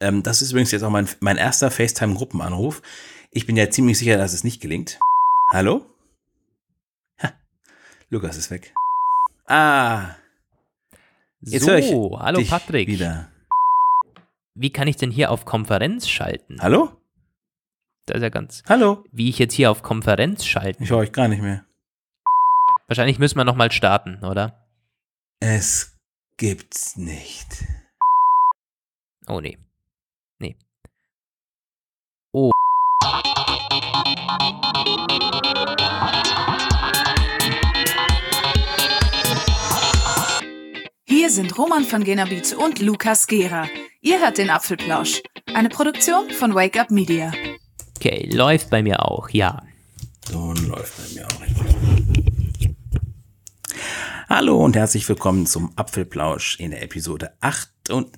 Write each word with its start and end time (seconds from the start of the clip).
Ähm, 0.00 0.22
das 0.22 0.40
ist 0.40 0.50
übrigens 0.52 0.70
jetzt 0.72 0.82
auch 0.82 0.90
mein, 0.90 1.08
mein 1.20 1.36
erster 1.36 1.70
FaceTime-Gruppenanruf. 1.70 2.80
Ich 3.30 3.46
bin 3.46 3.56
ja 3.56 3.70
ziemlich 3.70 3.98
sicher, 3.98 4.16
dass 4.16 4.32
es 4.32 4.44
nicht 4.44 4.60
gelingt. 4.60 4.98
Hallo? 5.52 5.84
Ha, 7.22 7.32
Lukas 8.08 8.36
ist 8.36 8.50
weg. 8.50 8.74
Ah. 9.46 10.14
Jetzt 11.42 11.64
so, 11.64 11.74
ich 11.74 11.92
hallo 11.92 12.42
Patrick. 12.44 12.88
Wieder. 12.88 13.30
Wie 14.54 14.70
kann 14.70 14.88
ich 14.88 14.96
denn 14.96 15.10
hier 15.10 15.30
auf 15.30 15.44
Konferenz 15.44 16.08
schalten? 16.08 16.60
Hallo? 16.60 16.90
Da 18.06 18.14
ist 18.14 18.22
ja 18.22 18.28
ganz. 18.30 18.62
Hallo? 18.68 19.04
Wie 19.12 19.28
ich 19.28 19.38
jetzt 19.38 19.54
hier 19.54 19.70
auf 19.70 19.82
Konferenz 19.82 20.44
schalten? 20.44 20.82
Ich 20.82 20.90
höre 20.90 20.98
euch 20.98 21.12
gar 21.12 21.28
nicht 21.28 21.42
mehr. 21.42 21.64
Wahrscheinlich 22.88 23.18
müssen 23.18 23.36
wir 23.36 23.44
nochmal 23.44 23.70
starten, 23.70 24.24
oder? 24.24 24.66
Es 25.40 25.96
gibt's 26.36 26.96
nicht. 26.96 27.64
Oh 29.28 29.40
nee. 29.40 29.56
Nee. 29.56 29.69
Oh. 32.32 32.52
Hier 41.06 41.30
sind 41.30 41.58
Roman 41.58 41.84
von 41.84 42.04
Genabit 42.04 42.54
und 42.54 42.80
Lukas 42.80 43.26
Gera. 43.26 43.66
Ihr 44.00 44.20
hört 44.20 44.38
den 44.38 44.48
Apfelplausch, 44.48 45.22
eine 45.54 45.70
Produktion 45.70 46.30
von 46.30 46.54
Wake 46.54 46.78
Up 46.78 46.92
Media. 46.92 47.32
Okay, 47.96 48.28
läuft 48.32 48.70
bei 48.70 48.82
mir 48.84 49.04
auch, 49.04 49.28
ja. 49.30 49.64
Ton 50.30 50.56
läuft 50.68 50.96
bei 50.98 51.14
mir 51.14 51.26
auch. 51.26 51.30
Hallo 54.28 54.64
und 54.64 54.76
herzlich 54.76 55.08
willkommen 55.08 55.46
zum 55.46 55.72
Apfelplausch 55.74 56.60
in 56.60 56.70
der 56.70 56.82
Episode 56.84 57.32
8 57.40 57.90
und 57.90 58.16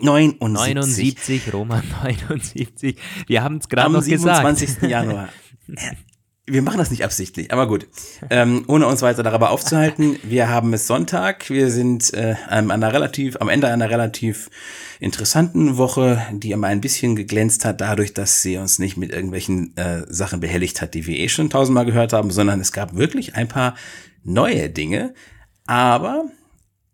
79. 0.00 0.74
79, 0.74 1.52
Roman 1.52 1.82
79. 2.02 2.96
Wir 3.26 3.42
haben 3.42 3.56
es 3.56 3.68
gerade 3.68 3.92
noch 3.92 4.04
gesagt. 4.04 4.44
Am 4.44 4.56
27. 4.56 4.82
Januar. 4.90 5.28
Wir 6.44 6.60
machen 6.60 6.78
das 6.78 6.90
nicht 6.90 7.04
absichtlich, 7.04 7.52
aber 7.52 7.68
gut. 7.68 7.86
Ähm, 8.28 8.64
ohne 8.66 8.88
uns 8.88 9.00
weiter 9.00 9.22
darüber 9.22 9.50
aufzuhalten, 9.50 10.18
wir 10.24 10.48
haben 10.48 10.72
es 10.72 10.88
Sonntag. 10.88 11.48
Wir 11.50 11.70
sind 11.70 12.12
äh, 12.14 12.34
an 12.48 12.72
einer 12.72 12.92
relativ, 12.92 13.36
am 13.40 13.48
Ende 13.48 13.68
einer 13.68 13.88
relativ 13.88 14.50
interessanten 14.98 15.76
Woche, 15.76 16.20
die 16.32 16.52
einmal 16.52 16.70
ein 16.70 16.80
bisschen 16.80 17.14
geglänzt 17.14 17.64
hat, 17.64 17.80
dadurch, 17.80 18.12
dass 18.12 18.42
sie 18.42 18.56
uns 18.56 18.80
nicht 18.80 18.96
mit 18.96 19.12
irgendwelchen 19.12 19.76
äh, 19.76 20.02
Sachen 20.08 20.40
behelligt 20.40 20.82
hat, 20.82 20.94
die 20.94 21.06
wir 21.06 21.16
eh 21.16 21.28
schon 21.28 21.48
tausendmal 21.48 21.86
gehört 21.86 22.12
haben, 22.12 22.32
sondern 22.32 22.60
es 22.60 22.72
gab 22.72 22.96
wirklich 22.96 23.36
ein 23.36 23.46
paar 23.46 23.76
neue 24.24 24.68
Dinge. 24.68 25.14
Aber 25.66 26.24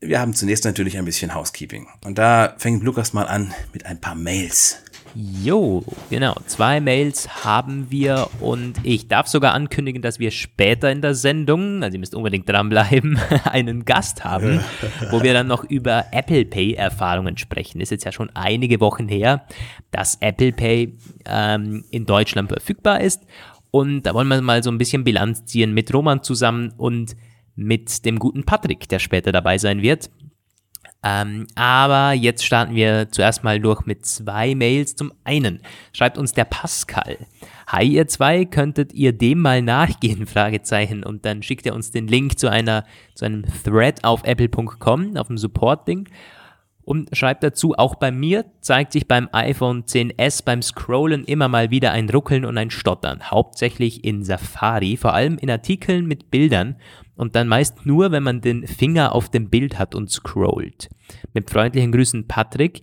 wir 0.00 0.20
haben 0.20 0.34
zunächst 0.34 0.64
natürlich 0.64 0.96
ein 0.96 1.04
bisschen 1.04 1.34
Housekeeping. 1.34 1.88
Und 2.04 2.18
da 2.18 2.54
fängt 2.58 2.82
Lukas 2.84 3.12
mal 3.12 3.26
an 3.26 3.52
mit 3.72 3.86
ein 3.86 4.00
paar 4.00 4.14
Mails. 4.14 4.82
Jo, 5.14 5.84
genau. 6.10 6.36
Zwei 6.46 6.80
Mails 6.80 7.44
haben 7.44 7.90
wir 7.90 8.28
und 8.40 8.74
ich 8.84 9.08
darf 9.08 9.26
sogar 9.26 9.54
ankündigen, 9.54 10.02
dass 10.02 10.18
wir 10.18 10.30
später 10.30 10.92
in 10.92 11.02
der 11.02 11.14
Sendung, 11.14 11.82
also 11.82 11.96
ihr 11.96 12.00
müsst 12.00 12.14
unbedingt 12.14 12.48
dranbleiben, 12.48 13.18
einen 13.44 13.84
Gast 13.84 14.24
haben, 14.24 14.60
wo 15.10 15.22
wir 15.22 15.32
dann 15.32 15.46
noch 15.46 15.64
über 15.64 16.06
Apple 16.12 16.44
Pay 16.44 16.74
Erfahrungen 16.74 17.36
sprechen. 17.38 17.80
Ist 17.80 17.90
jetzt 17.90 18.04
ja 18.04 18.12
schon 18.12 18.30
einige 18.34 18.80
Wochen 18.80 19.08
her, 19.08 19.46
dass 19.90 20.18
Apple 20.20 20.52
Pay 20.52 20.94
ähm, 21.24 21.84
in 21.90 22.06
Deutschland 22.06 22.48
verfügbar 22.50 23.00
ist. 23.00 23.22
Und 23.70 24.02
da 24.02 24.14
wollen 24.14 24.28
wir 24.28 24.40
mal 24.40 24.62
so 24.62 24.70
ein 24.70 24.78
bisschen 24.78 25.04
Bilanz 25.04 25.44
ziehen 25.46 25.74
mit 25.74 25.92
Roman 25.92 26.22
zusammen 26.22 26.72
und 26.76 27.16
mit 27.58 28.04
dem 28.04 28.20
guten 28.20 28.44
Patrick, 28.44 28.88
der 28.88 29.00
später 29.00 29.32
dabei 29.32 29.58
sein 29.58 29.82
wird. 29.82 30.10
Ähm, 31.02 31.46
aber 31.54 32.12
jetzt 32.12 32.44
starten 32.44 32.74
wir 32.74 33.08
zuerst 33.10 33.44
mal 33.44 33.60
durch 33.60 33.84
mit 33.84 34.06
zwei 34.06 34.54
Mails. 34.54 34.94
Zum 34.94 35.12
einen 35.24 35.60
schreibt 35.92 36.18
uns 36.18 36.32
der 36.32 36.44
Pascal. 36.44 37.18
Hi 37.66 37.84
ihr 37.84 38.08
zwei, 38.08 38.44
könntet 38.44 38.92
ihr 38.94 39.12
dem 39.12 39.40
mal 39.40 39.60
nachgehen? 39.60 40.26
Fragezeichen. 40.26 41.02
Und 41.02 41.24
dann 41.24 41.42
schickt 41.42 41.66
er 41.66 41.74
uns 41.74 41.90
den 41.90 42.06
Link 42.06 42.38
zu 42.38 42.48
einer, 42.48 42.84
zu 43.14 43.24
einem 43.24 43.44
Thread 43.64 44.04
auf 44.04 44.24
apple.com, 44.24 45.16
auf 45.16 45.26
dem 45.26 45.38
Support-Ding. 45.38 46.08
Und 46.82 47.14
schreibt 47.14 47.42
dazu, 47.42 47.74
auch 47.76 47.96
bei 47.96 48.10
mir 48.10 48.46
zeigt 48.60 48.92
sich 48.92 49.06
beim 49.06 49.28
iPhone 49.32 49.84
10s 49.84 50.42
beim 50.44 50.62
Scrollen 50.62 51.24
immer 51.24 51.48
mal 51.48 51.70
wieder 51.70 51.92
ein 51.92 52.08
Ruckeln 52.08 52.46
und 52.46 52.56
ein 52.56 52.70
Stottern. 52.70 53.30
Hauptsächlich 53.30 54.04
in 54.04 54.24
Safari, 54.24 54.96
vor 54.96 55.12
allem 55.12 55.36
in 55.36 55.50
Artikeln 55.50 56.06
mit 56.06 56.30
Bildern 56.30 56.76
und 57.18 57.34
dann 57.34 57.48
meist 57.48 57.84
nur, 57.84 58.12
wenn 58.12 58.22
man 58.22 58.40
den 58.40 58.66
Finger 58.66 59.12
auf 59.12 59.28
dem 59.28 59.50
Bild 59.50 59.76
hat 59.78 59.96
und 59.96 60.08
scrollt. 60.08 60.88
Mit 61.34 61.50
freundlichen 61.50 61.90
Grüßen 61.90 62.28
Patrick. 62.28 62.82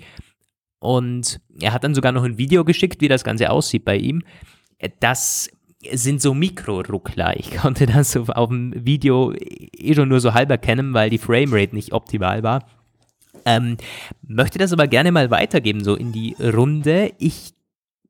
Und 0.80 1.40
er 1.62 1.72
hat 1.72 1.86
dann 1.86 1.96
sogar 1.96 2.12
noch 2.12 2.24
ein 2.24 2.38
Video 2.38 2.66
geschickt, 2.66 3.00
wie 3.00 3.08
das 3.08 3.24
Ganze 3.24 3.50
aussieht 3.50 3.86
bei 3.86 3.96
ihm. 3.96 4.24
Das 5.00 5.50
sind 5.90 6.22
so 6.22 6.34
Mikroruckler. 6.34 7.40
Ich 7.40 7.56
konnte 7.56 7.86
das 7.86 8.18
auf 8.18 8.50
dem 8.50 8.74
Video 8.86 9.34
eh 9.34 9.96
schon 9.96 10.10
nur 10.10 10.20
so 10.20 10.34
halb 10.34 10.50
erkennen, 10.50 10.94
weil 10.94 11.10
die 11.10 11.18
Framerate 11.18 11.74
nicht 11.74 11.94
optimal 11.94 12.44
war. 12.44 12.68
Ähm, 13.46 13.78
möchte 14.22 14.60
das 14.60 14.74
aber 14.74 14.88
gerne 14.88 15.14
mal 15.14 15.32
weitergeben, 15.32 15.82
so 15.82 15.96
in 15.96 16.12
die 16.12 16.36
Runde. 16.42 17.14
Ich 17.20 17.54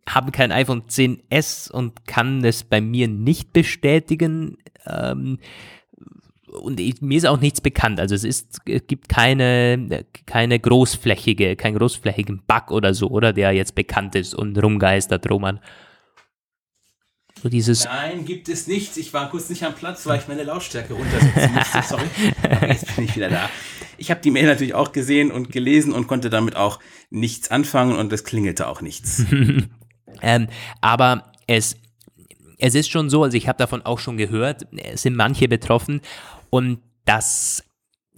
habe 0.09 0.31
kein 0.31 0.52
iPhone 0.52 0.88
10s 0.88 1.72
und 1.72 2.08
kann 2.08 2.44
es 2.44 2.64
bei 2.64 2.81
mir 2.81 3.08
nicht 3.08 3.53
bestätigen. 3.53 4.58
Ähm, 4.88 5.38
und 6.59 6.79
ich, 6.79 7.01
mir 7.01 7.17
ist 7.17 7.25
auch 7.25 7.39
nichts 7.39 7.61
bekannt. 7.61 7.99
Also 7.99 8.16
es 8.16 8.23
ist, 8.23 8.59
es 8.66 8.81
gibt 8.88 9.09
keine, 9.09 10.05
keine 10.25 10.59
großflächige, 10.59 11.55
keinen 11.55 11.77
großflächigen 11.77 12.43
Bug 12.47 12.71
oder 12.71 12.93
so, 12.93 13.09
oder 13.09 13.33
der 13.33 13.51
jetzt 13.51 13.75
bekannt 13.75 14.16
ist 14.16 14.33
und 14.33 14.61
rumgeistert, 14.61 15.29
Roman. 15.29 15.59
So 17.41 17.49
dieses 17.49 17.85
Nein, 17.85 18.25
gibt 18.25 18.49
es 18.49 18.66
nichts. 18.67 18.97
Ich 18.97 19.13
war 19.13 19.29
kurz 19.29 19.49
nicht 19.49 19.63
am 19.63 19.75
Platz, 19.75 20.05
weil 20.07 20.19
ich 20.19 20.27
meine 20.27 20.43
Lautstärke 20.43 20.93
runtersetzen 20.93 21.53
musste. 21.53 21.81
Sorry. 21.88 22.05
Aber 22.43 22.67
jetzt 22.69 22.95
bin 22.95 23.05
ich 23.05 23.16
wieder 23.16 23.29
da. 23.29 23.49
Ich 23.97 24.09
habe 24.09 24.22
die 24.22 24.31
Mail 24.31 24.45
natürlich 24.45 24.73
auch 24.73 24.91
gesehen 24.91 25.31
und 25.31 25.51
gelesen 25.51 25.93
und 25.93 26.07
konnte 26.07 26.29
damit 26.29 26.55
auch 26.55 26.79
nichts 27.09 27.51
anfangen 27.51 27.95
und 27.95 28.11
es 28.11 28.23
klingelte 28.23 28.67
auch 28.67 28.81
nichts. 28.81 29.25
ähm, 30.22 30.47
aber 30.81 31.31
es 31.47 31.77
es 32.57 32.75
ist 32.75 32.89
schon 32.89 33.09
so, 33.09 33.23
also 33.23 33.37
ich 33.37 33.47
habe 33.47 33.57
davon 33.57 33.81
auch 33.81 33.99
schon 33.99 34.17
gehört, 34.17 34.67
es 34.77 35.01
sind 35.01 35.16
manche 35.16 35.47
betroffen 35.47 36.01
und 36.55 36.79
das 37.03 37.66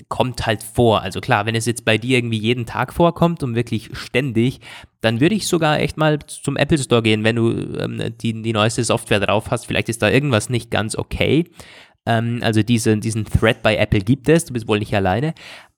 kommt 0.10 0.46
halt 0.46 0.62
vor. 0.62 1.02
Also 1.02 1.22
klar, 1.22 1.48
wenn 1.48 1.56
es 1.56 1.66
jetzt 1.66 1.86
bei 1.86 1.98
dir 1.98 2.20
irgendwie 2.20 2.38
jeden 2.38 2.68
Tag 2.68 2.94
vorkommt 2.94 3.42
und 3.42 3.56
wirklich 3.56 3.90
ständig, 3.94 4.60
dann 5.02 5.20
würde 5.20 5.34
ich 5.34 5.48
sogar 5.48 5.80
echt 5.80 5.98
mal 5.98 6.20
zum 6.20 6.56
Apple 6.56 6.78
Store 6.78 7.02
gehen, 7.02 7.24
wenn 7.24 7.36
du 7.36 7.50
ähm, 7.50 8.14
die, 8.22 8.40
die 8.44 8.54
neueste 8.54 8.84
Software 8.84 9.20
drauf 9.20 9.50
hast. 9.50 9.66
Vielleicht 9.66 9.90
ist 9.90 10.04
da 10.04 10.12
irgendwas 10.12 10.52
nicht 10.52 10.70
ganz 10.70 10.96
okay. 10.96 11.46
Ähm, 12.06 12.42
also 12.44 12.62
diese, 12.62 12.96
diesen 12.98 13.26
Thread 13.26 13.64
bei 13.64 13.76
Apple 13.76 14.02
gibt 14.02 14.30
es, 14.30 14.46
du 14.46 14.54
bist 14.54 14.68
wohl 14.68 14.78
nicht 14.78 14.94
alleine. 14.94 15.34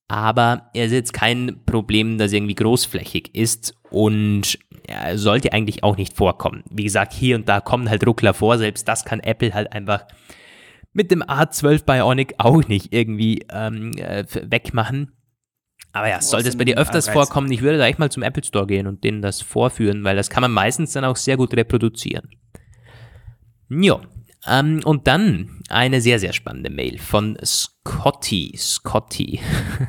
Aber 0.09 0.69
er 0.73 0.87
ist 0.87 0.91
jetzt 0.91 1.13
kein 1.13 1.61
Problem, 1.65 2.17
das 2.17 2.33
irgendwie 2.33 2.55
großflächig 2.55 3.33
ist 3.35 3.73
und 3.89 4.59
ja, 4.89 5.15
sollte 5.15 5.53
eigentlich 5.53 5.85
auch 5.85 5.95
nicht 5.95 6.13
vorkommen. 6.17 6.65
Wie 6.69 6.83
gesagt, 6.83 7.13
hier 7.13 7.37
und 7.37 7.47
da 7.47 7.61
kommen 7.61 7.89
halt 7.89 8.05
Ruckler 8.05 8.33
vor, 8.33 8.57
selbst 8.57 8.85
das 8.89 9.05
kann 9.05 9.21
Apple 9.21 9.53
halt 9.53 9.71
einfach 9.71 10.03
mit 10.94 11.11
dem 11.11 11.23
A12 11.23 11.85
Bionic 11.85 12.35
auch 12.38 12.67
nicht 12.67 12.94
irgendwie 12.94 13.45
ähm, 13.51 13.91
äh, 13.97 14.25
wegmachen. 14.44 15.11
Aber 15.91 16.07
ja, 16.07 16.22
sollte 16.22 16.50
es 16.50 16.57
bei 16.57 16.66
dir 16.66 16.77
öfters 16.77 17.09
vorkommen, 17.09 17.51
ich 17.51 17.61
würde 17.61 17.77
da 17.77 17.88
echt 17.88 18.00
mal 18.00 18.11
zum 18.11 18.23
Apple 18.23 18.44
Store 18.44 18.67
gehen 18.67 18.85
und 18.85 19.03
denen 19.03 19.22
das 19.22 19.41
vorführen, 19.41 20.03
weil 20.03 20.16
das 20.16 20.29
kann 20.29 20.41
man 20.41 20.51
meistens 20.51 20.94
dann 20.94 21.05
auch 21.05 21.16
sehr 21.16 21.38
gut 21.38 21.55
reproduzieren. 21.55 22.29
Jo. 23.69 24.01
Ähm, 24.47 24.81
und 24.85 25.07
dann 25.07 25.61
eine 25.69 26.00
sehr, 26.01 26.19
sehr 26.19 26.33
spannende 26.33 26.69
Mail 26.69 26.97
von 26.97 27.38
Scotty. 27.44 28.53
Scotty. 28.56 29.39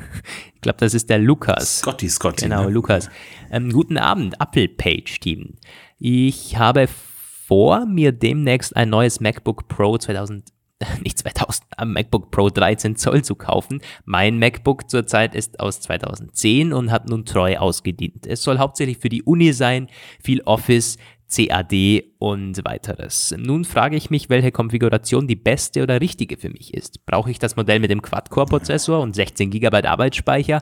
ich 0.55 0.61
glaube, 0.61 0.77
das 0.79 0.93
ist 0.93 1.09
der 1.09 1.19
Lukas. 1.19 1.79
Scotty, 1.79 2.09
Scotty. 2.09 2.45
Genau, 2.45 2.63
ne? 2.63 2.69
Lukas. 2.69 3.09
Ähm, 3.51 3.71
guten 3.71 3.97
Abend, 3.97 4.35
Apple 4.39 4.67
Page 4.67 5.19
Team. 5.19 5.55
Ich 5.99 6.57
habe 6.57 6.87
vor, 6.87 7.85
mir 7.85 8.11
demnächst 8.11 8.75
ein 8.75 8.89
neues 8.89 9.19
MacBook 9.19 9.67
Pro 9.67 9.97
2000 9.97 10.51
nicht 11.03 11.17
2000, 11.19 11.67
am 11.77 11.93
MacBook 11.93 12.31
Pro 12.31 12.49
13 12.49 12.95
Zoll 12.95 13.23
zu 13.23 13.35
kaufen. 13.35 13.81
Mein 14.05 14.39
MacBook 14.39 14.89
zurzeit 14.89 15.35
ist 15.35 15.59
aus 15.59 15.81
2010 15.81 16.73
und 16.73 16.91
hat 16.91 17.09
nun 17.09 17.25
treu 17.25 17.57
ausgedient. 17.57 18.27
Es 18.27 18.43
soll 18.43 18.59
hauptsächlich 18.59 18.97
für 18.97 19.09
die 19.09 19.23
Uni 19.23 19.53
sein, 19.53 19.87
viel 20.21 20.41
Office, 20.41 20.97
CAD 21.33 22.03
und 22.19 22.63
weiteres. 22.65 23.33
Nun 23.37 23.63
frage 23.63 23.95
ich 23.95 24.09
mich, 24.09 24.29
welche 24.29 24.51
Konfiguration 24.51 25.27
die 25.27 25.37
beste 25.37 25.81
oder 25.81 26.01
richtige 26.01 26.35
für 26.35 26.49
mich 26.49 26.73
ist. 26.73 27.05
Brauche 27.05 27.31
ich 27.31 27.39
das 27.39 27.55
Modell 27.55 27.79
mit 27.79 27.89
dem 27.89 28.01
Quad-Core-Prozessor 28.01 28.99
und 28.99 29.15
16 29.15 29.49
GB 29.49 29.83
Arbeitsspeicher 29.83 30.61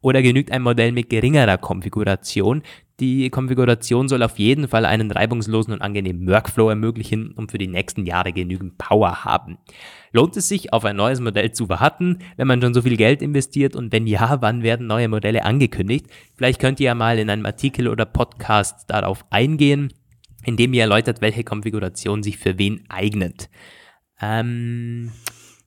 oder 0.00 0.22
genügt 0.22 0.52
ein 0.52 0.62
Modell 0.62 0.92
mit 0.92 1.10
geringerer 1.10 1.58
Konfiguration, 1.58 2.62
Die 3.00 3.28
Konfiguration 3.30 4.06
soll 4.06 4.22
auf 4.22 4.38
jeden 4.38 4.68
Fall 4.68 4.84
einen 4.84 5.10
reibungslosen 5.10 5.72
und 5.72 5.82
angenehmen 5.82 6.28
Workflow 6.28 6.68
ermöglichen 6.68 7.32
und 7.32 7.50
für 7.50 7.58
die 7.58 7.66
nächsten 7.66 8.06
Jahre 8.06 8.32
genügend 8.32 8.78
Power 8.78 9.24
haben. 9.24 9.58
Lohnt 10.12 10.36
es 10.36 10.48
sich, 10.48 10.72
auf 10.72 10.84
ein 10.84 10.94
neues 10.94 11.18
Modell 11.18 11.50
zu 11.50 11.68
warten, 11.68 12.18
wenn 12.36 12.46
man 12.46 12.62
schon 12.62 12.72
so 12.72 12.82
viel 12.82 12.96
Geld 12.96 13.20
investiert? 13.20 13.74
Und 13.74 13.92
wenn 13.92 14.06
ja, 14.06 14.40
wann 14.40 14.62
werden 14.62 14.86
neue 14.86 15.08
Modelle 15.08 15.44
angekündigt? 15.44 16.06
Vielleicht 16.36 16.60
könnt 16.60 16.78
ihr 16.78 16.86
ja 16.86 16.94
mal 16.94 17.18
in 17.18 17.30
einem 17.30 17.46
Artikel 17.46 17.88
oder 17.88 18.04
Podcast 18.04 18.88
darauf 18.88 19.24
eingehen, 19.30 19.92
indem 20.44 20.72
ihr 20.72 20.82
erläutert, 20.82 21.20
welche 21.20 21.42
Konfiguration 21.42 22.22
sich 22.22 22.38
für 22.38 22.58
wen 22.58 22.84
eignet. 22.88 23.50
Ähm, 24.20 25.10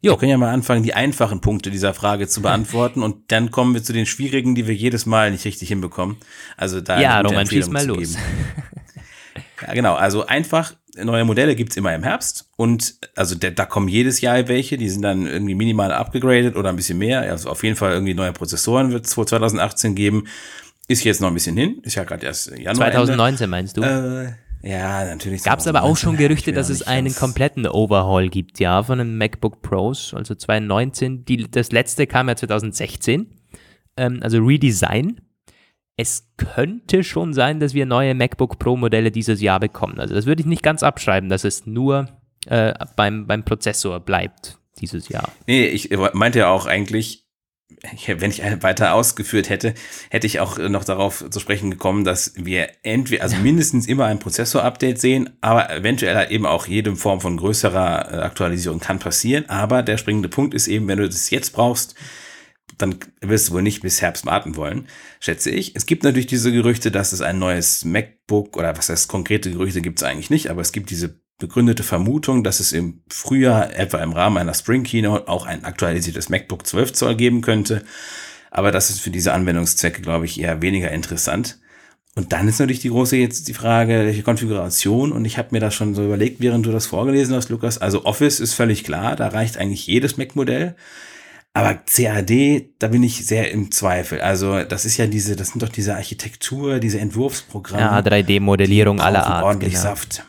Jo. 0.02 0.14
Wir 0.14 0.18
können 0.20 0.32
ja 0.32 0.38
mal 0.38 0.54
anfangen, 0.54 0.84
die 0.84 0.94
einfachen 0.94 1.42
Punkte 1.42 1.72
dieser 1.72 1.94
Frage 1.94 2.28
zu 2.28 2.42
beantworten 2.42 3.02
und 3.02 3.32
dann 3.32 3.50
kommen 3.50 3.74
wir 3.74 3.84
zu 3.84 3.94
den 3.94 4.06
schwierigen, 4.06 4.54
die 4.54 4.68
wir 4.68 4.76
jedes 4.76 5.08
Mal 5.08 5.32
nicht 5.32 5.46
richtig 5.46 5.70
hinbekommen. 5.70 6.18
Also 6.56 6.82
da 6.82 7.00
ja, 7.00 7.20
Roman, 7.22 7.48
schieß 7.48 7.70
mal 7.70 7.86
los. 7.86 8.16
ja, 9.66 9.74
genau. 9.74 9.96
Also 9.96 10.28
einfach, 10.28 10.76
neue 10.96 11.26
Modelle 11.26 11.56
gibt's 11.56 11.78
immer 11.78 11.96
im 11.96 12.04
Herbst 12.04 12.48
und 12.58 12.96
also 13.16 13.34
der, 13.34 13.52
da 13.52 13.66
kommen 13.66 13.88
jedes 13.88 14.22
Jahr 14.22 14.48
welche, 14.48 14.78
die 14.78 14.90
sind 14.90 15.02
dann 15.02 15.26
irgendwie 15.26 15.56
minimal 15.56 15.92
abgegradet 15.92 16.56
oder 16.56 16.70
ein 16.70 16.76
bisschen 16.76 17.00
mehr. 17.00 17.22
Also 17.22 17.50
auf 17.50 17.64
jeden 17.64 17.76
Fall 17.76 17.92
irgendwie 17.92 18.14
neue 18.14 18.34
Prozessoren 18.34 18.92
wird 18.92 19.08
es 19.08 19.16
vor 19.16 19.26
2018 19.26 19.96
geben. 19.96 20.26
Ist 20.88 21.04
jetzt 21.04 21.22
noch 21.22 21.28
ein 21.28 21.34
bisschen 21.34 21.58
hin, 21.58 21.80
ist 21.82 21.96
ja 21.96 22.04
gerade 22.04 22.26
erst 22.26 22.52
Januar. 22.52 22.92
2019 22.92 23.44
Ende. 23.44 23.48
meinst 23.48 23.78
du? 23.78 23.82
Äh, 23.82 24.34
ja, 24.64 25.06
natürlich. 25.06 25.44
Gab 25.44 25.60
es 25.60 25.68
aber 25.68 25.84
auch 25.84 25.98
schon 25.98 26.18
Gerüchte, 26.18 26.52
dass 26.52 26.70
es 26.70 26.82
einen 26.82 27.14
kompletten 27.14 27.68
Overhaul 27.68 28.30
gibt, 28.30 28.60
ja, 28.60 28.84
von 28.84 29.00
einem 29.00 29.18
MacBook 29.18 29.62
Pros, 29.62 30.14
also 30.14 30.36
2019. 30.36 31.26
Die, 31.26 31.50
das 31.50 31.72
letzte 31.72 32.08
kam 32.08 32.28
ja 32.28 32.36
2016, 32.36 33.28
ähm, 33.98 34.20
also 34.22 34.40
Redesign. 34.40 35.22
Es 35.96 36.32
könnte 36.38 37.04
schon 37.04 37.34
sein, 37.34 37.60
dass 37.60 37.74
wir 37.74 37.86
neue 37.86 38.14
MacBook 38.14 38.60
Pro 38.60 38.78
Modelle 38.78 39.12
dieses 39.12 39.42
Jahr 39.42 39.60
bekommen. 39.60 40.00
Also 40.00 40.14
das 40.14 40.26
würde 40.26 40.42
ich 40.42 40.48
nicht 40.48 40.64
ganz 40.64 40.84
abschreiben, 40.84 41.30
dass 41.30 41.44
es 41.44 41.66
nur 41.66 42.08
äh, 42.46 42.74
beim, 42.96 43.26
beim 43.26 43.44
Prozessor 43.44 44.00
bleibt 44.00 44.60
dieses 44.80 45.10
Jahr. 45.10 45.32
Nee, 45.48 45.66
ich 45.66 45.90
meinte 46.14 46.40
ja 46.40 46.50
auch 46.50 46.68
eigentlich, 46.68 47.27
wenn 48.08 48.32
ich 48.32 48.42
weiter 48.62 48.94
ausgeführt 48.94 49.50
hätte, 49.50 49.74
hätte 50.10 50.26
ich 50.26 50.40
auch 50.40 50.58
noch 50.58 50.84
darauf 50.84 51.26
zu 51.30 51.40
sprechen 51.40 51.70
gekommen, 51.70 52.06
dass 52.06 52.34
wir 52.36 52.70
entweder, 52.84 53.24
also 53.24 53.36
mindestens 53.38 53.88
immer 53.88 54.06
ein 54.06 54.20
Prozessor-Update 54.20 55.00
sehen, 55.00 55.30
aber 55.42 55.70
eventuell 55.70 56.32
eben 56.32 56.46
auch 56.46 56.68
jede 56.68 56.96
Form 56.96 57.20
von 57.20 57.38
größerer 57.38 58.14
äh, 58.14 58.18
Aktualisierung 58.22 58.80
kann 58.80 59.00
passieren. 59.00 59.50
Aber 59.50 59.84
der 59.84 59.98
springende 59.98 60.30
Punkt 60.30 60.54
ist 60.54 60.68
eben, 60.68 60.88
wenn 60.88 61.00
du 61.00 61.08
das 61.08 61.30
jetzt 61.30 61.52
brauchst, 61.52 61.96
dann 62.78 62.96
wirst 63.22 63.50
du 63.50 63.54
wohl 63.54 63.62
nicht 63.62 63.82
bis 63.82 64.02
Herbst 64.02 64.26
warten 64.26 64.56
wollen, 64.56 64.88
schätze 65.20 65.50
ich. 65.50 65.76
Es 65.76 65.86
gibt 65.86 66.04
natürlich 66.04 66.28
diese 66.28 66.52
Gerüchte, 66.52 66.92
dass 66.92 67.12
es 67.12 67.22
ein 67.22 67.40
neues 67.40 67.86
MacBook 67.86 68.56
oder 68.56 68.78
was 68.78 68.90
heißt 68.90 69.08
konkrete 69.08 69.52
Gerüchte 69.52 69.82
gibt 69.82 70.00
es 70.00 70.04
eigentlich 70.04 70.30
nicht, 70.30 70.50
aber 70.50 70.62
es 70.62 70.72
gibt 70.72 70.90
diese 70.90 71.20
begründete 71.38 71.84
Vermutung, 71.84 72.44
dass 72.44 72.60
es 72.60 72.72
im 72.72 73.02
Frühjahr 73.10 73.76
etwa 73.76 74.00
im 74.00 74.14
Rahmen 74.14 74.38
einer 74.38 74.54
Spring 74.54 74.84
Keynote 74.84 75.28
auch 75.28 75.46
ein 75.46 75.66
aktualisiertes 75.66 76.30
MacBook 76.30 76.66
12 76.66 76.94
Zoll 76.94 77.16
geben 77.16 77.42
könnte. 77.42 77.84
Aber 78.50 78.72
das 78.72 78.90
ist 78.90 79.02
für 79.02 79.12
diese 79.12 79.34
Anwendungszwecke, 79.34 80.02
glaube 80.02 80.26
ich, 80.26 80.40
eher 80.40 80.62
weniger 80.62 80.92
interessant. 80.92 81.60
Und 82.16 82.34
dann 82.34 82.48
ist 82.48 82.60
natürlich 82.60 82.80
die 82.80 82.90
große 82.90 83.16
jetzt 83.16 83.48
die 83.48 83.54
Frage, 83.54 84.06
welche 84.06 84.24
Konfiguration. 84.24 85.12
Und 85.12 85.26
ich 85.26 85.38
habe 85.38 85.50
mir 85.52 85.60
das 85.60 85.76
schon 85.76 85.94
so 85.94 86.04
überlegt, 86.04 86.40
während 86.40 86.66
du 86.66 86.72
das 86.72 86.88
vorgelesen 86.88 87.36
hast, 87.36 87.50
Lukas. 87.50 87.78
Also 87.78 88.06
Office 88.06 88.40
ist 88.40 88.56
völlig 88.56 88.84
klar, 88.84 89.16
da 89.16 89.28
reicht 89.28 89.58
eigentlich 89.58 89.86
jedes 89.86 90.18
Mac-Modell. 90.18 90.76
Aber 91.54 91.76
CAD, 91.76 92.70
da 92.80 92.88
bin 92.88 93.04
ich 93.04 93.26
sehr 93.28 93.52
im 93.52 93.72
Zweifel. 93.72 94.22
Also 94.22 94.64
das 94.64 94.86
ist 94.86 94.98
ja 94.98 95.06
diese, 95.06 95.36
das 95.36 95.50
sind 95.50 95.62
doch 95.62 95.70
diese 95.70 95.96
Architektur, 95.96 96.80
diese 96.80 97.00
Entwurfsprogramme. 97.00 97.82
Ja, 97.82 98.00
3D-Modellierung 98.00 99.00
aller 99.00 99.26
Art. 99.28 99.44
Ordentlich 99.44 99.74
genau. 99.74 99.84
Saft. 99.84 100.24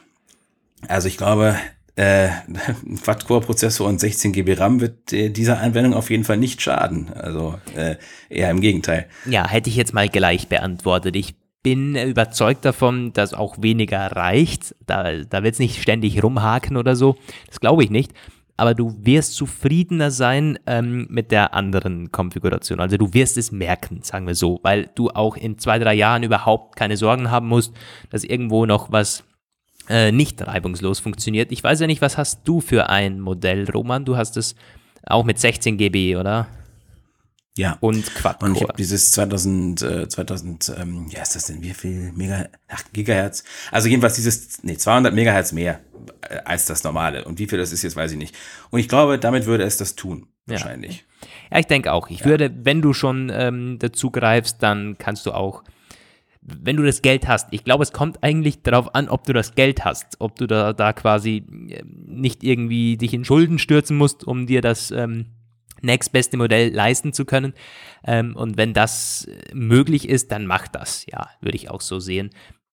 Also 0.87 1.09
ich 1.09 1.17
glaube, 1.17 1.57
äh, 1.97 2.29
Quad-Core-Prozessor 3.03 3.87
und 3.87 3.99
16 4.01 4.33
GB 4.33 4.55
RAM 4.55 4.81
wird 4.81 5.13
äh, 5.13 5.31
dieser 5.31 5.61
Anwendung 5.61 5.95
auf 5.95 6.11
jeden 6.11 6.25
Fall 6.25 6.37
nicht 6.37 6.63
schaden. 6.63 7.13
Also 7.13 7.59
äh, 7.75 7.97
eher 8.29 8.51
im 8.51 8.61
Gegenteil. 8.61 9.07
Ja, 9.27 9.49
hätte 9.49 9.69
ich 9.69 9.77
jetzt 9.77 9.95
mal 9.95 10.09
gleich 10.09 10.49
beantwortet. 10.49 11.17
Ich 11.17 11.35
bin 11.63 11.97
überzeugt 11.97 12.65
davon, 12.65 13.13
dass 13.13 13.35
auch 13.35 13.57
weniger 13.61 14.13
reicht. 14.13 14.77
Da, 14.87 15.25
da 15.25 15.43
wird 15.43 15.55
es 15.55 15.59
nicht 15.59 15.83
ständig 15.83 16.23
rumhaken 16.23 16.77
oder 16.77 16.95
so. 16.95 17.17
Das 17.49 17.61
glaube 17.61 17.83
ich 17.83 17.91
nicht. 17.91 18.13
Aber 18.57 18.75
du 18.75 18.97
wirst 19.03 19.35
zufriedener 19.35 20.11
sein 20.11 20.59
ähm, 20.67 21.07
mit 21.11 21.31
der 21.31 21.55
anderen 21.55 22.11
Konfiguration. 22.11 22.81
Also 22.81 22.97
du 22.97 23.15
wirst 23.15 23.37
es 23.37 23.53
merken, 23.53 24.01
sagen 24.03 24.27
wir 24.27 24.35
so, 24.35 24.59
weil 24.63 24.91
du 24.97 25.11
auch 25.11 25.37
in 25.37 25.59
zwei, 25.59 25.79
drei 25.79 25.95
Jahren 25.95 26.25
überhaupt 26.25 26.75
keine 26.75 26.97
Sorgen 26.97 27.31
haben 27.31 27.47
musst, 27.47 27.73
dass 28.11 28.25
irgendwo 28.25 28.67
noch 28.67 28.91
was 28.91 29.23
äh, 29.89 30.13
nicht 30.13 30.47
reibungslos 30.47 31.01
funktioniert. 31.01 31.53
Ich 31.53 31.63
weiß 31.63 31.81
ja 31.81 31.87
nicht, 31.87 32.03
was 32.03 32.17
hast 32.17 32.41
du 32.45 32.61
für 32.61 32.89
ein 32.89 33.21
Modell, 33.21 33.69
Roman? 33.71 34.05
Du 34.05 34.17
hast 34.17 34.37
es 34.37 34.55
auch 35.07 35.25
mit 35.25 35.39
16 35.39 35.79
GB, 35.79 36.17
oder? 36.17 36.49
Ja. 37.59 37.77
Und 37.81 38.15
Quad. 38.15 38.41
Und 38.43 38.57
ich 38.57 38.63
habe 38.63 38.75
dieses 38.79 39.11
2000, 39.11 39.83
äh, 39.83 40.09
2000, 40.09 40.75
ähm, 40.79 41.07
ja 41.11 41.23
ist 41.23 41.35
das 41.35 41.47
denn, 41.47 41.61
wie 41.61 41.75
viel 41.75 42.13
Mega, 42.15 42.47
ach, 42.69 42.85
Gigahertz? 42.93 43.43
Also 43.73 43.89
jedenfalls 43.89 44.15
dieses, 44.15 44.63
nee, 44.63 44.77
200 44.77 45.13
Megahertz 45.13 45.53
mehr 45.53 45.81
äh, 46.29 46.37
als 46.45 46.67
das 46.67 46.85
normale. 46.85 47.25
Und 47.25 47.41
wie 47.41 47.49
viel 47.49 47.59
das 47.59 47.73
ist 47.73 47.83
jetzt, 47.83 47.97
weiß 47.97 48.13
ich 48.13 48.19
nicht. 48.19 48.35
Und 48.71 48.79
ich 48.79 48.89
glaube, 48.89 49.19
damit 49.19 49.47
würde 49.47 49.65
es 49.65 49.77
das 49.77 49.97
tun, 49.97 50.29
wahrscheinlich. 50.47 51.05
Ja, 51.21 51.27
ja 51.53 51.59
ich 51.59 51.67
denke 51.67 51.93
auch. 51.93 52.09
Ich 52.11 52.21
ja. 52.21 52.27
würde, 52.27 52.55
wenn 52.63 52.81
du 52.81 52.93
schon 52.93 53.29
ähm, 53.35 53.79
dazu 53.81 54.13
greifst, 54.13 54.63
dann 54.63 54.97
kannst 54.97 55.27
du 55.27 55.33
auch 55.33 55.65
wenn 56.41 56.77
du 56.77 56.83
das 56.83 57.03
Geld 57.03 57.29
hast, 57.29 57.49
ich 57.51 57.65
glaube, 57.65 57.83
es 57.83 57.93
kommt 57.93 58.23
eigentlich 58.23 58.63
darauf 58.63 58.95
an, 58.95 59.09
ob 59.09 59.25
du 59.25 59.33
das 59.33 59.55
Geld 59.55 59.85
hast, 59.85 60.17
ob 60.19 60.37
du 60.37 60.47
da, 60.47 60.73
da 60.73 60.93
quasi 60.93 61.45
ähm, 61.49 62.05
nicht 62.07 62.43
irgendwie 62.43 62.97
dich 62.97 63.13
in 63.13 63.25
Schulden 63.25 63.59
stürzen 63.59 63.97
musst, 63.97 64.25
um 64.25 64.47
dir 64.47 64.61
das 64.61 64.91
ähm, 64.91 65.27
nächstbeste 65.83 66.37
Modell 66.37 66.73
leisten 66.73 67.13
zu 67.13 67.25
können. 67.25 67.55
Ähm, 68.05 68.35
und 68.37 68.57
wenn 68.57 68.73
das 68.73 69.29
möglich 69.53 70.09
ist, 70.09 70.33
dann 70.33 70.47
mach 70.47 70.69
das, 70.69 71.07
ja, 71.07 71.29
würde 71.41 71.57
ich 71.57 71.71
auch 71.71 71.81
so 71.81 72.01
sehen. 72.01 72.31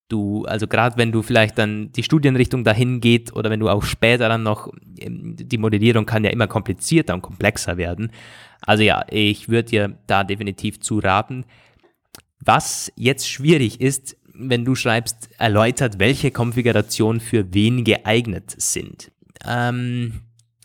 Du, 0.07 0.45
also 0.45 0.67
gerade 0.67 0.97
wenn 0.97 1.11
du 1.11 1.23
vielleicht 1.23 1.57
dann 1.57 1.91
die 1.91 2.03
Studienrichtung 2.03 2.63
dahin 2.63 3.01
geht 3.01 3.35
oder 3.35 3.49
wenn 3.49 3.59
du 3.59 3.69
auch 3.69 3.83
später 3.83 4.29
dann 4.29 4.43
noch, 4.43 4.71
ähm, 4.99 5.35
die 5.35 5.57
Modellierung 5.57 6.05
kann 6.05 6.23
ja 6.23 6.29
immer 6.29 6.47
komplizierter 6.47 7.15
und 7.15 7.21
komplexer 7.21 7.77
werden. 7.77 8.11
Also 8.61 8.83
ja, 8.83 9.03
ich 9.09 9.49
würde 9.49 9.69
dir 9.69 9.97
da 10.07 10.23
definitiv 10.23 10.79
zu 10.79 10.99
raten. 10.99 11.45
Was 12.45 12.91
jetzt 12.95 13.27
schwierig 13.29 13.81
ist, 13.81 14.15
wenn 14.33 14.65
du 14.65 14.75
schreibst, 14.75 15.29
erläutert, 15.37 15.99
welche 15.99 16.31
Konfigurationen 16.31 17.19
für 17.19 17.53
wen 17.53 17.83
geeignet 17.83 18.53
sind. 18.57 19.11
Ähm, 19.45 20.21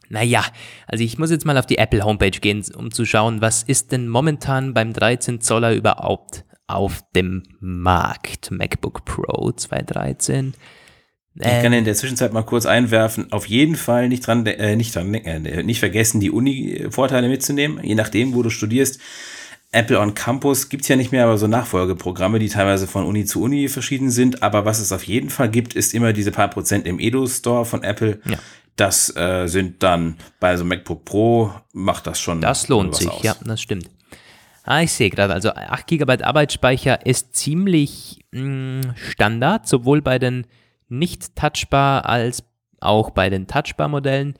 naja, 0.09 0.45
also 0.87 1.05
ich 1.05 1.19
muss 1.19 1.31
jetzt 1.31 1.47
mal 1.47 1.57
auf 1.57 1.67
die 1.67 1.79
Apple 1.79 2.05
Homepage 2.05 2.31
gehen, 2.31 2.65
um 2.77 2.91
zu 2.91 3.05
schauen, 3.05 3.41
was 3.41 3.63
ist 3.63 3.93
denn 3.93 4.09
momentan 4.09 4.75
beim 4.75 4.93
13 4.93 5.41
Zoller 5.41 5.73
überhaupt 5.73 6.45
auf 6.67 7.01
dem 7.15 7.45
Markt? 7.61 8.51
MacBook 8.51 9.05
Pro 9.05 9.53
2013. 9.53 10.55
Ich 11.37 11.45
kann 11.45 11.73
in 11.73 11.85
der 11.85 11.95
Zwischenzeit 11.95 12.33
mal 12.33 12.43
kurz 12.43 12.67
einwerfen, 12.67 13.31
auf 13.33 13.47
jeden 13.47 13.77
Fall 13.77 14.09
nicht 14.09 14.27
dran, 14.27 14.45
äh, 14.47 14.75
nicht 14.75 14.97
dran, 14.97 15.15
äh, 15.15 15.63
nicht 15.63 15.79
vergessen, 15.79 16.21
die 16.21 16.31
Uni-Vorteile 16.31 17.29
mitzunehmen, 17.29 17.83
je 17.85 17.95
nachdem, 17.95 18.35
wo 18.35 18.43
du 18.43 18.51
studierst 18.51 19.01
Apple 19.73 20.01
on 20.01 20.15
Campus 20.15 20.69
gibt's 20.69 20.89
ja 20.89 20.97
nicht 20.97 21.13
mehr, 21.13 21.25
aber 21.25 21.39
so 21.39 21.47
Nachfolgeprogramme, 21.47 22.41
die 22.41 22.49
teilweise 22.49 22.89
von 22.89 23.05
Uni 23.05 23.25
zu 23.25 23.43
Uni 23.43 23.69
verschieden 23.69 24.11
sind. 24.11 24.43
Aber 24.43 24.65
was 24.65 24.81
es 24.81 24.91
auf 24.91 25.05
jeden 25.05 25.31
Fall 25.31 25.49
gibt, 25.49 25.75
ist 25.75 25.95
immer 25.95 26.13
diese 26.13 26.33
paar 26.33 26.49
Prozent 26.49 26.87
im 26.87 26.99
Edu-Store 26.99 27.65
von 27.65 27.85
Apple. 27.85 28.21
Ja. 28.25 28.39
Das 28.75 29.15
äh, 29.15 29.47
sind 29.47 29.83
dann 29.83 30.17
bei 30.41 30.57
so 30.57 30.65
MacBook 30.65 31.05
Pro, 31.05 31.53
macht 31.73 32.07
das 32.07 32.19
schon. 32.19 32.41
Das 32.41 32.69
lohnt 32.69 32.97
sich, 32.97 33.11
aus. 33.11 33.23
ja, 33.23 33.37
das 33.45 33.61
stimmt. 33.61 33.91
Ah, 34.65 34.83
ich 34.83 34.93
sehe 34.93 35.11
gerade, 35.11 35.33
also 35.33 35.51
8 35.51 35.87
GB 35.87 36.23
Arbeitsspeicher 36.23 37.07
ist 37.07 37.37
ziemlich 37.37 38.25
mh, 38.33 38.43
mm, 38.43 38.95
Standard, 38.97 39.69
sowohl 39.69 40.03
bei 40.03 40.19
den 40.19 40.47
nicht 40.89 41.37
touchbar 41.37 42.07
als 42.07 42.43
auch 42.81 43.11
bei 43.11 43.31
den 43.31 43.47
touchbar-Modellen. 43.47 44.35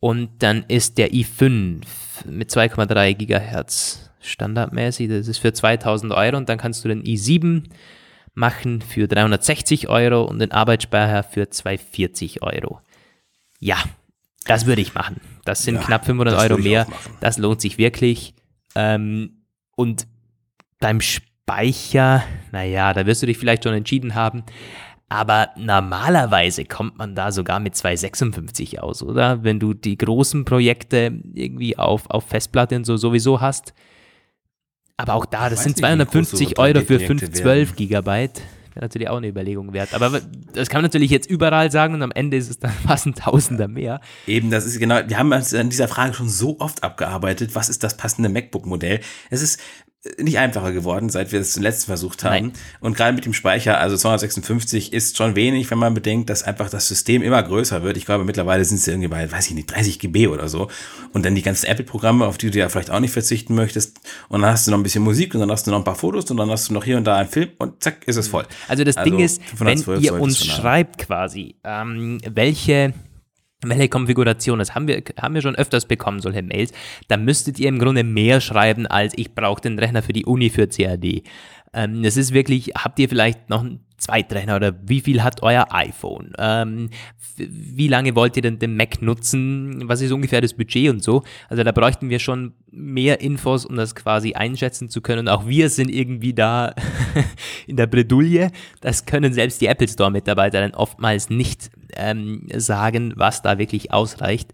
Und 0.00 0.42
dann 0.42 0.64
ist 0.68 0.98
der 0.98 1.10
i5 1.12 1.82
mit 2.26 2.50
2,3 2.50 3.14
Gigahertz 3.14 4.07
standardmäßig. 4.28 5.08
Das 5.08 5.28
ist 5.28 5.38
für 5.38 5.52
2000 5.52 6.12
Euro 6.12 6.36
und 6.36 6.48
dann 6.48 6.58
kannst 6.58 6.84
du 6.84 6.88
den 6.88 7.02
i7 7.02 7.64
machen 8.34 8.80
für 8.80 9.08
360 9.08 9.88
Euro 9.88 10.22
und 10.22 10.38
den 10.38 10.52
Arbeitsspeicher 10.52 11.24
für 11.24 11.50
240 11.50 12.42
Euro. 12.42 12.80
Ja, 13.58 13.78
das 14.46 14.66
würde 14.66 14.80
ich 14.80 14.94
machen. 14.94 15.20
Das 15.44 15.62
sind 15.62 15.76
ja, 15.76 15.82
knapp 15.82 16.06
500 16.06 16.38
Euro 16.38 16.58
mehr. 16.58 16.86
Das 17.20 17.38
lohnt 17.38 17.60
sich 17.60 17.78
wirklich. 17.78 18.34
Ähm, 18.74 19.42
und 19.76 20.06
beim 20.78 21.00
Speicher, 21.00 22.24
naja, 22.52 22.92
da 22.92 23.06
wirst 23.06 23.22
du 23.22 23.26
dich 23.26 23.38
vielleicht 23.38 23.64
schon 23.64 23.74
entschieden 23.74 24.14
haben. 24.14 24.44
Aber 25.08 25.50
normalerweise 25.56 26.66
kommt 26.66 26.98
man 26.98 27.14
da 27.14 27.32
sogar 27.32 27.60
mit 27.60 27.74
256 27.74 28.82
aus, 28.82 29.02
oder? 29.02 29.42
Wenn 29.42 29.58
du 29.58 29.72
die 29.72 29.96
großen 29.96 30.44
Projekte 30.44 31.20
irgendwie 31.34 31.78
auf, 31.78 32.10
auf 32.10 32.26
Festplatte 32.26 32.76
und 32.76 32.84
so 32.84 32.98
sowieso 32.98 33.40
hast, 33.40 33.72
aber 34.98 35.14
auch 35.14 35.24
da, 35.24 35.48
das 35.48 35.62
sind 35.62 35.78
250 35.78 36.58
Euro 36.58 36.80
für 36.80 36.98
512 36.98 37.76
Gigabyte. 37.76 38.42
wäre 38.74 38.84
natürlich 38.84 39.08
auch 39.08 39.18
eine 39.18 39.28
Überlegung 39.28 39.72
wert. 39.72 39.94
Aber 39.94 40.20
das 40.52 40.68
kann 40.68 40.78
man 40.78 40.86
natürlich 40.86 41.12
jetzt 41.12 41.30
überall 41.30 41.70
sagen 41.70 41.94
und 41.94 42.02
am 42.02 42.10
Ende 42.10 42.36
ist 42.36 42.50
es 42.50 42.58
dann 42.58 42.72
fast 42.86 43.06
ein 43.06 43.14
Tausender 43.14 43.68
mehr. 43.68 44.00
Eben, 44.26 44.50
das 44.50 44.66
ist 44.66 44.80
genau, 44.80 45.00
wir 45.06 45.16
haben 45.16 45.32
uns 45.32 45.54
an 45.54 45.70
dieser 45.70 45.86
Frage 45.86 46.14
schon 46.14 46.28
so 46.28 46.58
oft 46.58 46.82
abgearbeitet, 46.82 47.54
was 47.54 47.68
ist 47.68 47.84
das 47.84 47.96
passende 47.96 48.28
MacBook-Modell? 48.28 49.00
Es 49.30 49.40
ist 49.40 49.60
nicht 50.18 50.38
einfacher 50.38 50.72
geworden, 50.72 51.08
seit 51.10 51.32
wir 51.32 51.40
es 51.40 51.52
zuletzt 51.52 51.86
versucht 51.86 52.24
haben. 52.24 52.32
Nein. 52.32 52.52
Und 52.80 52.96
gerade 52.96 53.14
mit 53.14 53.24
dem 53.24 53.34
Speicher, 53.34 53.78
also 53.78 53.96
256 53.96 54.92
ist 54.92 55.16
schon 55.16 55.36
wenig, 55.36 55.70
wenn 55.70 55.78
man 55.78 55.94
bedenkt, 55.94 56.30
dass 56.30 56.42
einfach 56.42 56.70
das 56.70 56.88
System 56.88 57.22
immer 57.22 57.42
größer 57.42 57.82
wird. 57.82 57.96
Ich 57.96 58.06
glaube, 58.06 58.24
mittlerweile 58.24 58.64
sind 58.64 58.78
sie 58.78 58.90
irgendwie 58.90 59.08
bei, 59.08 59.30
weiß 59.30 59.48
ich 59.48 59.54
nicht, 59.54 59.66
30 59.66 59.98
GB 59.98 60.28
oder 60.28 60.48
so. 60.48 60.68
Und 61.12 61.24
dann 61.24 61.34
die 61.34 61.42
ganzen 61.42 61.66
Apple-Programme, 61.66 62.26
auf 62.26 62.38
die 62.38 62.50
du 62.50 62.58
ja 62.58 62.68
vielleicht 62.68 62.90
auch 62.90 63.00
nicht 63.00 63.12
verzichten 63.12 63.54
möchtest. 63.54 63.98
Und 64.28 64.42
dann 64.42 64.50
hast 64.50 64.66
du 64.66 64.70
noch 64.70 64.78
ein 64.78 64.82
bisschen 64.82 65.04
Musik 65.04 65.34
und 65.34 65.40
dann 65.40 65.50
hast 65.50 65.66
du 65.66 65.70
noch 65.70 65.78
ein 65.78 65.84
paar 65.84 65.94
Fotos 65.94 66.30
und 66.30 66.36
dann 66.36 66.50
hast 66.50 66.68
du 66.68 66.74
noch 66.74 66.84
hier 66.84 66.96
und 66.96 67.04
da 67.04 67.16
einen 67.16 67.28
Film 67.28 67.50
und 67.58 67.82
zack, 67.82 68.06
ist 68.06 68.16
es 68.16 68.28
voll. 68.28 68.46
Also 68.68 68.84
das 68.84 68.96
also 68.96 69.10
Ding 69.10 69.20
ist, 69.20 69.40
wenn 69.58 69.82
ihr 70.00 70.14
uns 70.14 70.44
schreibt 70.44 70.98
quasi, 70.98 71.56
ähm, 71.64 72.18
welche 72.24 72.94
welche 73.62 73.88
Konfiguration, 73.88 74.58
das 74.58 74.74
haben 74.74 74.86
wir, 74.86 75.02
haben 75.20 75.34
wir 75.34 75.42
schon 75.42 75.56
öfters 75.56 75.86
bekommen, 75.86 76.20
solche 76.20 76.42
Mails, 76.42 76.72
da 77.08 77.16
müsstet 77.16 77.58
ihr 77.58 77.68
im 77.68 77.78
Grunde 77.78 78.04
mehr 78.04 78.40
schreiben, 78.40 78.86
als 78.86 79.14
ich 79.16 79.34
brauche 79.34 79.60
den 79.60 79.78
Rechner 79.78 80.02
für 80.02 80.12
die 80.12 80.24
Uni 80.24 80.50
für 80.50 80.68
CAD. 80.68 81.22
Ähm, 81.72 82.02
das 82.02 82.16
ist 82.16 82.32
wirklich, 82.32 82.72
habt 82.76 82.98
ihr 82.98 83.08
vielleicht 83.08 83.50
noch 83.50 83.60
einen 83.60 83.80
Zweitrechner 83.98 84.56
oder 84.56 84.74
wie 84.86 85.00
viel 85.00 85.22
hat 85.22 85.42
euer 85.42 85.66
iPhone? 85.70 86.32
Ähm, 86.38 86.90
wie 87.36 87.88
lange 87.88 88.14
wollt 88.14 88.36
ihr 88.36 88.42
denn 88.42 88.58
den 88.58 88.76
Mac 88.76 89.02
nutzen? 89.02 89.88
Was 89.88 90.00
ist 90.00 90.12
ungefähr 90.12 90.40
das 90.40 90.54
Budget 90.54 90.90
und 90.90 91.02
so? 91.02 91.24
Also 91.48 91.64
da 91.64 91.72
bräuchten 91.72 92.08
wir 92.08 92.18
schon 92.20 92.54
mehr 92.70 93.20
Infos, 93.20 93.66
um 93.66 93.76
das 93.76 93.94
quasi 93.94 94.34
einschätzen 94.34 94.88
zu 94.88 95.00
können. 95.00 95.20
Und 95.20 95.28
auch 95.28 95.46
wir 95.46 95.68
sind 95.68 95.90
irgendwie 95.90 96.32
da 96.32 96.74
in 97.66 97.76
der 97.76 97.86
Bredouille. 97.86 98.50
Das 98.80 99.04
können 99.04 99.32
selbst 99.32 99.60
die 99.60 99.66
Apple 99.66 99.88
Store-Mitarbeiter 99.88 100.60
dann 100.60 100.74
oftmals 100.74 101.28
nicht 101.28 101.70
ähm, 101.96 102.46
sagen, 102.54 103.14
was 103.16 103.42
da 103.42 103.58
wirklich 103.58 103.92
ausreicht. 103.92 104.52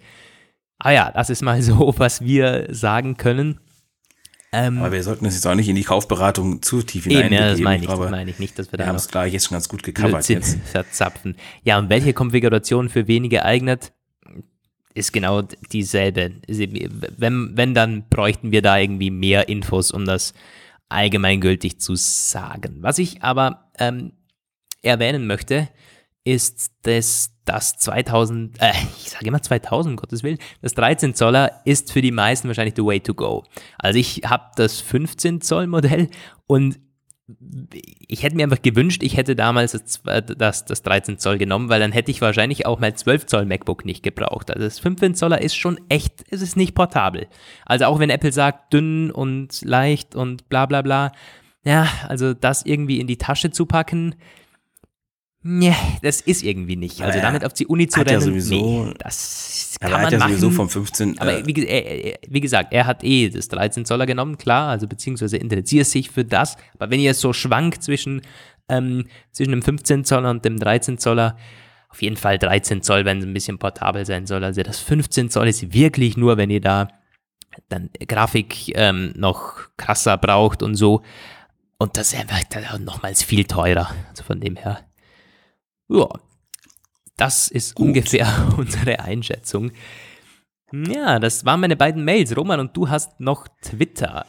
Ah 0.78 0.90
ja, 0.90 1.11
das 1.12 1.30
ist 1.30 1.42
mal 1.42 1.61
so, 1.62 1.94
was 1.99 2.23
wir 2.23 2.66
sagen 2.71 3.16
können. 3.16 3.61
Ähm, 4.54 4.78
aber 4.78 4.92
wir 4.92 5.02
sollten 5.02 5.25
das 5.25 5.34
jetzt 5.34 5.46
auch 5.49 5.56
nicht 5.56 5.68
in 5.68 5.75
die 5.75 5.82
Kaufberatung 5.82 6.62
zu 6.62 6.80
tief 6.82 7.04
hinein. 7.04 7.32
Ja, 7.32 7.50
das 7.50 7.61
meine 7.61 7.82
ich, 7.82 7.90
das 7.90 7.99
meine 8.11 8.30
ich 8.30 8.38
nicht, 8.38 8.56
dass 8.56 8.70
wir 8.70 8.78
da 8.78 8.84
wir 8.84 8.88
haben 8.88 8.96
es 8.96 9.08
gleich 9.08 9.32
jetzt 9.32 9.46
schon 9.46 9.56
ganz 9.56 9.68
gut 9.68 9.82
gecovert 9.82 10.28
jetzt. 10.28 10.58
verzapfen. 10.70 11.37
Ja, 11.64 11.76
und 11.78 11.88
welche 11.88 12.12
Konfiguration 12.12 12.88
für 12.88 13.08
wen 13.08 13.28
geeignet? 13.28 13.92
Ist 14.94 15.12
genau 15.12 15.42
dieselbe. 15.42 16.37
Wenn, 16.46 17.56
wenn, 17.56 17.75
dann 17.75 18.08
bräuchten 18.08 18.52
wir 18.52 18.62
da 18.62 18.78
irgendwie 18.78 19.11
mehr 19.11 19.49
Infos, 19.49 19.90
um 19.90 20.04
das 20.04 20.34
allgemeingültig 20.88 21.80
zu 21.80 21.96
sagen. 21.96 22.76
Was 22.80 22.99
ich 22.99 23.25
aber 23.25 23.70
ähm, 23.80 24.12
erwähnen 24.82 25.26
möchte, 25.26 25.68
ist 26.25 26.73
das, 26.83 27.33
das 27.45 27.76
2000, 27.76 28.61
äh, 28.61 28.73
ich 28.99 29.11
sage 29.11 29.26
immer 29.26 29.43
2000, 29.43 29.93
um 29.93 29.97
Gottes 29.97 30.23
Willen, 30.23 30.38
das 30.62 30.75
13 30.75 31.14
Zoller 31.14 31.61
ist 31.64 31.93
für 31.93 32.00
die 32.00 32.11
meisten 32.11 32.49
wahrscheinlich 32.49 32.75
the 32.76 32.85
way 32.85 33.00
to 33.00 33.14
go. 33.14 33.45
Also 33.78 33.99
ich 33.99 34.23
habe 34.25 34.50
das 34.57 34.81
15 34.81 35.43
Zoll 35.43 35.66
Modell 35.66 36.09
und 36.47 36.81
ich 38.07 38.23
hätte 38.23 38.37
mir 38.37 38.43
einfach 38.43 38.61
gewünscht, 38.61 39.02
ich 39.02 39.16
hätte 39.16 39.35
damals 39.35 39.73
das, 39.73 40.02
das, 40.37 40.64
das 40.66 40.83
13 40.83 41.19
Zoll 41.19 41.38
genommen, 41.38 41.71
weil 41.71 41.81
dann 41.81 41.93
hätte 41.93 42.11
ich 42.11 42.21
wahrscheinlich 42.21 42.66
auch 42.66 42.81
mein 42.81 42.97
12 42.97 43.26
Zoll 43.26 43.47
MacBook 43.47 43.87
nicht 43.87 44.02
gebraucht. 44.02 44.50
Also 44.50 44.64
das 44.64 44.78
15 44.78 45.14
Zoller 45.14 45.40
ist 45.40 45.57
schon 45.57 45.81
echt, 45.88 46.25
es 46.31 46.43
ist 46.43 46.57
nicht 46.57 46.75
portabel. 46.75 47.28
Also 47.64 47.87
auch 47.87 47.99
wenn 47.99 48.11
Apple 48.11 48.33
sagt, 48.33 48.75
dünn 48.75 49.11
und 49.11 49.62
leicht 49.62 50.14
und 50.14 50.50
bla 50.50 50.66
bla 50.66 50.83
bla, 50.83 51.12
ja, 51.64 51.88
also 52.09 52.35
das 52.35 52.66
irgendwie 52.66 53.00
in 53.00 53.07
die 53.07 53.16
Tasche 53.16 53.50
zu 53.50 53.64
packen, 53.64 54.16
Nee, 55.46 55.76
das 56.00 56.22
ist 56.22 56.42
irgendwie 56.42 56.74
nicht. 56.74 57.02
Also 57.02 57.18
aber 57.18 57.26
damit 57.26 57.44
auf 57.44 57.52
die 57.52 57.66
Uni 57.66 57.86
zu 57.86 58.00
rennen, 58.00 58.12
ja 58.12 58.20
sowieso, 58.20 58.54
nee, 58.54 58.94
das 58.96 59.76
kann 59.78 59.90
man 59.90 60.00
hat 60.00 60.12
ja 60.12 60.18
machen. 60.18 60.30
sowieso 60.32 60.50
vom 60.50 60.70
15. 60.70 61.18
Aber 61.18 61.38
äh, 61.38 61.46
wie, 61.46 61.66
äh, 61.66 62.14
wie, 62.26 62.40
gesagt, 62.40 62.72
er 62.72 62.86
hat 62.86 63.04
eh 63.04 63.28
das 63.28 63.48
13 63.48 63.84
Zoller 63.84 64.06
genommen, 64.06 64.38
klar, 64.38 64.70
also 64.70 64.88
beziehungsweise 64.88 65.36
interessiert 65.36 65.86
sich 65.86 66.10
für 66.10 66.24
das. 66.24 66.56
Aber 66.78 66.90
wenn 66.90 66.98
ihr 66.98 67.12
so 67.12 67.34
schwankt 67.34 67.82
zwischen, 67.82 68.22
ähm, 68.70 69.04
zwischen 69.32 69.50
dem 69.50 69.60
15 69.60 70.04
Zoller 70.04 70.30
und 70.30 70.46
dem 70.46 70.58
13 70.58 70.96
Zoller, 70.96 71.36
auf 71.90 72.00
jeden 72.00 72.16
Fall 72.16 72.38
13 72.38 72.80
Zoll, 72.80 73.04
wenn 73.04 73.18
es 73.18 73.26
ein 73.26 73.34
bisschen 73.34 73.58
portabel 73.58 74.06
sein 74.06 74.26
soll. 74.26 74.44
Also 74.44 74.62
das 74.62 74.80
15 74.80 75.28
Zoll 75.28 75.48
ist 75.48 75.74
wirklich 75.74 76.16
nur, 76.16 76.38
wenn 76.38 76.48
ihr 76.48 76.62
da 76.62 76.88
dann 77.68 77.90
Grafik 78.08 78.72
ähm, 78.76 79.12
noch 79.14 79.68
krasser 79.76 80.16
braucht 80.16 80.62
und 80.62 80.74
so. 80.74 81.02
Und 81.76 81.98
das 81.98 82.14
ist 82.14 82.18
einfach 82.18 82.78
nochmals 82.78 83.22
viel 83.22 83.44
teurer. 83.44 83.94
Also 84.08 84.24
von 84.24 84.40
dem 84.40 84.56
her. 84.56 84.80
Ja, 85.88 86.08
das 87.16 87.48
ist 87.48 87.74
Gut. 87.74 87.88
ungefähr 87.88 88.26
unsere 88.56 89.00
Einschätzung. 89.00 89.72
Ja, 90.72 91.18
das 91.18 91.44
waren 91.44 91.60
meine 91.60 91.76
beiden 91.76 92.04
Mails. 92.04 92.36
Roman, 92.36 92.60
und 92.60 92.76
du 92.76 92.88
hast 92.88 93.20
noch 93.20 93.46
Twitter. 93.62 94.26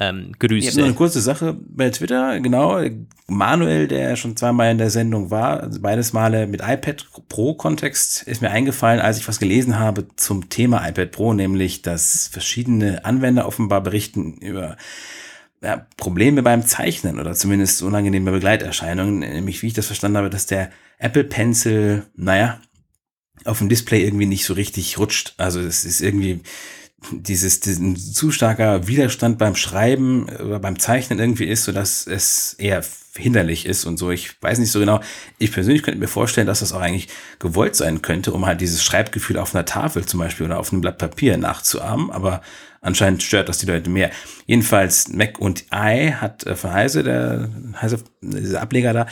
Ähm, 0.00 0.32
Grüße. 0.38 0.68
Ich 0.68 0.76
habe 0.76 0.84
eine 0.84 0.94
kurze 0.94 1.20
Sache 1.20 1.56
bei 1.58 1.90
Twitter, 1.90 2.38
genau. 2.38 2.80
Manuel, 3.26 3.88
der 3.88 4.14
schon 4.14 4.36
zweimal 4.36 4.70
in 4.70 4.78
der 4.78 4.90
Sendung 4.90 5.32
war, 5.32 5.60
also 5.60 5.80
beides 5.80 6.12
Male 6.12 6.46
mit 6.46 6.60
iPad 6.60 7.04
Pro-Kontext, 7.28 8.22
ist 8.22 8.40
mir 8.40 8.50
eingefallen, 8.50 9.00
als 9.00 9.18
ich 9.18 9.26
was 9.26 9.40
gelesen 9.40 9.80
habe 9.80 10.06
zum 10.14 10.48
Thema 10.50 10.88
iPad 10.88 11.10
Pro, 11.10 11.34
nämlich, 11.34 11.82
dass 11.82 12.28
verschiedene 12.28 13.04
Anwender 13.04 13.46
offenbar 13.46 13.80
berichten 13.80 14.34
über 14.34 14.76
ja, 15.62 15.84
Probleme 15.96 16.44
beim 16.44 16.64
Zeichnen 16.64 17.18
oder 17.18 17.34
zumindest 17.34 17.82
unangenehme 17.82 18.30
Begleiterscheinungen, 18.30 19.18
nämlich 19.18 19.62
wie 19.62 19.66
ich 19.66 19.74
das 19.74 19.86
verstanden 19.86 20.18
habe, 20.18 20.30
dass 20.30 20.46
der 20.46 20.70
Apple 20.98 21.24
Pencil, 21.24 22.04
naja, 22.14 22.60
auf 23.44 23.58
dem 23.58 23.68
Display 23.68 24.04
irgendwie 24.04 24.26
nicht 24.26 24.44
so 24.44 24.54
richtig 24.54 24.98
rutscht. 24.98 25.34
Also 25.38 25.60
es 25.60 25.84
ist 25.84 26.00
irgendwie 26.00 26.42
dieses, 27.12 27.60
diesen 27.60 27.96
zu 27.96 28.32
starker 28.32 28.88
Widerstand 28.88 29.38
beim 29.38 29.54
Schreiben 29.54 30.28
oder 30.28 30.58
beim 30.58 30.78
Zeichnen 30.78 31.18
irgendwie 31.18 31.46
ist, 31.46 31.64
so 31.64 31.72
dass 31.72 32.06
es 32.06 32.54
eher 32.54 32.82
hinderlich 33.16 33.66
ist 33.66 33.84
und 33.84 33.98
so. 33.98 34.10
Ich 34.10 34.40
weiß 34.42 34.58
nicht 34.58 34.72
so 34.72 34.80
genau. 34.80 35.00
Ich 35.38 35.52
persönlich 35.52 35.82
könnte 35.82 36.00
mir 36.00 36.08
vorstellen, 36.08 36.46
dass 36.46 36.60
das 36.60 36.72
auch 36.72 36.80
eigentlich 36.80 37.08
gewollt 37.38 37.76
sein 37.76 38.02
könnte, 38.02 38.32
um 38.32 38.46
halt 38.46 38.60
dieses 38.60 38.82
Schreibgefühl 38.82 39.38
auf 39.38 39.54
einer 39.54 39.64
Tafel 39.64 40.04
zum 40.06 40.20
Beispiel 40.20 40.46
oder 40.46 40.58
auf 40.58 40.72
einem 40.72 40.80
Blatt 40.80 40.98
Papier 40.98 41.36
nachzuahmen. 41.36 42.10
Aber 42.10 42.42
anscheinend 42.80 43.22
stört 43.22 43.48
das 43.48 43.58
die 43.58 43.66
Leute 43.66 43.90
mehr. 43.90 44.10
Jedenfalls 44.46 45.08
Mac 45.08 45.38
und 45.38 45.66
I 45.72 46.12
hat 46.14 46.46
äh, 46.46 46.56
von 46.56 46.72
Heise, 46.72 47.02
der 47.02 47.48
Heise, 47.80 48.02
dieser 48.20 48.60
Ableger 48.60 48.92
da, 48.92 49.06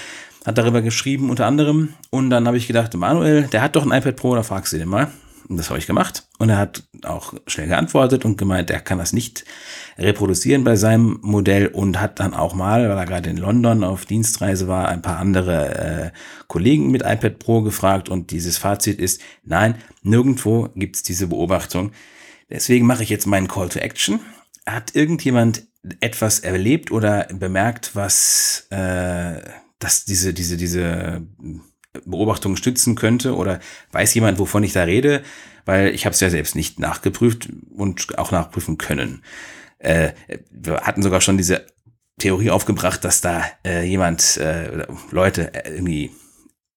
hat 0.46 0.56
darüber 0.56 0.80
geschrieben 0.80 1.28
unter 1.28 1.44
anderem. 1.44 1.94
Und 2.10 2.30
dann 2.30 2.46
habe 2.46 2.56
ich 2.56 2.68
gedacht, 2.68 2.94
Manuel, 2.94 3.48
der 3.48 3.62
hat 3.62 3.74
doch 3.76 3.84
ein 3.84 3.96
iPad 3.96 4.16
Pro, 4.16 4.34
da 4.34 4.44
fragst 4.44 4.72
du 4.72 4.78
den 4.78 4.88
mal. 4.88 5.10
Und 5.48 5.58
das 5.58 5.70
habe 5.70 5.78
ich 5.78 5.86
gemacht. 5.86 6.24
Und 6.38 6.48
er 6.48 6.58
hat 6.58 6.82
auch 7.04 7.34
schnell 7.46 7.68
geantwortet 7.68 8.24
und 8.24 8.36
gemeint, 8.36 8.70
er 8.70 8.80
kann 8.80 8.98
das 8.98 9.12
nicht 9.12 9.44
reproduzieren 9.98 10.64
bei 10.64 10.76
seinem 10.76 11.18
Modell 11.22 11.68
und 11.68 12.00
hat 12.00 12.18
dann 12.20 12.34
auch 12.34 12.54
mal, 12.54 12.88
weil 12.88 12.96
er 12.96 13.06
gerade 13.06 13.30
in 13.30 13.36
London 13.36 13.84
auf 13.84 14.06
Dienstreise 14.06 14.66
war, 14.66 14.88
ein 14.88 15.02
paar 15.02 15.18
andere 15.18 15.78
äh, 15.78 16.10
Kollegen 16.48 16.90
mit 16.90 17.02
iPad 17.02 17.38
Pro 17.38 17.62
gefragt 17.62 18.08
und 18.08 18.30
dieses 18.32 18.58
Fazit 18.58 18.98
ist, 18.98 19.20
nein, 19.44 19.76
nirgendwo 20.02 20.68
gibt 20.74 20.96
es 20.96 21.02
diese 21.02 21.28
Beobachtung. 21.28 21.92
Deswegen 22.50 22.86
mache 22.86 23.02
ich 23.02 23.08
jetzt 23.08 23.26
meinen 23.26 23.48
Call 23.48 23.68
to 23.68 23.78
Action. 23.78 24.20
Hat 24.66 24.94
irgendjemand 24.94 25.64
etwas 26.00 26.40
erlebt 26.40 26.90
oder 26.90 27.28
bemerkt, 27.32 27.94
was 27.94 28.66
äh, 28.70 29.40
dass 29.78 30.04
diese, 30.04 30.33
diese, 30.33 30.56
diese 30.56 31.26
Beobachtung 32.04 32.56
stützen 32.56 32.95
könnte? 32.95 33.35
Oder 33.37 33.61
weiß 33.92 34.14
jemand, 34.14 34.38
wovon 34.38 34.64
ich 34.64 34.73
da 34.73 34.83
rede? 34.85 35.23
Weil 35.64 35.88
ich 35.95 36.06
habe 36.06 36.14
es 36.14 36.21
ja 36.21 36.30
selbst 36.30 36.54
nicht 36.54 36.78
nachgeprüft 36.78 37.49
und 37.71 38.18
auch 38.18 38.30
nachprüfen 38.30 38.78
können. 38.78 39.23
Äh, 39.78 40.12
wir 40.50 40.83
hatten 40.83 41.02
sogar 41.02 41.21
schon 41.21 41.37
diese 41.37 41.66
Theorie 42.18 42.50
aufgebracht, 42.50 43.04
dass 43.04 43.21
da 43.21 43.45
äh, 43.64 43.85
jemand, 43.85 44.38
äh, 44.38 44.87
Leute 45.11 45.52
äh, 45.52 45.75
irgendwie 45.75 46.12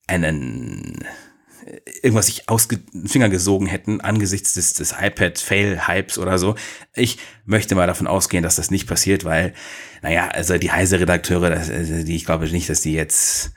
einen 0.08 1.06
irgendwas 2.02 2.28
sich 2.28 2.50
aus 2.50 2.68
Finger 3.06 3.30
gesogen 3.30 3.66
hätten 3.66 4.02
angesichts 4.02 4.54
des, 4.54 4.74
des 4.74 4.96
iPad-Fail-Hypes 5.00 6.18
oder 6.18 6.38
so. 6.38 6.56
Ich 6.94 7.18
möchte 7.46 7.76
mal 7.76 7.88
davon 7.88 8.08
ausgehen, 8.08 8.44
dass 8.44 8.56
das 8.56 8.72
nicht 8.72 8.88
passiert, 8.88 9.26
weil, 9.26 9.54
naja, 10.02 10.30
also 10.30 10.58
die 10.58 10.72
Heise-Redakteure, 10.72 11.52
also 11.52 12.04
die, 12.04 12.16
ich 12.16 12.26
glaube 12.26 12.48
nicht, 12.48 12.70
dass 12.70 12.82
die 12.82 12.94
jetzt 12.94 13.52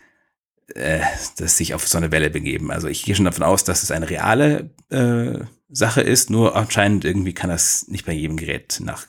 äh, 0.75 1.01
dass 1.37 1.57
sich 1.57 1.75
auf 1.75 1.87
so 1.87 1.99
eine 1.99 2.13
Welle 2.13 2.31
begeben. 2.31 2.71
Also 2.71 2.89
ich 2.89 3.05
gehe 3.05 3.15
schon 3.15 3.25
davon 3.25 3.43
aus, 3.43 3.65
dass 3.65 3.83
es 3.83 3.91
eine 3.91 4.09
reale 4.09 4.71
äh, 4.91 5.45
Sache 5.69 6.03
ist, 6.03 6.31
nur 6.31 6.57
anscheinend 6.57 7.05
irgendwie 7.05 7.33
kann 7.33 7.51
das 7.51 7.89
nicht 7.89 8.07
bei 8.07 8.13
jedem 8.13 8.37
Gerät 8.37 8.81
nach 8.83 9.07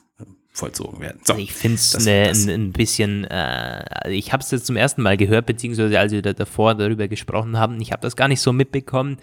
vollzogen 0.53 0.99
werden. 1.01 1.19
So, 1.23 1.35
ich 1.35 1.51
finde 1.51 1.75
es 1.75 2.05
ne, 2.05 2.29
ein, 2.29 2.49
ein, 2.49 2.71
bisschen, 2.71 3.25
äh, 3.25 4.11
ich 4.11 4.31
habe 4.31 4.43
es 4.43 4.51
jetzt 4.51 4.67
zum 4.67 4.75
ersten 4.75 5.01
Mal 5.01 5.17
gehört, 5.17 5.47
beziehungsweise 5.47 5.99
als 5.99 6.11
wir 6.11 6.21
da 6.21 6.33
davor 6.33 6.75
darüber 6.75 7.07
gesprochen 7.07 7.57
haben, 7.57 7.81
ich 7.81 7.91
habe 7.91 8.01
das 8.01 8.15
gar 8.15 8.27
nicht 8.27 8.39
so 8.39 8.53
mitbekommen, 8.53 9.17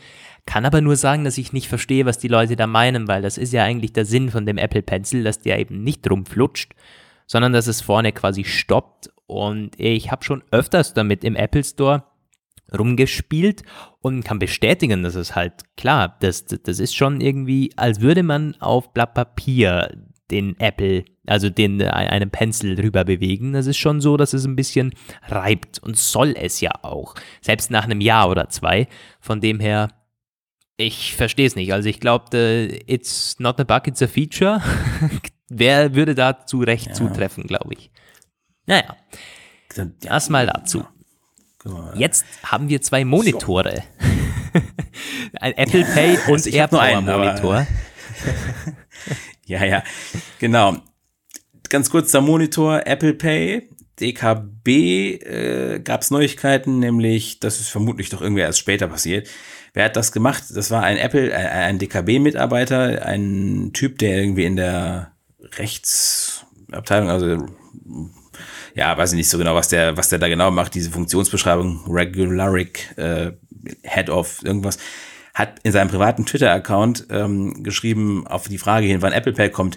kann 0.45 0.65
aber 0.65 0.81
nur 0.81 0.97
sagen, 0.97 1.23
dass 1.25 1.39
ich 1.39 1.53
nicht 1.53 1.69
verstehe, 1.69 2.05
was 2.05 2.19
die 2.19 2.29
Leute 2.29 2.57
da 2.57 2.67
meinen, 2.67 3.07
weil 3.07 3.23
das 3.23 3.39
ist 3.39 3.53
ja 3.53 3.63
eigentlich 3.63 3.93
der 3.93 4.05
Sinn 4.05 4.31
von 4.31 4.45
dem 4.45 4.59
Apple 4.59 4.83
Pencil, 4.83 5.23
dass 5.23 5.41
der 5.41 5.61
eben 5.61 5.85
nicht 5.85 6.11
rumflutscht, 6.11 6.75
sondern 7.27 7.53
dass 7.53 7.69
es 7.69 7.81
vorne 7.81 8.13
quasi 8.13 8.45
stoppt. 8.45 9.11
Und 9.27 9.79
ich 9.79 10.11
habe 10.11 10.25
schon 10.25 10.43
öfters 10.51 10.95
damit 10.95 11.23
im 11.23 11.37
Apple 11.37 11.63
Store 11.63 12.05
rumgespielt 12.77 13.63
und 14.01 14.25
kann 14.25 14.41
bestätigen, 14.41 15.05
dass 15.05 15.15
es 15.15 15.37
halt 15.37 15.53
klar, 15.77 16.17
das, 16.21 16.47
das 16.47 16.81
ist 16.81 16.97
schon 16.97 17.21
irgendwie, 17.21 17.73
als 17.77 18.01
würde 18.01 18.25
man 18.25 18.61
auf 18.61 18.93
Blatt 18.93 19.15
Papier 19.15 19.91
den 20.31 20.59
Apple, 20.59 21.05
also 21.31 21.49
den 21.49 21.81
einen 21.81 22.31
Pencil 22.31 22.75
drüber 22.75 23.05
bewegen. 23.05 23.53
Das 23.53 23.67
ist 23.67 23.77
schon 23.77 24.01
so, 24.01 24.17
dass 24.17 24.33
es 24.33 24.45
ein 24.45 24.57
bisschen 24.57 24.95
reibt 25.29 25.79
und 25.79 25.97
soll 25.97 26.35
es 26.37 26.61
ja 26.61 26.73
auch. 26.83 27.15
Selbst 27.41 27.71
nach 27.71 27.85
einem 27.85 28.01
Jahr 28.01 28.29
oder 28.29 28.49
zwei. 28.49 28.89
Von 29.21 29.41
dem 29.41 29.61
her, 29.61 29.91
ich 30.77 31.15
verstehe 31.15 31.47
es 31.47 31.55
nicht. 31.55 31.73
Also 31.73 31.89
ich 31.89 32.01
glaube, 32.01 32.37
it's 32.87 33.39
not 33.39 33.61
a 33.61 33.65
bug, 33.65 33.87
it's 33.87 34.03
a 34.03 34.09
feature. 34.09 34.61
Wer 35.49 35.95
würde 35.95 36.17
da 36.17 36.47
zu 36.47 36.63
Recht 36.63 36.89
ja. 36.89 36.93
zutreffen, 36.95 37.45
glaube 37.45 37.75
ich. 37.75 37.93
Naja, 38.67 38.97
erstmal 40.05 40.47
dazu. 40.47 40.85
Jetzt 41.95 42.25
haben 42.43 42.69
wir 42.69 42.83
zwei 42.83 43.05
Monitore. 43.05 43.85
Ein 45.41 45.53
Apple 45.57 45.85
Pay 45.85 46.19
und 46.27 46.33
also 46.33 46.51
AirPower 46.51 47.01
Monitor. 47.03 47.67
ja, 49.47 49.65
ja, 49.65 49.83
genau. 50.41 50.77
Ganz 51.71 51.89
kurz 51.89 52.11
der 52.11 52.21
Monitor, 52.21 52.83
Apple 52.85 53.15
Pay, 53.15 53.71
DKB 54.01 54.69
äh, 54.69 55.81
gab 55.85 56.03
es 56.03 56.11
Neuigkeiten, 56.11 56.81
nämlich, 56.81 57.39
das 57.39 57.61
ist 57.61 57.69
vermutlich 57.69 58.09
doch 58.09 58.21
irgendwie 58.21 58.43
erst 58.43 58.59
später 58.59 58.89
passiert. 58.89 59.29
Wer 59.73 59.85
hat 59.85 59.95
das 59.95 60.11
gemacht? 60.11 60.43
Das 60.53 60.73
war 60.73 60.83
ein 60.83 60.97
Apple, 60.97 61.31
äh, 61.31 61.37
ein 61.37 61.79
DKB-Mitarbeiter, 61.79 63.07
ein 63.07 63.71
Typ, 63.73 63.99
der 63.99 64.19
irgendwie 64.19 64.47
in 64.47 64.57
der 64.57 65.13
Rechtsabteilung, 65.59 67.09
also 67.09 67.47
ja, 68.75 68.99
weiß 68.99 69.13
ich 69.13 69.17
nicht 69.17 69.31
so 69.31 69.39
genau, 69.39 69.55
was 69.55 69.69
der, 69.69 69.97
was 69.97 70.09
der 70.09 70.19
da 70.19 70.27
genau 70.27 70.51
macht, 70.51 70.75
diese 70.75 70.91
Funktionsbeschreibung, 70.91 71.85
Regularic, 71.89 72.97
äh, 72.97 73.31
Head 73.85 74.11
of 74.11 74.43
irgendwas, 74.43 74.79
hat 75.35 75.61
in 75.63 75.71
seinem 75.71 75.89
privaten 75.89 76.27
Twitter-Account 76.27 77.07
ähm, 77.11 77.63
geschrieben 77.63 78.27
auf 78.27 78.49
die 78.49 78.59
Frage 78.59 78.89
hin, 78.89 79.03
wann 79.03 79.13
Apple 79.13 79.35
Pay 79.35 79.51
kommt, 79.51 79.77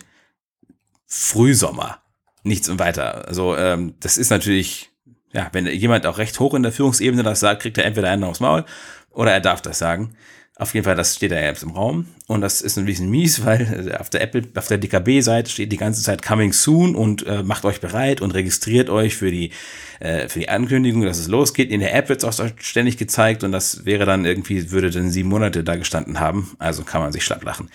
Frühsommer. 1.16 2.00
Nichts 2.42 2.70
und 2.70 2.80
weiter. 2.80 3.28
Also 3.28 3.56
ähm, 3.56 3.94
das 4.00 4.18
ist 4.18 4.32
natürlich, 4.32 4.90
ja, 5.32 5.48
wenn 5.52 5.68
jemand 5.68 6.08
auch 6.08 6.18
recht 6.18 6.40
hoch 6.40 6.56
in 6.56 6.64
der 6.64 6.72
Führungsebene 6.72 7.22
das 7.22 7.40
sagt, 7.40 7.62
kriegt 7.62 7.78
er 7.78 7.86
entweder 7.86 8.10
einen 8.10 8.24
aufs 8.24 8.40
Maul 8.40 8.66
oder 9.12 9.32
er 9.32 9.40
darf 9.40 9.62
das 9.62 9.78
sagen. 9.78 10.16
Auf 10.56 10.74
jeden 10.74 10.84
Fall, 10.84 10.96
das 10.96 11.16
steht 11.16 11.32
da 11.32 11.40
jetzt 11.40 11.62
im 11.62 11.72
Raum. 11.72 12.08
Und 12.28 12.42
das 12.42 12.62
ist 12.62 12.78
ein 12.78 12.86
bisschen 12.86 13.12
mies, 13.12 13.46
weil 13.46 13.92
äh, 13.92 13.96
auf 13.98 14.10
der 14.10 14.22
Apple, 14.22 14.42
auf 14.56 14.68
der 14.68 14.80
DKB-Seite 14.80 15.52
steht 15.52 15.72
die 15.72 15.78
ganze 15.78 16.02
Zeit 16.02 16.24
coming 16.24 16.52
soon 16.52 16.96
und 16.96 17.26
äh, 17.28 17.44
macht 17.44 17.64
euch 17.64 17.80
bereit 17.80 18.20
und 18.20 18.32
registriert 18.32 18.90
euch 18.90 19.16
für 19.16 19.30
die, 19.30 19.52
äh, 20.00 20.28
für 20.28 20.40
die 20.40 20.50
Ankündigung, 20.50 21.04
dass 21.04 21.20
es 21.20 21.28
losgeht. 21.28 21.70
In 21.70 21.80
der 21.80 21.94
App 21.94 22.10
wird 22.10 22.24
es 22.24 22.40
auch 22.40 22.50
ständig 22.58 22.98
gezeigt 22.98 23.44
und 23.44 23.52
das 23.52 23.86
wäre 23.86 24.06
dann 24.06 24.26
irgendwie, 24.26 24.72
würde 24.72 24.90
dann 24.90 25.12
sieben 25.12 25.30
Monate 25.30 25.64
da 25.64 25.76
gestanden 25.76 26.20
haben. 26.20 26.56
Also 26.58 26.84
kann 26.84 27.02
man 27.02 27.12
sich 27.12 27.24
schlapp 27.24 27.44
lachen. 27.44 27.70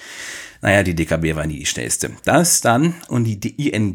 Naja, 0.61 0.83
die 0.83 0.95
DKB 0.95 1.37
war 1.37 1.47
nie 1.47 1.61
die 1.61 1.67
schnellste. 1.67 2.11
Das 2.25 2.61
dann 2.61 2.95
und 3.09 3.25
die 3.25 3.69
ING, 3.69 3.93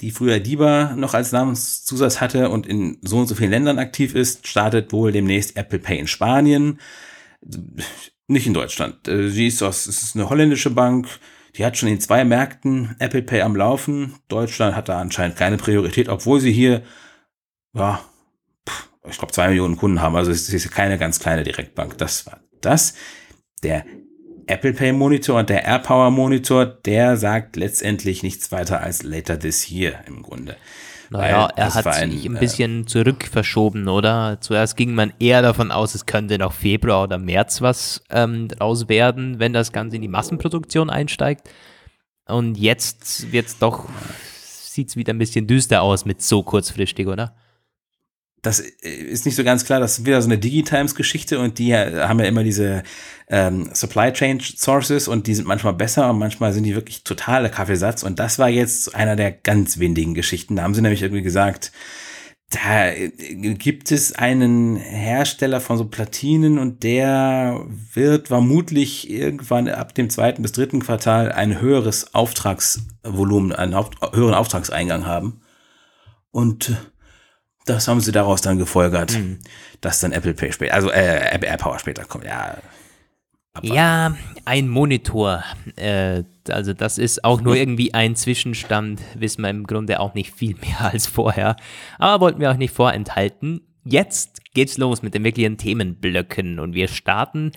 die 0.00 0.10
früher 0.10 0.40
DIBA 0.40 0.94
noch 0.96 1.14
als 1.14 1.32
Namenszusatz 1.32 2.20
hatte 2.20 2.50
und 2.50 2.66
in 2.66 2.98
so 3.02 3.18
und 3.18 3.26
so 3.28 3.34
vielen 3.34 3.50
Ländern 3.50 3.78
aktiv 3.78 4.14
ist, 4.14 4.46
startet 4.46 4.92
wohl 4.92 5.12
demnächst 5.12 5.56
Apple 5.56 5.78
Pay 5.78 5.98
in 5.98 6.06
Spanien 6.08 6.78
nicht 8.30 8.46
in 8.46 8.54
Deutschland. 8.54 9.08
Äh, 9.08 9.28
sie 9.28 9.48
ist 9.48 9.62
aus, 9.62 9.86
ist 9.86 10.14
eine 10.14 10.30
holländische 10.30 10.70
Bank. 10.70 11.08
Die 11.56 11.64
hat 11.64 11.76
schon 11.76 11.88
in 11.88 12.00
zwei 12.00 12.24
Märkten 12.24 12.94
Apple 12.98 13.22
Pay 13.22 13.42
am 13.42 13.56
Laufen. 13.56 14.14
Deutschland 14.28 14.76
hat 14.76 14.88
da 14.88 15.00
anscheinend 15.00 15.36
keine 15.36 15.56
Priorität, 15.56 16.08
obwohl 16.08 16.40
sie 16.40 16.52
hier, 16.52 16.82
ja, 17.74 18.00
ich 19.08 19.18
glaube, 19.18 19.32
zwei 19.32 19.48
Millionen 19.48 19.76
Kunden 19.76 20.00
haben. 20.00 20.14
Also 20.14 20.30
es 20.30 20.48
ist 20.48 20.70
keine 20.70 20.96
ganz 20.96 21.18
kleine 21.18 21.42
Direktbank. 21.42 21.98
Das 21.98 22.26
war 22.26 22.40
das. 22.60 22.94
Der 23.62 23.84
Apple 24.50 24.72
Pay 24.72 24.92
Monitor 24.92 25.38
und 25.38 25.48
der 25.48 25.64
AirPower 25.64 26.10
Monitor, 26.10 26.66
der 26.66 27.16
sagt 27.16 27.56
letztendlich 27.56 28.22
nichts 28.22 28.50
weiter 28.50 28.80
als 28.80 29.02
later 29.04 29.38
this 29.38 29.70
year 29.70 30.00
im 30.06 30.22
Grunde. 30.22 30.56
Naja, 31.10 31.50
er 31.56 31.74
hat 31.74 31.86
ein, 31.86 32.10
sich 32.10 32.24
ein 32.26 32.36
äh, 32.36 32.40
bisschen 32.40 32.82
äh, 32.82 32.86
zurück 32.86 33.28
verschoben, 33.30 33.88
oder? 33.88 34.38
Zuerst 34.40 34.76
ging 34.76 34.94
man 34.94 35.12
eher 35.18 35.42
davon 35.42 35.70
aus, 35.70 35.94
es 35.94 36.06
könnte 36.06 36.38
noch 36.38 36.52
Februar 36.52 37.04
oder 37.04 37.18
März 37.18 37.60
was 37.60 38.02
ähm, 38.10 38.48
draus 38.48 38.88
werden, 38.88 39.38
wenn 39.38 39.52
das 39.52 39.72
Ganze 39.72 39.96
in 39.96 40.02
die 40.02 40.08
Massenproduktion 40.08 40.90
einsteigt. 40.90 41.48
Und 42.26 42.56
jetzt 42.58 43.32
wird's 43.32 43.58
doch, 43.58 43.88
sieht's 44.42 44.96
wieder 44.96 45.12
ein 45.12 45.18
bisschen 45.18 45.46
düster 45.46 45.82
aus 45.82 46.04
mit 46.04 46.22
so 46.22 46.42
kurzfristig, 46.42 47.08
oder? 47.08 47.34
Das 48.42 48.60
ist 48.60 49.26
nicht 49.26 49.36
so 49.36 49.44
ganz 49.44 49.64
klar, 49.64 49.80
das 49.80 49.98
ist 49.98 50.06
wieder 50.06 50.20
so 50.22 50.28
eine 50.28 50.38
Digitimes-Geschichte 50.38 51.38
und 51.38 51.58
die 51.58 51.74
haben 51.74 52.20
ja 52.20 52.26
immer 52.26 52.42
diese 52.42 52.82
ähm, 53.28 53.70
Supply 53.72 54.12
Chain 54.12 54.40
Sources 54.40 55.08
und 55.08 55.26
die 55.26 55.34
sind 55.34 55.46
manchmal 55.46 55.74
besser 55.74 56.08
und 56.10 56.18
manchmal 56.18 56.52
sind 56.52 56.64
die 56.64 56.74
wirklich 56.74 57.04
totaler 57.04 57.50
Kaffeesatz 57.50 58.02
und 58.02 58.18
das 58.18 58.38
war 58.38 58.48
jetzt 58.48 58.94
einer 58.94 59.16
der 59.16 59.30
ganz 59.32 59.78
windigen 59.78 60.14
Geschichten. 60.14 60.56
Da 60.56 60.62
haben 60.62 60.74
sie 60.74 60.82
nämlich 60.82 61.02
irgendwie 61.02 61.22
gesagt, 61.22 61.72
da 62.50 62.92
gibt 63.30 63.92
es 63.92 64.12
einen 64.12 64.74
Hersteller 64.76 65.60
von 65.60 65.78
so 65.78 65.84
Platinen 65.84 66.58
und 66.58 66.82
der 66.82 67.64
wird 67.94 68.28
vermutlich 68.28 69.08
irgendwann 69.08 69.68
ab 69.68 69.94
dem 69.94 70.10
zweiten 70.10 70.42
bis 70.42 70.50
dritten 70.50 70.80
Quartal 70.80 71.30
ein 71.30 71.60
höheres 71.60 72.12
Auftragsvolumen, 72.12 73.52
einen 73.52 73.76
höheren 74.12 74.34
Auftragseingang 74.34 75.06
haben. 75.06 75.42
Und 76.32 76.76
das 77.66 77.88
haben 77.88 78.00
sie 78.00 78.12
daraus 78.12 78.40
dann 78.40 78.58
gefolgert, 78.58 79.12
mhm. 79.12 79.38
dass 79.80 80.00
dann 80.00 80.12
Apple 80.12 80.34
Pay 80.34 80.52
später, 80.52 80.74
also 80.74 80.90
äh, 80.90 81.38
AirPower 81.40 81.78
später 81.78 82.04
kommt. 82.04 82.24
Ja, 82.24 82.56
Abwarten. 83.52 83.74
Ja, 83.74 84.16
ein 84.44 84.68
Monitor. 84.68 85.42
Äh, 85.76 86.22
also 86.48 86.72
das 86.72 86.98
ist 86.98 87.24
auch 87.24 87.40
nur 87.40 87.56
irgendwie 87.56 87.94
ein 87.94 88.14
Zwischenstand, 88.14 89.00
wissen 89.14 89.42
wir 89.42 89.50
im 89.50 89.66
Grunde 89.66 89.98
auch 90.00 90.14
nicht 90.14 90.32
viel 90.32 90.56
mehr 90.56 90.80
als 90.92 91.06
vorher. 91.06 91.56
Aber 91.98 92.24
wollten 92.24 92.40
wir 92.40 92.50
auch 92.50 92.56
nicht 92.56 92.74
vorenthalten. 92.74 93.62
Jetzt 93.84 94.54
geht's 94.54 94.78
los 94.78 95.02
mit 95.02 95.14
den 95.14 95.24
wirklichen 95.24 95.56
Themenblöcken 95.56 96.58
und 96.58 96.74
wir 96.74 96.86
starten 96.88 97.52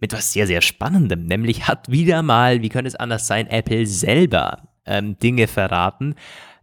mit 0.00 0.12
was 0.12 0.32
sehr, 0.32 0.46
sehr 0.46 0.62
Spannendem. 0.62 1.26
Nämlich 1.26 1.68
hat 1.68 1.90
wieder 1.90 2.22
mal, 2.22 2.62
wie 2.62 2.70
könnte 2.70 2.88
es 2.88 2.96
anders 2.96 3.26
sein, 3.26 3.46
Apple 3.46 3.86
selber 3.86 4.68
ähm, 4.86 5.18
Dinge 5.18 5.46
verraten, 5.46 6.14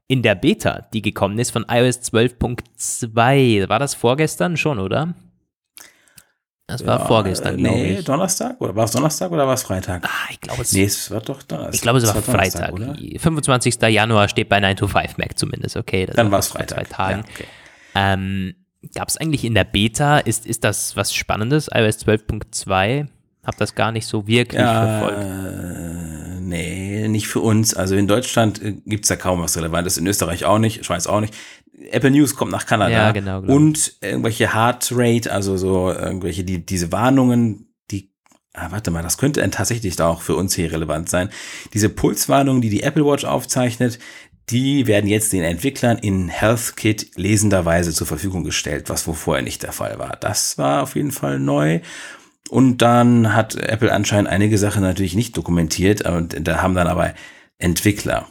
in 0.08 0.22
der 0.22 0.36
Beta, 0.36 0.88
die 0.94 1.02
gekommen 1.02 1.38
ist 1.38 1.52
von 1.52 1.66
iOS 1.70 2.00
12.2. 2.02 3.70
War 3.70 3.80
das 3.80 3.94
vorgestern 3.94 4.58
schon, 4.58 4.80
oder? 4.80 5.14
Das 6.66 6.86
war 6.86 7.00
ja, 7.00 7.06
vorgestern, 7.06 7.58
glaube 7.58 7.78
nee, 7.78 8.00
ich. 8.00 8.06
Donnerstag? 8.06 8.60
Oder 8.60 8.76
war 8.76 8.84
es 8.86 8.92
Donnerstag 8.92 9.32
oder 9.32 9.48
war 9.48 9.54
es 9.54 9.64
Freitag? 9.64 10.04
Ah, 10.04 10.30
ich 10.30 10.42
glaube, 10.42 10.62
es, 10.62 10.74
nee, 10.74 10.84
es 10.84 11.10
war 11.12 11.22
doch 11.22 11.42
Donnerstag. 11.44 11.76
Ich 11.76 11.82
glaube, 11.82 12.00
es 12.00 12.08
war, 12.08 12.16
war 12.16 12.22
Freitag. 12.22 12.74
Oder? 12.74 12.96
25. 12.96 13.82
Januar 13.84 14.28
steht 14.28 14.50
bei 14.50 14.60
9 14.60 14.76
to 14.76 14.88
5 14.88 15.18
Mac 15.18 15.38
zumindest, 15.38 15.78
okay. 15.78 16.06
Dann 16.14 16.30
war 16.30 16.40
es 16.40 16.48
Freitag. 16.48 16.88
Zwei 16.88 16.96
Tagen. 16.96 17.24
Ja, 17.26 17.34
okay. 17.34 17.46
ähm, 17.96 18.56
Gab 18.94 19.08
es 19.08 19.18
eigentlich 19.18 19.44
in 19.44 19.56
der 19.56 19.64
Beta, 19.64 20.20
ist, 20.20 20.46
ist 20.46 20.64
das 20.64 20.96
was 20.96 21.14
Spannendes, 21.14 21.70
iOS 21.74 22.06
12.2? 22.06 23.08
Hab 23.48 23.56
das 23.56 23.76
gar 23.76 23.94
nicht 23.94 24.06
so 24.06 24.28
wirklich 24.28 24.60
ja, 24.60 25.00
verfolgt. 25.00 26.42
Nee, 26.42 27.08
nicht 27.08 27.30
für 27.30 27.40
uns. 27.40 27.74
Also 27.74 27.96
in 27.96 28.06
Deutschland 28.06 28.62
äh, 28.62 28.74
gibt's 28.86 29.08
da 29.08 29.16
kaum 29.16 29.42
was 29.42 29.56
Relevantes, 29.56 29.98
in 29.98 30.06
Österreich 30.06 30.44
auch 30.44 30.60
nicht, 30.60 30.84
Schweiz 30.84 31.08
auch 31.08 31.22
nicht. 31.22 31.34
Apple 31.92 32.12
News 32.12 32.36
kommt 32.36 32.52
nach 32.52 32.66
Kanada. 32.66 32.92
Ja, 32.92 33.12
genau, 33.14 33.40
und 33.40 33.94
irgendwelche 34.02 34.54
Heart 34.54 34.90
Rate, 34.92 35.32
also 35.32 35.56
so 35.56 35.90
irgendwelche, 35.94 36.44
die, 36.44 36.66
diese 36.66 36.92
Warnungen, 36.92 37.74
die, 37.90 38.12
ah, 38.54 38.68
warte 38.72 38.92
mal, 38.92 39.02
das 39.02 39.18
könnte 39.18 39.50
tatsächlich 39.50 39.96
da 39.96 40.10
auch 40.10 40.22
für 40.22 40.36
uns 40.36 40.54
hier 40.54 40.70
relevant 40.70 41.08
sein. 41.08 41.30
Diese 41.74 41.88
Pulswarnungen, 41.88 42.62
die 42.62 42.70
die 42.70 42.84
Apple 42.84 43.06
Watch 43.06 43.24
aufzeichnet, 43.24 43.98
die 44.50 44.88
werden 44.88 45.10
jetzt 45.10 45.32
den 45.32 45.44
Entwicklern 45.44 46.00
in 46.00 46.28
HealthKit 46.28 47.12
lesenderweise 47.16 47.94
zur 47.94 48.08
Verfügung 48.08 48.44
gestellt, 48.44 48.90
was 48.90 49.08
wo 49.08 49.14
vorher 49.14 49.44
nicht 49.44 49.64
der 49.64 49.72
Fall 49.72 50.00
war. 50.00 50.18
Das 50.20 50.58
war 50.58 50.84
auf 50.84 50.96
jeden 50.96 51.12
Fall 51.12 51.40
neu. 51.40 51.80
Und 52.50 52.82
dann 52.82 53.34
hat 53.34 53.56
Apple 53.56 53.92
anscheinend 53.92 54.30
einige 54.30 54.58
Sachen 54.58 54.82
natürlich 54.82 55.16
nicht 55.16 55.36
dokumentiert 55.36 56.02
und 56.02 56.48
da 56.48 56.62
haben 56.62 56.76
dann 56.76 56.88
aber 56.88 57.14
Entwickler 57.58 58.28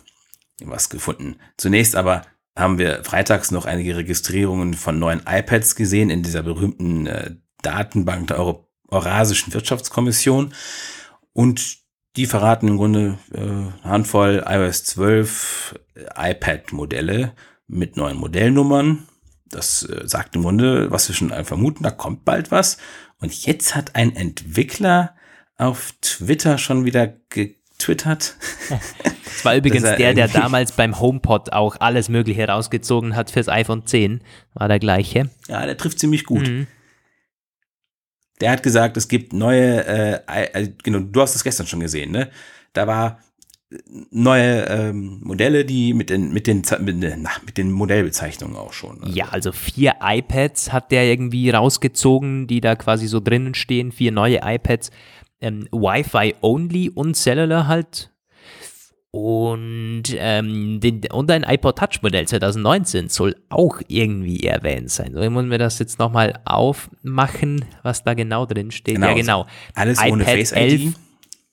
was 0.64 0.88
gefunden. 0.88 1.36
Zunächst 1.56 1.96
aber 1.96 2.22
haben 2.56 2.78
wir 2.78 3.04
freitags 3.04 3.50
noch 3.50 3.66
einige 3.66 3.96
Registrierungen 3.96 4.74
von 4.74 4.98
neuen 4.98 5.20
iPads 5.26 5.76
gesehen 5.76 6.08
in 6.08 6.22
dieser 6.22 6.42
berühmten 6.42 7.06
äh, 7.06 7.32
Datenbank 7.62 8.28
der 8.28 8.38
Euro 8.38 8.66
Eurasischen 8.88 9.52
Wirtschaftskommission. 9.52 10.54
Und 11.32 11.78
die 12.16 12.26
verraten 12.26 12.68
im 12.68 12.76
Grunde 12.76 13.18
äh, 13.34 13.86
Handvoll 13.86 14.44
iOS 14.46 14.84
12 14.84 15.74
äh, 15.94 16.30
iPad-Modelle 16.32 17.32
mit 17.66 17.96
neuen 17.96 18.16
Modellnummern. 18.16 19.06
Das 19.50 19.82
äh, 19.82 20.06
sagt 20.06 20.36
im 20.36 20.42
Grunde, 20.42 20.90
was 20.90 21.08
wir 21.08 21.14
schon 21.14 21.30
vermuten, 21.44 21.82
da 21.82 21.90
kommt 21.90 22.24
bald 22.24 22.50
was. 22.50 22.78
Und 23.20 23.46
jetzt 23.46 23.74
hat 23.74 23.94
ein 23.94 24.14
Entwickler 24.14 25.14
auf 25.56 25.94
Twitter 26.02 26.58
schon 26.58 26.84
wieder 26.84 27.08
getwittert. 27.28 28.36
Das 29.24 29.44
war 29.44 29.56
übrigens 29.56 29.82
der, 29.82 30.14
der 30.14 30.28
damals 30.28 30.72
beim 30.72 30.98
HomePod 30.98 31.52
auch 31.52 31.76
alles 31.80 32.08
Mögliche 32.08 32.48
rausgezogen 32.48 33.16
hat 33.16 33.30
fürs 33.30 33.48
iPhone 33.48 33.86
10. 33.86 34.22
War 34.54 34.68
der 34.68 34.78
gleiche. 34.78 35.30
Ja, 35.48 35.66
der 35.66 35.76
trifft 35.76 35.98
ziemlich 35.98 36.24
gut. 36.24 36.48
Mhm. 36.48 36.66
Der 38.40 38.50
hat 38.50 38.62
gesagt, 38.62 38.96
es 38.96 39.08
gibt 39.08 39.32
neue, 39.32 39.86
äh, 39.86 40.68
genau, 40.82 41.00
du 41.00 41.20
hast 41.20 41.34
es 41.34 41.44
gestern 41.44 41.66
schon 41.66 41.80
gesehen, 41.80 42.10
ne? 42.10 42.30
Da 42.72 42.86
war 42.86 43.20
neue 44.10 44.66
ähm, 44.68 45.20
Modelle, 45.22 45.64
die 45.64 45.92
mit 45.92 46.10
den, 46.10 46.32
mit 46.32 46.46
den, 46.46 46.62
mit, 46.80 46.96
na, 47.18 47.30
mit 47.44 47.58
den 47.58 47.72
Modellbezeichnungen 47.72 48.56
auch 48.56 48.72
schon. 48.72 49.02
Also. 49.02 49.14
Ja, 49.14 49.28
also 49.30 49.52
vier 49.52 49.94
iPads 50.00 50.72
hat 50.72 50.92
der 50.92 51.04
irgendwie 51.04 51.50
rausgezogen, 51.50 52.46
die 52.46 52.60
da 52.60 52.76
quasi 52.76 53.08
so 53.08 53.20
drinnen 53.20 53.54
stehen, 53.54 53.90
vier 53.90 54.12
neue 54.12 54.40
iPads, 54.42 54.90
ähm, 55.40 55.68
Wi-Fi 55.72 56.36
only 56.42 56.90
und 56.90 57.14
Cellular 57.14 57.66
halt. 57.66 58.10
Und, 59.10 60.02
ähm, 60.18 60.78
den, 60.80 61.00
und 61.10 61.30
ein 61.30 61.42
iPod 61.42 61.78
Touch 61.78 62.02
Modell 62.02 62.28
2019 62.28 63.08
soll 63.08 63.34
auch 63.48 63.80
irgendwie 63.88 64.40
erwähnt 64.40 64.90
sein. 64.90 65.12
So, 65.14 65.30
muss 65.30 65.46
mir 65.46 65.56
das 65.56 65.78
jetzt 65.78 65.98
nochmal 65.98 66.38
aufmachen, 66.44 67.64
was 67.82 68.04
da 68.04 68.12
genau 68.12 68.44
drin 68.44 68.70
steht. 68.70 68.96
Genau, 68.96 69.08
ja, 69.08 69.14
genau. 69.14 69.46
Alles 69.74 69.98
iPad 70.00 70.12
ohne 70.12 70.24
Face 70.24 70.52
ID. 70.52 70.58
11, 70.58 70.94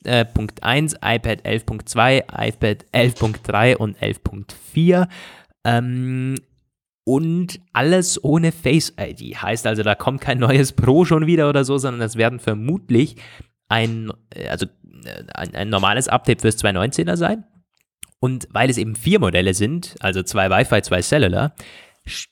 äh, 0.06 0.26
Punkt 0.26 0.63
1, 0.63 0.96
iPad 0.96 1.46
11.2, 1.46 2.24
iPad 2.48 2.86
11.3 2.94 3.76
und 3.76 3.98
11.4. 3.98 5.08
Ähm, 5.66 6.36
und 7.06 7.60
alles 7.74 8.24
ohne 8.24 8.52
Face 8.52 8.94
ID. 9.00 9.42
Heißt 9.42 9.68
also, 9.68 9.84
da 9.84 9.96
kommt 9.96 10.22
kein 10.22 10.39
neues 10.39 10.72
Pro 10.72 11.06
schon 11.06 11.28
wieder 11.28 11.50
oder 11.50 11.66
so, 11.66 11.78
sondern 11.78 12.02
es 12.02 12.16
werden 12.16 12.39
vermutlich 12.39 13.18
ein, 13.68 14.12
äh, 14.34 14.48
also 14.48 14.66
äh, 15.06 15.24
ein, 15.34 15.56
ein 15.56 15.70
normales 15.70 16.08
Update 16.08 16.42
fürs 16.42 16.58
219er 16.58 17.18
sein. 17.18 17.44
Und 18.20 18.48
weil 18.52 18.70
es 18.70 18.78
eben 18.78 18.96
vier 18.96 19.20
Modelle 19.20 19.54
sind, 19.54 19.96
also 20.00 20.24
zwei 20.24 20.50
Wi-Fi, 20.50 20.82
zwei 20.82 21.02
Cellular, 21.02 21.54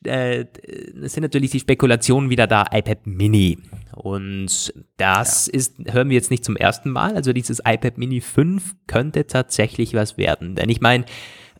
äh, 0.03 0.45
sind 1.01 1.23
natürlich 1.23 1.51
die 1.51 1.59
Spekulationen 1.59 2.29
wieder 2.29 2.47
da, 2.47 2.65
iPad 2.71 3.07
Mini. 3.07 3.57
Und 3.95 4.73
das 4.97 5.47
ja. 5.47 5.53
ist, 5.53 5.75
hören 5.91 6.09
wir 6.09 6.15
jetzt 6.15 6.31
nicht 6.31 6.43
zum 6.43 6.55
ersten 6.55 6.91
Mal. 6.91 7.15
Also 7.15 7.33
dieses 7.33 7.59
iPad 7.59 7.97
Mini 7.97 8.21
5 8.21 8.75
könnte 8.87 9.27
tatsächlich 9.27 9.93
was 9.93 10.17
werden. 10.17 10.55
Denn 10.55 10.69
ich 10.69 10.81
meine, 10.81 11.05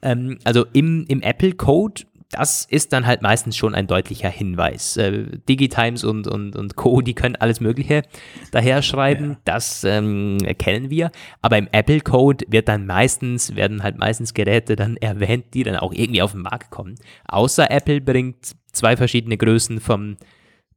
ähm, 0.02 0.40
also 0.44 0.66
im, 0.74 1.06
im 1.08 1.22
Apple 1.22 1.54
Code 1.54 2.04
das 2.32 2.66
ist 2.66 2.94
dann 2.94 3.06
halt 3.06 3.22
meistens 3.22 3.58
schon 3.58 3.76
ein 3.76 3.88
deutlicher 3.88 4.30
Hinweis. 4.30 4.98
Äh, 4.98 5.26
Digitimes 5.50 6.04
und, 6.04 6.28
und, 6.28 6.56
und 6.56 6.76
Co., 6.76 7.02
die 7.02 7.14
können 7.14 7.36
alles 7.36 7.60
Mögliche 7.60 8.04
daher 8.52 8.82
schreiben, 8.82 9.32
ja. 9.32 9.38
das 9.46 9.84
ähm, 9.84 10.40
kennen 10.58 10.90
wir. 10.90 11.12
Aber 11.42 11.58
im 11.58 11.68
Apple-Code 11.72 12.46
wird 12.48 12.68
dann 12.68 12.86
meistens, 12.86 13.56
werden 13.56 13.84
halt 13.84 13.98
meistens 13.98 14.34
Geräte 14.34 14.76
dann 14.76 14.98
erwähnt, 14.98 15.54
die 15.54 15.64
dann 15.64 15.76
auch 15.76 15.94
irgendwie 15.94 16.22
auf 16.22 16.32
den 16.32 16.42
Markt 16.42 16.70
kommen. 16.70 16.96
Außer 17.28 17.70
Apple 17.70 18.02
bringt 18.02 18.56
zwei 18.72 18.96
verschiedene 18.96 19.38
Größen 19.38 19.80
vom 19.82 20.18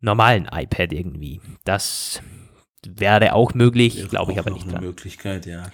normalen 0.00 0.48
iPad 0.52 0.92
irgendwie. 0.92 1.40
Das 1.64 2.20
wäre 2.86 3.32
auch 3.32 3.54
möglich, 3.54 4.08
glaube 4.08 4.32
ich 4.32 4.38
aber 4.38 4.50
nicht. 4.50 4.64
Eine 4.64 4.72
dran. 4.72 4.84
Möglichkeit, 4.84 5.46
ja. 5.46 5.64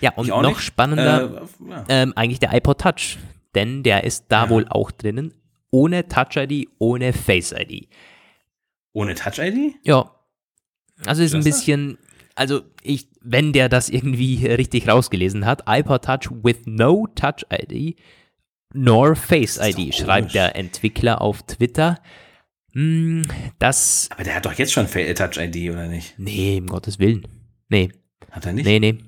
Ja, 0.00 0.12
und 0.16 0.28
noch 0.28 0.42
nicht. 0.42 0.60
spannender, 0.60 1.42
äh, 1.42 1.70
ja. 1.70 1.84
ähm, 1.88 2.12
eigentlich 2.16 2.38
der 2.38 2.52
iPod 2.52 2.80
Touch 2.80 3.18
denn 3.54 3.82
der 3.82 4.04
ist 4.04 4.26
da 4.28 4.44
ja. 4.44 4.50
wohl 4.50 4.66
auch 4.68 4.90
drinnen. 4.90 5.34
Ohne 5.70 6.06
Touch-ID, 6.06 6.68
ohne 6.78 7.12
Face-ID. 7.12 7.88
Ohne 8.92 9.14
Touch-ID? 9.14 9.74
Ja. 9.82 10.10
Also 11.04 11.22
ist 11.22 11.34
ein 11.34 11.42
bisschen, 11.42 11.98
also 12.36 12.62
ich, 12.82 13.08
wenn 13.20 13.52
der 13.52 13.68
das 13.68 13.88
irgendwie 13.88 14.46
richtig 14.46 14.88
rausgelesen 14.88 15.46
hat, 15.46 15.64
iPod 15.66 16.04
Touch 16.04 16.30
with 16.42 16.62
no 16.66 17.08
Touch-ID 17.14 17.96
nor 18.72 19.16
Face-ID, 19.16 19.94
schreibt 19.94 20.34
der 20.34 20.56
Entwickler 20.56 21.20
auf 21.20 21.42
Twitter. 21.42 21.98
Hm, 22.72 23.26
das. 23.58 24.08
Aber 24.12 24.24
der 24.24 24.34
hat 24.34 24.46
doch 24.46 24.52
jetzt 24.54 24.72
schon 24.72 24.86
Touch-ID, 24.86 25.70
oder 25.70 25.86
nicht? 25.86 26.18
Nee, 26.18 26.58
um 26.60 26.66
Gottes 26.66 26.98
Willen. 26.98 27.26
Nee. 27.68 27.90
Hat 28.30 28.46
er 28.46 28.52
nicht? 28.52 28.66
Nee, 28.66 28.80
nee. 28.80 28.98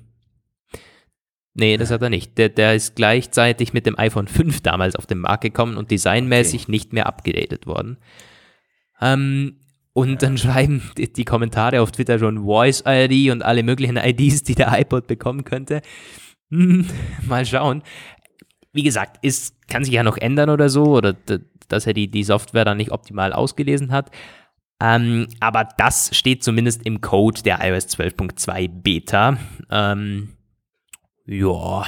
Nee, 1.59 1.77
das 1.77 1.89
hat 1.89 2.03
er 2.03 2.11
nicht. 2.11 2.37
Der, 2.37 2.49
der 2.49 2.75
ist 2.75 2.95
gleichzeitig 2.95 3.73
mit 3.73 3.87
dem 3.87 3.97
iPhone 3.97 4.27
5 4.27 4.61
damals 4.61 4.95
auf 4.95 5.07
den 5.07 5.17
Markt 5.17 5.41
gekommen 5.41 5.75
und 5.75 5.89
designmäßig 5.89 6.63
okay. 6.63 6.71
nicht 6.71 6.93
mehr 6.93 7.07
abgedatet 7.07 7.65
worden. 7.65 7.97
Ähm, 9.01 9.57
und 9.91 10.09
ja. 10.09 10.15
dann 10.17 10.37
schreiben 10.37 10.83
die, 10.97 11.11
die, 11.11 11.25
Kommentare 11.25 11.81
auf 11.81 11.91
Twitter 11.91 12.19
schon 12.19 12.43
Voice 12.43 12.83
ID 12.85 13.31
und 13.31 13.43
alle 13.43 13.63
möglichen 13.63 13.97
IDs, 13.97 14.43
die 14.43 14.53
der 14.53 14.79
iPod 14.79 15.07
bekommen 15.07 15.45
könnte. 15.45 15.81
Hm, 16.51 16.85
mal 17.27 17.43
schauen. 17.43 17.81
Wie 18.71 18.83
gesagt, 18.83 19.17
ist, 19.23 19.67
kann 19.67 19.83
sich 19.83 19.95
ja 19.95 20.03
noch 20.03 20.17
ändern 20.17 20.51
oder 20.51 20.69
so, 20.69 20.83
oder 20.83 21.15
dass 21.69 21.87
er 21.87 21.93
die, 21.93 22.11
die 22.11 22.23
Software 22.23 22.65
dann 22.65 22.77
nicht 22.77 22.91
optimal 22.91 23.33
ausgelesen 23.33 23.91
hat. 23.91 24.11
Ähm, 24.79 25.25
aber 25.39 25.67
das 25.79 26.15
steht 26.15 26.43
zumindest 26.43 26.85
im 26.85 27.01
Code 27.01 27.41
der 27.41 27.67
iOS 27.67 27.87
12.2 27.87 28.69
Beta. 28.69 29.39
Ähm, 29.71 30.36
ja. 31.27 31.85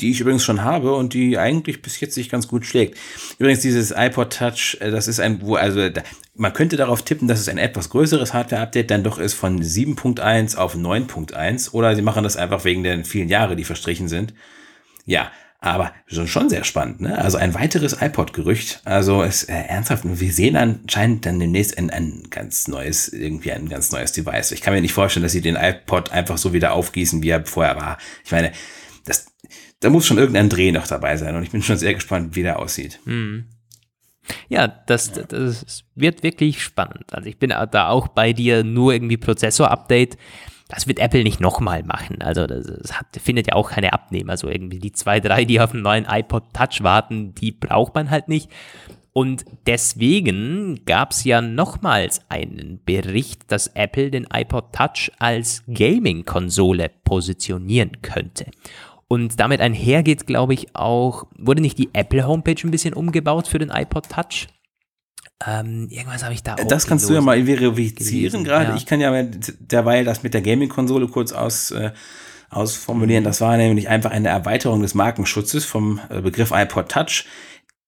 Die 0.00 0.12
ich 0.12 0.20
übrigens 0.20 0.44
schon 0.44 0.62
habe 0.62 0.94
und 0.94 1.12
die 1.12 1.38
eigentlich 1.38 1.82
bis 1.82 1.98
jetzt 1.98 2.14
sich 2.14 2.28
ganz 2.28 2.46
gut 2.46 2.64
schlägt. 2.64 2.96
Übrigens, 3.38 3.62
dieses 3.62 3.90
iPod 3.90 4.32
Touch, 4.32 4.76
äh, 4.80 4.90
das 4.90 5.08
ist 5.08 5.18
ein, 5.18 5.42
wo, 5.42 5.56
also 5.56 5.88
da, 5.88 6.02
man 6.34 6.52
könnte 6.52 6.76
darauf 6.76 7.02
tippen, 7.02 7.26
dass 7.26 7.40
es 7.40 7.48
ein 7.48 7.58
etwas 7.58 7.90
größeres 7.90 8.32
Hardware-Update 8.32 8.92
dann 8.92 9.02
doch 9.02 9.18
ist 9.18 9.34
von 9.34 9.60
7.1 9.60 10.56
auf 10.56 10.76
9.1 10.76 11.72
oder 11.72 11.96
sie 11.96 12.02
machen 12.02 12.22
das 12.22 12.36
einfach 12.36 12.64
wegen 12.64 12.84
der 12.84 13.04
vielen 13.04 13.28
Jahre, 13.28 13.56
die 13.56 13.64
verstrichen 13.64 14.08
sind. 14.08 14.34
Ja, 15.04 15.32
aber 15.60 15.92
schon, 16.06 16.28
schon 16.28 16.48
sehr 16.48 16.62
spannend, 16.62 17.00
ne? 17.00 17.18
Also 17.18 17.36
ein 17.36 17.52
weiteres 17.52 18.00
iPod-Gerücht. 18.00 18.80
Also 18.84 19.22
es 19.24 19.42
äh, 19.44 19.54
ernsthaft, 19.54 20.04
wir 20.04 20.32
sehen 20.32 20.56
anscheinend 20.56 21.26
dann 21.26 21.40
demnächst 21.40 21.76
ein, 21.78 21.90
ein 21.90 22.28
ganz 22.30 22.68
neues, 22.68 23.08
irgendwie 23.08 23.50
ein 23.50 23.68
ganz 23.68 23.90
neues 23.90 24.12
Device. 24.12 24.52
Ich 24.52 24.60
kann 24.60 24.72
mir 24.72 24.80
nicht 24.80 24.92
vorstellen, 24.92 25.24
dass 25.24 25.32
sie 25.32 25.40
den 25.40 25.56
iPod 25.56 26.12
einfach 26.12 26.38
so 26.38 26.52
wieder 26.52 26.72
aufgießen, 26.74 27.22
wie 27.22 27.30
er 27.30 27.44
vorher 27.44 27.74
war. 27.74 27.98
Ich 28.24 28.30
meine, 28.30 28.52
das, 29.04 29.26
da 29.80 29.90
muss 29.90 30.06
schon 30.06 30.18
irgendein 30.18 30.48
Dreh 30.48 30.70
noch 30.70 30.86
dabei 30.86 31.16
sein 31.16 31.34
und 31.34 31.42
ich 31.42 31.50
bin 31.50 31.62
schon 31.62 31.76
sehr 31.76 31.94
gespannt, 31.94 32.36
wie 32.36 32.42
der 32.42 32.60
aussieht. 32.60 33.00
Hm. 33.04 33.46
Ja, 34.48 34.68
das, 34.68 35.10
das 35.12 35.84
wird 35.94 36.22
wirklich 36.22 36.62
spannend. 36.62 37.12
Also 37.12 37.28
ich 37.28 37.38
bin 37.38 37.50
da 37.50 37.88
auch 37.88 38.08
bei 38.08 38.32
dir, 38.32 38.62
nur 38.62 38.92
irgendwie 38.92 39.16
Prozessor-Update 39.16 40.18
das 40.68 40.86
wird 40.86 40.98
Apple 40.98 41.24
nicht 41.24 41.40
nochmal 41.40 41.82
machen. 41.82 42.20
Also 42.20 42.46
das, 42.46 42.66
das 42.66 42.98
hat, 42.98 43.06
findet 43.20 43.48
ja 43.48 43.54
auch 43.54 43.70
keine 43.70 43.92
Abnehmer. 43.94 44.32
Also 44.32 44.48
irgendwie 44.48 44.78
die 44.78 44.92
zwei, 44.92 45.18
drei, 45.18 45.44
die 45.44 45.60
auf 45.60 45.72
einen 45.72 45.82
neuen 45.82 46.06
iPod 46.08 46.52
Touch 46.52 46.82
warten, 46.82 47.34
die 47.34 47.52
braucht 47.52 47.94
man 47.94 48.10
halt 48.10 48.28
nicht. 48.28 48.50
Und 49.14 49.44
deswegen 49.66 50.84
gab 50.84 51.10
es 51.10 51.24
ja 51.24 51.40
nochmals 51.40 52.20
einen 52.28 52.80
Bericht, 52.84 53.50
dass 53.50 53.66
Apple 53.68 54.10
den 54.10 54.28
iPod 54.32 54.72
Touch 54.72 55.10
als 55.18 55.64
Gaming-Konsole 55.66 56.90
positionieren 57.02 58.00
könnte. 58.02 58.46
Und 59.08 59.40
damit 59.40 59.60
einhergeht, 59.60 60.26
glaube 60.26 60.52
ich, 60.52 60.76
auch, 60.76 61.24
wurde 61.36 61.62
nicht 61.62 61.78
die 61.78 61.88
Apple 61.94 62.26
Homepage 62.26 62.62
ein 62.62 62.70
bisschen 62.70 62.92
umgebaut 62.92 63.48
für 63.48 63.58
den 63.58 63.70
iPod 63.70 64.08
Touch? 64.10 64.46
Ähm, 65.46 65.88
irgendwas 65.90 66.24
habe 66.24 66.34
ich 66.34 66.42
da 66.42 66.54
auch 66.54 66.64
Das 66.66 66.86
kannst 66.86 67.08
du 67.08 67.14
ja 67.14 67.20
mal 67.20 67.44
verifizieren 67.44 68.42
gerade. 68.42 68.70
Ja. 68.70 68.76
Ich 68.76 68.86
kann 68.86 69.00
ja 69.00 69.22
derweil 69.60 70.04
das 70.04 70.22
mit 70.22 70.34
der 70.34 70.42
Gaming-Konsole 70.42 71.06
kurz 71.06 71.32
aus, 71.32 71.70
äh, 71.70 71.92
ausformulieren. 72.50 73.24
Das 73.24 73.40
war 73.40 73.56
nämlich 73.56 73.88
einfach 73.88 74.10
eine 74.10 74.28
Erweiterung 74.28 74.82
des 74.82 74.94
Markenschutzes 74.94 75.64
vom 75.64 76.00
äh, 76.08 76.20
Begriff 76.20 76.50
iPod 76.50 76.88
Touch. 76.88 77.24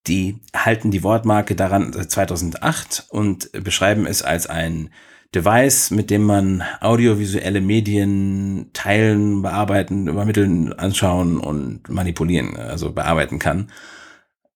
Die 0.07 0.39
halten 0.55 0.91
die 0.91 1.03
Wortmarke 1.03 1.55
daran 1.55 1.93
2008 1.93 3.05
und 3.09 3.51
beschreiben 3.51 4.05
es 4.05 4.23
als 4.23 4.47
ein 4.47 4.89
Device, 5.35 5.91
mit 5.91 6.09
dem 6.09 6.23
man 6.23 6.63
audiovisuelle 6.79 7.61
Medien 7.61 8.69
teilen, 8.73 9.41
bearbeiten, 9.41 10.07
übermitteln, 10.07 10.73
anschauen 10.73 11.37
und 11.37 11.87
manipulieren, 11.89 12.57
also 12.57 12.91
bearbeiten 12.91 13.39
kann. 13.39 13.71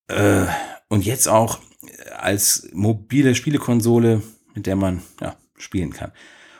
Äh, 0.07 0.45
und 0.89 1.05
jetzt 1.05 1.27
auch 1.27 1.59
als 2.23 2.69
mobile 2.73 3.35
Spielekonsole, 3.35 4.21
mit 4.53 4.65
der 4.65 4.75
man 4.75 5.01
ja, 5.21 5.35
spielen 5.57 5.91
kann. 5.91 6.11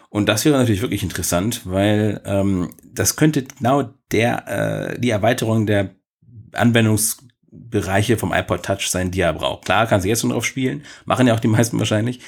Und 0.10 0.30
das 0.30 0.46
wäre 0.46 0.58
natürlich 0.58 0.82
wirklich 0.82 1.04
interessant, 1.04 1.62
weil 1.66 2.22
ähm, 2.26 2.70
das 2.84 3.16
könnte 3.18 3.44
genau 3.44 3.90
der 4.12 4.94
äh, 4.94 5.00
die 5.00 5.10
Erweiterung 5.10 5.66
der 5.66 5.96
Anwendungsbereiche 6.54 8.18
vom 8.18 8.32
iPod 8.32 8.64
Touch 8.64 8.90
sein, 8.90 9.12
die 9.12 9.20
er 9.20 9.34
braucht. 9.34 9.66
Klar, 9.66 9.88
kann 9.88 10.00
sie 10.00 10.08
jetzt 10.08 10.22
schon 10.22 10.30
drauf 10.30 10.46
spielen, 10.46 10.84
machen 11.04 11.28
ja 11.28 11.34
auch 11.34 11.42
die 11.42 11.50
meisten 11.50 11.78
wahrscheinlich, 11.80 12.22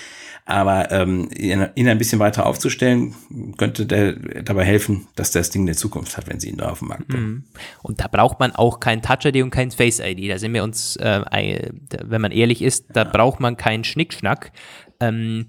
aber 0.47 0.91
ähm, 0.91 1.29
ihn 1.35 1.89
ein 1.89 1.97
bisschen 1.97 2.19
weiter 2.19 2.45
aufzustellen, 2.45 3.13
könnte 3.57 3.85
der 3.85 4.13
dabei 4.43 4.63
helfen, 4.63 5.07
dass 5.15 5.31
das 5.31 5.49
Ding 5.49 5.63
eine 5.63 5.75
Zukunft 5.75 6.15
hat, 6.15 6.29
wenn 6.29 6.39
sie 6.39 6.49
ihn 6.49 6.55
da 6.55 6.69
auf 6.69 6.79
dem 6.79 6.87
Markt 6.87 7.09
bringen. 7.09 7.27
Mhm. 7.27 7.43
Und 7.83 7.99
da 7.99 8.07
braucht 8.07 8.39
man 8.39 8.53
auch 8.55 8.79
kein 8.79 9.01
Touch-ID 9.01 9.43
und 9.43 9.49
kein 9.49 9.71
Face-ID. 9.71 10.31
Da 10.31 10.37
sind 10.37 10.53
wir 10.53 10.63
uns, 10.63 10.95
äh, 10.95 11.69
wenn 12.01 12.21
man 12.21 12.31
ehrlich 12.31 12.61
ist, 12.61 12.85
da 12.93 13.03
ja. 13.03 13.09
braucht 13.09 13.41
man 13.41 13.57
keinen 13.57 13.83
Schnickschnack. 13.83 14.53
Ähm, 15.01 15.47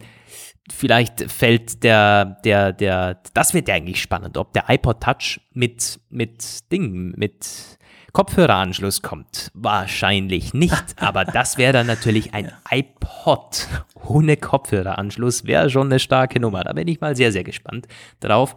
vielleicht 0.68 1.30
fällt 1.30 1.84
der, 1.84 2.36
der, 2.44 2.72
der, 2.72 3.22
das 3.34 3.54
wird 3.54 3.68
ja 3.68 3.76
eigentlich 3.76 4.02
spannend, 4.02 4.36
ob 4.36 4.52
der 4.52 4.64
iPod 4.68 5.00
Touch 5.00 5.40
mit, 5.52 6.00
mit 6.10 6.72
Ding, 6.72 7.12
mit 7.16 7.77
Kopfhöreranschluss 8.18 9.00
kommt. 9.02 9.52
Wahrscheinlich 9.54 10.52
nicht, 10.52 10.84
aber 10.96 11.24
das 11.24 11.56
wäre 11.56 11.72
dann 11.72 11.86
natürlich 11.86 12.34
ein 12.34 12.50
iPod 12.68 13.68
ohne 14.08 14.36
Kopfhöreranschluss. 14.36 15.46
Wäre 15.46 15.70
schon 15.70 15.86
eine 15.86 16.00
starke 16.00 16.40
Nummer. 16.40 16.64
Da 16.64 16.72
bin 16.72 16.88
ich 16.88 17.00
mal 17.00 17.14
sehr, 17.14 17.30
sehr 17.30 17.44
gespannt 17.44 17.86
drauf. 18.18 18.56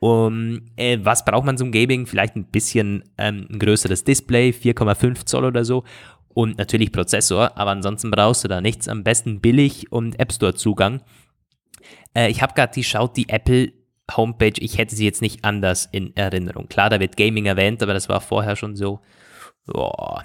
Um, 0.00 0.66
äh, 0.76 0.98
was 1.02 1.24
braucht 1.24 1.46
man 1.46 1.56
zum 1.56 1.72
Gaming? 1.72 2.04
Vielleicht 2.04 2.36
ein 2.36 2.44
bisschen 2.44 3.04
ähm, 3.16 3.46
ein 3.50 3.58
größeres 3.58 4.04
Display, 4.04 4.50
4,5 4.50 5.24
Zoll 5.24 5.46
oder 5.46 5.64
so. 5.64 5.84
Und 6.34 6.58
natürlich 6.58 6.92
Prozessor, 6.92 7.56
aber 7.56 7.70
ansonsten 7.70 8.10
brauchst 8.10 8.44
du 8.44 8.48
da 8.48 8.60
nichts. 8.60 8.86
Am 8.86 9.02
besten 9.02 9.40
billig 9.40 9.90
und 9.90 10.20
App 10.20 10.30
Store 10.30 10.54
Zugang. 10.54 11.00
Äh, 12.14 12.30
ich 12.30 12.42
habe 12.42 12.52
gerade 12.52 12.74
geschaut, 12.74 13.16
die 13.16 13.30
Apple 13.30 13.72
Homepage, 14.16 14.54
ich 14.58 14.78
hätte 14.78 14.94
sie 14.94 15.04
jetzt 15.04 15.22
nicht 15.22 15.44
anders 15.44 15.88
in 15.90 16.16
Erinnerung. 16.16 16.68
Klar, 16.68 16.90
da 16.90 17.00
wird 17.00 17.16
Gaming 17.16 17.46
erwähnt, 17.46 17.82
aber 17.82 17.94
das 17.94 18.08
war 18.08 18.20
vorher 18.20 18.56
schon 18.56 18.76
so. 18.76 19.00
Boah. 19.66 20.24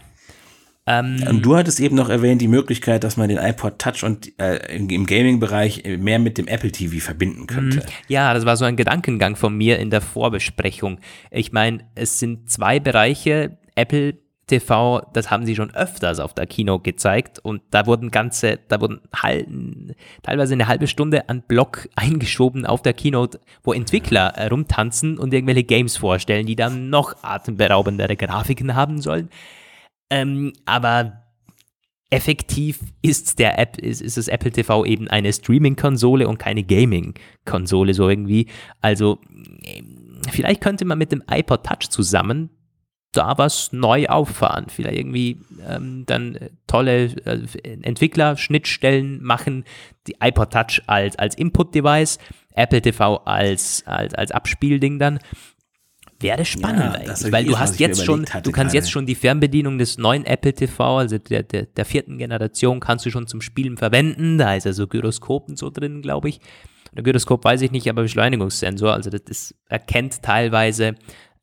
Ähm, 0.88 1.24
und 1.28 1.42
du 1.42 1.56
hattest 1.56 1.80
eben 1.80 1.96
noch 1.96 2.10
erwähnt 2.10 2.42
die 2.42 2.48
Möglichkeit, 2.48 3.04
dass 3.04 3.18
man 3.18 3.28
den 3.28 3.40
iPod 3.40 3.80
Touch 3.80 4.04
und 4.04 4.40
äh, 4.40 4.76
im 4.76 5.06
Gaming-Bereich 5.06 5.84
mehr 5.98 6.20
mit 6.20 6.38
dem 6.38 6.48
Apple 6.48 6.72
TV 6.72 7.04
verbinden 7.04 7.48
könnte. 7.48 7.78
Mhm. 7.78 7.84
Ja, 8.08 8.34
das 8.34 8.46
war 8.46 8.56
so 8.56 8.66
ein 8.66 8.76
Gedankengang 8.76 9.36
von 9.36 9.58
mir 9.58 9.80
in 9.80 9.90
der 9.90 10.02
Vorbesprechung. 10.02 11.00
Ich 11.32 11.52
meine, 11.52 11.80
es 11.96 12.20
sind 12.20 12.52
zwei 12.52 12.80
Bereiche. 12.80 13.58
Apple 13.74 14.20
TV, 14.48 15.02
das 15.14 15.32
haben 15.32 15.46
sie 15.46 15.56
schon 15.56 15.74
öfters 15.74 16.20
auf 16.20 16.34
der 16.34 16.46
Kino 16.46 16.80
gezeigt 16.80 17.40
und 17.40 17.64
da 17.72 17.88
wurden 17.88 18.12
ganze, 18.12 18.60
da 18.68 18.80
wurden 18.80 19.02
halben, 19.16 19.96
teilweise 20.22 20.54
eine 20.54 20.68
halbe 20.68 20.88
Stunde 20.88 21.30
an 21.30 21.42
Block 21.42 21.90
eingeschoben 21.96 22.66
auf 22.66 22.82
der 22.82 22.94
Keynote, 22.94 23.40
wo 23.64 23.74
Entwickler 23.74 24.36
äh, 24.36 24.48
rumtanzen 24.48 25.18
und 25.18 25.34
irgendwelche 25.34 25.64
Games 25.64 25.98
vorstellen, 25.98 26.46
die 26.46 26.56
dann 26.56 26.90
noch 26.90 27.16
atemberaubendere 27.24 28.16
Grafiken 28.16 28.76
haben 28.76 29.02
sollen. 29.02 29.30
Ähm, 30.12 30.54
aber 30.66 31.24
effektiv 32.12 32.80
ist 33.02 33.40
der 33.40 33.58
App, 33.58 33.78
ist, 33.78 34.02
ist 34.02 34.18
das 34.18 34.28
Apple 34.28 34.52
TV 34.52 34.86
eben 34.86 35.08
eine 35.08 35.34
Streaming-Konsole 35.34 36.28
und 36.28 36.38
keine 36.38 36.64
Gaming-Konsole 36.64 37.96
so 37.96 38.08
irgendwie. 38.08 38.48
Also 38.80 39.20
vielleicht 40.32 40.62
könnte 40.62 40.86
man 40.86 41.00
mit 41.00 41.12
dem 41.12 41.24
iPod 41.30 41.66
Touch 41.66 41.90
zusammen 41.90 42.52
da 43.18 43.38
was 43.38 43.72
neu 43.72 44.08
auffahren. 44.08 44.68
Vielleicht 44.70 44.98
irgendwie 44.98 45.40
ähm, 45.68 46.04
dann 46.06 46.36
äh, 46.36 46.50
tolle 46.68 47.06
äh, 47.26 47.40
Entwickler-Schnittstellen 47.82 49.24
machen, 49.24 49.66
die 50.08 50.16
iPod 50.22 50.52
Touch 50.52 50.82
als, 50.88 51.18
als 51.18 51.36
Input-Device, 51.36 52.20
Apple 52.54 52.82
TV 52.82 53.18
als, 53.26 53.84
als, 53.86 54.14
als 54.14 54.32
Abspielding 54.32 55.00
dann. 55.00 55.20
Wäre 56.20 56.46
spannend 56.46 56.80
ja, 56.80 56.92
eigentlich, 56.94 57.32
weil 57.32 57.44
du 57.44 57.60
hast 57.60 57.78
jetzt 57.80 58.06
schon, 58.06 58.26
du 58.44 58.52
kannst 58.52 58.74
jetzt 58.74 58.90
schon 58.90 59.06
die 59.06 59.16
Fernbedienung 59.16 59.78
des 59.78 59.98
neuen 59.98 60.26
Apple 60.26 60.54
TV, 60.54 61.00
also 61.00 61.18
der, 61.18 61.44
der, 61.44 61.64
der 61.64 61.86
vierten 61.86 62.18
Generation, 62.18 62.80
kannst 62.80 63.06
du 63.06 63.12
schon 63.12 63.28
zum 63.28 63.42
Spielen 63.42 63.76
verwenden. 63.76 64.38
Da 64.38 64.56
ist 64.56 64.66
also 64.66 64.88
Gyroskopen 64.88 65.58
so 65.58 65.70
drin, 65.70 66.02
glaube 66.02 66.30
ich. 66.30 66.40
Der 66.96 67.04
Gyroskop 67.04 67.44
weiß 67.44 67.62
ich 67.62 67.72
nicht, 67.72 67.90
aber 67.90 68.04
Beschleunigungssensor, 68.04 68.94
also 68.94 69.10
das, 69.10 69.24
das 69.26 69.56
erkennt 69.68 70.22
teilweise 70.22 70.96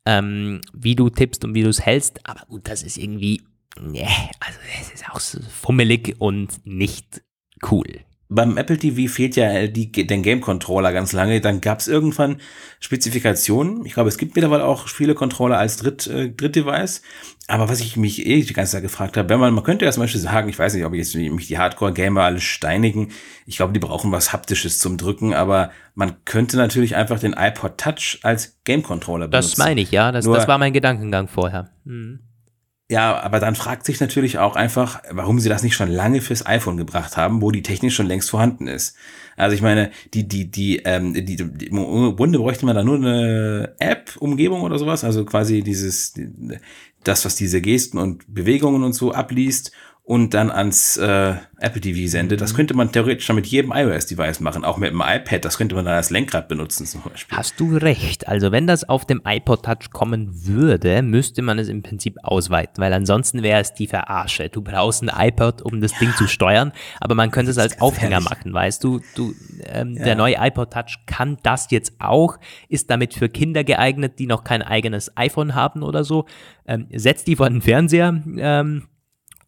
ähm, 0.05 0.61
wie 0.73 0.95
du 0.95 1.09
tippst 1.09 1.43
und 1.45 1.53
wie 1.53 1.63
du 1.63 1.69
es 1.69 1.81
hältst. 1.81 2.27
Aber 2.27 2.45
gut, 2.47 2.67
das 2.67 2.83
ist 2.83 2.97
irgendwie, 2.97 3.41
ne, 3.79 4.07
also 4.39 4.59
es 4.79 4.91
ist 4.91 5.09
auch 5.09 5.19
so 5.19 5.39
fummelig 5.41 6.15
und 6.19 6.65
nicht 6.65 7.23
cool 7.69 8.03
beim 8.33 8.57
Apple 8.57 8.77
TV 8.77 9.11
fehlt 9.11 9.35
ja 9.35 9.67
die, 9.67 9.91
den 9.91 10.23
Game 10.23 10.41
Controller 10.41 10.91
ganz 10.91 11.13
lange. 11.13 11.39
Dann 11.41 11.61
gab 11.61 11.79
es 11.79 11.87
irgendwann 11.87 12.37
Spezifikationen. 12.79 13.85
Ich 13.85 13.93
glaube, 13.93 14.09
es 14.09 14.17
gibt 14.17 14.35
mittlerweile 14.35 14.65
auch 14.65 14.87
Spiele-Controller 14.87 15.57
als 15.57 15.77
Dritt, 15.77 16.07
äh, 16.07 16.29
Dritt-Device. 16.29 17.01
Aber 17.47 17.69
was 17.69 17.79
ich 17.81 17.97
mich 17.97 18.25
eh 18.25 18.41
die 18.41 18.53
ganze 18.53 18.73
Zeit 18.73 18.83
gefragt 18.83 19.17
habe, 19.17 19.29
wenn 19.29 19.39
man, 19.39 19.53
man 19.53 19.63
könnte 19.63 19.85
ja 19.85 19.91
zum 19.91 20.01
Beispiel 20.01 20.21
sagen, 20.21 20.49
ich 20.49 20.57
weiß 20.57 20.73
nicht, 20.73 20.85
ob 20.85 20.93
jetzt 20.93 21.15
mich 21.15 21.47
die 21.47 21.57
Hardcore-Gamer 21.57 22.21
alle 22.21 22.39
steinigen. 22.39 23.09
Ich 23.45 23.57
glaube, 23.57 23.73
die 23.73 23.79
brauchen 23.79 24.11
was 24.11 24.33
Haptisches 24.33 24.79
zum 24.79 24.97
Drücken, 24.97 25.33
aber 25.33 25.71
man 25.93 26.15
könnte 26.25 26.57
natürlich 26.57 26.95
einfach 26.95 27.19
den 27.19 27.33
iPod 27.33 27.77
Touch 27.77 28.19
als 28.23 28.57
Game-Controller 28.63 29.27
benutzen. 29.27 29.51
Das 29.51 29.57
meine 29.57 29.81
ich, 29.81 29.91
ja. 29.91 30.11
Das, 30.11 30.25
Nur, 30.25 30.35
das 30.35 30.47
war 30.47 30.57
mein 30.57 30.73
Gedankengang 30.73 31.27
vorher. 31.27 31.69
Mhm. 31.83 32.19
Ja, 32.91 33.19
aber 33.21 33.39
dann 33.39 33.55
fragt 33.55 33.85
sich 33.85 33.99
natürlich 34.01 34.39
auch 34.39 34.55
einfach, 34.55 35.01
warum 35.09 35.39
sie 35.39 35.47
das 35.49 35.63
nicht 35.63 35.73
schon 35.75 35.89
lange 35.89 36.21
fürs 36.21 36.45
iPhone 36.45 36.77
gebracht 36.77 37.15
haben, 37.15 37.41
wo 37.41 37.49
die 37.49 37.63
Technik 37.63 37.93
schon 37.93 38.07
längst 38.07 38.29
vorhanden 38.29 38.67
ist. 38.67 38.95
Also 39.37 39.55
ich 39.55 39.61
meine, 39.61 39.89
die, 40.13 40.27
die, 40.27 40.51
die, 40.51 40.79
ähm, 40.79 41.13
die, 41.13 41.23
die, 41.23 41.67
im 41.67 42.15
Grunde 42.15 42.39
bräuchte 42.39 42.65
man 42.65 42.75
da 42.75 42.83
nur 42.83 42.97
eine 42.97 43.73
App-Umgebung 43.79 44.61
oder 44.61 44.77
sowas, 44.77 45.03
also 45.03 45.23
quasi 45.23 45.63
dieses, 45.63 46.13
das, 47.03 47.25
was 47.25 47.35
diese 47.35 47.61
Gesten 47.61 47.97
und 47.97 48.31
Bewegungen 48.33 48.83
und 48.83 48.93
so 48.93 49.13
abliest 49.13 49.71
und 50.05 50.33
dann 50.33 50.51
ans 50.51 50.97
äh, 50.97 51.35
Apple 51.59 51.79
TV 51.79 52.09
sendet. 52.09 52.41
Das 52.41 52.51
mhm. 52.51 52.57
könnte 52.57 52.73
man 52.73 52.91
theoretisch 52.91 53.25
schon 53.25 53.37
mit 53.37 53.47
jedem 53.47 53.71
iOS-Device 53.71 54.41
machen, 54.41 54.65
auch 54.65 54.77
mit 54.77 54.91
dem 54.91 55.01
iPad. 55.01 55.45
Das 55.45 55.57
könnte 55.57 55.75
man 55.75 55.85
dann 55.85 55.93
als 55.95 56.09
Lenkrad 56.09 56.49
benutzen 56.49 56.85
zum 56.85 57.03
Beispiel. 57.03 57.37
Hast 57.37 57.57
du 57.57 57.77
recht. 57.77 58.27
Also 58.27 58.51
wenn 58.51 58.67
das 58.67 58.87
auf 58.89 59.05
dem 59.05 59.21
iPod 59.25 59.63
Touch 59.63 59.91
kommen 59.93 60.45
würde, 60.45 61.01
müsste 61.03 61.41
man 61.41 61.57
es 61.57 61.69
im 61.69 61.83
Prinzip 61.83 62.17
ausweiten, 62.21 62.83
weil 62.83 62.91
ansonsten 62.91 63.43
wäre 63.43 63.61
es 63.61 63.73
die 63.73 63.87
Verarsche. 63.87 64.49
Du 64.49 64.61
brauchst 64.61 65.03
ein 65.03 65.11
iPod, 65.15 65.61
um 65.61 65.79
das 65.79 65.93
ja. 65.93 65.99
Ding 65.99 66.13
zu 66.17 66.27
steuern, 66.27 66.73
aber 66.99 67.15
man 67.15 67.31
könnte 67.31 67.51
es 67.51 67.57
als 67.57 67.79
Aufhänger 67.79 68.19
machen, 68.19 68.53
weißt 68.53 68.83
du? 68.83 68.99
du 69.15 69.33
ähm, 69.67 69.95
ja. 69.95 70.03
Der 70.03 70.15
neue 70.15 70.35
iPod 70.37 70.71
Touch 70.71 71.05
kann 71.05 71.37
das 71.43 71.71
jetzt 71.71 71.93
auch, 71.99 72.39
ist 72.67 72.89
damit 72.89 73.13
für 73.13 73.29
Kinder 73.29 73.63
geeignet, 73.63 74.19
die 74.19 74.27
noch 74.27 74.43
kein 74.43 74.63
eigenes 74.63 75.15
iPhone 75.15 75.55
haben 75.55 75.81
oder 75.81 76.03
so. 76.03 76.25
Ähm, 76.67 76.87
setzt 76.93 77.27
die 77.27 77.37
vor 77.37 77.49
den 77.49 77.61
Fernseher. 77.61 78.21
Ähm, 78.37 78.83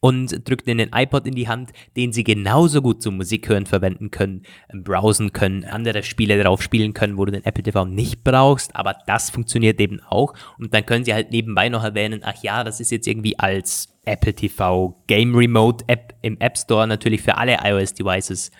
und 0.06 0.48
drückt 0.48 0.68
ihnen 0.68 0.78
den 0.78 0.92
iPod 0.94 1.26
in 1.26 1.34
die 1.34 1.48
Hand, 1.48 1.72
den 1.98 2.14
sie 2.14 2.24
genauso 2.24 2.84
gut 2.84 3.02
zum 3.02 3.18
Musik 3.18 3.50
hören 3.50 3.66
verwenden 3.66 4.12
können, 4.12 4.44
ähm, 4.72 4.84
browsen 4.84 5.34
können, 5.34 5.64
andere 5.64 6.04
Spiele 6.04 6.38
darauf 6.38 6.62
spielen 6.62 6.94
können, 6.94 7.18
wo 7.18 7.26
du 7.26 7.32
den 7.32 7.44
Apple 7.44 7.64
TV 7.64 7.86
nicht 7.86 8.24
brauchst, 8.24 8.76
aber 8.76 8.98
das 9.08 9.32
funktioniert 9.32 9.80
eben 9.80 10.00
auch 10.02 10.36
und 10.60 10.76
dann 10.76 10.86
können 10.86 11.06
sie 11.06 11.16
halt 11.16 11.32
nebenbei 11.32 11.70
noch 11.70 11.84
erwähnen, 11.84 12.22
ach 12.24 12.36
ja, 12.44 12.64
das 12.64 12.80
ist 12.80 12.92
jetzt 12.92 13.08
irgendwie 13.08 13.40
als 13.40 13.98
Apple 14.06 14.36
TV 14.36 14.96
Game 15.08 15.34
Remote 15.34 15.84
App 15.88 16.14
im 16.22 16.40
App 16.40 16.56
Store 16.56 16.86
natürlich 16.86 17.24
für 17.24 17.38
alle 17.38 17.58
iOS 17.64 17.96
Devices 17.96 18.52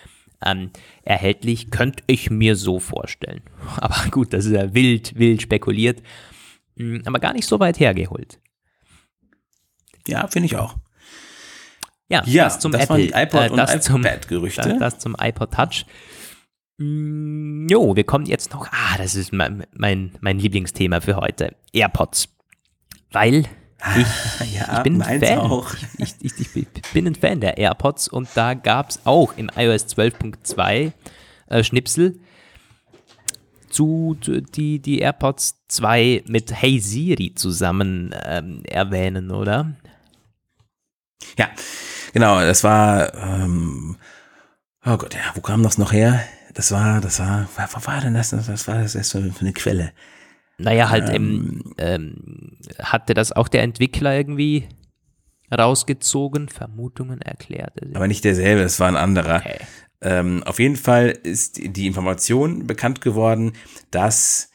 ähm, 0.44 0.72
erhältlich, 1.04 1.70
könnte 1.70 2.04
ich 2.08 2.32
mir 2.32 2.56
so 2.56 2.80
vorstellen. 2.80 3.42
Aber 3.78 4.10
gut, 4.10 4.34
das 4.34 4.46
ist 4.46 4.54
ja 4.54 4.74
wild, 4.74 5.14
wild 5.16 5.44
spekuliert, 5.44 6.02
hm, 6.76 7.04
aber 7.06 7.20
gar 7.20 7.34
nicht 7.34 7.46
so 7.48 7.60
weit 7.60 7.80
hergeholt. 7.80 8.40
Ja, 10.08 10.28
finde 10.28 10.48
ich 10.48 10.56
auch. 10.58 10.76
Ja, 12.10 12.24
ja 12.26 12.46
das 12.46 12.60
zum 12.60 12.72
das 12.72 12.84
Apple, 12.84 13.12
waren 13.12 13.24
iPod 13.24 13.42
äh, 13.42 13.50
und 13.50 14.00
iPad-Gerüchte. 14.00 14.70
Das, 14.70 14.80
das, 14.80 15.00
zum 15.00 15.16
iPod 15.20 15.52
Touch. 15.52 15.86
Mm, 16.78 17.68
jo, 17.68 17.96
wir 17.96 18.04
kommen 18.04 18.26
jetzt 18.26 18.54
noch, 18.54 18.68
ah, 18.68 18.98
das 18.98 19.16
ist 19.16 19.34
mein, 19.34 19.66
mein, 19.74 20.12
mein 20.20 20.40
Lieblingsthema 20.40 21.02
für 21.02 21.16
heute, 21.16 21.56
AirPods. 21.74 22.30
Weil 23.12 23.46
ich, 23.98 24.54
ja, 24.56 24.78
ich 24.78 24.84
bin 24.84 25.02
ein 25.02 25.20
Fan. 25.20 25.64
Ich, 25.98 26.16
ich, 26.22 26.56
ich, 26.56 26.68
bin 26.94 27.08
ein 27.08 27.16
Fan 27.16 27.40
der 27.40 27.58
AirPods 27.58 28.08
und 28.08 28.28
da 28.36 28.54
gab 28.54 28.90
es 28.90 29.00
auch 29.06 29.38
im 29.38 29.50
iOS 29.56 29.88
12.2 29.88 30.92
äh, 31.48 31.64
Schnipsel 31.64 32.20
zu 33.70 34.18
die, 34.20 34.80
die 34.80 35.00
AirPods 35.00 35.66
2 35.68 36.24
mit 36.28 36.52
Hey 36.54 36.80
Siri 36.80 37.36
zusammen 37.36 38.16
ähm, 38.26 38.64
erwähnen, 38.66 39.32
oder? 39.32 39.76
Ja, 41.38 41.50
Genau, 42.16 42.40
das 42.40 42.64
war, 42.64 43.14
ähm, 43.14 43.98
oh 44.86 44.96
Gott, 44.96 45.14
ja, 45.16 45.34
wo 45.34 45.42
kam 45.42 45.64
das 45.64 45.78
noch 45.78 45.92
her? 45.92 46.22
Das 46.54 46.72
war, 46.72 47.02
das 47.02 47.20
war, 47.20 47.50
was 47.58 47.88
war 47.88 48.00
denn 48.00 48.14
das? 48.14 48.32
Was 48.48 48.70
war 48.70 48.82
das 48.82 48.96
erst 48.96 49.12
für 49.12 49.34
eine 49.42 49.52
Quelle? 49.52 49.92
Naja, 50.58 50.90
halt 50.90 51.10
ähm, 51.10 51.74
ähm, 51.78 52.58
hatte 52.80 53.16
das 53.16 53.34
auch 53.34 53.50
der 53.50 53.64
Entwickler 53.64 54.16
irgendwie 54.16 54.70
rausgezogen, 55.54 56.48
Vermutungen 56.48 57.22
erklärt. 57.22 57.74
Aber 57.94 58.08
nicht 58.08 58.24
derselbe, 58.24 58.62
es 58.62 58.80
war 58.80 58.88
ein 58.88 58.96
anderer. 58.96 59.42
Okay. 59.46 59.58
Ähm, 60.00 60.42
auf 60.44 60.60
jeden 60.60 60.78
Fall 60.78 61.10
ist 61.10 61.58
die 61.62 61.86
Information 61.86 62.66
bekannt 62.66 63.02
geworden, 63.02 63.52
dass 63.92 64.52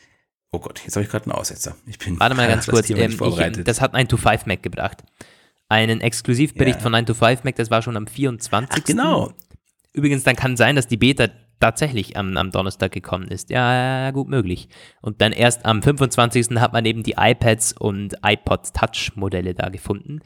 Oh 0.50 0.58
Gott, 0.58 0.80
jetzt 0.82 0.96
habe 0.96 1.04
ich 1.04 1.10
gerade 1.10 1.26
einen 1.26 1.32
Aussetzer. 1.32 1.76
Ich 1.86 1.98
bin 1.98 2.18
Warte 2.18 2.34
mal 2.34 2.48
ganz 2.48 2.66
kurz. 2.66 2.88
Ähm, 2.88 3.18
ich, 3.20 3.64
das 3.64 3.82
hat 3.82 3.94
ein 3.94 4.08
2.5 4.08 4.40
Mac 4.46 4.62
gebracht 4.62 5.04
einen 5.70 6.00
Exklusivbericht 6.00 6.78
ja. 6.78 6.82
von 6.82 6.92
9 6.92 7.06
to 7.06 7.14
5 7.14 7.44
Mac, 7.44 7.54
das 7.56 7.70
war 7.70 7.80
schon 7.80 7.96
am 7.96 8.06
24. 8.06 8.68
Ach, 8.70 8.84
genau. 8.84 9.32
Übrigens, 9.92 10.24
dann 10.24 10.36
kann 10.36 10.56
sein, 10.56 10.76
dass 10.76 10.86
die 10.86 10.96
Beta 10.96 11.28
tatsächlich 11.60 12.16
am, 12.16 12.36
am 12.36 12.50
Donnerstag 12.50 12.92
gekommen 12.92 13.28
ist. 13.28 13.50
Ja, 13.50 14.10
gut 14.10 14.28
möglich. 14.28 14.68
Und 15.00 15.20
dann 15.20 15.32
erst 15.32 15.64
am 15.66 15.82
25. 15.82 16.58
hat 16.58 16.72
man 16.72 16.84
eben 16.84 17.02
die 17.02 17.14
iPads 17.16 17.74
und 17.74 18.16
iPod 18.24 18.72
Touch 18.74 19.12
Modelle 19.14 19.54
da 19.54 19.68
gefunden. 19.68 20.20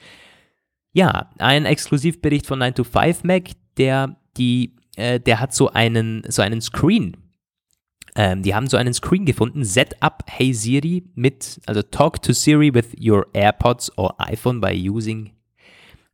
Ja, 0.93 1.31
ein 1.39 1.67
Exklusivbericht 1.67 2.47
von 2.47 2.61
9 2.61 2.75
to 2.75 2.85
5 2.85 3.25
Mac, 3.25 3.51
der 3.77 4.17
die, 4.37 4.77
äh, 4.97 5.21
der 5.21 5.41
hat 5.41 5.53
so 5.53 5.71
einen, 5.71 6.23
so 6.29 6.41
einen 6.41 6.61
Screen 6.61 7.17
Ähm, 8.17 8.43
die 8.43 8.55
haben 8.55 8.69
so 8.69 8.77
einen 8.77 8.95
Screen 8.95 9.25
gefunden, 9.25 9.65
Set 9.65 10.01
up 10.01 10.25
Hey 10.29 10.53
Siri 10.55 11.03
mit, 11.15 11.61
also 11.67 11.83
Talk 11.83 12.23
to 12.23 12.33
Siri 12.33 12.73
with 12.73 12.87
your 13.01 13.27
AirPods 13.33 13.91
or 13.97 14.15
iPhone 14.19 14.61
by 14.61 14.73
using 14.73 15.33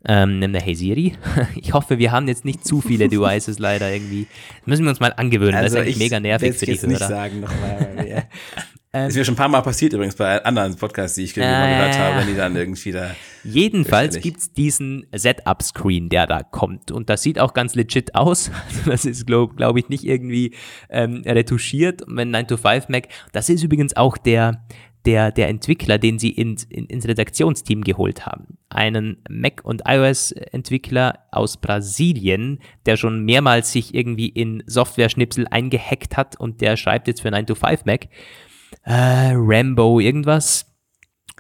ähm, 0.07 0.43
eine 0.43 0.61
Hey 0.61 0.75
Siri. 0.75 1.15
Ich 1.57 1.75
hoffe, 1.75 1.99
wir 1.99 2.11
haben 2.11 2.27
jetzt 2.27 2.47
nicht 2.47 2.65
zu 2.65 2.81
viele 2.81 3.09
Devices 3.09 3.59
leider 3.59 3.93
irgendwie. 3.93 4.27
Das 4.61 4.67
müssen 4.67 4.85
wir 4.85 4.91
uns 4.91 5.01
mal 5.01 5.13
angewöhnen. 5.15 5.55
Also 5.55 5.65
das 5.65 5.73
ist 5.75 5.81
eigentlich 5.81 5.99
mega 5.99 6.21
nervig 6.21 6.57
für 6.57 6.65
die 6.65 6.73
jetzt 6.73 6.87
nicht 6.87 7.01
Hörer. 7.01 7.09
sagen 7.09 7.41
nochmal. 7.41 8.29
ist 8.93 9.17
mir 9.17 9.25
schon 9.25 9.35
ein 9.35 9.37
paar 9.37 9.49
Mal 9.49 9.61
passiert 9.61 9.93
übrigens 9.93 10.17
bei 10.17 10.45
anderen 10.45 10.75
Podcasts, 10.77 11.15
die 11.15 11.23
ich 11.23 11.37
mal 11.37 11.45
Äh. 11.45 11.77
gehört 11.77 11.99
habe, 11.99 12.21
wenn 12.21 12.27
die 12.27 12.35
dann 12.37 12.57
irgendwie 12.57 12.91
da. 12.93 13.15
Jedenfalls 13.45 14.15
Fürchterlich. 14.17 14.23
gibt's 14.23 14.53
diesen 14.53 15.07
Setup-Screen, 15.13 16.09
der 16.09 16.27
da 16.27 16.43
kommt. 16.43 16.91
Und 16.91 17.09
das 17.09 17.23
sieht 17.23 17.39
auch 17.39 17.55
ganz 17.55 17.75
legit 17.75 18.15
aus. 18.15 18.51
Also 18.69 18.91
das 18.91 19.05
ist, 19.05 19.27
glaube 19.27 19.55
glaub 19.55 19.77
ich, 19.77 19.89
nicht 19.89 20.05
irgendwie 20.05 20.55
ähm, 20.89 21.23
retuschiert. 21.25 22.03
Und 22.03 22.17
wenn 22.17 22.35
9to5Mac, 22.35 23.05
das 23.33 23.49
ist 23.49 23.63
übrigens 23.63 23.97
auch 23.97 24.17
der, 24.19 24.65
der, 25.07 25.31
der 25.33 25.49
Entwickler, 25.49 25.99
den 25.99 26.19
sie 26.19 26.31
ins, 26.31 26.65
in, 26.65 26.87
ins 26.87 27.07
Redaktionsteam 27.07 27.83
geholt 27.85 28.27
haben. 28.27 28.59
Einen 28.71 29.19
Mac- 29.29 29.65
und 29.65 29.83
iOS-Entwickler 29.87 31.21
aus 31.31 31.57
Brasilien, 31.59 32.59
der 32.87 32.97
schon 32.97 33.25
mehrmals 33.25 33.73
sich 33.73 33.95
irgendwie 33.95 34.29
in 34.29 34.63
Software-Schnipsel 34.67 35.47
eingehackt 35.51 36.17
hat 36.17 36.39
und 36.39 36.61
der 36.61 36.77
schreibt 36.77 37.09
jetzt 37.09 37.23
für 37.23 37.29
9to5Mac. 37.29 38.09
Äh, 38.85 39.33
Rambo 39.35 40.01
irgendwas. 40.01 40.67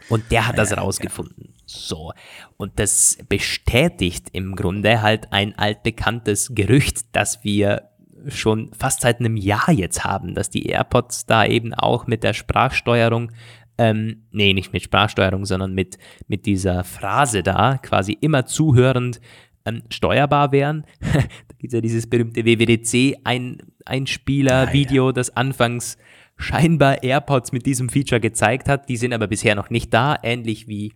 Und 0.08 0.30
der 0.30 0.46
hat 0.46 0.58
das 0.58 0.76
rausgefunden. 0.76 1.54
So. 1.66 2.12
Und 2.56 2.78
das 2.78 3.18
bestätigt 3.28 4.28
im 4.32 4.56
Grunde 4.56 5.02
halt 5.02 5.32
ein 5.32 5.56
altbekanntes 5.56 6.52
Gerücht, 6.54 7.06
das 7.12 7.44
wir 7.44 7.90
schon 8.28 8.70
fast 8.76 9.00
seit 9.02 9.20
einem 9.20 9.36
Jahr 9.36 9.70
jetzt 9.70 10.02
haben, 10.04 10.34
dass 10.34 10.50
die 10.50 10.66
AirPods 10.66 11.26
da 11.26 11.46
eben 11.46 11.72
auch 11.74 12.06
mit 12.06 12.22
der 12.22 12.34
Sprachsteuerung, 12.34 13.32
ähm, 13.78 14.26
nee, 14.30 14.52
nicht 14.52 14.72
mit 14.72 14.82
Sprachsteuerung, 14.82 15.46
sondern 15.46 15.74
mit, 15.74 15.98
mit 16.26 16.46
dieser 16.46 16.84
Phrase 16.84 17.42
da 17.42 17.78
quasi 17.78 18.16
immer 18.20 18.46
zuhörend 18.46 19.20
ähm, 19.64 19.82
steuerbar 19.88 20.52
wären. 20.52 20.84
da 21.00 21.22
gibt 21.58 21.72
es 21.72 21.74
ja 21.74 21.80
dieses 21.80 22.10
berühmte 22.10 22.44
WWDC-Einspieler-Video, 22.44 25.12
das 25.12 25.36
anfangs 25.36 25.96
scheinbar 26.40 27.03
AirPods 27.03 27.53
mit 27.53 27.66
diesem 27.66 27.88
Feature 27.88 28.20
gezeigt 28.20 28.68
hat. 28.68 28.88
Die 28.88 28.96
sind 28.96 29.12
aber 29.12 29.26
bisher 29.26 29.55
noch 29.55 29.70
nicht 29.70 29.92
da, 29.92 30.16
ähnlich 30.22 30.68
wie 30.68 30.92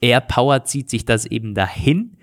AirPower 0.00 0.64
zieht 0.64 0.90
sich 0.90 1.04
das 1.04 1.26
eben 1.26 1.54
dahin. 1.54 2.18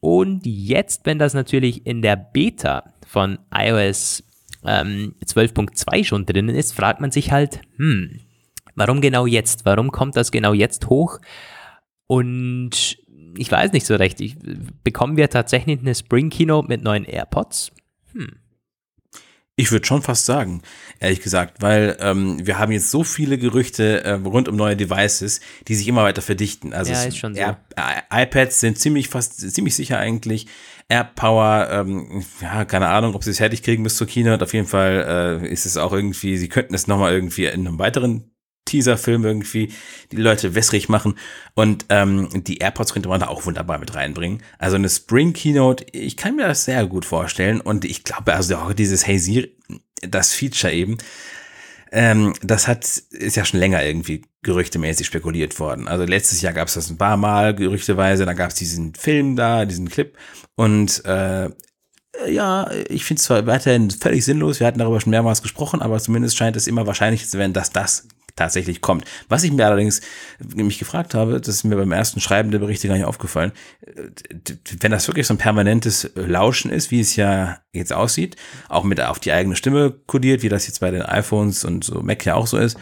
Und 0.00 0.46
jetzt, 0.46 1.06
wenn 1.06 1.18
das 1.18 1.34
natürlich 1.34 1.86
in 1.86 2.02
der 2.02 2.16
Beta 2.16 2.92
von 3.06 3.38
iOS 3.52 4.24
ähm, 4.64 5.14
12.2 5.24 6.04
schon 6.04 6.26
drinnen 6.26 6.54
ist, 6.54 6.72
fragt 6.72 7.00
man 7.00 7.10
sich 7.10 7.32
halt, 7.32 7.60
hm, 7.76 8.20
warum 8.74 9.00
genau 9.00 9.26
jetzt? 9.26 9.64
Warum 9.64 9.90
kommt 9.90 10.16
das 10.16 10.30
genau 10.30 10.52
jetzt 10.52 10.88
hoch? 10.88 11.18
Und 12.06 12.98
ich 13.36 13.50
weiß 13.50 13.72
nicht 13.72 13.86
so 13.86 13.96
recht. 13.96 14.20
Ich, 14.20 14.36
bekommen 14.84 15.16
wir 15.16 15.28
tatsächlich 15.30 15.80
eine 15.80 15.94
Spring 15.94 16.30
Keynote 16.30 16.68
mit 16.68 16.82
neuen 16.82 17.04
AirPods? 17.04 17.72
Ich 19.58 19.72
würde 19.72 19.86
schon 19.86 20.02
fast 20.02 20.26
sagen, 20.26 20.60
ehrlich 21.00 21.22
gesagt, 21.22 21.62
weil 21.62 21.96
ähm, 22.00 22.46
wir 22.46 22.58
haben 22.58 22.72
jetzt 22.72 22.90
so 22.90 23.04
viele 23.04 23.38
Gerüchte 23.38 24.04
äh, 24.04 24.10
rund 24.12 24.48
um 24.48 24.56
neue 24.56 24.76
Devices, 24.76 25.40
die 25.66 25.74
sich 25.74 25.88
immer 25.88 26.02
weiter 26.02 26.20
verdichten. 26.20 26.74
Also 26.74 26.92
Ja, 26.92 27.00
es- 27.00 27.06
ist 27.06 27.16
schon 27.18 27.34
so. 27.34 27.40
I- 27.40 27.54
iPads 28.22 28.60
sind 28.60 28.78
ziemlich 28.78 29.08
fast 29.08 29.40
ziemlich 29.54 29.74
sicher 29.74 29.98
eigentlich. 29.98 30.46
AirPower, 30.88 31.68
ähm, 31.72 32.22
ja, 32.42 32.64
keine 32.66 32.88
Ahnung, 32.88 33.14
ob 33.14 33.24
sie 33.24 33.30
es 33.30 33.38
fertig 33.38 33.62
kriegen 33.62 33.82
bis 33.82 33.96
zur 33.96 34.06
Keynote. 34.06 34.44
Auf 34.44 34.52
jeden 34.52 34.68
Fall 34.68 35.40
äh, 35.42 35.48
ist 35.50 35.64
es 35.66 35.76
auch 35.78 35.92
irgendwie, 35.92 36.36
sie 36.36 36.48
könnten 36.48 36.74
es 36.74 36.86
nochmal 36.86 37.12
irgendwie 37.14 37.46
in 37.46 37.66
einem 37.66 37.78
weiteren 37.78 38.30
Teaserfilm 38.66 39.24
irgendwie 39.24 39.72
die 40.12 40.16
Leute 40.16 40.54
wässrig 40.54 40.90
machen. 40.90 41.18
Und 41.54 41.86
ähm, 41.88 42.28
die 42.44 42.58
AirPods 42.58 42.92
könnte 42.92 43.08
man 43.08 43.20
da 43.20 43.28
auch 43.28 43.46
wunderbar 43.46 43.78
mit 43.78 43.94
reinbringen. 43.94 44.42
Also 44.58 44.76
eine 44.76 44.90
Spring 44.90 45.32
Keynote, 45.32 45.86
ich 45.92 46.18
kann 46.18 46.36
mir 46.36 46.46
das 46.46 46.66
sehr 46.66 46.84
gut 46.86 47.06
vorstellen. 47.06 47.62
Und 47.62 47.84
ich 47.84 48.04
glaube, 48.04 48.34
also 48.34 48.56
auch 48.56 48.74
dieses 48.74 49.06
Hey 49.06 49.18
Siri, 49.18 49.56
das 50.02 50.34
Feature 50.34 50.72
eben, 50.72 50.98
ähm, 51.92 52.34
das 52.42 52.68
hat, 52.68 52.84
ist 52.84 53.36
ja 53.36 53.44
schon 53.44 53.60
länger 53.60 53.82
irgendwie 53.84 54.22
gerüchtemäßig 54.42 55.06
spekuliert 55.06 55.58
worden. 55.58 55.88
Also 55.88 56.04
letztes 56.04 56.42
Jahr 56.42 56.52
gab 56.52 56.68
es 56.68 56.74
das 56.74 56.90
ein 56.90 56.98
paar 56.98 57.16
Mal 57.16 57.54
gerüchteweise, 57.54 58.26
dann 58.26 58.36
gab 58.36 58.50
es 58.50 58.56
diesen 58.56 58.94
Film 58.94 59.36
da, 59.36 59.64
diesen 59.64 59.88
Clip. 59.88 60.16
Und 60.56 61.04
äh, 61.04 61.50
ja, 62.28 62.70
ich 62.88 63.04
finde 63.04 63.20
es 63.20 63.24
zwar 63.24 63.46
weiterhin 63.46 63.90
völlig 63.90 64.24
sinnlos, 64.24 64.60
wir 64.60 64.66
hatten 64.66 64.78
darüber 64.78 65.00
schon 65.00 65.10
mehrmals 65.10 65.42
gesprochen, 65.42 65.82
aber 65.82 65.98
zumindest 65.98 66.36
scheint 66.36 66.56
es 66.56 66.66
immer 66.66 66.86
wahrscheinlich 66.86 67.28
zu 67.28 67.38
werden, 67.38 67.52
dass 67.52 67.70
das 67.70 68.08
tatsächlich 68.36 68.80
kommt. 68.80 69.04
Was 69.28 69.42
ich 69.42 69.50
mir 69.50 69.66
allerdings 69.66 70.02
mich 70.54 70.78
gefragt 70.78 71.14
habe, 71.14 71.40
das 71.40 71.56
ist 71.56 71.64
mir 71.64 71.76
beim 71.76 71.92
ersten 71.92 72.20
Schreiben 72.20 72.50
der 72.50 72.58
Berichte 72.58 72.86
gar 72.86 72.94
nicht 72.94 73.06
aufgefallen, 73.06 73.52
äh, 73.80 74.10
wenn 74.80 74.92
das 74.92 75.08
wirklich 75.08 75.26
so 75.26 75.34
ein 75.34 75.38
permanentes 75.38 76.10
Lauschen 76.14 76.70
ist, 76.70 76.90
wie 76.90 77.00
es 77.00 77.16
ja 77.16 77.58
jetzt 77.72 77.92
aussieht, 77.92 78.36
auch 78.68 78.84
mit 78.84 79.00
auf 79.00 79.18
die 79.18 79.32
eigene 79.32 79.56
Stimme 79.56 79.90
kodiert, 80.06 80.42
wie 80.42 80.48
das 80.48 80.66
jetzt 80.66 80.80
bei 80.80 80.90
den 80.90 81.02
iPhones 81.02 81.64
und 81.64 81.84
so 81.84 82.02
Mac 82.02 82.24
ja 82.24 82.34
auch 82.34 82.46
so 82.46 82.58
ist, 82.58 82.78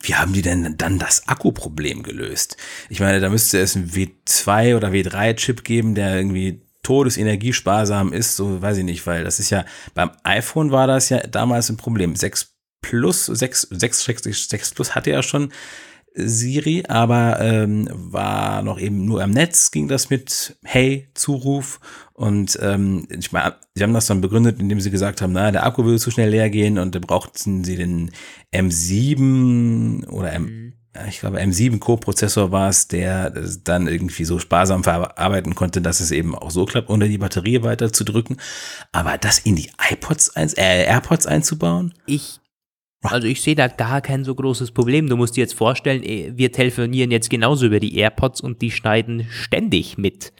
wie 0.00 0.14
haben 0.14 0.32
die 0.32 0.42
denn 0.42 0.76
dann 0.76 0.98
das 0.98 1.28
Akkuproblem 1.28 2.02
gelöst? 2.02 2.56
Ich 2.88 3.00
meine, 3.00 3.20
da 3.20 3.28
müsste 3.28 3.60
es 3.60 3.76
einen 3.76 3.90
W2 3.90 4.76
oder 4.76 4.88
W3-Chip 4.88 5.64
geben, 5.64 5.94
der 5.94 6.16
irgendwie 6.16 6.62
todesenergiesparsam 6.82 8.12
ist, 8.12 8.34
so 8.34 8.60
weiß 8.60 8.78
ich 8.78 8.84
nicht, 8.84 9.06
weil 9.06 9.22
das 9.22 9.38
ist 9.38 9.50
ja, 9.50 9.64
beim 9.94 10.10
iPhone 10.24 10.72
war 10.72 10.88
das 10.88 11.08
ja 11.10 11.18
damals 11.18 11.70
ein 11.70 11.76
Problem. 11.76 12.16
6 12.16 12.51
Plus, 12.82 13.26
6, 13.26 13.68
6, 13.70 14.04
6, 14.04 14.48
6 14.48 14.74
Plus 14.74 14.94
hatte 14.94 15.10
ja 15.10 15.22
schon 15.22 15.52
Siri, 16.14 16.84
aber 16.88 17.40
ähm, 17.40 17.88
war 17.92 18.62
noch 18.62 18.78
eben 18.78 19.04
nur 19.04 19.22
am 19.22 19.30
Netz, 19.30 19.70
ging 19.70 19.88
das 19.88 20.10
mit 20.10 20.56
Hey, 20.62 21.08
Zuruf. 21.14 21.80
Und 22.12 22.58
ähm, 22.60 23.06
ich 23.08 23.32
meine, 23.32 23.54
sie 23.74 23.82
haben 23.82 23.94
das 23.94 24.06
dann 24.06 24.20
begründet, 24.20 24.60
indem 24.60 24.80
sie 24.80 24.90
gesagt 24.90 25.22
haben, 25.22 25.32
na, 25.32 25.50
der 25.50 25.64
Akku 25.64 25.84
würde 25.84 25.98
zu 25.98 26.10
schnell 26.10 26.30
leer 26.30 26.50
gehen 26.50 26.78
und 26.78 26.94
da 26.94 26.98
brauchten 26.98 27.64
sie 27.64 27.76
den 27.76 28.10
M7 28.52 30.06
oder 30.08 30.32
M, 30.32 30.74
ja, 30.94 31.06
ich 31.06 31.20
glaube 31.20 31.40
M7 31.40 31.78
Co-Prozessor 31.78 32.52
war 32.52 32.68
es, 32.68 32.88
der 32.88 33.30
dann 33.64 33.88
irgendwie 33.88 34.26
so 34.26 34.38
sparsam 34.38 34.84
verarbeiten 34.84 35.54
konnte, 35.54 35.80
dass 35.80 36.00
es 36.00 36.10
eben 36.10 36.34
auch 36.34 36.50
so 36.50 36.66
klappt, 36.66 36.90
ohne 36.90 37.08
die 37.08 37.18
Batterie 37.18 37.62
weiter 37.62 37.92
zu 37.92 38.04
drücken. 38.04 38.36
Aber 38.92 39.16
das 39.16 39.38
in 39.38 39.56
die 39.56 39.70
iPods, 39.90 40.36
ein, 40.36 40.52
äh, 40.56 40.84
AirPods 40.84 41.26
einzubauen? 41.26 41.94
Ich, 42.04 42.41
also 43.02 43.26
ich 43.26 43.40
sehe 43.42 43.54
da 43.54 43.68
gar 43.68 44.00
kein 44.00 44.24
so 44.24 44.34
großes 44.34 44.70
Problem. 44.72 45.08
Du 45.08 45.16
musst 45.16 45.36
dir 45.36 45.40
jetzt 45.42 45.54
vorstellen, 45.54 46.02
eh, 46.04 46.32
wir 46.34 46.52
telefonieren 46.52 47.10
jetzt 47.10 47.30
genauso 47.30 47.66
über 47.66 47.80
die 47.80 47.96
AirPods 47.96 48.40
und 48.40 48.62
die 48.62 48.70
schneiden 48.70 49.26
ständig 49.30 49.98
mit. 49.98 50.32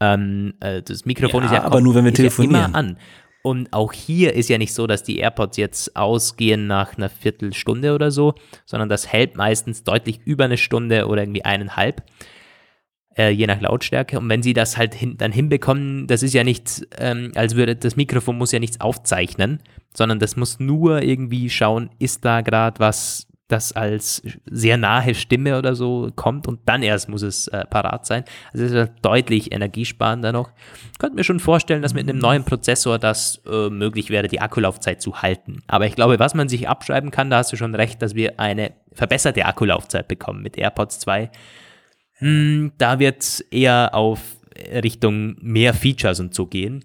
Ähm, 0.00 0.54
äh, 0.60 0.82
das 0.82 1.04
Mikrofon 1.04 1.42
Ja, 1.44 1.46
ist 1.46 1.52
ja 1.54 1.62
aber 1.64 1.80
nur, 1.80 1.94
wenn 1.94 2.04
wir 2.04 2.12
ist 2.12 2.18
ja 2.18 2.24
telefonieren. 2.24 2.54
immer 2.66 2.74
an. 2.74 2.98
Und 3.42 3.72
auch 3.72 3.92
hier 3.92 4.34
ist 4.34 4.48
ja 4.48 4.58
nicht 4.58 4.74
so, 4.74 4.88
dass 4.88 5.04
die 5.04 5.18
AirPods 5.18 5.56
jetzt 5.56 5.94
ausgehen 5.94 6.66
nach 6.66 6.96
einer 6.96 7.08
Viertelstunde 7.08 7.94
oder 7.94 8.10
so, 8.10 8.34
sondern 8.64 8.88
das 8.88 9.12
hält 9.12 9.36
meistens 9.36 9.84
deutlich 9.84 10.18
über 10.24 10.46
eine 10.46 10.56
Stunde 10.56 11.06
oder 11.06 11.22
irgendwie 11.22 11.44
eineinhalb, 11.44 12.02
äh, 13.16 13.30
je 13.30 13.46
nach 13.46 13.60
Lautstärke. 13.60 14.18
Und 14.18 14.28
wenn 14.28 14.42
sie 14.42 14.52
das 14.52 14.76
halt 14.76 14.94
hin, 14.96 15.16
dann 15.16 15.30
hinbekommen, 15.30 16.08
das 16.08 16.24
ist 16.24 16.34
ja 16.34 16.42
nicht, 16.42 16.88
ähm, 16.98 17.30
als 17.36 17.54
würde 17.54 17.76
das 17.76 17.94
Mikrofon 17.94 18.36
muss 18.36 18.50
ja 18.50 18.58
nichts 18.58 18.80
aufzeichnen, 18.80 19.60
sondern 19.96 20.18
das 20.18 20.36
muss 20.36 20.60
nur 20.60 21.02
irgendwie 21.02 21.48
schauen, 21.50 21.90
ist 21.98 22.24
da 22.24 22.42
gerade 22.42 22.78
was, 22.80 23.26
das 23.48 23.72
als 23.72 24.22
sehr 24.46 24.76
nahe 24.76 25.14
Stimme 25.14 25.56
oder 25.56 25.76
so 25.76 26.10
kommt 26.16 26.48
und 26.48 26.60
dann 26.66 26.82
erst 26.82 27.08
muss 27.08 27.22
es 27.22 27.46
äh, 27.48 27.64
parat 27.64 28.04
sein. 28.04 28.24
Also 28.52 28.64
es 28.64 28.72
ist 28.72 28.76
halt 28.76 28.92
deutlich 29.02 29.52
energiesparender 29.52 30.32
noch. 30.32 30.50
Ich 30.92 30.98
könnte 30.98 31.14
mir 31.14 31.24
schon 31.24 31.38
vorstellen, 31.38 31.82
dass 31.82 31.94
mit 31.94 32.08
einem 32.08 32.18
neuen 32.18 32.44
Prozessor 32.44 32.98
das 32.98 33.40
äh, 33.46 33.70
möglich 33.70 34.10
wäre, 34.10 34.26
die 34.26 34.40
Akkulaufzeit 34.40 35.00
zu 35.00 35.22
halten. 35.22 35.62
Aber 35.68 35.86
ich 35.86 35.94
glaube, 35.94 36.18
was 36.18 36.34
man 36.34 36.48
sich 36.48 36.68
abschreiben 36.68 37.10
kann, 37.10 37.30
da 37.30 37.38
hast 37.38 37.52
du 37.52 37.56
schon 37.56 37.74
recht, 37.74 38.02
dass 38.02 38.16
wir 38.16 38.40
eine 38.40 38.72
verbesserte 38.92 39.44
Akkulaufzeit 39.44 40.08
bekommen 40.08 40.42
mit 40.42 40.58
AirPods 40.58 40.98
2. 41.00 41.30
Hm, 42.18 42.72
da 42.78 42.98
wird 42.98 43.22
es 43.22 43.40
eher 43.40 43.90
auf 43.94 44.20
Richtung 44.82 45.36
mehr 45.40 45.74
Features 45.74 46.18
und 46.18 46.34
so 46.34 46.46
gehen. 46.46 46.84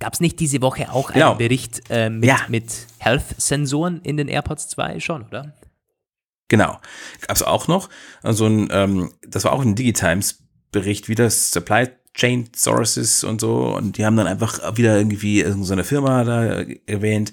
Gab 0.00 0.14
es 0.14 0.20
nicht 0.20 0.40
diese 0.40 0.60
Woche 0.62 0.90
auch 0.90 1.10
einen 1.10 1.20
Genau. 1.20 1.34
Bericht 1.36 1.82
äh, 1.90 2.10
mit, 2.10 2.24
Ja. 2.24 2.38
mit 2.48 2.64
Health-Sensoren 2.98 4.00
in 4.02 4.16
den 4.16 4.26
AirPods 4.28 4.68
2? 4.70 4.98
Schon, 4.98 5.22
oder? 5.26 5.54
Genau. 6.48 6.80
Gab's 7.26 7.42
auch 7.42 7.68
noch. 7.68 7.88
So 8.24 8.46
ein, 8.46 8.68
ähm, 8.72 9.12
das 9.28 9.44
war 9.44 9.52
auch 9.52 9.62
ein 9.62 9.76
Digitimes-Bericht, 9.76 11.08
wie 11.08 11.14
das 11.14 11.52
Supply 11.52 11.88
Chain 12.14 12.48
Sources 12.56 13.22
und 13.22 13.40
so. 13.40 13.74
Und 13.76 13.96
die 13.98 14.04
haben 14.04 14.16
dann 14.16 14.26
einfach 14.26 14.76
wieder 14.76 14.96
irgendwie 14.98 15.44
so 15.62 15.72
eine 15.72 15.84
Firma 15.84 16.24
da 16.24 16.64
erwähnt. 16.86 17.30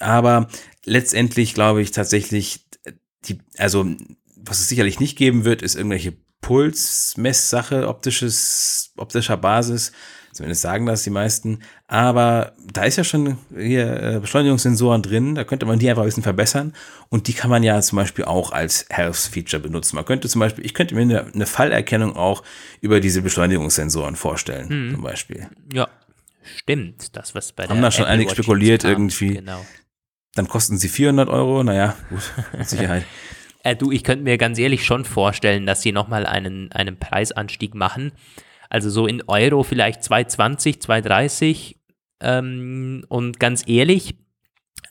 Aber 0.00 0.48
letztendlich 0.84 1.54
glaube 1.54 1.80
ich 1.82 1.92
tatsächlich, 1.92 2.66
die, 3.26 3.38
also 3.58 3.86
was 4.36 4.58
es 4.60 4.68
sicherlich 4.68 4.98
nicht 4.98 5.16
geben 5.16 5.44
wird, 5.44 5.62
ist 5.62 5.76
irgendwelche 5.76 6.14
Pulsmesssache, 6.40 7.86
optisches, 7.86 8.92
optischer 8.96 9.36
Basis. 9.36 9.92
Zumindest 10.40 10.62
sagen 10.62 10.86
das 10.86 11.02
die 11.02 11.10
meisten. 11.10 11.58
Aber 11.86 12.54
da 12.72 12.84
ist 12.84 12.96
ja 12.96 13.04
schon 13.04 13.36
hier 13.54 14.02
äh, 14.02 14.20
Beschleunigungssensoren 14.20 15.02
drin. 15.02 15.34
Da 15.34 15.44
könnte 15.44 15.66
man 15.66 15.78
die 15.78 15.90
einfach 15.90 16.00
ein 16.00 16.06
bisschen 16.06 16.22
verbessern. 16.22 16.72
Und 17.10 17.28
die 17.28 17.34
kann 17.34 17.50
man 17.50 17.62
ja 17.62 17.78
zum 17.82 17.96
Beispiel 17.96 18.24
auch 18.24 18.52
als 18.52 18.86
Health-Feature 18.88 19.62
benutzen. 19.62 19.96
Man 19.96 20.06
könnte 20.06 20.30
zum 20.30 20.38
Beispiel, 20.38 20.64
ich 20.64 20.72
könnte 20.72 20.94
mir 20.94 21.02
eine, 21.02 21.26
eine 21.26 21.44
Fallerkennung 21.44 22.16
auch 22.16 22.42
über 22.80 23.00
diese 23.00 23.20
Beschleunigungssensoren 23.20 24.16
vorstellen, 24.16 24.70
hm. 24.70 24.94
zum 24.94 25.02
Beispiel. 25.02 25.46
Ja, 25.74 25.88
stimmt. 26.56 27.14
Das, 27.14 27.34
was 27.34 27.52
bei 27.52 27.66
Haben 27.66 27.82
da 27.82 27.90
schon 27.90 28.06
einige 28.06 28.30
spekuliert 28.30 28.84
irgendwie. 28.84 29.34
Genau. 29.34 29.62
Dann 30.36 30.48
kosten 30.48 30.78
sie 30.78 30.88
400 30.88 31.28
Euro. 31.28 31.62
Naja, 31.62 31.96
gut, 32.08 32.22
mit 32.56 32.66
Sicherheit. 32.66 33.04
Äh, 33.62 33.76
du, 33.76 33.92
ich 33.92 34.04
könnte 34.04 34.24
mir 34.24 34.38
ganz 34.38 34.58
ehrlich 34.58 34.86
schon 34.86 35.04
vorstellen, 35.04 35.66
dass 35.66 35.82
sie 35.82 35.92
nochmal 35.92 36.24
einen, 36.24 36.72
einen 36.72 36.98
Preisanstieg 36.98 37.74
machen. 37.74 38.12
Also 38.70 38.88
so 38.88 39.06
in 39.06 39.22
Euro 39.26 39.62
vielleicht 39.62 40.00
2,20, 40.02 40.80
2,30. 40.80 41.76
Ähm, 42.22 43.04
und 43.08 43.38
ganz 43.38 43.68
ehrlich, 43.68 44.14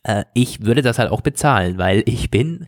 äh, 0.04 0.26
ich 0.34 0.66
würde 0.66 0.82
das 0.82 1.00
halt 1.00 1.12
auch 1.12 1.22
bezahlen, 1.22 1.78
weil 1.78 2.04
ich 2.06 2.30
bin 2.30 2.68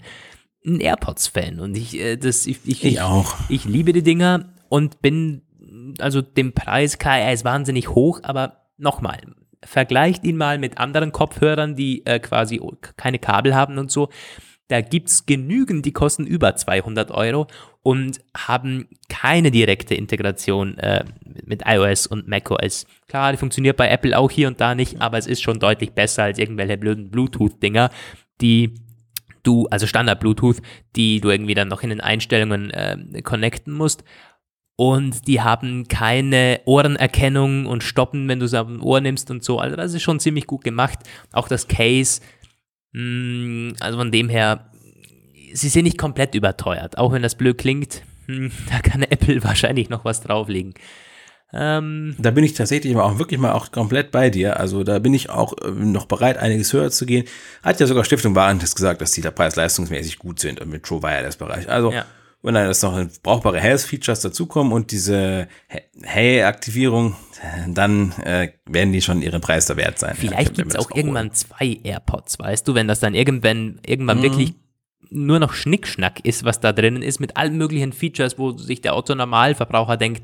ein 0.65 0.79
AirPods-Fan 0.79 1.59
und 1.59 1.75
ich, 1.75 1.99
äh, 1.99 2.17
das, 2.17 2.47
ich, 2.47 2.59
ich, 2.65 2.83
ich, 2.83 3.01
auch. 3.01 3.35
Ich 3.49 3.65
liebe 3.65 3.93
die 3.93 4.03
Dinger 4.03 4.53
und 4.69 5.01
bin, 5.01 5.41
also 5.99 6.21
dem 6.21 6.53
Preis, 6.53 6.97
klar, 6.97 7.19
er 7.19 7.33
ist 7.33 7.45
wahnsinnig 7.45 7.89
hoch, 7.89 8.21
aber 8.23 8.69
nochmal, 8.77 9.19
vergleicht 9.63 10.23
ihn 10.23 10.37
mal 10.37 10.57
mit 10.57 10.77
anderen 10.77 11.11
Kopfhörern, 11.11 11.75
die 11.75 12.05
äh, 12.05 12.19
quasi 12.19 12.61
keine 12.97 13.19
Kabel 13.19 13.55
haben 13.55 13.77
und 13.77 13.91
so. 13.91 14.09
Da 14.71 14.79
gibt 14.79 15.09
es 15.09 15.25
genügend, 15.25 15.85
die 15.85 15.91
kosten 15.91 16.25
über 16.25 16.55
200 16.55 17.11
Euro 17.11 17.47
und 17.83 18.21
haben 18.33 18.87
keine 19.09 19.51
direkte 19.51 19.95
Integration 19.95 20.77
äh, 20.77 21.03
mit 21.43 21.63
iOS 21.65 22.07
und 22.07 22.29
macOS. 22.29 22.85
Klar, 23.09 23.33
die 23.33 23.37
funktioniert 23.37 23.75
bei 23.75 23.89
Apple 23.89 24.17
auch 24.17 24.31
hier 24.31 24.47
und 24.47 24.61
da 24.61 24.73
nicht, 24.73 25.01
aber 25.01 25.17
es 25.17 25.27
ist 25.27 25.41
schon 25.41 25.59
deutlich 25.59 25.91
besser 25.91 26.23
als 26.23 26.39
irgendwelche 26.39 26.77
blöden 26.77 27.11
Bluetooth-Dinger, 27.11 27.89
die 28.39 28.75
du, 29.43 29.67
also 29.69 29.87
Standard-Bluetooth, 29.87 30.61
die 30.95 31.19
du 31.19 31.31
irgendwie 31.31 31.53
dann 31.53 31.67
noch 31.67 31.83
in 31.83 31.89
den 31.89 31.99
Einstellungen 31.99 32.69
äh, 32.69 33.21
connecten 33.23 33.73
musst. 33.73 34.05
Und 34.77 35.27
die 35.27 35.41
haben 35.41 35.89
keine 35.89 36.61
Ohrenerkennung 36.63 37.65
und 37.65 37.83
stoppen, 37.83 38.29
wenn 38.29 38.39
du 38.39 38.45
es 38.45 38.53
auf 38.53 38.67
dem 38.67 38.81
Ohr 38.81 39.01
nimmst 39.01 39.29
und 39.31 39.43
so. 39.43 39.59
Also 39.59 39.75
das 39.75 39.93
ist 39.93 40.01
schon 40.01 40.21
ziemlich 40.21 40.47
gut 40.47 40.63
gemacht. 40.63 40.99
Auch 41.33 41.49
das 41.49 41.67
Case 41.67 42.21
also 42.93 43.97
von 43.97 44.11
dem 44.11 44.29
her, 44.29 44.69
sie 45.53 45.69
sind 45.69 45.83
nicht 45.83 45.97
komplett 45.97 46.35
überteuert. 46.35 46.97
Auch 46.97 47.11
wenn 47.13 47.21
das 47.21 47.35
blöd 47.35 47.57
klingt, 47.57 48.03
hm, 48.27 48.51
da 48.69 48.79
kann 48.79 49.03
Apple 49.03 49.43
wahrscheinlich 49.43 49.89
noch 49.89 50.05
was 50.05 50.21
drauflegen. 50.21 50.73
Ähm, 51.53 52.15
da 52.17 52.31
bin 52.31 52.45
ich 52.45 52.53
tatsächlich 52.53 52.95
auch 52.95 53.19
wirklich 53.19 53.39
mal 53.39 53.51
auch 53.51 53.71
komplett 53.71 54.11
bei 54.11 54.29
dir. 54.29 54.57
Also 54.57 54.85
da 54.85 54.99
bin 54.99 55.13
ich 55.13 55.29
auch 55.29 55.53
äh, 55.57 55.71
noch 55.71 56.05
bereit, 56.05 56.37
einiges 56.37 56.71
höher 56.71 56.91
zu 56.91 57.05
gehen. 57.05 57.25
Hat 57.61 57.79
ja 57.81 57.87
sogar 57.87 58.05
Stiftung 58.05 58.35
Warentest 58.35 58.75
gesagt, 58.75 59.01
dass 59.01 59.11
die 59.11 59.21
da 59.21 59.31
preis-leistungsmäßig 59.31 60.17
gut 60.17 60.39
sind 60.39 60.65
mit 60.65 60.83
True 60.83 61.03
Wireless-Bereich. 61.03 61.67
Also 61.67 61.91
ja 61.91 62.05
wenn 62.43 62.55
dann 62.55 62.67
jetzt 62.67 62.83
noch 62.83 62.99
brauchbare 63.21 63.59
Health-Features 63.59 64.21
dazukommen 64.21 64.73
und 64.73 64.91
diese 64.91 65.47
Hey-Aktivierung, 66.01 67.15
dann 67.67 68.11
äh, 68.23 68.49
werden 68.65 68.93
die 68.93 69.01
schon 69.01 69.21
ihren 69.21 69.41
Preis 69.41 69.65
da 69.65 69.77
wert 69.77 69.99
sein. 69.99 70.15
Vielleicht 70.15 70.55
gibt 70.55 70.69
es 70.69 70.75
auch 70.75 70.91
irgendwann 70.91 71.27
holen. 71.27 71.33
zwei 71.33 71.79
AirPods, 71.83 72.39
weißt 72.39 72.67
du, 72.67 72.75
wenn 72.75 72.87
das 72.87 72.99
dann 72.99 73.13
irgendwann, 73.13 73.79
irgendwann 73.85 74.19
mhm. 74.19 74.23
wirklich 74.23 74.53
nur 75.09 75.39
noch 75.39 75.53
Schnickschnack 75.53 76.23
ist, 76.23 76.45
was 76.45 76.59
da 76.59 76.71
drinnen 76.71 77.01
ist, 77.01 77.19
mit 77.19 77.37
allen 77.37 77.57
möglichen 77.57 77.93
Features, 77.93 78.37
wo 78.37 78.57
sich 78.57 78.81
der 78.81 78.95
Otto-Normalverbraucher 78.95 79.97
denkt, 79.97 80.23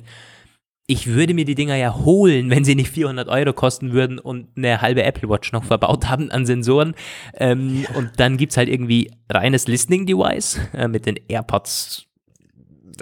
ich 0.90 1.08
würde 1.08 1.34
mir 1.34 1.44
die 1.44 1.56
Dinger 1.56 1.76
ja 1.76 1.94
holen, 1.96 2.50
wenn 2.50 2.64
sie 2.64 2.76
nicht 2.76 2.92
400 2.92 3.28
Euro 3.28 3.52
kosten 3.52 3.92
würden 3.92 4.20
und 4.20 4.48
eine 4.56 4.82
halbe 4.82 5.04
Apple 5.04 5.30
Watch 5.30 5.52
noch 5.52 5.66
verbaut 5.66 6.10
haben 6.10 6.32
an 6.32 6.46
Sensoren. 6.46 6.96
Ähm, 7.34 7.84
ja. 7.84 7.96
Und 7.98 8.12
dann 8.18 8.38
gibt 8.38 8.54
es 8.54 8.58
halt 8.58 8.70
irgendwie 8.70 9.12
reines 9.30 9.68
Listening-Device 9.68 10.60
äh, 10.74 10.88
mit 10.88 11.06
den 11.06 11.20
AirPods 11.28 12.07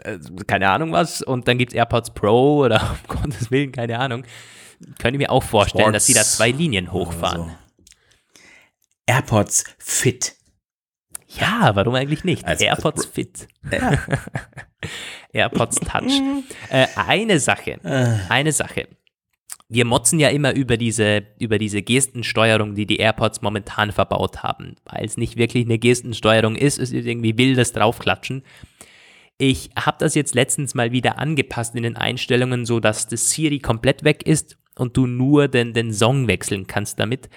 äh, 0.03 0.19
keine 0.47 0.69
Ahnung 0.69 0.91
was. 0.91 1.21
Und 1.21 1.47
dann 1.47 1.57
gibt 1.57 1.71
es 1.71 1.75
AirPods 1.75 2.13
Pro 2.13 2.65
oder 2.65 2.97
um 3.09 3.21
Gottes 3.21 3.51
Willen, 3.51 3.71
keine 3.71 3.99
Ahnung. 3.99 4.23
Könnte 4.99 5.15
ich 5.15 5.19
mir 5.19 5.31
auch 5.31 5.43
vorstellen, 5.43 5.85
Sports 5.85 5.95
dass 5.95 6.07
sie 6.07 6.13
da 6.13 6.23
zwei 6.23 6.51
Linien 6.51 6.91
hochfahren. 6.91 7.49
So. 7.49 7.51
AirPods 9.07 9.63
Fit. 9.77 10.35
Ja, 11.39 11.75
warum 11.75 11.95
eigentlich 11.95 12.23
nicht? 12.23 12.45
Also, 12.45 12.65
AirPods 12.65 13.05
Fit. 13.05 13.47
Ja. 13.71 13.99
AirPods 15.33 15.79
Touch. 15.81 16.21
äh, 16.69 16.87
eine 16.95 17.39
Sache, 17.39 17.79
äh. 17.83 18.17
eine 18.29 18.51
Sache. 18.51 18.87
Wir 19.67 19.83
motzen 19.83 20.19
ja 20.19 20.29
immer 20.29 20.53
über 20.53 20.77
diese, 20.77 21.23
über 21.39 21.57
diese 21.57 21.81
Gestensteuerung, 21.81 22.75
die 22.75 22.85
die 22.85 22.97
AirPods 22.97 23.41
momentan 23.41 23.91
verbaut 23.91 24.43
haben, 24.43 24.75
weil 24.85 25.05
es 25.05 25.17
nicht 25.17 25.37
wirklich 25.37 25.65
eine 25.65 25.79
Gestensteuerung 25.79 26.55
ist, 26.55 26.77
es 26.77 26.91
ist 26.91 27.05
irgendwie 27.05 27.37
wildes 27.37 27.73
Draufklatschen. 27.73 28.43
Ich 29.37 29.69
habe 29.77 29.97
das 29.99 30.15
jetzt 30.15 30.33
letztens 30.33 30.75
mal 30.75 30.91
wieder 30.91 31.19
angepasst 31.19 31.75
in 31.75 31.83
den 31.83 31.97
Einstellungen, 31.97 32.65
so 32.65 32.79
dass 32.79 33.07
das 33.07 33.31
Siri 33.31 33.59
komplett 33.59 34.03
weg 34.03 34.25
ist 34.25 34.57
und 34.77 34.95
du 34.95 35.07
nur 35.07 35.47
den, 35.47 35.73
den 35.73 35.93
Song 35.93 36.27
wechseln 36.27 36.67
kannst 36.67 36.99
damit. 36.99 37.29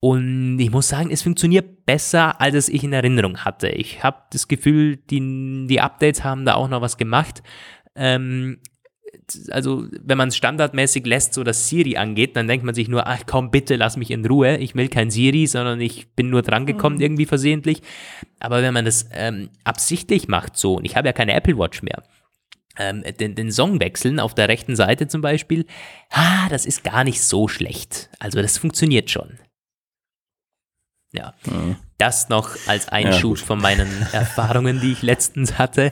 Und 0.00 0.58
ich 0.58 0.72
muss 0.72 0.88
sagen, 0.88 1.10
es 1.12 1.22
funktioniert 1.22 1.86
besser, 1.86 2.40
als 2.40 2.56
es 2.56 2.68
ich 2.68 2.82
in 2.82 2.92
Erinnerung 2.92 3.38
hatte. 3.44 3.68
Ich 3.68 4.02
habe 4.02 4.18
das 4.32 4.48
Gefühl, 4.48 4.96
die, 4.96 5.66
die 5.68 5.80
Updates 5.80 6.24
haben 6.24 6.44
da 6.44 6.54
auch 6.54 6.68
noch 6.68 6.80
was 6.80 6.96
gemacht. 6.96 7.42
Ähm, 7.94 8.58
also 9.50 9.86
wenn 9.90 10.18
man 10.18 10.28
es 10.28 10.36
standardmäßig 10.36 11.06
lässt, 11.06 11.34
so 11.34 11.44
dass 11.44 11.68
Siri 11.68 11.96
angeht, 11.96 12.36
dann 12.36 12.48
denkt 12.48 12.64
man 12.64 12.74
sich 12.74 12.88
nur, 12.88 13.06
ach 13.06 13.22
komm, 13.26 13.50
bitte 13.50 13.76
lass 13.76 13.96
mich 13.96 14.10
in 14.10 14.24
Ruhe. 14.24 14.56
Ich 14.58 14.74
will 14.74 14.88
kein 14.88 15.10
Siri, 15.10 15.46
sondern 15.46 15.80
ich 15.80 16.14
bin 16.14 16.30
nur 16.30 16.42
drangekommen 16.42 16.98
mhm. 16.98 17.02
irgendwie 17.02 17.26
versehentlich. 17.26 17.82
Aber 18.40 18.62
wenn 18.62 18.74
man 18.74 18.84
das 18.84 19.08
ähm, 19.12 19.50
absichtlich 19.64 20.28
macht 20.28 20.56
so, 20.56 20.76
und 20.76 20.84
ich 20.84 20.96
habe 20.96 21.08
ja 21.08 21.12
keine 21.12 21.34
Apple 21.34 21.58
Watch 21.58 21.82
mehr, 21.82 22.02
ähm, 22.78 23.04
den, 23.20 23.34
den 23.34 23.52
Song 23.52 23.80
wechseln 23.80 24.18
auf 24.18 24.34
der 24.34 24.48
rechten 24.48 24.76
Seite 24.76 25.06
zum 25.08 25.20
Beispiel, 25.20 25.66
ah, 26.10 26.48
das 26.48 26.64
ist 26.64 26.84
gar 26.84 27.04
nicht 27.04 27.22
so 27.22 27.48
schlecht. 27.48 28.08
Also 28.18 28.40
das 28.40 28.58
funktioniert 28.58 29.10
schon. 29.10 29.38
Ja, 31.12 31.34
mhm. 31.44 31.76
das 31.98 32.30
noch 32.30 32.56
als 32.66 32.88
Einschub 32.88 33.38
ja, 33.38 33.44
von 33.44 33.60
meinen 33.60 34.06
Erfahrungen, 34.12 34.80
die 34.80 34.92
ich 34.92 35.02
letztens 35.02 35.58
hatte. 35.58 35.90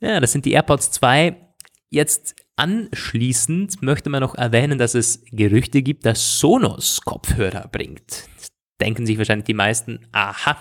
Ja, 0.00 0.18
das 0.18 0.32
sind 0.32 0.44
die 0.44 0.52
AirPods 0.52 0.90
2 0.90 1.47
Jetzt 1.90 2.36
anschließend 2.56 3.82
möchte 3.82 4.10
man 4.10 4.20
noch 4.20 4.34
erwähnen, 4.34 4.78
dass 4.78 4.94
es 4.94 5.24
Gerüchte 5.30 5.82
gibt, 5.82 6.04
dass 6.04 6.38
Sonos 6.38 7.00
Kopfhörer 7.00 7.68
bringt. 7.68 8.28
Jetzt 8.36 8.52
denken 8.80 9.06
sich 9.06 9.16
wahrscheinlich 9.16 9.46
die 9.46 9.54
meisten, 9.54 10.06
aha, 10.12 10.58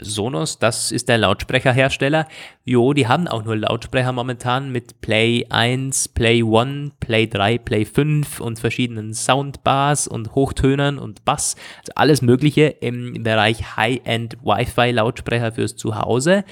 Sonos, 0.00 0.58
das 0.58 0.92
ist 0.92 1.08
der 1.08 1.18
Lautsprecherhersteller. 1.18 2.26
Jo, 2.64 2.92
die 2.92 3.06
haben 3.06 3.28
auch 3.28 3.44
nur 3.44 3.56
Lautsprecher 3.56 4.12
momentan 4.12 4.70
mit 4.70 5.00
Play 5.00 5.44
1, 5.48 6.08
Play 6.08 6.42
1, 6.42 6.92
Play 7.00 7.26
3, 7.26 7.58
Play 7.58 7.84
5 7.84 8.40
und 8.40 8.58
verschiedenen 8.58 9.14
Soundbars 9.14 10.08
und 10.08 10.34
Hochtönern 10.34 10.98
und 10.98 11.24
Bass. 11.24 11.56
Also 11.78 11.92
alles 11.94 12.22
Mögliche 12.22 12.66
im 12.66 13.22
Bereich 13.22 13.76
High-End 13.76 14.38
Wi-Fi 14.42 14.90
Lautsprecher 14.92 15.52
fürs 15.52 15.76
Zuhause. 15.76 16.44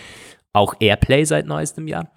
Auch 0.52 0.74
Airplay 0.80 1.24
seit 1.24 1.46
neuestem 1.46 1.86
Jahr. 1.88 2.10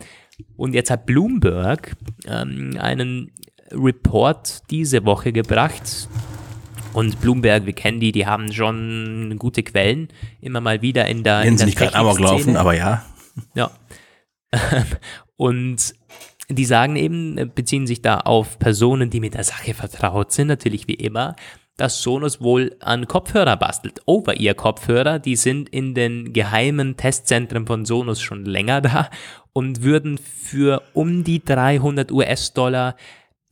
Und 0.56 0.74
jetzt 0.74 0.92
hat 0.92 1.06
Bloomberg 1.06 1.96
ähm, 2.28 2.78
einen 2.80 3.32
Report 3.72 4.70
diese 4.70 5.06
Woche 5.06 5.32
gebracht. 5.32 6.10
Und 6.94 7.22
Bloomberg, 7.22 7.66
wir 7.66 7.74
kennen 7.74 8.00
die, 8.00 8.12
die 8.12 8.26
haben 8.26 8.52
schon 8.52 9.36
gute 9.38 9.64
Quellen, 9.64 10.10
immer 10.42 10.60
mal 10.60 10.82
wieder 10.82 11.08
in 11.08 11.24
der. 11.24 11.44
Wenn 11.44 11.58
sie 11.58 11.66
nicht 11.66 11.78
gerade 11.78 11.96
Amok 11.96 12.20
laufen, 12.20 12.58
aber 12.58 12.76
ja. 12.76 13.06
Ja. 13.54 13.72
Und 15.38 15.94
die 16.50 16.66
sagen 16.66 16.96
eben, 16.96 17.52
beziehen 17.54 17.86
sich 17.86 18.02
da 18.02 18.18
auf 18.18 18.58
Personen, 18.58 19.10
die 19.10 19.20
mit 19.20 19.36
der 19.36 19.44
Sache 19.44 19.74
vertraut 19.74 20.32
sind, 20.32 20.48
natürlich 20.48 20.88
wie 20.88 20.96
immer, 20.96 21.36
dass 21.78 22.02
Sonos 22.02 22.42
wohl 22.42 22.76
an 22.82 23.08
Kopfhörer 23.08 23.56
bastelt. 23.56 24.02
Over-Ear-Kopfhörer, 24.06 25.20
die 25.20 25.36
sind 25.36 25.70
in 25.70 25.94
den 25.94 26.34
geheimen 26.34 26.98
Testzentren 26.98 27.66
von 27.66 27.86
Sonos 27.86 28.20
schon 28.20 28.46
länger 28.46 28.82
da 28.82 29.10
und 29.54 29.84
würden 29.84 30.18
für 30.18 30.84
um 30.94 31.24
die 31.24 31.44
300 31.44 32.12
US-Dollar 32.12 32.96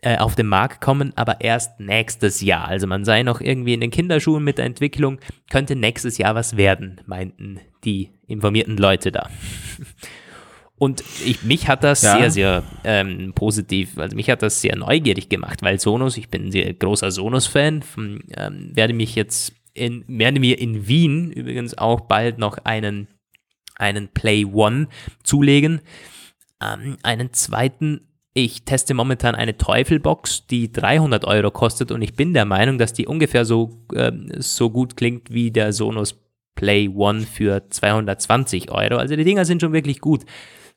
äh, 0.02 0.18
auf 0.18 0.36
den 0.36 0.48
Markt 0.48 0.80
kommen, 0.80 1.12
aber 1.16 1.42
erst 1.42 1.80
nächstes 1.80 2.42
Jahr. 2.42 2.68
Also 2.68 2.88
man 2.88 3.04
sei 3.04 3.24
noch 3.24 3.42
irgendwie 3.42 3.74
in 3.74 3.82
den 3.82 3.92
Kinderschuhen 3.92 4.44
mit 4.44 4.58
der 4.58 4.66
Entwicklung, 4.66 5.20
könnte 5.50 5.76
nächstes 5.76 6.18
Jahr 6.18 6.36
was 6.36 6.56
werden, 6.56 7.02
meinten 7.06 7.60
die 7.84 8.12
informierten 8.28 8.78
Leute 8.78 9.12
da. 9.12 9.30
Und 10.80 11.04
ich, 11.26 11.42
mich 11.42 11.68
hat 11.68 11.84
das 11.84 12.04
ja. 12.04 12.18
sehr, 12.18 12.30
sehr 12.30 12.64
ähm, 12.84 13.34
positiv, 13.34 13.98
also 13.98 14.16
mich 14.16 14.30
hat 14.30 14.44
das 14.44 14.62
sehr 14.62 14.76
neugierig 14.76 15.28
gemacht, 15.28 15.64
weil 15.64 15.80
Sonos, 15.80 16.18
ich 16.18 16.30
bin 16.30 16.46
ein 16.46 16.52
sehr 16.52 16.72
großer 16.72 17.10
Sonos-Fan, 17.10 17.84
ähm, 17.98 18.72
werde 18.76 18.94
mich 18.94 19.16
jetzt 19.16 19.54
in, 19.74 20.06
werde 20.08 20.40
mir 20.40 20.60
in 20.60 20.88
Wien 20.88 21.32
übrigens 21.32 21.76
auch 21.76 22.02
bald 22.02 22.38
noch 22.38 22.60
einen, 22.60 23.08
einen 23.78 24.10
Play 24.10 24.46
One 24.46 24.88
zulegen, 25.24 25.82
ähm, 26.62 26.98
einen 27.04 27.34
zweiten 27.34 28.02
ich 28.40 28.66
teste 28.66 28.94
momentan 28.94 29.34
eine 29.34 29.58
Teufelbox, 29.58 30.46
die 30.46 30.72
300 30.72 31.26
Euro 31.26 31.50
kostet 31.50 31.92
und 31.92 32.04
ich 32.04 32.14
bin 32.14 32.36
der 32.36 32.46
Meinung, 32.46 32.78
dass 32.78 32.94
die 32.94 33.08
ungefähr 33.08 33.46
so, 33.46 33.84
äh, 33.96 34.12
so 34.38 34.70
gut 34.70 34.96
klingt 34.96 35.34
wie 35.34 35.50
der 35.50 35.74
Sonos 35.74 36.16
Play 36.54 36.88
One 36.88 37.22
für 37.22 37.68
220 37.68 38.70
Euro. 38.70 38.98
Also 38.98 39.16
die 39.16 39.24
Dinger 39.24 39.44
sind 39.44 39.62
schon 39.62 39.74
wirklich 39.74 40.02
gut, 40.02 40.24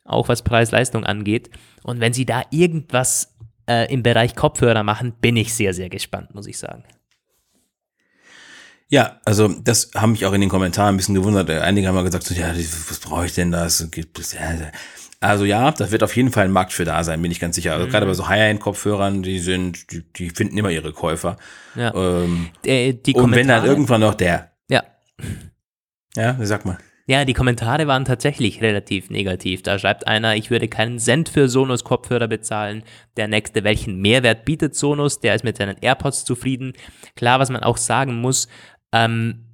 auch 0.06 0.28
was 0.28 0.42
Preis-Leistung 0.42 1.04
angeht. 1.04 1.50
Und 1.82 2.00
wenn 2.00 2.14
sie 2.14 2.24
da 2.24 2.44
irgendwas 2.50 3.36
äh, 3.68 3.92
im 3.92 4.02
Bereich 4.02 4.34
Kopfhörer 4.34 4.82
machen, 4.82 5.12
bin 5.20 5.36
ich 5.36 5.52
sehr, 5.52 5.74
sehr 5.74 5.90
gespannt, 5.90 6.34
muss 6.34 6.46
ich 6.46 6.56
sagen. 6.56 6.84
Ja, 8.90 9.20
also 9.24 9.48
das 9.48 9.92
haben 9.94 10.12
mich 10.12 10.26
auch 10.26 10.32
in 10.32 10.40
den 10.40 10.50
Kommentaren 10.50 10.94
ein 10.94 10.96
bisschen 10.96 11.14
gewundert. 11.14 11.48
Einige 11.48 11.86
haben 11.86 11.94
mal 11.94 12.02
gesagt, 12.02 12.24
so, 12.24 12.34
ja, 12.34 12.52
was 12.52 12.98
brauche 12.98 13.24
ich 13.24 13.34
denn 13.34 13.52
das? 13.52 13.88
Also 15.20 15.44
ja, 15.44 15.70
das 15.70 15.92
wird 15.92 16.02
auf 16.02 16.16
jeden 16.16 16.32
Fall 16.32 16.46
ein 16.46 16.50
Markt 16.50 16.72
für 16.72 16.84
da 16.84 17.04
sein, 17.04 17.22
bin 17.22 17.30
ich 17.30 17.38
ganz 17.38 17.54
sicher. 17.54 17.74
Also 17.74 17.86
mhm. 17.86 17.90
gerade 17.90 18.06
bei 18.06 18.14
so 18.14 18.26
High-End-Kopfhörern, 18.26 19.22
die 19.22 19.38
sind, 19.38 19.92
die, 19.92 20.02
die, 20.12 20.30
finden 20.30 20.58
immer 20.58 20.70
ihre 20.70 20.92
Käufer. 20.92 21.36
Ja. 21.76 21.94
Ähm, 21.94 22.48
die, 22.64 23.00
die 23.00 23.14
und 23.14 23.34
wenn 23.34 23.46
dann 23.46 23.64
irgendwann 23.64 24.00
noch 24.00 24.14
der. 24.14 24.50
Ja. 24.68 24.82
Ja, 26.16 26.36
sag 26.40 26.64
mal. 26.64 26.78
Ja, 27.06 27.24
die 27.24 27.34
Kommentare 27.34 27.86
waren 27.86 28.04
tatsächlich 28.04 28.62
relativ 28.62 29.10
negativ. 29.10 29.62
Da 29.62 29.78
schreibt 29.78 30.06
einer, 30.06 30.36
ich 30.36 30.50
würde 30.50 30.68
keinen 30.68 30.98
Cent 30.98 31.28
für 31.28 31.48
Sonos 31.48 31.84
Kopfhörer 31.84 32.28
bezahlen. 32.28 32.84
Der 33.16 33.26
nächste, 33.26 33.64
welchen 33.64 34.00
Mehrwert 34.00 34.44
bietet 34.44 34.74
Sonos? 34.74 35.20
Der 35.20 35.34
ist 35.34 35.44
mit 35.44 35.56
seinen 35.56 35.76
AirPods 35.80 36.24
zufrieden. 36.24 36.72
Klar, 37.16 37.40
was 37.40 37.50
man 37.50 37.64
auch 37.64 37.78
sagen 37.78 38.20
muss, 38.20 38.46
ähm, 38.92 39.46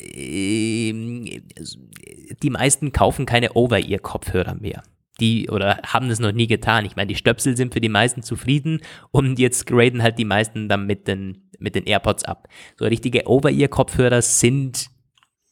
ähm, 0.00 1.24
die 2.42 2.50
meisten 2.50 2.92
kaufen 2.92 3.26
keine 3.26 3.52
Over-Ear-Kopfhörer 3.52 4.54
mehr. 4.54 4.82
Die 5.20 5.48
oder 5.48 5.80
haben 5.86 6.08
das 6.08 6.18
noch 6.18 6.32
nie 6.32 6.48
getan. 6.48 6.84
Ich 6.84 6.96
meine, 6.96 7.06
die 7.06 7.14
Stöpsel 7.14 7.56
sind 7.56 7.72
für 7.72 7.80
die 7.80 7.88
meisten 7.88 8.22
zufrieden 8.22 8.80
und 9.12 9.38
jetzt 9.38 9.66
graden 9.66 10.02
halt 10.02 10.18
die 10.18 10.24
meisten 10.24 10.68
dann 10.68 10.86
mit 10.86 11.06
den, 11.06 11.50
mit 11.60 11.76
den 11.76 11.84
AirPods 11.84 12.24
ab. 12.24 12.48
So 12.76 12.84
richtige 12.84 13.28
Over-Ear-Kopfhörer 13.28 14.22
sind 14.22 14.88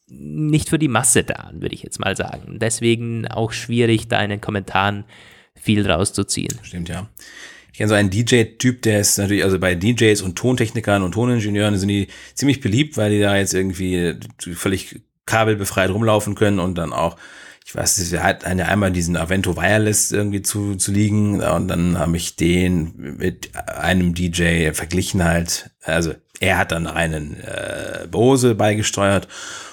nicht 0.07 0.69
für 0.69 0.79
die 0.79 0.89
Masse 0.89 1.23
da, 1.23 1.51
würde 1.53 1.75
ich 1.75 1.83
jetzt 1.83 1.99
mal 1.99 2.15
sagen. 2.17 2.59
Deswegen 2.59 3.27
auch 3.27 3.51
schwierig, 3.51 4.09
da 4.09 4.21
in 4.21 4.29
den 4.29 4.41
Kommentaren 4.41 5.05
viel 5.55 5.89
rauszuziehen. 5.89 6.59
Stimmt, 6.61 6.89
ja. 6.89 7.09
Ich 7.73 7.79
kenne 7.79 7.89
so 7.89 7.95
einen 7.95 8.11
DJ-Typ, 8.11 8.83
der 8.83 8.99
ist 8.99 9.17
natürlich, 9.17 9.43
also 9.43 9.57
bei 9.57 9.73
DJs 9.73 10.21
und 10.21 10.35
Tontechnikern 10.35 11.01
und 11.01 11.13
Toningenieuren 11.13 11.75
sind 11.75 11.87
die 11.87 12.07
ziemlich 12.35 12.61
beliebt, 12.61 12.97
weil 12.97 13.09
die 13.09 13.19
da 13.19 13.35
jetzt 13.35 13.55
irgendwie 13.55 14.13
völlig 14.53 15.01
kabelbefreit 15.25 15.89
rumlaufen 15.89 16.35
können 16.35 16.59
und 16.59 16.77
dann 16.77 16.93
auch, 16.93 17.17
ich 17.65 17.75
weiß, 17.75 18.13
er 18.13 18.21
hat 18.21 18.45
eine 18.45 18.67
einmal 18.67 18.91
diesen 18.91 19.17
Avento 19.17 19.57
Wireless 19.57 20.11
irgendwie 20.11 20.43
zu, 20.43 20.75
zu 20.75 20.91
liegen 20.91 21.41
und 21.41 21.67
dann 21.67 21.97
habe 21.97 22.15
ich 22.15 22.35
den 22.35 23.15
mit 23.17 23.49
einem 23.55 24.13
DJ 24.13 24.69
verglichen 24.73 25.23
halt, 25.23 25.71
also 25.81 26.13
er 26.39 26.59
hat 26.59 26.73
dann 26.73 26.85
einen 26.85 27.39
äh, 27.39 28.05
Bose 28.07 28.53
beigesteuert 28.53 29.27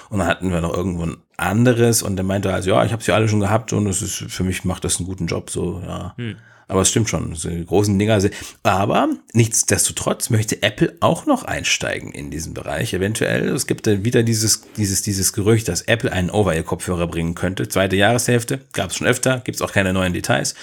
und 0.09 0.17
dann 0.17 0.27
hatten 0.27 0.51
wir 0.51 0.61
noch 0.61 0.75
irgendwo 0.75 1.03
ein 1.03 1.17
anderes 1.37 2.01
und 2.01 2.15
der 2.15 2.25
meinte 2.25 2.51
also, 2.51 2.71
ja, 2.71 2.83
ich 2.83 2.93
habe 2.93 3.03
sie 3.03 3.11
alle 3.11 3.29
schon 3.29 3.41
gehabt 3.41 3.73
und 3.73 3.85
es 3.85 4.01
ist, 4.01 4.15
für 4.15 4.43
mich 4.43 4.65
macht 4.65 4.85
das 4.85 4.97
einen 4.97 5.05
guten 5.05 5.27
Job, 5.27 5.51
so, 5.51 5.83
ja. 5.85 6.15
Hm. 6.17 6.37
Aber 6.71 6.83
es 6.83 6.89
stimmt 6.89 7.09
schon, 7.09 7.33
die 7.33 7.65
großen 7.65 7.99
Dinger. 7.99 8.21
Aber 8.63 9.09
nichtsdestotrotz 9.33 10.29
möchte 10.29 10.63
Apple 10.63 10.95
auch 11.01 11.25
noch 11.25 11.43
einsteigen 11.43 12.13
in 12.13 12.31
diesen 12.31 12.53
Bereich. 12.53 12.93
Eventuell, 12.93 13.49
es 13.49 13.67
gibt 13.67 13.87
dann 13.87 14.05
wieder 14.05 14.23
dieses, 14.23 14.63
dieses, 14.77 15.01
dieses 15.01 15.33
Gerücht, 15.33 15.67
dass 15.67 15.81
Apple 15.81 16.13
einen 16.13 16.29
Over-Ear-Kopfhörer 16.29 17.07
bringen 17.07 17.35
könnte. 17.35 17.67
Zweite 17.67 17.97
Jahreshälfte, 17.97 18.61
gab 18.71 18.91
es 18.91 18.95
schon 18.95 19.05
öfter, 19.05 19.41
gibt 19.43 19.57
es 19.57 19.61
auch 19.61 19.73
keine 19.73 19.91
neuen 19.91 20.13
Details. 20.13 20.55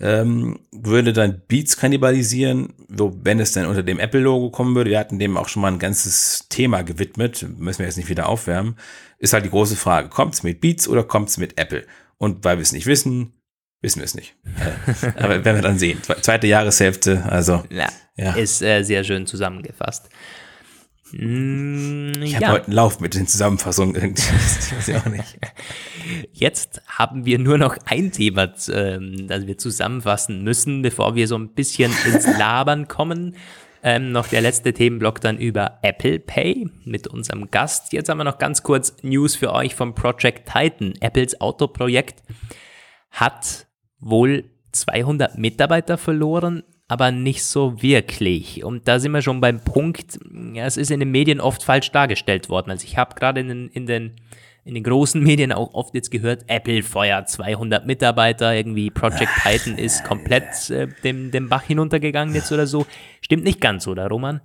Ähm, 0.00 0.58
würde 0.70 1.12
dann 1.12 1.42
Beats 1.48 1.76
kannibalisieren, 1.76 2.72
wo, 2.88 3.14
wenn 3.22 3.38
es 3.38 3.52
dann 3.52 3.66
unter 3.66 3.82
dem 3.82 3.98
Apple-Logo 3.98 4.48
kommen 4.48 4.74
würde. 4.74 4.88
Wir 4.88 4.98
hatten 4.98 5.18
dem 5.18 5.36
auch 5.36 5.48
schon 5.48 5.60
mal 5.60 5.70
ein 5.70 5.78
ganzes 5.78 6.46
Thema 6.48 6.80
gewidmet, 6.80 7.44
müssen 7.58 7.80
wir 7.80 7.86
jetzt 7.86 7.98
nicht 7.98 8.08
wieder 8.08 8.30
aufwärmen. 8.30 8.76
Ist 9.18 9.34
halt 9.34 9.44
die 9.44 9.50
große 9.50 9.76
Frage, 9.76 10.08
kommt 10.08 10.32
es 10.32 10.44
mit 10.44 10.62
Beats 10.62 10.88
oder 10.88 11.04
kommt 11.04 11.28
es 11.28 11.36
mit 11.36 11.58
Apple? 11.58 11.84
Und 12.16 12.42
weil 12.42 12.56
wir 12.56 12.62
es 12.62 12.72
nicht 12.72 12.86
wissen, 12.86 13.34
Wissen 13.82 13.98
wir 13.98 14.04
es 14.04 14.14
nicht. 14.14 14.34
Aber 15.16 15.44
werden 15.44 15.56
wir 15.56 15.62
dann 15.62 15.78
sehen. 15.78 16.00
Zweite 16.20 16.46
Jahreshälfte, 16.46 17.24
also. 17.28 17.64
Ja, 17.68 17.88
ja. 18.16 18.32
ist 18.34 18.62
äh, 18.62 18.82
sehr 18.84 19.02
schön 19.02 19.26
zusammengefasst. 19.26 20.08
Mm, 21.12 22.12
ich 22.22 22.36
habe 22.36 22.44
ja. 22.44 22.52
heute 22.52 22.66
einen 22.66 22.74
Lauf 22.74 23.00
mit 23.00 23.14
den 23.14 23.26
Zusammenfassungen 23.26 23.96
irgendwie. 23.96 24.22
Das 24.22 24.72
weiß 24.72 24.88
ich 24.88 24.96
auch 24.96 25.06
nicht. 25.06 25.38
Jetzt 26.32 26.80
haben 26.86 27.26
wir 27.26 27.38
nur 27.38 27.58
noch 27.58 27.76
ein 27.84 28.12
Thema, 28.12 28.54
ähm, 28.72 29.26
das 29.26 29.46
wir 29.46 29.58
zusammenfassen 29.58 30.42
müssen, 30.42 30.82
bevor 30.82 31.16
wir 31.16 31.26
so 31.26 31.36
ein 31.36 31.48
bisschen 31.52 31.92
ins 32.06 32.26
Labern 32.38 32.86
kommen. 32.88 33.36
Ähm, 33.82 34.12
noch 34.12 34.28
der 34.28 34.42
letzte 34.42 34.72
Themenblock 34.72 35.20
dann 35.20 35.38
über 35.38 35.80
Apple 35.82 36.20
Pay 36.20 36.68
mit 36.84 37.08
unserem 37.08 37.50
Gast. 37.50 37.92
Jetzt 37.92 38.08
haben 38.08 38.18
wir 38.18 38.24
noch 38.24 38.38
ganz 38.38 38.62
kurz 38.62 38.94
News 39.02 39.34
für 39.34 39.52
euch 39.52 39.74
vom 39.74 39.96
Project 39.96 40.48
Titan, 40.48 40.94
Apples 41.00 41.40
Autoprojekt 41.40 42.22
hat 43.10 43.66
wohl 44.02 44.44
200 44.72 45.38
Mitarbeiter 45.38 45.96
verloren, 45.96 46.62
aber 46.88 47.10
nicht 47.10 47.44
so 47.44 47.80
wirklich. 47.80 48.64
Und 48.64 48.86
da 48.88 48.98
sind 48.98 49.12
wir 49.12 49.22
schon 49.22 49.40
beim 49.40 49.60
Punkt, 49.60 50.18
ja, 50.52 50.66
es 50.66 50.76
ist 50.76 50.90
in 50.90 51.00
den 51.00 51.10
Medien 51.10 51.40
oft 51.40 51.62
falsch 51.62 51.90
dargestellt 51.92 52.50
worden. 52.50 52.70
Also 52.70 52.84
ich 52.84 52.98
habe 52.98 53.14
gerade 53.14 53.40
in 53.40 53.48
den, 53.48 53.68
in, 53.68 53.86
den, 53.86 54.16
in 54.64 54.74
den 54.74 54.82
großen 54.82 55.22
Medien 55.24 55.52
auch 55.52 55.72
oft 55.72 55.94
jetzt 55.94 56.10
gehört, 56.10 56.44
Apple 56.48 56.82
feuert 56.82 57.30
200 57.30 57.86
Mitarbeiter, 57.86 58.54
irgendwie 58.54 58.90
Project 58.90 59.30
Titan 59.42 59.78
ist 59.78 60.04
komplett 60.04 60.68
äh, 60.70 60.88
dem, 61.04 61.30
dem 61.30 61.48
Bach 61.48 61.62
hinuntergegangen 61.62 62.34
jetzt 62.34 62.52
oder 62.52 62.66
so. 62.66 62.86
Stimmt 63.20 63.44
nicht 63.44 63.60
ganz, 63.60 63.86
oder 63.86 64.08
Roman? 64.08 64.40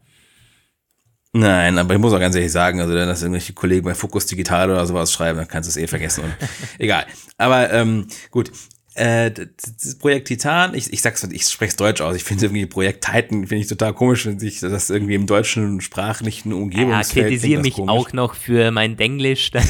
Nein, 1.33 1.77
aber 1.77 1.93
ich 1.93 1.99
muss 1.99 2.13
auch 2.13 2.19
ganz 2.19 2.35
ehrlich 2.35 2.51
sagen, 2.51 2.79
also 2.79 2.93
wenn 2.93 3.07
das 3.07 3.21
irgendwelche 3.21 3.53
Kollegen 3.53 3.85
bei 3.85 3.93
Fokus 3.93 4.25
Digital 4.25 4.71
oder 4.71 4.85
sowas 4.85 5.11
schreiben, 5.11 5.37
dann 5.37 5.47
kannst 5.47 5.67
du 5.67 5.71
es 5.71 5.77
eh 5.77 5.87
vergessen. 5.87 6.23
Und, 6.23 6.33
egal. 6.79 7.05
Aber 7.37 7.71
ähm, 7.71 8.07
gut, 8.31 8.51
äh, 8.97 9.31
das 9.31 9.95
Projekt 9.95 10.27
Titan, 10.27 10.73
ich, 10.73 10.91
ich 10.91 11.01
sag's, 11.03 11.23
ich 11.23 11.45
spreche 11.45 11.69
es 11.69 11.75
deutsch 11.75 12.01
aus. 12.01 12.15
Ich 12.15 12.23
finde 12.23 12.45
irgendwie 12.45 12.65
Projekt 12.65 13.05
Titan 13.05 13.45
finde 13.45 13.57
ich 13.57 13.67
total 13.67 13.93
komisch, 13.93 14.25
wenn 14.25 14.39
sich 14.39 14.59
das 14.59 14.89
irgendwie 14.89 15.13
im 15.13 15.27
deutschen 15.27 15.81
sprachlichen 15.81 16.51
Umgebungsfeld. 16.51 17.15
Ja, 17.15 17.29
kritisiere 17.29 17.61
mich 17.61 17.75
komisch. 17.75 17.91
auch 17.91 18.11
noch 18.13 18.33
für 18.33 18.71
mein 18.71 18.97
Denglisch. 18.97 19.51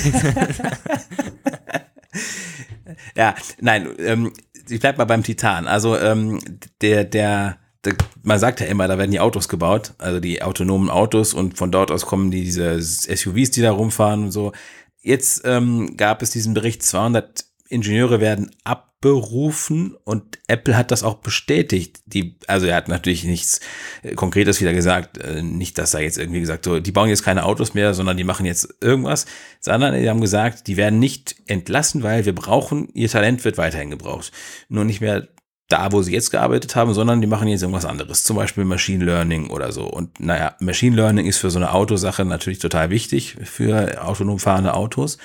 ja, 3.15 3.36
nein, 3.59 3.89
ähm, 3.99 4.32
ich 4.69 4.80
bleib 4.80 4.97
mal 4.97 5.05
beim 5.05 5.23
Titan. 5.23 5.67
Also 5.67 5.97
ähm, 5.97 6.39
der, 6.82 7.03
der, 7.03 7.57
der, 7.84 7.95
man 8.23 8.39
sagt 8.39 8.61
ja 8.61 8.67
immer, 8.67 8.88
da 8.88 8.97
werden 8.97 9.11
die 9.11 9.19
Autos 9.19 9.49
gebaut, 9.49 9.93
also 9.97 10.21
die 10.21 10.41
autonomen 10.41 10.89
Autos 10.89 11.34
und 11.34 11.57
von 11.57 11.71
dort 11.71 11.91
aus 11.91 12.05
kommen 12.05 12.32
die, 12.32 12.43
diese 12.43 12.82
SUVs, 12.82 13.51
die 13.51 13.61
da 13.61 13.71
rumfahren 13.71 14.23
und 14.25 14.32
so. 14.32 14.53
Jetzt 15.01 15.41
ähm, 15.45 15.97
gab 15.97 16.21
es 16.21 16.32
diesen 16.32 16.53
Bericht, 16.53 16.84
200 16.84 17.45
Ingenieure 17.70 18.20
werden 18.20 18.51
abberufen 18.63 19.95
und 20.03 20.39
Apple 20.47 20.78
hat 20.78 20.91
das 20.91 21.03
auch 21.03 21.15
bestätigt. 21.15 22.01
Die, 22.05 22.38
also 22.47 22.65
er 22.65 22.76
hat 22.76 22.88
natürlich 22.88 23.24
nichts 23.24 23.59
äh, 24.03 24.15
Konkretes 24.15 24.61
wieder 24.61 24.74
gesagt, 24.74 25.18
äh, 25.18 25.41
nicht, 25.41 25.78
dass 25.78 25.93
er 25.93 26.01
jetzt 26.01 26.18
irgendwie 26.18 26.39
gesagt, 26.39 26.65
so, 26.65 26.80
die 26.80 26.91
bauen 26.91 27.09
jetzt 27.09 27.24
keine 27.24 27.45
Autos 27.45 27.74
mehr, 27.74 27.93
sondern 27.93 28.18
die 28.18 28.24
machen 28.24 28.45
jetzt 28.45 28.76
irgendwas, 28.82 29.26
sondern 29.59 29.99
die 29.99 30.09
haben 30.09 30.22
gesagt, 30.22 30.68
die 30.68 30.78
werden 30.78 30.99
nicht 30.99 31.36
entlassen, 31.47 32.03
weil 32.03 32.26
wir 32.26 32.36
brauchen, 32.36 32.89
ihr 32.93 33.09
Talent 33.09 33.45
wird 33.45 33.57
weiterhin 33.57 33.91
gebraucht. 33.91 34.32
Nur 34.70 34.86
nicht 34.86 35.01
mehr 35.01 35.28
da, 35.68 35.91
wo 35.91 36.01
sie 36.01 36.13
jetzt 36.13 36.32
gearbeitet 36.32 36.76
haben, 36.76 36.93
sondern 36.93 37.20
die 37.20 37.28
machen 37.28 37.47
jetzt 37.49 37.61
irgendwas 37.61 37.86
anderes, 37.86 38.24
zum 38.24 38.38
Beispiel 38.38 38.63
Machine 38.63 39.03
Learning 39.03 39.49
oder 39.49 39.72
so. 39.72 39.86
Und 39.86 40.20
naja, 40.20 40.55
Machine 40.59 40.95
Learning 40.95 41.26
ist 41.26 41.39
für 41.39 41.51
so 41.51 41.59
eine 41.59 41.74
Autosache 41.74 42.24
natürlich 42.24 42.59
total 42.59 42.89
wichtig 42.89 43.36
für 43.43 44.01
autonom 44.03 44.39
fahrende 44.39 44.74
Autos. 44.74 45.18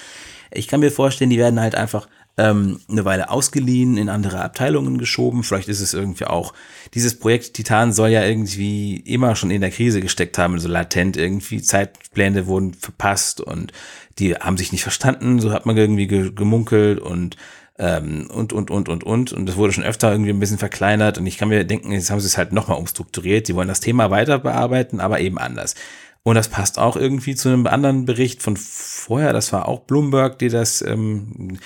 Ich 0.51 0.69
kann 0.69 0.81
mir 0.81 0.91
vorstellen, 0.91 1.31
die 1.31 1.39
werden 1.39 1.61
halt 1.61 1.75
einfach 1.75 2.09
ähm, 2.39 2.81
eine 2.89 3.05
Weile 3.05 3.31
ausgeliehen, 3.31 3.97
in 3.97 4.09
andere 4.09 4.43
Abteilungen 4.43 4.99
geschoben. 4.99 5.43
Vielleicht 5.43 5.69
ist 5.69 5.81
es 5.81 5.95
irgendwie 5.95 6.25
auch, 6.25 6.55
dieses 6.95 7.19
Projekt 7.19 7.55
Titan 7.55 7.93
soll 7.93 8.11
ja 8.11 8.25
irgendwie 8.25 8.97
immer 8.97 9.37
schon 9.37 9.51
in 9.51 9.61
der 9.61 9.71
Krise 9.71 10.01
gesteckt 10.01 10.39
haben, 10.39 10.59
so 10.59 10.69
latent 10.69 11.17
irgendwie. 11.17 11.61
Zeitpläne 11.61 12.47
wurden 12.47 12.75
verpasst 12.75 13.41
und 13.41 13.73
die 14.19 14.35
haben 14.35 14.57
sich 14.57 14.73
nicht 14.73 14.83
verstanden, 14.83 15.41
so 15.41 15.53
hat 15.53 15.67
man 15.67 15.77
irgendwie 15.77 16.07
gemunkelt 16.07 17.01
und 17.01 17.37
ähm, 17.79 18.29
und, 18.31 18.53
und, 18.53 18.71
und, 18.71 18.89
und, 18.89 19.03
und. 19.03 19.33
Und 19.33 19.47
das 19.47 19.57
wurde 19.57 19.73
schon 19.73 19.85
öfter 19.85 20.13
irgendwie 20.13 20.31
ein 20.31 20.39
bisschen 20.39 20.59
verkleinert. 20.59 21.19
Und 21.19 21.27
ich 21.27 21.39
kann 21.39 21.49
mir 21.49 21.65
denken, 21.65 21.91
jetzt 21.93 22.11
haben 22.11 22.21
sie 22.21 22.27
es 22.27 22.37
halt 22.39 22.53
nochmal 22.53 22.79
umstrukturiert. 22.79 23.47
Sie 23.47 23.55
wollen 23.55 23.69
das 23.69 23.81
Thema 23.81 24.11
weiter 24.11 24.39
bearbeiten, 24.39 25.01
aber 25.01 25.21
eben 25.21 25.39
anders. 25.39 25.75
Und 26.23 26.37
das 26.37 26.49
passt 26.49 26.79
auch 26.79 26.97
irgendwie 26.97 27.35
zu 27.35 27.49
einem 27.49 27.67
anderen 27.67 28.05
Bericht 28.05 28.43
von 28.43 28.57
vorher. 28.57 29.33
Das 29.33 29.53
war 29.53 29.67
auch 29.67 29.81
Bloomberg, 29.81 30.39
die 30.39 30.49
das 30.49 30.83
ähm, 30.83 31.59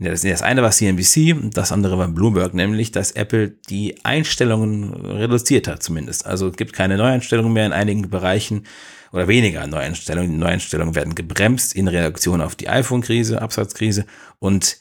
das, 0.00 0.22
das 0.22 0.42
eine 0.42 0.62
war 0.62 0.70
CNBC 0.70 1.36
das 1.52 1.72
andere 1.72 1.98
war 1.98 2.08
Bloomberg, 2.08 2.54
nämlich, 2.54 2.90
dass 2.90 3.12
Apple 3.12 3.50
die 3.68 3.96
Einstellungen 4.04 4.94
reduziert 4.94 5.68
hat 5.68 5.82
zumindest. 5.82 6.26
Also 6.26 6.48
es 6.48 6.56
gibt 6.56 6.72
keine 6.72 6.96
Neueinstellungen 6.96 7.52
mehr 7.52 7.66
in 7.66 7.72
einigen 7.72 8.08
Bereichen 8.08 8.64
oder 9.12 9.28
weniger 9.28 9.66
Neueinstellungen. 9.66 10.30
Die 10.30 10.38
Neueinstellungen 10.38 10.94
werden 10.94 11.14
gebremst 11.14 11.74
in 11.74 11.88
Reaktion 11.88 12.40
auf 12.40 12.56
die 12.56 12.68
iPhone-Krise, 12.68 13.42
Absatzkrise 13.42 14.06
und 14.38 14.78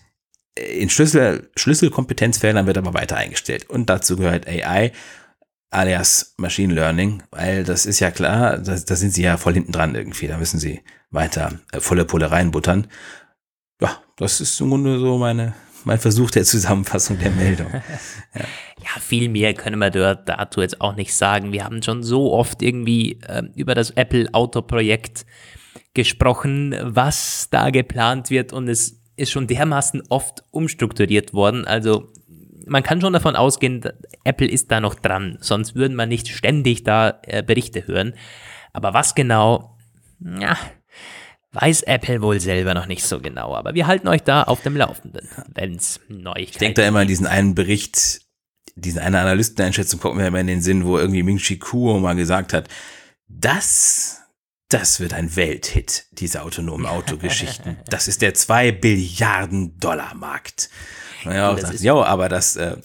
in 0.55 0.89
Schlüssel, 0.89 1.49
Schlüsselkompetenzfeldern 1.55 2.67
wird 2.67 2.77
aber 2.77 2.93
weiter 2.93 3.17
eingestellt. 3.17 3.69
Und 3.69 3.89
dazu 3.89 4.17
gehört 4.17 4.47
AI, 4.47 4.91
alias 5.69 6.33
Machine 6.37 6.73
Learning, 6.73 7.23
weil 7.31 7.63
das 7.63 7.85
ist 7.85 7.99
ja 7.99 8.11
klar, 8.11 8.57
da, 8.57 8.75
da 8.75 8.95
sind 8.95 9.13
sie 9.13 9.23
ja 9.23 9.37
voll 9.37 9.53
hinten 9.53 9.71
dran 9.71 9.95
irgendwie. 9.95 10.27
Da 10.27 10.37
müssen 10.37 10.59
sie 10.59 10.81
weiter 11.11 11.59
äh, 11.71 11.79
volle 11.79 12.05
Pulle 12.05 12.31
reinbuttern. 12.31 12.87
Das 14.19 14.41
ist 14.41 14.59
im 14.59 14.69
Grunde 14.69 14.99
so 14.99 15.17
meine, 15.17 15.53
mein 15.85 15.97
Versuch 15.97 16.29
der 16.29 16.43
Zusammenfassung 16.43 17.17
der 17.17 17.31
Meldung. 17.31 17.67
Ja. 18.35 18.41
ja, 18.41 19.01
viel 19.01 19.27
mehr 19.27 19.55
können 19.55 19.79
wir 19.79 19.89
dort 19.89 20.29
dazu 20.29 20.61
jetzt 20.61 20.81
auch 20.81 20.95
nicht 20.95 21.15
sagen. 21.15 21.51
Wir 21.51 21.63
haben 21.63 21.81
schon 21.81 22.03
so 22.03 22.31
oft 22.31 22.61
irgendwie 22.61 23.19
äh, 23.27 23.41
über 23.55 23.73
das 23.73 23.89
Apple 23.89 24.29
Auto 24.33 24.61
Projekt 24.61 25.25
gesprochen, 25.95 26.75
was 26.83 27.47
da 27.49 27.71
geplant 27.71 28.29
wird 28.29 28.53
und 28.53 28.67
es 28.67 29.01
ist 29.15 29.31
schon 29.31 29.47
dermaßen 29.47 30.03
oft 30.09 30.43
umstrukturiert 30.51 31.33
worden. 31.33 31.65
Also 31.65 32.11
man 32.67 32.83
kann 32.83 33.01
schon 33.01 33.13
davon 33.13 33.35
ausgehen, 33.35 33.81
Apple 34.23 34.47
ist 34.47 34.69
da 34.71 34.79
noch 34.79 34.93
dran, 34.93 35.39
sonst 35.41 35.73
würden 35.73 35.95
wir 35.95 36.05
nicht 36.05 36.27
ständig 36.27 36.83
da 36.83 37.19
äh, 37.23 37.41
Berichte 37.41 37.87
hören. 37.87 38.13
Aber 38.73 38.93
was 38.93 39.15
genau, 39.15 39.75
ja, 40.19 40.55
weiß 41.53 41.83
Apple 41.83 42.21
wohl 42.21 42.39
selber 42.39 42.73
noch 42.73 42.85
nicht 42.85 43.03
so 43.03 43.19
genau. 43.19 43.55
Aber 43.55 43.73
wir 43.73 43.87
halten 43.87 44.07
euch 44.07 44.23
da 44.23 44.43
auf 44.43 44.61
dem 44.61 44.75
Laufenden, 44.77 45.27
wenn 45.53 45.75
es 45.75 45.99
Neuigkeiten 46.07 46.51
Ich 46.51 46.57
denke 46.57 46.81
da 46.81 46.87
immer 46.87 46.99
an 46.99 47.07
diesen 47.07 47.27
einen 47.27 47.55
Bericht, 47.55 48.21
diesen 48.75 48.99
eine 48.99 49.19
Analysteneinschätzung 49.19 49.99
kommt 49.99 50.17
mir 50.17 50.27
immer 50.27 50.39
in 50.39 50.47
den 50.47 50.61
Sinn, 50.61 50.85
wo 50.85 50.97
irgendwie 50.97 51.23
Ming-Chi 51.23 51.57
Kuo 51.57 51.99
mal 51.99 52.15
gesagt 52.15 52.53
hat, 52.53 52.67
das 53.27 54.19
das 54.69 54.99
wird 54.99 55.13
ein 55.13 55.35
Welthit, 55.35 56.05
diese 56.11 56.43
autonomen 56.43 56.85
Autogeschichten. 56.85 57.77
das 57.89 58.07
ist 58.07 58.21
der 58.21 58.35
2 58.35 58.71
Billiarden 58.71 59.79
Dollar 59.79 60.13
Markt. 60.13 60.69
Ja, 61.25 61.51
auch 61.51 61.57
sagt, 61.57 61.79
ja, 61.81 61.95
aber 61.95 62.29
das 62.29 62.55
äh, 62.55 62.77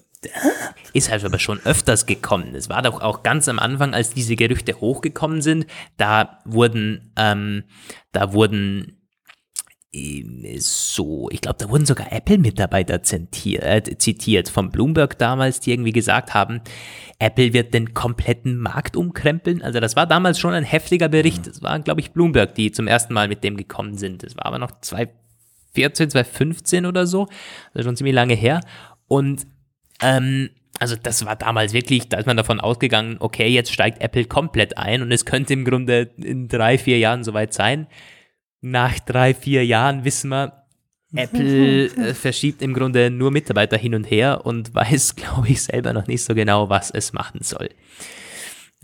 ist 0.94 1.10
halt 1.10 1.24
aber 1.24 1.38
schon 1.38 1.60
öfters 1.64 2.06
gekommen. 2.06 2.54
Es 2.54 2.70
war 2.70 2.80
doch 2.80 3.02
auch 3.02 3.22
ganz 3.22 3.48
am 3.48 3.58
Anfang, 3.58 3.94
als 3.94 4.10
diese 4.10 4.34
Gerüchte 4.34 4.80
hochgekommen 4.80 5.42
sind, 5.42 5.66
da 5.98 6.40
wurden, 6.46 7.12
ähm, 7.16 7.64
da 8.16 8.32
wurden 8.32 9.04
so, 10.58 11.28
ich 11.30 11.40
glaube, 11.40 11.58
da 11.58 11.68
wurden 11.68 11.86
sogar 11.86 12.12
Apple-Mitarbeiter 12.12 13.02
zitiert, 13.02 13.62
äh, 13.62 13.96
zitiert 13.96 14.48
von 14.48 14.70
Bloomberg 14.70 15.18
damals, 15.18 15.60
die 15.60 15.70
irgendwie 15.72 15.92
gesagt 15.92 16.34
haben, 16.34 16.60
Apple 17.20 17.52
wird 17.52 17.74
den 17.74 17.94
kompletten 17.94 18.58
Markt 18.58 18.96
umkrempeln. 18.96 19.62
Also 19.62 19.78
das 19.78 19.94
war 19.94 20.06
damals 20.06 20.40
schon 20.40 20.52
ein 20.52 20.64
heftiger 20.64 21.08
Bericht. 21.08 21.46
Das 21.46 21.62
war, 21.62 21.78
glaube 21.78 22.00
ich, 22.00 22.10
Bloomberg, 22.10 22.54
die 22.56 22.72
zum 22.72 22.88
ersten 22.88 23.14
Mal 23.14 23.28
mit 23.28 23.44
dem 23.44 23.56
gekommen 23.56 23.96
sind. 23.96 24.24
Das 24.24 24.36
war 24.36 24.46
aber 24.46 24.58
noch 24.58 24.72
2014, 24.80 26.10
2015 26.10 26.86
oder 26.86 27.06
so. 27.06 27.28
Also 27.72 27.88
schon 27.88 27.96
ziemlich 27.96 28.16
lange 28.16 28.34
her. 28.34 28.60
Und 29.06 29.46
ähm, 30.02 30.50
also 30.80 30.96
das 31.00 31.24
war 31.24 31.36
damals 31.36 31.72
wirklich, 31.72 32.08
da 32.08 32.18
ist 32.18 32.26
man 32.26 32.36
davon 32.36 32.60
ausgegangen, 32.60 33.16
okay, 33.20 33.48
jetzt 33.48 33.72
steigt 33.72 34.02
Apple 34.02 34.24
komplett 34.24 34.76
ein 34.76 35.02
und 35.02 35.12
es 35.12 35.24
könnte 35.24 35.52
im 35.52 35.64
Grunde 35.64 36.10
in 36.16 36.48
drei, 36.48 36.78
vier 36.78 36.98
Jahren 36.98 37.24
soweit 37.24 37.52
sein 37.52 37.86
nach 38.64 38.98
drei, 38.98 39.34
vier 39.34 39.64
Jahren 39.64 40.04
wissen 40.04 40.30
wir, 40.30 40.64
Apple 41.14 41.84
äh, 41.96 42.14
verschiebt 42.14 42.62
im 42.62 42.72
Grunde 42.72 43.10
nur 43.10 43.30
Mitarbeiter 43.30 43.76
hin 43.76 43.94
und 43.94 44.04
her 44.04 44.46
und 44.46 44.74
weiß, 44.74 45.16
glaube 45.16 45.48
ich, 45.48 45.62
selber 45.62 45.92
noch 45.92 46.06
nicht 46.06 46.22
so 46.22 46.34
genau, 46.34 46.70
was 46.70 46.90
es 46.90 47.12
machen 47.12 47.40
soll. 47.42 47.68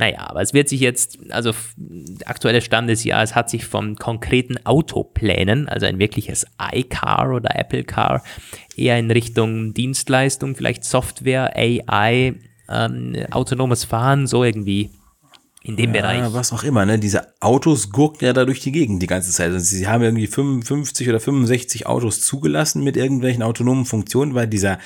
Naja, 0.01 0.31
aber 0.31 0.41
es 0.41 0.55
wird 0.55 0.71
sich 0.71 0.81
jetzt, 0.81 1.19
also 1.29 1.53
der 1.77 2.31
aktuelle 2.31 2.63
Stand 2.63 2.89
des 2.89 3.05
Jahres 3.05 3.35
hat 3.35 3.51
sich 3.51 3.67
vom 3.67 3.97
konkreten 3.97 4.57
Autoplänen, 4.65 5.69
also 5.69 5.85
ein 5.85 5.99
wirkliches 5.99 6.47
iCar 6.73 7.35
oder 7.35 7.55
Apple 7.55 7.85
Car, 7.85 8.25
eher 8.75 8.99
in 8.99 9.11
Richtung 9.11 9.75
Dienstleistung, 9.75 10.57
vielleicht 10.57 10.85
Software, 10.85 11.55
AI, 11.55 12.35
ähm, 12.71 13.15
autonomes 13.31 13.85
Fahren, 13.85 14.27
so 14.27 14.43
irgendwie 14.43 14.89
in 15.63 15.77
dem 15.77 15.95
ja, 15.95 16.01
Bereich. 16.01 16.33
Was 16.33 16.55
auch 16.55 16.65
immer, 16.65 16.87
ne? 16.87 16.99
Diese 16.99 17.35
Autos 17.41 17.91
gurken 17.91 18.25
ja 18.25 18.33
da 18.33 18.47
durch 18.47 18.61
die 18.61 18.73
Gegend 18.73 19.03
die 19.03 19.07
ganze 19.07 19.31
Zeit. 19.33 19.53
Also 19.53 19.77
sie 19.77 19.87
haben 19.87 20.03
irgendwie 20.03 20.29
55 20.29 21.11
oder 21.11 21.21
65 21.21 21.87
Autos 21.87 22.23
zugelassen 22.23 22.83
mit 22.83 22.97
irgendwelchen 22.97 23.43
autonomen 23.43 23.85
Funktionen, 23.85 24.35
weil 24.35 24.47
dieser 24.47 24.79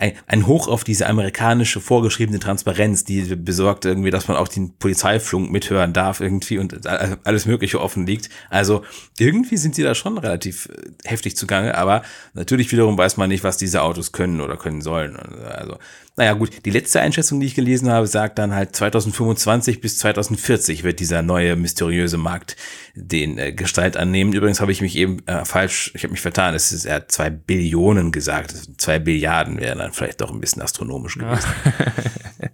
ein, 0.00 0.14
ein 0.26 0.46
Hoch 0.46 0.66
auf 0.66 0.82
diese 0.82 1.06
amerikanische 1.06 1.80
vorgeschriebene 1.80 2.38
Transparenz, 2.38 3.04
die 3.04 3.36
besorgt 3.36 3.84
irgendwie, 3.84 4.10
dass 4.10 4.28
man 4.28 4.38
auch 4.38 4.48
den 4.48 4.72
Polizeiflunk 4.78 5.50
mithören 5.52 5.92
darf 5.92 6.20
irgendwie 6.20 6.58
und 6.58 6.86
alles 6.86 7.44
Mögliche 7.44 7.80
offen 7.80 8.06
liegt. 8.06 8.30
Also 8.48 8.82
irgendwie 9.18 9.58
sind 9.58 9.74
sie 9.74 9.82
da 9.82 9.94
schon 9.94 10.16
relativ 10.16 10.70
äh, 10.70 11.08
heftig 11.08 11.36
zugange, 11.36 11.76
aber 11.76 12.02
natürlich 12.32 12.72
wiederum 12.72 12.96
weiß 12.96 13.18
man 13.18 13.28
nicht, 13.28 13.44
was 13.44 13.58
diese 13.58 13.82
Autos 13.82 14.12
können 14.12 14.40
oder 14.40 14.56
können 14.56 14.80
sollen. 14.80 15.16
Also 15.16 15.76
naja 16.20 16.34
gut, 16.34 16.66
die 16.66 16.70
letzte 16.70 17.00
Einschätzung, 17.00 17.40
die 17.40 17.46
ich 17.46 17.54
gelesen 17.54 17.88
habe, 17.88 18.06
sagt 18.06 18.38
dann 18.38 18.54
halt 18.54 18.76
2025 18.76 19.80
bis 19.80 19.96
2040 19.96 20.84
wird 20.84 21.00
dieser 21.00 21.22
neue 21.22 21.56
mysteriöse 21.56 22.18
Markt 22.18 22.56
den 22.94 23.38
äh, 23.38 23.52
Gestalt 23.52 23.96
annehmen. 23.96 24.34
Übrigens 24.34 24.60
habe 24.60 24.70
ich 24.70 24.82
mich 24.82 24.96
eben 24.96 25.26
äh, 25.26 25.46
falsch, 25.46 25.90
ich 25.94 26.02
habe 26.02 26.10
mich 26.10 26.20
vertan, 26.20 26.54
es 26.54 26.72
ist 26.72 26.84
er 26.84 27.08
zwei 27.08 27.30
Billionen 27.30 28.12
gesagt, 28.12 28.52
zwei 28.76 28.98
Billiarden 28.98 29.58
wären 29.60 29.78
dann 29.78 29.94
vielleicht 29.94 30.20
doch 30.20 30.30
ein 30.30 30.40
bisschen 30.40 30.60
astronomisch 30.60 31.16
gewesen. 31.16 31.48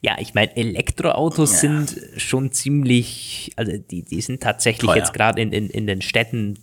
Ja. 0.00 0.16
ich 0.20 0.32
meine, 0.32 0.56
Elektroautos 0.56 1.54
ja. 1.54 1.58
sind 1.58 2.00
schon 2.16 2.52
ziemlich, 2.52 3.50
also 3.56 3.72
die, 3.76 4.04
die 4.04 4.20
sind 4.20 4.40
tatsächlich 4.40 4.88
Teuer. 4.88 4.96
jetzt 4.96 5.12
gerade 5.12 5.42
in, 5.42 5.52
in, 5.52 5.68
in 5.68 5.88
den 5.88 6.00
Städten 6.02 6.56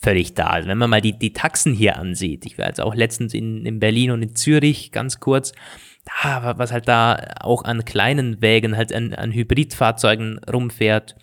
völlig 0.00 0.34
da. 0.34 0.46
Also 0.46 0.68
wenn 0.68 0.78
man 0.78 0.90
mal 0.90 1.00
die, 1.00 1.18
die 1.18 1.32
Taxen 1.32 1.74
hier 1.74 1.96
ansieht, 1.96 2.46
ich 2.46 2.58
war 2.58 2.66
jetzt 2.66 2.80
auch 2.80 2.94
letztens 2.94 3.34
in, 3.34 3.66
in 3.66 3.80
Berlin 3.80 4.12
und 4.12 4.22
in 4.22 4.34
Zürich 4.34 4.92
ganz 4.92 5.20
kurz, 5.20 5.52
da, 6.22 6.58
was 6.58 6.72
halt 6.72 6.88
da 6.88 7.34
auch 7.40 7.64
an 7.64 7.84
kleinen 7.84 8.40
Wägen, 8.40 8.76
halt 8.76 8.92
an, 8.92 9.14
an 9.14 9.32
Hybridfahrzeugen 9.32 10.40
rumfährt, 10.50 11.16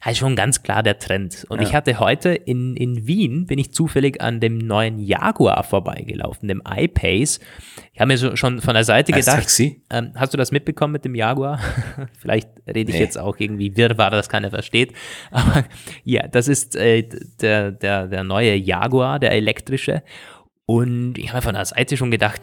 halt 0.00 0.16
schon 0.16 0.36
ganz 0.36 0.62
klar 0.62 0.82
der 0.82 0.98
Trend. 0.98 1.44
Und 1.48 1.60
ja. 1.60 1.66
ich 1.66 1.74
hatte 1.74 1.98
heute 1.98 2.30
in, 2.30 2.76
in 2.76 3.06
Wien, 3.06 3.46
bin 3.46 3.58
ich 3.58 3.72
zufällig 3.72 4.20
an 4.20 4.40
dem 4.40 4.58
neuen 4.58 4.98
Jaguar 4.98 5.64
vorbeigelaufen, 5.64 6.48
dem 6.48 6.62
iPace. 6.64 7.40
Ich 7.92 8.00
habe 8.00 8.08
mir 8.08 8.18
so, 8.18 8.36
schon 8.36 8.60
von 8.60 8.74
der 8.74 8.84
Seite 8.84 9.12
Als 9.12 9.26
gedacht, 9.26 9.40
Taxi? 9.40 9.82
Ähm, 9.90 10.12
hast 10.14 10.32
du 10.32 10.38
das 10.38 10.52
mitbekommen 10.52 10.92
mit 10.92 11.04
dem 11.04 11.14
Jaguar? 11.14 11.58
Vielleicht 12.18 12.48
rede 12.66 12.90
ich 12.90 12.96
nee. 12.96 13.02
jetzt 13.02 13.18
auch 13.18 13.36
irgendwie 13.38 13.76
wirrwarr, 13.76 14.10
das 14.10 14.28
keiner 14.28 14.50
versteht. 14.50 14.92
Aber 15.30 15.64
ja, 16.04 16.28
das 16.28 16.48
ist 16.48 16.76
äh, 16.76 17.08
der, 17.40 17.72
der, 17.72 18.06
der 18.06 18.24
neue 18.24 18.54
Jaguar, 18.54 19.18
der 19.18 19.32
elektrische. 19.32 20.02
Und 20.64 21.16
ich 21.18 21.32
habe 21.32 21.42
von 21.42 21.54
der 21.54 21.64
Seite 21.64 21.96
schon 21.96 22.10
gedacht, 22.10 22.42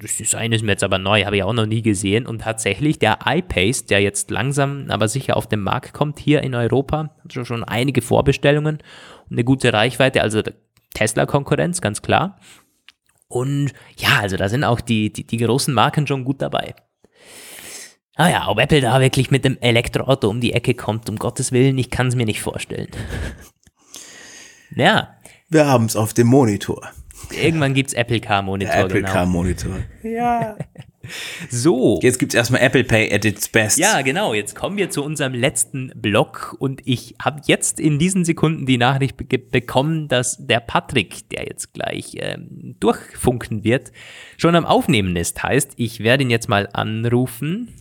das 0.00 0.16
Design 0.16 0.52
ist 0.52 0.62
mir 0.62 0.72
jetzt 0.72 0.84
aber 0.84 0.98
neu, 0.98 1.24
habe 1.24 1.36
ich 1.36 1.42
auch 1.42 1.52
noch 1.52 1.66
nie 1.66 1.82
gesehen. 1.82 2.26
Und 2.26 2.42
tatsächlich 2.42 2.98
der 2.98 3.18
iPace, 3.24 3.86
der 3.86 4.00
jetzt 4.00 4.30
langsam, 4.30 4.86
aber 4.88 5.08
sicher 5.08 5.36
auf 5.36 5.48
den 5.48 5.60
Markt 5.60 5.92
kommt 5.92 6.18
hier 6.18 6.42
in 6.42 6.54
Europa, 6.54 7.14
hat 7.22 7.46
schon, 7.46 7.64
einige 7.64 8.02
Vorbestellungen 8.02 8.76
und 9.28 9.32
eine 9.32 9.44
gute 9.44 9.72
Reichweite, 9.72 10.22
also 10.22 10.42
Tesla-Konkurrenz, 10.94 11.80
ganz 11.80 12.02
klar. 12.02 12.38
Und 13.28 13.72
ja, 13.96 14.20
also 14.20 14.36
da 14.36 14.48
sind 14.48 14.64
auch 14.64 14.80
die, 14.80 15.12
die, 15.12 15.26
die 15.26 15.36
großen 15.38 15.74
Marken 15.74 16.06
schon 16.06 16.24
gut 16.24 16.40
dabei. 16.40 16.74
Ah 18.14 18.30
ja, 18.30 18.48
ob 18.48 18.58
Apple 18.58 18.80
da 18.80 19.00
wirklich 19.00 19.30
mit 19.30 19.44
dem 19.44 19.58
Elektroauto 19.60 20.28
um 20.28 20.40
die 20.40 20.54
Ecke 20.54 20.74
kommt, 20.74 21.10
um 21.10 21.16
Gottes 21.16 21.52
Willen, 21.52 21.76
ich 21.76 21.90
kann 21.90 22.06
es 22.06 22.14
mir 22.14 22.24
nicht 22.24 22.40
vorstellen. 22.40 22.88
ja. 24.74 25.16
Wir 25.48 25.66
haben 25.66 25.84
es 25.84 25.96
auf 25.96 26.14
dem 26.14 26.28
Monitor. 26.28 26.90
Irgendwann 27.32 27.74
gibt 27.74 27.90
es 27.90 27.94
Apple 27.94 28.20
Car 28.20 28.42
Monitor. 28.42 28.74
Der 28.74 28.84
Apple 28.84 29.00
genau. 29.00 29.12
Car 29.12 29.26
Monitor. 29.26 29.76
Ja. 30.02 30.56
So. 31.50 32.00
Jetzt 32.02 32.18
gibt 32.18 32.34
es 32.34 32.36
erstmal 32.36 32.62
Apple 32.62 32.84
Pay 32.84 33.12
at 33.14 33.24
its 33.24 33.48
best. 33.48 33.78
Ja, 33.78 34.02
genau. 34.02 34.34
Jetzt 34.34 34.54
kommen 34.54 34.76
wir 34.76 34.90
zu 34.90 35.04
unserem 35.04 35.34
letzten 35.34 35.92
Block 35.94 36.56
und 36.58 36.82
ich 36.84 37.14
habe 37.22 37.42
jetzt 37.46 37.78
in 37.80 37.98
diesen 37.98 38.24
Sekunden 38.24 38.66
die 38.66 38.78
Nachricht 38.78 39.16
be 39.16 39.38
bekommen, 39.38 40.08
dass 40.08 40.36
der 40.44 40.60
Patrick, 40.60 41.28
der 41.30 41.44
jetzt 41.44 41.72
gleich 41.74 42.16
ähm, 42.16 42.74
durchfunken 42.80 43.64
wird, 43.64 43.92
schon 44.36 44.54
am 44.54 44.66
Aufnehmen 44.66 45.14
ist. 45.16 45.42
Heißt, 45.42 45.74
ich 45.76 46.00
werde 46.00 46.24
ihn 46.24 46.30
jetzt 46.30 46.48
mal 46.48 46.68
anrufen. 46.72 47.72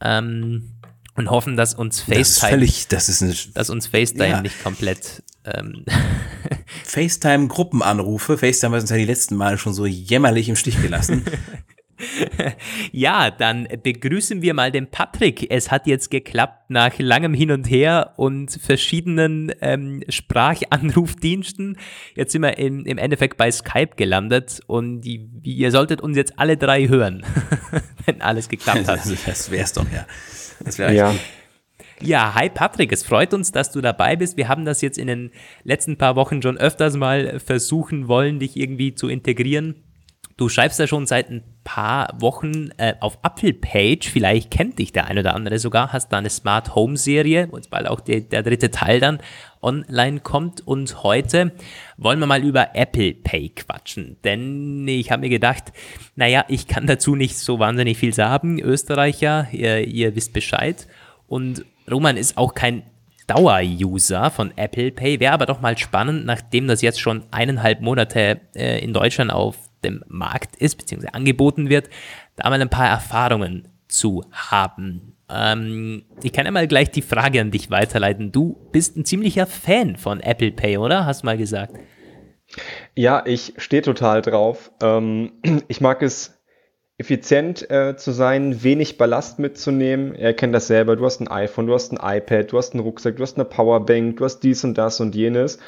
Ähm, 0.00 0.70
und 1.16 1.30
hoffen, 1.30 1.56
dass 1.56 1.74
uns 1.74 2.00
FaceTime, 2.00 2.18
das 2.18 2.28
ist 2.28 2.40
völlig, 2.40 2.88
das 2.88 3.08
ist 3.08 3.22
eine, 3.22 3.34
dass 3.54 3.70
uns 3.70 3.86
FaceTime 3.86 4.28
ja. 4.28 4.42
nicht 4.42 4.60
komplett 4.64 5.22
ähm. 5.44 5.84
FaceTime-Gruppenanrufe. 6.84 8.38
FaceTime 8.38 8.76
hat 8.76 8.82
uns 8.82 8.90
ja 8.90 8.96
die 8.96 9.04
letzten 9.04 9.36
Male 9.36 9.58
schon 9.58 9.74
so 9.74 9.86
jämmerlich 9.86 10.48
im 10.48 10.56
Stich 10.56 10.80
gelassen. 10.80 11.24
ja, 12.92 13.30
dann 13.30 13.68
begrüßen 13.82 14.42
wir 14.42 14.54
mal 14.54 14.72
den 14.72 14.90
Patrick. 14.90 15.50
Es 15.50 15.70
hat 15.70 15.86
jetzt 15.86 16.10
geklappt 16.10 16.70
nach 16.70 16.98
langem 16.98 17.34
Hin 17.34 17.50
und 17.50 17.70
Her 17.70 18.14
und 18.16 18.50
verschiedenen 18.50 19.52
ähm, 19.60 20.02
Sprachanrufdiensten. 20.08 21.78
Jetzt 22.14 22.32
sind 22.32 22.42
wir 22.42 22.58
im, 22.58 22.84
im 22.84 22.98
Endeffekt 22.98 23.36
bei 23.36 23.50
Skype 23.50 23.96
gelandet 23.96 24.60
und 24.66 25.02
die, 25.02 25.28
ihr 25.42 25.70
solltet 25.70 26.00
uns 26.00 26.16
jetzt 26.16 26.38
alle 26.38 26.56
drei 26.56 26.88
hören, 26.88 27.24
wenn 28.06 28.20
alles 28.20 28.48
geklappt 28.48 28.88
hat. 28.88 29.00
das 29.26 29.50
wär's 29.50 29.72
doch, 29.72 29.86
ja. 29.92 30.06
Das 30.64 30.78
wäre 30.78 30.94
ja. 30.94 31.14
Ja, 32.00 32.34
hi 32.34 32.50
Patrick, 32.50 32.92
es 32.92 33.04
freut 33.04 33.32
uns, 33.32 33.52
dass 33.52 33.70
du 33.70 33.80
dabei 33.80 34.16
bist. 34.16 34.36
Wir 34.36 34.48
haben 34.48 34.64
das 34.64 34.80
jetzt 34.80 34.98
in 34.98 35.06
den 35.06 35.30
letzten 35.62 35.96
paar 35.96 36.16
Wochen 36.16 36.42
schon 36.42 36.58
öfters 36.58 36.96
mal 36.96 37.38
versuchen 37.38 38.08
wollen, 38.08 38.40
dich 38.40 38.56
irgendwie 38.56 38.94
zu 38.94 39.08
integrieren. 39.08 39.76
Du 40.36 40.48
schreibst 40.48 40.80
ja 40.80 40.88
schon 40.88 41.06
seit 41.06 41.30
ein 41.30 41.44
paar 41.62 42.20
Wochen 42.20 42.70
äh, 42.76 42.94
auf 42.98 43.18
Apple-Page, 43.22 44.10
vielleicht 44.10 44.50
kennt 44.50 44.80
dich 44.80 44.90
der 44.90 45.06
ein 45.06 45.16
oder 45.16 45.36
andere 45.36 45.60
sogar, 45.60 45.92
hast 45.92 46.08
da 46.08 46.18
eine 46.18 46.28
Smart 46.28 46.74
Home 46.74 46.96
Serie, 46.96 47.46
wo 47.52 47.56
jetzt 47.56 47.70
bald 47.70 47.86
auch 47.86 48.00
die, 48.00 48.28
der 48.28 48.42
dritte 48.42 48.72
Teil 48.72 48.98
dann 48.98 49.20
online 49.62 50.18
kommt. 50.18 50.66
Und 50.66 51.04
heute 51.04 51.52
wollen 51.98 52.18
wir 52.18 52.26
mal 52.26 52.42
über 52.42 52.74
Apple 52.74 53.14
Pay 53.14 53.50
quatschen. 53.50 54.16
Denn 54.24 54.88
ich 54.88 55.12
habe 55.12 55.20
mir 55.20 55.28
gedacht, 55.28 55.72
naja, 56.16 56.44
ich 56.48 56.66
kann 56.66 56.88
dazu 56.88 57.14
nicht 57.14 57.38
so 57.38 57.60
wahnsinnig 57.60 57.96
viel 57.96 58.12
sagen. 58.12 58.60
Österreicher, 58.60 59.46
ihr, 59.52 59.86
ihr 59.86 60.16
wisst 60.16 60.32
Bescheid. 60.32 60.88
Und 61.28 61.64
Roman 61.90 62.16
ist 62.16 62.36
auch 62.36 62.54
kein 62.54 62.82
Dauer-User 63.26 64.30
von 64.30 64.52
Apple 64.56 64.92
Pay. 64.92 65.20
Wäre 65.20 65.32
aber 65.32 65.46
doch 65.46 65.60
mal 65.60 65.78
spannend, 65.78 66.26
nachdem 66.26 66.66
das 66.66 66.82
jetzt 66.82 67.00
schon 67.00 67.24
eineinhalb 67.30 67.80
Monate 67.80 68.40
äh, 68.54 68.82
in 68.84 68.92
Deutschland 68.92 69.32
auf 69.32 69.56
dem 69.82 70.02
Markt 70.08 70.56
ist, 70.56 70.76
beziehungsweise 70.76 71.14
angeboten 71.14 71.68
wird, 71.68 71.88
da 72.36 72.48
mal 72.50 72.60
ein 72.60 72.70
paar 72.70 72.88
Erfahrungen 72.88 73.68
zu 73.88 74.24
haben. 74.32 75.14
Ähm, 75.28 76.04
ich 76.22 76.32
kann 76.32 76.46
einmal 76.46 76.68
gleich 76.68 76.90
die 76.90 77.02
Frage 77.02 77.40
an 77.40 77.50
dich 77.50 77.70
weiterleiten. 77.70 78.32
Du 78.32 78.58
bist 78.72 78.96
ein 78.96 79.04
ziemlicher 79.04 79.46
Fan 79.46 79.96
von 79.96 80.20
Apple 80.20 80.52
Pay, 80.52 80.78
oder? 80.78 81.06
Hast 81.06 81.24
mal 81.24 81.38
gesagt. 81.38 81.74
Ja, 82.94 83.24
ich 83.26 83.54
stehe 83.56 83.82
total 83.82 84.22
drauf. 84.22 84.70
Ähm, 84.82 85.32
ich 85.68 85.80
mag 85.80 86.02
es 86.02 86.33
effizient 86.96 87.68
äh, 87.70 87.96
zu 87.96 88.12
sein, 88.12 88.62
wenig 88.62 88.98
Ballast 88.98 89.38
mitzunehmen. 89.38 90.14
Ihr 90.14 90.32
kennt 90.32 90.54
das 90.54 90.68
selber. 90.68 90.96
Du 90.96 91.04
hast 91.04 91.20
ein 91.20 91.28
iPhone, 91.28 91.66
du 91.66 91.74
hast 91.74 91.92
ein 91.92 91.98
iPad, 92.18 92.52
du 92.52 92.58
hast 92.58 92.72
einen 92.72 92.82
Rucksack, 92.82 93.16
du 93.16 93.22
hast 93.22 93.36
eine 93.36 93.44
Powerbank, 93.44 94.18
du 94.18 94.24
hast 94.24 94.40
dies 94.40 94.62
und 94.64 94.78
das 94.78 95.00
und 95.00 95.14
jenes. 95.14 95.58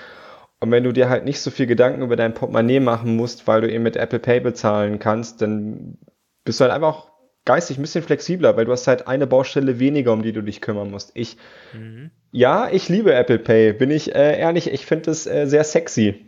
Und 0.61 0.71
wenn 0.71 0.85
du 0.85 0.93
dir 0.93 1.09
halt 1.09 1.25
nicht 1.25 1.41
so 1.41 1.51
viel 1.51 1.67
Gedanken 1.67 2.03
über 2.03 2.17
dein 2.17 2.33
Portemonnaie 2.35 2.81
machen 2.81 3.17
musst, 3.17 3.47
weil 3.47 3.61
du 3.61 3.71
eben 3.71 3.83
mit 3.83 3.97
Apple 3.97 4.21
Pay 4.21 4.41
bezahlen 4.41 4.99
kannst, 4.99 5.43
dann 5.43 5.99
bist 6.45 6.61
du 6.61 6.65
halt 6.65 6.73
einfach 6.73 7.11
geistig 7.45 7.79
ein 7.79 7.83
bisschen 7.83 8.03
flexibler, 8.03 8.57
weil 8.57 8.65
du 8.65 8.73
hast 8.73 8.87
halt 8.87 9.07
eine 9.07 9.27
Baustelle 9.27 9.79
weniger, 9.79 10.13
um 10.13 10.23
die 10.23 10.33
du 10.33 10.43
dich 10.43 10.61
kümmern 10.61 10.91
musst. 10.91 11.13
Ich, 11.15 11.37
mhm. 11.73 12.11
ja, 12.31 12.71
ich 12.71 12.89
liebe 12.89 13.13
Apple 13.13 13.39
Pay, 13.39 13.73
bin 13.73 13.91
ich 13.91 14.15
äh, 14.15 14.39
ehrlich, 14.39 14.73
ich 14.73 14.87
finde 14.87 15.11
es 15.11 15.27
äh, 15.27 15.47
sehr 15.47 15.65
sexy. 15.65 16.27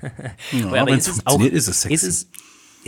ja, 0.52 0.66
aber, 0.66 0.80
aber 0.80 0.90
ist 0.90 1.08
es, 1.08 1.26
auch, 1.26 1.40
ist 1.40 1.68
es 1.68 1.82
sexy. 1.82 1.94
Ist 1.94 2.02
es, 2.02 2.30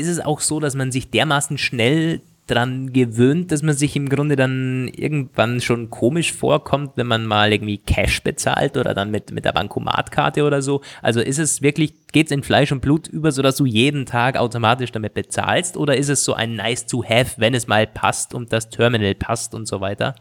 ist 0.00 0.08
es 0.08 0.20
auch 0.20 0.40
so, 0.40 0.60
dass 0.60 0.74
man 0.74 0.90
sich 0.90 1.10
dermaßen 1.10 1.58
schnell 1.58 2.20
dran 2.50 2.92
gewöhnt, 2.92 3.52
dass 3.52 3.62
man 3.62 3.76
sich 3.76 3.94
im 3.94 4.08
Grunde 4.08 4.34
dann 4.34 4.88
irgendwann 4.88 5.60
schon 5.60 5.88
komisch 5.88 6.32
vorkommt, 6.32 6.92
wenn 6.96 7.06
man 7.06 7.24
mal 7.26 7.52
irgendwie 7.52 7.78
Cash 7.78 8.22
bezahlt 8.22 8.76
oder 8.76 8.92
dann 8.92 9.10
mit, 9.10 9.30
mit 9.30 9.44
der 9.44 9.52
Bankomatkarte 9.52 10.42
oder 10.42 10.60
so. 10.60 10.80
Also 11.00 11.20
ist 11.20 11.38
es 11.38 11.62
wirklich, 11.62 11.94
geht 12.12 12.26
es 12.26 12.32
in 12.32 12.42
Fleisch 12.42 12.72
und 12.72 12.80
Blut 12.80 13.06
über, 13.06 13.30
sodass 13.30 13.56
du 13.56 13.66
jeden 13.66 14.04
Tag 14.04 14.36
automatisch 14.36 14.90
damit 14.90 15.14
bezahlst 15.14 15.76
oder 15.76 15.96
ist 15.96 16.08
es 16.08 16.24
so 16.24 16.34
ein 16.34 16.56
nice 16.56 16.86
to 16.86 17.04
have, 17.04 17.40
wenn 17.40 17.54
es 17.54 17.68
mal 17.68 17.86
passt 17.86 18.34
und 18.34 18.52
das 18.52 18.68
Terminal 18.68 19.14
passt 19.14 19.54
und 19.54 19.68
so 19.68 19.80
weiter? 19.80 20.16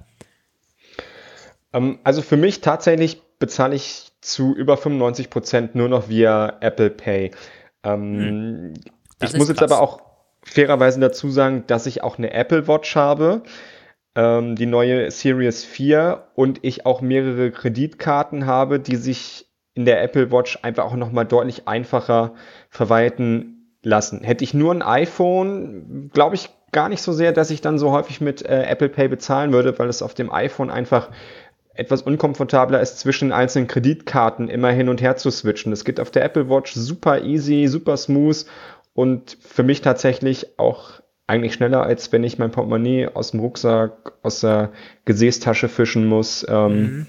Ähm, 1.74 2.00
also 2.04 2.22
für 2.22 2.38
mich 2.38 2.62
tatsächlich 2.62 3.22
bezahle 3.40 3.76
ich 3.76 4.12
zu 4.22 4.56
über 4.56 4.78
95 4.78 5.30
Prozent 5.30 5.76
nur 5.76 5.90
noch 5.90 6.10
via 6.10 6.58
Apple 6.62 6.90
Pay. 6.92 7.32
Ähm, 7.84 8.20
hm. 8.20 8.74
Ich 9.22 9.34
muss 9.36 9.50
jetzt 9.50 9.62
aber 9.62 9.82
auch 9.82 10.02
fairerweise 10.44 11.00
dazu 11.00 11.30
sagen, 11.30 11.64
dass 11.68 11.86
ich 11.86 12.04
auch 12.04 12.18
eine 12.18 12.34
Apple 12.34 12.68
Watch 12.68 12.96
habe, 12.96 13.44
ähm, 14.16 14.56
die 14.56 14.66
neue 14.66 15.12
Series 15.12 15.66
4 15.66 16.30
und 16.36 16.60
ich 16.64 16.86
auch 16.86 17.02
mehrere 17.02 17.52
Kreditkarten 17.52 18.46
habe, 18.46 18.80
die 18.80 18.96
sich 18.96 19.48
in 19.74 19.86
der 19.86 20.02
Apple 20.02 20.32
Watch 20.32 20.60
einfach 20.62 20.86
auch 20.86 20.96
nochmal 20.96 21.26
deutlich 21.26 21.68
einfacher 21.68 22.34
verwalten 22.70 23.78
lassen. 23.84 24.24
Hätte 24.24 24.44
ich 24.44 24.54
nur 24.54 24.74
ein 24.74 24.82
iPhone, 24.82 26.10
glaube 26.14 26.36
ich 26.36 26.50
gar 26.72 26.90
nicht 26.90 27.02
so 27.02 27.14
sehr, 27.14 27.32
dass 27.32 27.50
ich 27.50 27.62
dann 27.62 27.80
so 27.80 27.92
häufig 27.92 28.22
mit 28.22 28.46
äh, 28.46 28.64
Apple 28.64 28.90
Pay 28.90 29.08
bezahlen 29.08 29.54
würde, 29.54 29.78
weil 29.80 29.90
es 29.90 30.02
auf 30.02 30.14
dem 30.14 30.32
iPhone 30.32 30.70
einfach 30.70 31.10
etwas 31.74 32.02
unkomfortabler 32.02 32.82
ist, 32.82 33.00
zwischen 33.00 33.32
einzelnen 33.32 33.68
Kreditkarten 33.68 34.50
immer 34.50 34.70
hin 34.70 34.90
und 34.90 35.02
her 35.02 35.16
zu 35.16 35.32
switchen. 35.32 35.72
Das 35.72 35.86
geht 35.86 36.00
auf 36.00 36.12
der 36.12 36.26
Apple 36.26 36.50
Watch 36.50 36.74
super 36.74 37.24
easy, 37.24 37.68
super 37.68 37.96
smooth 37.96 38.46
und 39.00 39.38
für 39.40 39.64
mich 39.64 39.80
tatsächlich 39.80 40.60
auch 40.60 41.00
eigentlich 41.26 41.54
schneller, 41.54 41.84
als 41.84 42.12
wenn 42.12 42.26
ich 42.26 42.38
mein 42.38 42.52
Portemonnaie 42.52 43.08
aus 43.08 43.32
dem 43.32 43.40
Rucksack, 43.40 44.12
aus 44.24 44.42
der 44.42 44.74
Gesäßtasche 45.06 45.70
fischen 45.70 46.06
muss. 46.06 46.46
Ähm, 46.50 46.82
mhm. 46.82 47.08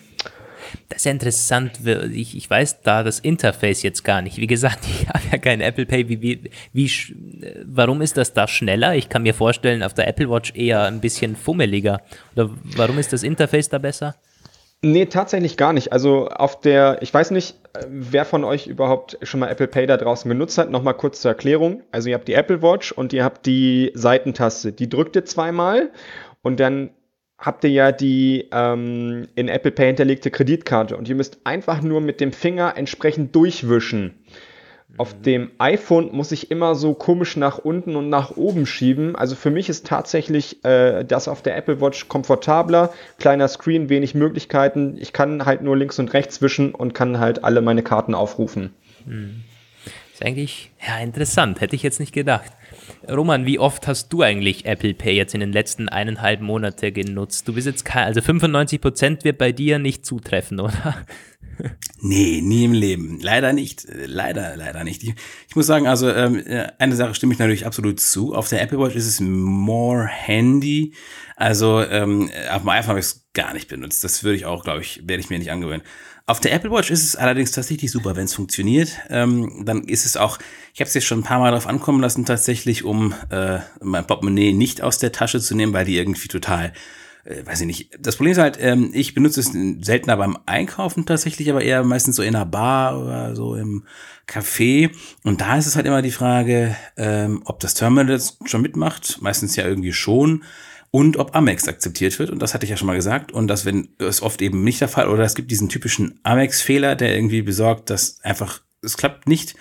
Das 0.88 0.98
ist 0.98 1.04
ja 1.06 1.10
interessant. 1.10 1.80
Ich, 2.12 2.36
ich 2.36 2.48
weiß 2.48 2.82
da 2.82 3.02
das 3.02 3.18
Interface 3.18 3.82
jetzt 3.82 4.04
gar 4.04 4.22
nicht. 4.22 4.36
Wie 4.36 4.46
gesagt, 4.46 4.84
ich 4.88 5.08
habe 5.08 5.24
ja 5.32 5.38
kein 5.38 5.60
Apple 5.60 5.84
Pay. 5.84 6.08
Wie, 6.08 6.22
wie, 6.22 6.50
wie, 6.72 6.92
warum 7.66 8.02
ist 8.02 8.16
das 8.16 8.34
da 8.34 8.46
schneller? 8.46 8.94
Ich 8.94 9.08
kann 9.08 9.24
mir 9.24 9.34
vorstellen, 9.34 9.82
auf 9.82 9.92
der 9.92 10.06
Apple 10.06 10.30
Watch 10.30 10.52
eher 10.54 10.84
ein 10.84 11.00
bisschen 11.00 11.34
fummeliger. 11.34 12.02
Oder 12.36 12.50
warum 12.76 13.00
ist 13.00 13.12
das 13.12 13.24
Interface 13.24 13.68
da 13.68 13.78
besser? 13.78 14.14
Nee, 14.82 15.06
tatsächlich 15.06 15.58
gar 15.58 15.74
nicht. 15.74 15.92
Also 15.92 16.28
auf 16.28 16.60
der, 16.60 17.02
ich 17.02 17.12
weiß 17.12 17.32
nicht, 17.32 17.56
wer 17.86 18.24
von 18.24 18.44
euch 18.44 18.66
überhaupt 18.66 19.18
schon 19.22 19.40
mal 19.40 19.48
Apple 19.48 19.68
Pay 19.68 19.86
da 19.86 19.98
draußen 19.98 20.28
genutzt 20.28 20.56
hat. 20.56 20.70
Nochmal 20.70 20.94
kurz 20.94 21.20
zur 21.20 21.32
Erklärung. 21.32 21.82
Also 21.90 22.08
ihr 22.08 22.14
habt 22.14 22.28
die 22.28 22.34
Apple 22.34 22.62
Watch 22.62 22.90
und 22.92 23.12
ihr 23.12 23.22
habt 23.22 23.44
die 23.44 23.92
Seitentaste. 23.94 24.72
Die 24.72 24.88
drückt 24.88 25.16
ihr 25.16 25.26
zweimal 25.26 25.90
und 26.40 26.60
dann 26.60 26.90
habt 27.36 27.64
ihr 27.64 27.70
ja 27.70 27.92
die 27.92 28.48
ähm, 28.52 29.28
in 29.34 29.48
Apple 29.48 29.70
Pay 29.70 29.88
hinterlegte 29.88 30.30
Kreditkarte 30.30 30.96
und 30.96 31.08
ihr 31.08 31.14
müsst 31.14 31.40
einfach 31.44 31.82
nur 31.82 32.00
mit 32.00 32.20
dem 32.20 32.32
Finger 32.32 32.74
entsprechend 32.76 33.34
durchwischen. 33.34 34.24
Auf 34.96 35.14
dem 35.20 35.50
iPhone 35.58 36.10
muss 36.12 36.30
ich 36.30 36.50
immer 36.50 36.74
so 36.74 36.94
komisch 36.94 37.36
nach 37.36 37.58
unten 37.58 37.96
und 37.96 38.08
nach 38.08 38.36
oben 38.36 38.66
schieben. 38.66 39.16
Also 39.16 39.34
für 39.34 39.50
mich 39.50 39.68
ist 39.68 39.86
tatsächlich 39.86 40.64
äh, 40.64 41.04
das 41.04 41.26
auf 41.26 41.42
der 41.42 41.56
Apple 41.56 41.80
Watch 41.80 42.08
komfortabler. 42.08 42.92
Kleiner 43.18 43.48
Screen, 43.48 43.88
wenig 43.88 44.14
Möglichkeiten. 44.14 44.96
Ich 45.00 45.12
kann 45.12 45.46
halt 45.46 45.62
nur 45.62 45.76
links 45.76 45.98
und 45.98 46.12
rechts 46.12 46.42
wischen 46.42 46.74
und 46.74 46.92
kann 46.92 47.18
halt 47.18 47.44
alle 47.44 47.62
meine 47.62 47.82
Karten 47.82 48.14
aufrufen. 48.14 48.74
Mhm. 49.06 49.42
Ist 50.12 50.22
eigentlich 50.22 50.70
ja, 50.86 50.98
interessant. 50.98 51.60
Hätte 51.60 51.76
ich 51.76 51.82
jetzt 51.82 52.00
nicht 52.00 52.12
gedacht. 52.12 52.52
Roman, 53.08 53.46
wie 53.46 53.58
oft 53.58 53.86
hast 53.86 54.12
du 54.12 54.22
eigentlich 54.22 54.64
Apple 54.66 54.94
Pay 54.94 55.16
jetzt 55.16 55.34
in 55.34 55.40
den 55.40 55.52
letzten 55.52 55.88
eineinhalb 55.88 56.40
Monaten 56.40 56.92
genutzt? 56.92 57.46
Du 57.48 57.54
bist 57.54 57.66
jetzt 57.66 57.84
kein, 57.84 58.04
also 58.04 58.20
95 58.20 58.80
Prozent 58.80 59.24
wird 59.24 59.38
bei 59.38 59.52
dir 59.52 59.78
nicht 59.78 60.04
zutreffen, 60.06 60.60
oder? 60.60 60.96
Nee, 62.00 62.40
nie 62.42 62.64
im 62.64 62.72
Leben. 62.72 63.18
Leider 63.20 63.52
nicht. 63.52 63.86
Leider, 64.06 64.56
leider 64.56 64.82
nicht. 64.84 65.02
Ich, 65.02 65.14
ich 65.48 65.56
muss 65.56 65.66
sagen, 65.66 65.86
also 65.86 66.10
ähm, 66.10 66.38
äh, 66.46 66.68
eine 66.78 66.96
Sache 66.96 67.14
stimme 67.14 67.34
ich 67.34 67.38
natürlich 67.38 67.66
absolut 67.66 68.00
zu. 68.00 68.34
Auf 68.34 68.48
der 68.48 68.62
Apple 68.62 68.78
Watch 68.78 68.96
ist 68.96 69.06
es 69.06 69.20
more 69.20 70.06
handy. 70.06 70.94
Also 71.36 71.82
ähm, 71.82 72.30
auf 72.50 72.62
dem 72.62 72.68
iPhone 72.70 72.88
habe 72.88 73.00
ich 73.00 73.06
es 73.06 73.28
gar 73.34 73.52
nicht 73.52 73.68
benutzt. 73.68 74.02
Das 74.02 74.24
würde 74.24 74.36
ich 74.36 74.46
auch, 74.46 74.64
glaube 74.64 74.80
ich, 74.80 75.06
werde 75.06 75.20
ich 75.20 75.28
mir 75.28 75.38
nicht 75.38 75.50
angewöhnen. 75.50 75.82
Auf 76.30 76.38
der 76.38 76.52
Apple 76.52 76.70
Watch 76.70 76.92
ist 76.92 77.02
es 77.02 77.16
allerdings 77.16 77.50
tatsächlich 77.50 77.90
super, 77.90 78.14
wenn 78.14 78.26
es 78.26 78.34
funktioniert. 78.34 78.92
Ähm, 79.08 79.64
dann 79.64 79.82
ist 79.82 80.06
es 80.06 80.16
auch, 80.16 80.38
ich 80.72 80.78
habe 80.78 80.86
es 80.86 80.94
jetzt 80.94 81.06
schon 81.06 81.18
ein 81.18 81.24
paar 81.24 81.40
Mal 81.40 81.50
darauf 81.50 81.66
ankommen 81.66 82.00
lassen, 82.00 82.24
tatsächlich, 82.24 82.84
um 82.84 83.12
äh, 83.30 83.58
mein 83.82 84.06
Portemonnaie 84.06 84.52
nicht 84.52 84.80
aus 84.80 84.98
der 84.98 85.10
Tasche 85.10 85.40
zu 85.40 85.56
nehmen, 85.56 85.72
weil 85.72 85.86
die 85.86 85.96
irgendwie 85.96 86.28
total 86.28 86.72
äh, 87.24 87.44
weiß 87.44 87.62
ich 87.62 87.66
nicht. 87.66 87.90
Das 87.98 88.14
Problem 88.14 88.30
ist 88.30 88.38
halt, 88.38 88.58
ähm, 88.60 88.90
ich 88.92 89.12
benutze 89.12 89.40
es 89.40 89.50
seltener 89.84 90.16
beim 90.18 90.38
Einkaufen 90.46 91.04
tatsächlich, 91.04 91.50
aber 91.50 91.62
eher 91.62 91.82
meistens 91.82 92.14
so 92.14 92.22
in 92.22 92.36
einer 92.36 92.46
Bar 92.46 93.02
oder 93.02 93.34
so 93.34 93.56
im 93.56 93.82
Café. 94.28 94.92
Und 95.24 95.40
da 95.40 95.58
ist 95.58 95.66
es 95.66 95.74
halt 95.74 95.86
immer 95.86 96.00
die 96.00 96.12
Frage, 96.12 96.76
ähm, 96.96 97.42
ob 97.44 97.58
das 97.58 97.74
Terminal 97.74 98.06
das 98.06 98.38
schon 98.44 98.62
mitmacht. 98.62 99.18
Meistens 99.20 99.56
ja 99.56 99.66
irgendwie 99.66 99.92
schon. 99.92 100.44
Und 100.92 101.18
ob 101.18 101.36
Amex 101.36 101.68
akzeptiert 101.68 102.18
wird. 102.18 102.30
Und 102.30 102.40
das 102.40 102.52
hatte 102.52 102.64
ich 102.64 102.70
ja 102.70 102.76
schon 102.76 102.88
mal 102.88 102.96
gesagt. 102.96 103.30
Und 103.30 103.46
das 103.46 103.64
wenn 103.64 103.90
ist 103.98 104.22
oft 104.22 104.42
eben 104.42 104.64
nicht 104.64 104.80
der 104.80 104.88
Fall. 104.88 105.08
Oder 105.08 105.24
es 105.24 105.36
gibt 105.36 105.50
diesen 105.50 105.68
typischen 105.68 106.18
Amex-Fehler, 106.24 106.96
der 106.96 107.14
irgendwie 107.14 107.42
besorgt, 107.42 107.90
dass 107.90 108.20
einfach, 108.22 108.60
es 108.82 108.96
klappt 108.96 109.28
nicht, 109.28 109.54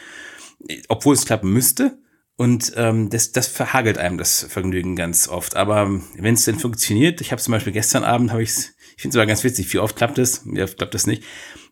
obwohl 0.88 1.14
es 1.14 1.26
klappen 1.26 1.52
müsste. 1.54 1.98
Und 2.36 2.74
ähm, 2.78 3.10
das, 3.10 3.32
das 3.32 3.48
verhagelt 3.48 3.98
einem 3.98 4.18
das 4.18 4.48
Vergnügen 4.50 4.96
ganz 4.96 5.28
oft. 5.28 5.56
Aber 5.56 6.02
wenn 6.16 6.34
es 6.34 6.46
denn 6.46 6.58
funktioniert, 6.58 7.22
ich 7.22 7.32
habe 7.32 7.42
zum 7.42 7.52
Beispiel 7.52 7.74
gestern 7.74 8.04
Abend, 8.04 8.32
habe 8.32 8.42
ich 8.42 8.72
ich 9.00 9.02
finde 9.02 9.16
es 9.16 9.22
aber 9.22 9.28
ganz 9.28 9.46
witzig, 9.46 9.74
wie 9.74 9.80
oft 9.80 9.96
klappt 9.96 10.18
es, 10.18 10.42
wie 10.46 10.62
oft 10.62 10.78
klappt 10.78 10.94
es 10.94 11.08
nicht. 11.08 11.24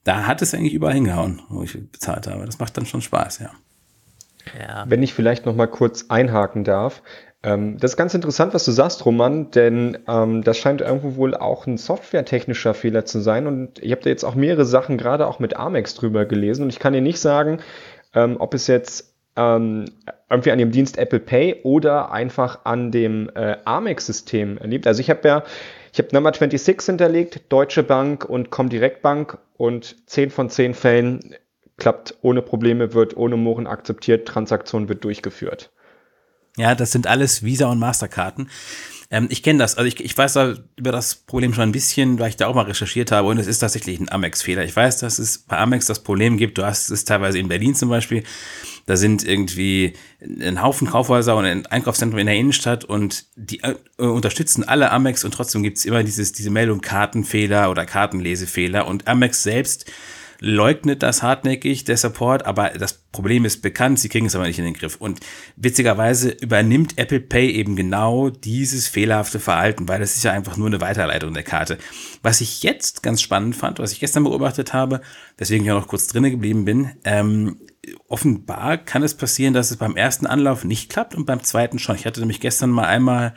Da 0.06 0.28
hat 0.28 0.42
es 0.42 0.54
eigentlich 0.54 0.74
überall 0.74 0.94
hingehauen, 0.94 1.42
wo 1.50 1.62
ich 1.62 1.74
bezahlt 1.74 2.26
habe. 2.26 2.46
Das 2.46 2.58
macht 2.58 2.78
dann 2.78 2.86
schon 2.86 3.02
Spaß, 3.02 3.40
ja. 3.40 3.52
ja. 4.58 4.86
Wenn 4.88 5.04
ich 5.04 5.14
vielleicht 5.14 5.46
noch 5.46 5.54
mal 5.54 5.68
kurz 5.68 6.06
einhaken 6.08 6.64
darf. 6.64 7.04
Ähm, 7.48 7.78
das 7.80 7.92
ist 7.92 7.98
ganz 7.98 8.14
interessant, 8.14 8.54
was 8.54 8.66
du 8.66 8.72
sagst, 8.72 9.06
Roman, 9.06 9.52
denn 9.52 9.98
ähm, 10.08 10.44
das 10.44 10.58
scheint 10.58 10.82
irgendwo 10.82 11.16
wohl 11.16 11.34
auch 11.34 11.66
ein 11.66 11.78
softwaretechnischer 11.78 12.74
Fehler 12.74 13.06
zu 13.06 13.22
sein. 13.22 13.48
Und 13.48 13.80
ich 13.80 13.92
habe 13.92 14.02
da 14.02 14.10
jetzt 14.10 14.26
auch 14.26 14.36
mehrere 14.36 14.66
Sachen 14.66 14.98
gerade 14.98 15.26
auch 15.28 15.40
mit 15.40 15.56
Amex 15.56 15.96
drüber 15.96 16.26
gelesen. 16.26 16.64
Und 16.64 16.70
ich 16.70 16.80
kann 16.80 16.92
dir 16.92 17.02
nicht 17.02 17.20
sagen, 17.22 17.60
ähm, 18.14 18.36
ob 18.40 18.54
es 18.54 18.68
jetzt 18.68 19.14
ähm, 19.38 19.86
irgendwie 20.30 20.52
an 20.52 20.58
dem 20.58 20.72
Dienst 20.72 20.98
Apple 20.98 21.22
Pay 21.22 21.62
oder 21.64 22.12
einfach 22.12 22.66
an 22.66 22.92
dem 22.92 23.30
äh, 23.34 23.56
Amex-System 23.64 24.60
liegt. 24.64 24.86
Also 24.86 25.00
ich 25.00 25.10
habe 25.10 25.26
ja, 25.26 25.44
Ich 25.94 26.00
habe 26.00 26.10
Number 26.14 26.34
26 26.34 26.86
hinterlegt, 26.86 27.42
Deutsche 27.48 27.84
Bank 27.84 28.26
und 28.26 28.50
Comdirect 28.50 29.02
Bank 29.02 29.38
und 29.56 29.96
10 30.10 30.32
von 30.32 30.50
10 30.50 30.74
Fällen 30.74 31.36
klappt 31.78 32.18
ohne 32.22 32.42
Probleme, 32.42 32.94
wird 32.94 33.16
ohne 33.16 33.38
Mohren 33.38 33.68
akzeptiert, 33.68 34.28
Transaktion 34.28 34.90
wird 34.90 35.06
durchgeführt. 35.06 35.72
Ja, 36.58 36.76
das 36.76 36.92
sind 36.92 37.08
alles 37.08 37.44
Visa- 37.44 37.68
und 37.68 37.80
Masterkarten. 37.80 38.50
Ähm, 39.10 39.28
ich 39.30 39.42
kenne 39.42 39.60
das, 39.60 39.78
also 39.78 39.88
ich, 39.88 40.04
ich 40.04 40.18
weiß 40.18 40.34
da 40.34 40.56
über 40.76 40.92
das 40.92 41.16
Problem 41.16 41.54
schon 41.54 41.64
ein 41.64 41.72
bisschen, 41.72 42.20
weil 42.20 42.30
ich 42.30 42.36
da 42.36 42.48
auch 42.48 42.56
mal 42.56 42.64
recherchiert 42.64 43.12
habe. 43.12 43.28
Und 43.30 43.38
es 43.38 43.48
ist 43.48 43.60
tatsächlich 43.60 44.00
ein 44.00 44.12
Amex-Fehler. 44.12 44.64
Ich 44.66 44.76
weiß, 44.76 44.98
dass 44.98 45.20
es 45.20 45.38
bei 45.38 45.58
Amex 45.58 45.86
das 45.86 46.04
Problem 46.04 46.38
gibt, 46.38 46.58
du 46.58 46.66
hast 46.66 46.90
es 46.90 47.06
teilweise 47.06 47.40
in 47.40 47.48
Berlin 47.48 47.76
zum 47.76 47.90
Beispiel, 47.90 48.24
da 48.86 48.98
sind 48.98 49.24
irgendwie 49.26 49.94
ein 50.22 50.62
Haufen 50.62 50.88
Kaufhäuser 50.88 51.36
und 51.36 51.46
ein 51.46 51.66
Einkaufszentrum 51.66 52.20
in 52.20 52.26
der 52.26 52.36
Innenstadt 52.36 52.86
und 52.86 53.26
die 53.36 53.62
äh, 53.62 53.76
unterstützen 53.98 54.68
alle 54.68 54.92
Amex 54.92 55.24
und 55.24 55.34
trotzdem 55.34 55.64
gibt's 55.64 55.86
immer 55.86 56.04
dieses, 56.04 56.32
diese 56.32 56.50
Meldung 56.50 56.82
Kartenfehler 56.82 57.70
oder 57.70 57.86
Kartenlesefehler. 57.86 58.88
Und 58.88 59.08
Amex 59.08 59.44
selbst 59.44 59.90
leugnet 60.40 61.04
das 61.04 61.24
hartnäckig, 61.24 61.84
der 61.84 61.98
Support, 61.98 62.46
aber 62.46 62.70
das 62.70 62.94
Problem 63.12 63.46
ist 63.46 63.62
bekannt, 63.62 64.00
sie 64.00 64.10
kriegen 64.10 64.28
es 64.28 64.36
aber 64.36 64.46
nicht 64.46 64.60
in 64.60 64.66
den 64.66 64.74
Griff. 64.74 64.96
Und 64.98 65.20
witzigerweise 65.56 66.30
übernimmt 66.30 66.98
Apple 66.98 67.20
Pay 67.20 67.52
eben 67.52 67.76
genau 67.76 68.30
dieses 68.30 68.88
fehlerhafte 68.88 69.40
Verhalten, 69.40 69.88
weil 69.88 70.02
es 70.02 70.16
ist 70.16 70.24
ja 70.24 70.32
einfach 70.32 70.58
nur 70.58 70.68
eine 70.68 70.82
Weiterleitung 70.82 71.34
der 71.34 71.44
Karte. 71.44 71.78
Was 72.22 72.42
ich 72.42 72.64
jetzt 72.64 73.04
ganz 73.04 73.22
spannend 73.22 73.56
fand, 73.56 73.80
was 73.80 73.92
ich 73.92 74.00
gestern 74.00 74.24
beobachtet 74.24 74.74
habe, 74.74 75.02
weswegen 75.38 75.66
ich 75.66 75.72
auch 75.72 75.80
noch 75.80 75.88
kurz 75.88 76.08
drinnen 76.08 76.32
geblieben 76.32 76.66
bin, 76.66 76.92
ähm, 77.04 77.58
offenbar 78.08 78.78
kann 78.78 79.04
es 79.04 79.16
passieren, 79.16 79.54
dass 79.54 79.72
es 79.72 79.78
beim 79.78 79.96
ersten 79.96 80.28
Anlauf 80.28 80.64
nicht 80.64 80.90
klappt 80.90 81.16
und 81.16 81.26
beim 81.26 81.44
zweiten 81.44 81.80
schon. 81.80 81.96
Ich 81.96 82.06
hatte 82.06 82.20
nämlich 82.20 82.42
gestern 82.42 82.70
mal 82.70 82.86
einmal 82.86 83.34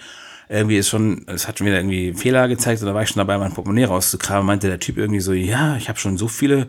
irgendwie 0.50 0.78
ist 0.78 0.88
schon, 0.88 1.24
es 1.28 1.46
hat 1.46 1.58
schon 1.58 1.68
wieder 1.68 1.76
irgendwie 1.76 2.12
Fehler 2.12 2.48
gezeigt, 2.48 2.82
oder 2.82 2.92
war 2.92 3.04
ich 3.04 3.08
schon 3.08 3.20
dabei, 3.20 3.38
mein 3.38 3.54
Portemonnaie 3.54 3.84
rauszukramen, 3.84 4.44
meinte 4.44 4.66
der 4.66 4.80
Typ 4.80 4.98
irgendwie 4.98 5.20
so, 5.20 5.32
ja, 5.32 5.76
ich 5.76 5.88
habe 5.88 6.00
schon 6.00 6.18
so 6.18 6.26
viele 6.26 6.66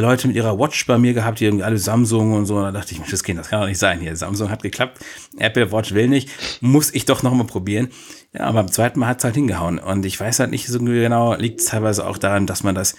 Leute 0.00 0.26
mit 0.26 0.36
ihrer 0.36 0.58
Watch 0.58 0.86
bei 0.86 0.98
mir 0.98 1.12
gehabt, 1.12 1.40
die 1.40 1.44
irgendwie 1.44 1.64
alle 1.64 1.78
Samsung 1.78 2.32
und 2.32 2.46
so. 2.46 2.56
Und 2.56 2.62
da 2.62 2.72
dachte 2.72 2.92
ich 2.92 3.00
mir, 3.00 3.06
das, 3.10 3.22
Kind, 3.22 3.38
das 3.38 3.50
kann 3.50 3.60
doch 3.60 3.68
nicht 3.68 3.78
sein 3.78 4.00
hier. 4.00 4.16
Samsung 4.16 4.50
hat 4.50 4.62
geklappt, 4.62 5.04
Apple 5.38 5.70
Watch 5.70 5.92
will 5.92 6.08
nicht, 6.08 6.30
muss 6.60 6.92
ich 6.94 7.04
doch 7.04 7.22
nochmal 7.22 7.46
probieren. 7.46 7.88
Ja, 8.32 8.46
aber 8.46 8.62
beim 8.62 8.72
zweiten 8.72 8.98
Mal 9.00 9.08
hat 9.08 9.18
es 9.18 9.24
halt 9.24 9.34
hingehauen. 9.34 9.78
Und 9.78 10.06
ich 10.06 10.18
weiß 10.18 10.40
halt 10.40 10.50
nicht 10.50 10.66
so 10.66 10.78
genau, 10.78 11.34
liegt 11.34 11.60
es 11.60 11.66
teilweise 11.66 12.06
auch 12.06 12.18
daran, 12.18 12.46
dass 12.46 12.62
man 12.62 12.74
das 12.74 12.94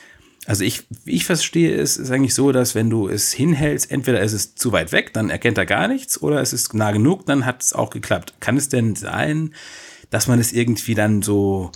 also 0.45 0.65
ich, 0.65 0.83
wie 1.05 1.13
ich 1.13 1.25
verstehe, 1.25 1.73
ist 1.73 1.97
es 1.97 2.11
eigentlich 2.11 2.33
so, 2.33 2.51
dass 2.51 2.75
wenn 2.75 2.89
du 2.89 3.07
es 3.07 3.31
hinhältst, 3.31 3.89
entweder 3.89 4.21
ist 4.21 4.33
es 4.33 4.55
zu 4.55 4.71
weit 4.71 4.91
weg, 4.91 5.13
dann 5.13 5.29
erkennt 5.29 5.57
er 5.57 5.65
gar 5.65 5.87
nichts, 5.87 6.21
oder 6.21 6.41
es 6.41 6.51
ist 6.51 6.73
nah 6.73 6.91
genug, 6.91 7.25
dann 7.25 7.45
hat 7.45 7.61
es 7.61 7.73
auch 7.73 7.89
geklappt. 7.89 8.33
Kann 8.41 8.57
es 8.57 8.67
denn 8.67 8.95
sein, 8.95 9.53
dass 10.09 10.27
man 10.27 10.39
es 10.39 10.51
irgendwie 10.51 10.95
dann 10.95 11.21
so 11.21 11.71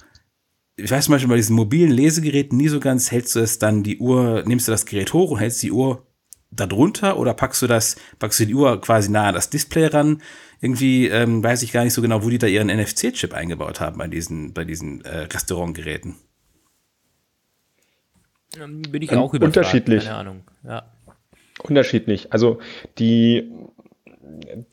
ich 0.77 0.91
weiß 0.91 1.05
zum 1.05 1.13
Beispiel 1.13 1.29
bei 1.29 1.35
diesen 1.35 1.55
mobilen 1.55 1.91
Lesegeräten 1.91 2.57
nie 2.57 2.67
so 2.67 2.79
ganz, 2.79 3.11
hältst 3.11 3.35
du 3.35 3.39
es 3.39 3.57
dann 3.57 3.81
die 3.81 3.97
Uhr, 3.97 4.43
nimmst 4.45 4.67
du 4.67 4.71
das 4.71 4.85
Gerät 4.85 5.11
hoch 5.11 5.31
und 5.31 5.39
hältst 5.39 5.63
die 5.63 5.71
Uhr 5.71 6.05
da 6.51 6.67
drunter 6.67 7.17
oder 7.17 7.33
packst 7.33 7.63
du 7.63 7.67
das, 7.67 7.97
packst 8.19 8.39
du 8.39 8.45
die 8.45 8.53
Uhr 8.53 8.79
quasi 8.79 9.11
nah 9.11 9.27
an 9.27 9.33
das 9.33 9.49
Display 9.49 9.87
ran? 9.87 10.21
Irgendwie 10.61 11.07
ähm, 11.07 11.43
weiß 11.43 11.63
ich 11.63 11.71
gar 11.71 11.83
nicht 11.83 11.93
so 11.93 12.01
genau, 12.01 12.23
wo 12.23 12.29
die 12.29 12.37
da 12.37 12.47
ihren 12.47 12.67
NFC-Chip 12.67 13.33
eingebaut 13.33 13.79
haben 13.79 13.97
bei 13.97 14.07
diesen, 14.07 14.53
bei 14.53 14.65
diesen 14.65 15.03
äh, 15.03 15.21
Restaurantgeräten. 15.21 16.15
Ähm, 18.59 18.83
bin 18.83 19.01
ich 19.01 19.11
auch 19.11 19.33
überfragt, 19.33 19.57
Unterschiedlich. 19.57 20.05
Keine 20.05 20.15
Ahnung. 20.17 20.43
Ja. 20.63 20.91
Unterschiedlich. 21.63 22.31
Also 22.31 22.59
die 22.99 23.51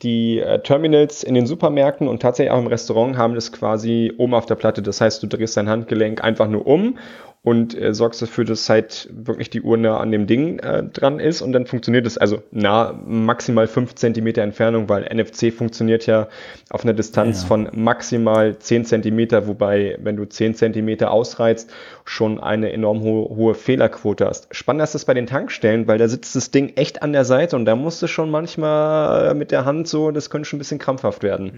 die 0.01 0.39
äh, 0.39 0.61
Terminals 0.61 1.23
in 1.23 1.33
den 1.33 1.47
Supermärkten 1.47 2.07
und 2.07 2.21
tatsächlich 2.21 2.51
auch 2.51 2.59
im 2.59 2.67
Restaurant 2.67 3.17
haben 3.17 3.35
das 3.35 3.51
quasi 3.51 4.13
oben 4.17 4.33
auf 4.33 4.45
der 4.45 4.55
Platte. 4.55 4.81
Das 4.81 5.01
heißt, 5.01 5.21
du 5.23 5.27
drehst 5.27 5.57
dein 5.57 5.69
Handgelenk 5.69 6.23
einfach 6.23 6.47
nur 6.47 6.67
um 6.67 6.97
und 7.45 7.79
äh, 7.79 7.93
sorgst 7.93 8.23
dafür, 8.23 8.43
dass 8.43 8.67
halt 8.69 9.07
wirklich 9.13 9.51
die 9.51 9.61
Uhr 9.61 9.77
nah 9.77 9.99
an 9.99 10.11
dem 10.11 10.25
Ding 10.25 10.57
äh, 10.57 10.81
dran 10.81 11.19
ist 11.19 11.43
und 11.43 11.53
dann 11.53 11.67
funktioniert 11.67 12.07
es 12.07 12.17
also 12.17 12.41
nah 12.49 12.99
maximal 13.05 13.67
fünf 13.67 13.93
Zentimeter 13.93 14.41
Entfernung, 14.41 14.89
weil 14.89 15.03
NFC 15.03 15.53
funktioniert 15.53 16.07
ja 16.07 16.27
auf 16.71 16.83
einer 16.83 16.93
Distanz 16.93 17.43
ja. 17.43 17.47
von 17.47 17.69
maximal 17.71 18.57
zehn 18.57 18.83
Zentimeter, 18.83 19.45
wobei 19.45 19.95
wenn 20.01 20.15
du 20.17 20.25
zehn 20.25 20.55
Zentimeter 20.55 21.11
ausreizt, 21.11 21.71
schon 22.03 22.39
eine 22.39 22.73
enorm 22.73 23.01
hohe, 23.01 23.29
hohe 23.29 23.53
Fehlerquote 23.53 24.25
hast. 24.25 24.47
Spannend 24.49 24.81
ist 24.81 24.95
das 24.95 25.05
bei 25.05 25.13
den 25.13 25.27
Tankstellen, 25.27 25.87
weil 25.87 25.99
da 25.99 26.07
sitzt 26.07 26.35
das 26.35 26.49
Ding 26.49 26.69
echt 26.75 27.03
an 27.03 27.13
der 27.13 27.25
Seite 27.25 27.55
und 27.55 27.65
da 27.65 27.75
musst 27.75 28.01
du 28.01 28.07
schon 28.07 28.31
manchmal 28.31 29.29
äh, 29.29 29.33
mit 29.35 29.51
der 29.51 29.65
Hand 29.65 29.87
so, 29.87 30.09
das 30.09 30.31
könnte 30.31 30.49
schon 30.49 30.57
ein 30.57 30.61
bisschen 30.61 30.79
krampfhaft 30.79 31.21
werden. 31.21 31.51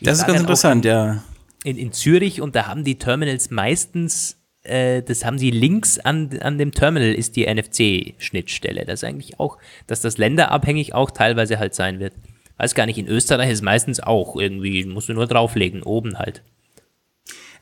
Das 0.00 0.18
ist 0.18 0.26
ganz 0.26 0.40
interessant, 0.40 0.84
ja. 0.84 1.22
In, 1.62 1.78
in 1.78 1.92
Zürich 1.92 2.42
und 2.42 2.56
da 2.56 2.66
haben 2.66 2.82
die 2.82 2.98
Terminals 2.98 3.52
meistens 3.52 4.40
äh, 4.64 5.02
das 5.02 5.24
haben 5.24 5.38
sie 5.38 5.50
links 5.50 5.98
an, 5.98 6.30
an 6.40 6.58
dem 6.58 6.72
Terminal 6.72 7.12
ist 7.12 7.36
die 7.36 7.46
NFC-Schnittstelle. 7.46 8.84
Das 8.84 9.02
ist 9.02 9.04
eigentlich 9.04 9.38
auch, 9.38 9.58
dass 9.86 10.00
das 10.00 10.18
länderabhängig 10.18 10.94
auch 10.94 11.10
teilweise 11.10 11.58
halt 11.58 11.74
sein 11.74 12.00
wird. 12.00 12.14
Weiß 12.56 12.74
gar 12.74 12.86
nicht, 12.86 12.98
in 12.98 13.08
Österreich 13.08 13.50
ist 13.50 13.62
meistens 13.62 14.00
auch 14.00 14.36
irgendwie, 14.36 14.84
musst 14.84 15.08
du 15.08 15.12
nur 15.12 15.26
drauflegen, 15.26 15.82
oben 15.82 16.18
halt. 16.18 16.42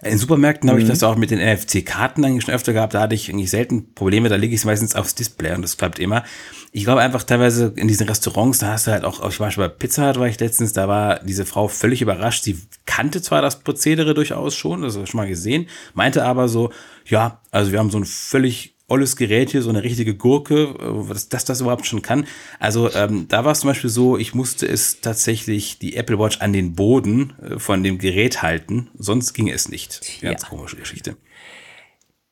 In 0.04 0.18
Supermärkten 0.18 0.66
mhm. 0.66 0.70
habe 0.72 0.82
ich 0.82 0.88
das 0.88 1.04
auch 1.04 1.14
mit 1.14 1.30
den 1.30 1.38
NFC-Karten 1.38 2.24
eigentlich 2.24 2.44
schon 2.44 2.54
öfter 2.54 2.72
gehabt. 2.72 2.94
Da 2.94 3.02
hatte 3.02 3.14
ich 3.14 3.30
eigentlich 3.30 3.50
selten 3.50 3.94
Probleme. 3.94 4.28
Da 4.28 4.34
lege 4.34 4.52
ich 4.52 4.60
es 4.60 4.64
meistens 4.64 4.96
aufs 4.96 5.14
Display 5.14 5.54
und 5.54 5.62
das 5.62 5.76
klappt 5.76 6.00
immer. 6.00 6.24
Ich 6.72 6.84
glaube 6.84 7.00
einfach 7.00 7.22
teilweise 7.22 7.72
in 7.76 7.86
diesen 7.86 8.08
Restaurants, 8.08 8.58
da 8.58 8.72
hast 8.72 8.88
du 8.88 8.90
halt 8.90 9.04
auch, 9.04 9.20
auch 9.20 9.30
ich 9.30 9.38
war 9.38 9.50
schon 9.52 9.62
bei 9.62 9.68
Pizza 9.68 10.08
Hut 10.08 10.18
war 10.18 10.26
ich 10.26 10.40
letztens, 10.40 10.72
da 10.72 10.88
war 10.88 11.20
diese 11.20 11.46
Frau 11.46 11.68
völlig 11.68 12.02
überrascht. 12.02 12.42
Sie 12.42 12.58
kannte 12.84 13.22
zwar 13.22 13.42
das 13.42 13.60
Prozedere 13.60 14.14
durchaus 14.14 14.56
schon, 14.56 14.82
das 14.82 14.94
habe 14.94 15.04
ich 15.04 15.10
schon 15.10 15.18
mal 15.18 15.28
gesehen, 15.28 15.68
meinte 15.94 16.24
aber 16.24 16.48
so, 16.48 16.72
ja, 17.06 17.40
also 17.50 17.72
wir 17.72 17.78
haben 17.78 17.90
so 17.90 17.98
ein 17.98 18.04
völlig 18.04 18.72
olles 18.92 19.16
Gerät 19.16 19.50
hier, 19.50 19.62
so 19.62 19.70
eine 19.70 19.82
richtige 19.82 20.14
Gurke, 20.14 20.74
äh, 20.78 21.08
dass 21.08 21.28
das, 21.28 21.44
das 21.44 21.60
überhaupt 21.60 21.86
schon 21.86 22.02
kann. 22.02 22.26
Also 22.58 22.92
ähm, 22.94 23.26
da 23.28 23.44
war 23.44 23.52
es 23.52 23.60
zum 23.60 23.68
Beispiel 23.68 23.90
so, 23.90 24.18
ich 24.18 24.34
musste 24.34 24.66
es 24.66 25.00
tatsächlich 25.00 25.78
die 25.78 25.96
Apple 25.96 26.18
Watch 26.18 26.40
an 26.40 26.52
den 26.52 26.74
Boden 26.74 27.32
äh, 27.42 27.58
von 27.58 27.82
dem 27.82 27.98
Gerät 27.98 28.42
halten, 28.42 28.90
sonst 28.96 29.32
ging 29.32 29.48
es 29.48 29.68
nicht. 29.68 30.20
Ganz 30.20 30.42
ja. 30.42 30.48
komische 30.48 30.76
Geschichte. 30.76 31.16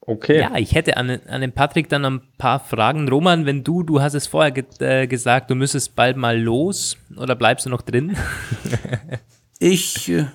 Okay. 0.03 0.41
Ja, 0.41 0.57
ich 0.57 0.75
hätte 0.75 0.97
an, 0.97 1.21
an 1.29 1.41
den 1.41 1.53
Patrick 1.53 1.89
dann 1.89 2.05
ein 2.05 2.21
paar 2.37 2.59
Fragen. 2.59 3.09
Roman, 3.09 3.47
wenn 3.47 3.63
du, 3.65 3.83
du 3.83 4.01
hast 4.01 4.15
es 4.15 4.27
vorher 4.27 4.51
ge 4.51 4.65
äh, 4.81 5.07
gesagt, 5.07 5.51
du 5.51 5.55
müsstest 5.55 5.95
bald 5.95 6.17
mal 6.17 6.41
los 6.41 6.97
oder 7.17 7.37
bleibst 7.37 7.67
du 7.67 7.71
noch 7.71 7.83
drin? 7.83 8.17
ich 9.61 10.09
äh, 10.09 10.27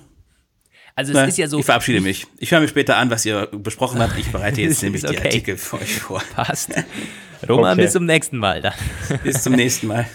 also 0.96 1.12
es 1.12 1.16
Na, 1.16 1.24
ist 1.24 1.36
ja 1.36 1.46
so. 1.46 1.58
Ich 1.58 1.66
verabschiede 1.66 2.00
mich. 2.00 2.26
Ich 2.38 2.50
höre 2.50 2.60
mir 2.60 2.68
später 2.68 2.96
an, 2.96 3.10
was 3.10 3.26
ihr 3.26 3.48
besprochen 3.48 4.00
habt. 4.00 4.18
Ich 4.18 4.32
bereite 4.32 4.62
jetzt 4.62 4.82
nämlich 4.82 5.04
okay. 5.04 5.14
die 5.14 5.22
Artikel 5.22 5.56
für 5.58 5.76
euch 5.76 5.98
vor. 5.98 6.22
Passt. 6.34 6.72
Roman, 7.48 7.74
okay. 7.74 7.82
bis 7.82 7.92
zum 7.92 8.06
nächsten 8.06 8.38
Mal 8.38 8.62
dann. 8.62 8.72
Bis 9.22 9.42
zum 9.42 9.52
nächsten 9.52 9.88
Mal. 9.88 10.06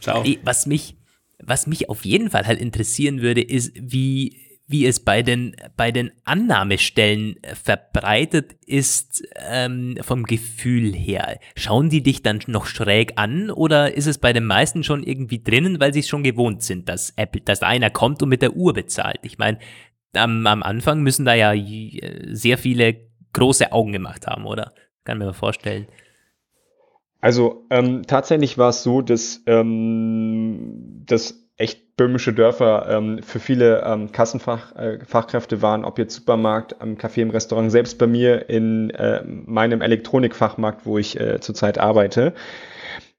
Ciao. 0.00 0.24
Was 0.42 0.66
mich, 0.66 0.96
was 1.38 1.68
mich 1.68 1.88
auf 1.88 2.04
jeden 2.04 2.30
Fall 2.30 2.48
halt 2.48 2.60
interessieren 2.60 3.22
würde, 3.22 3.42
ist, 3.42 3.72
wie, 3.76 4.40
wie 4.66 4.86
es 4.86 4.98
bei 4.98 5.22
den, 5.22 5.54
bei 5.76 5.92
den 5.92 6.10
Annahmestellen 6.24 7.36
verbreitet 7.62 8.56
ist 8.66 9.22
ähm, 9.48 9.96
vom 10.00 10.24
Gefühl 10.24 10.92
her. 10.92 11.38
Schauen 11.54 11.90
die 11.90 12.02
dich 12.02 12.24
dann 12.24 12.40
noch 12.48 12.66
schräg 12.66 13.12
an 13.14 13.52
oder 13.52 13.94
ist 13.94 14.06
es 14.06 14.18
bei 14.18 14.32
den 14.32 14.46
meisten 14.46 14.82
schon 14.82 15.04
irgendwie 15.04 15.44
drinnen, 15.44 15.78
weil 15.78 15.92
sie 15.92 16.00
es 16.00 16.08
schon 16.08 16.24
gewohnt 16.24 16.64
sind, 16.64 16.88
dass 16.88 17.12
Apple, 17.14 17.42
dass 17.42 17.62
einer 17.62 17.90
kommt 17.90 18.20
und 18.20 18.30
mit 18.30 18.42
der 18.42 18.56
Uhr 18.56 18.72
bezahlt? 18.72 19.20
Ich 19.22 19.38
meine, 19.38 19.58
am, 20.16 20.46
am 20.46 20.62
Anfang 20.62 21.02
müssen 21.02 21.24
da 21.24 21.34
ja 21.34 21.52
sehr 22.32 22.58
viele 22.58 22.96
große 23.32 23.72
Augen 23.72 23.92
gemacht 23.92 24.26
haben, 24.26 24.46
oder? 24.46 24.72
Kann 25.04 25.18
mir 25.18 25.34
vorstellen. 25.34 25.86
Also 27.20 27.66
ähm, 27.70 28.02
tatsächlich 28.06 28.58
war 28.58 28.68
es 28.68 28.82
so, 28.82 29.00
dass, 29.00 29.42
ähm, 29.46 31.02
dass 31.06 31.44
echt 31.56 31.96
böhmische 31.96 32.32
Dörfer 32.32 32.86
ähm, 32.90 33.22
für 33.22 33.38
viele 33.38 33.82
ähm, 33.82 34.10
Kassenfachkräfte 34.12 35.56
äh, 35.56 35.62
waren, 35.62 35.84
ob 35.84 35.98
jetzt 35.98 36.16
Supermarkt, 36.16 36.80
am 36.80 36.96
Café, 36.96 37.22
im 37.22 37.30
Restaurant, 37.30 37.70
selbst 37.70 37.98
bei 37.98 38.06
mir 38.06 38.48
in 38.50 38.90
äh, 38.90 39.22
meinem 39.24 39.80
Elektronikfachmarkt, 39.80 40.84
wo 40.84 40.98
ich 40.98 41.18
äh, 41.18 41.40
zurzeit 41.40 41.78
arbeite. 41.78 42.34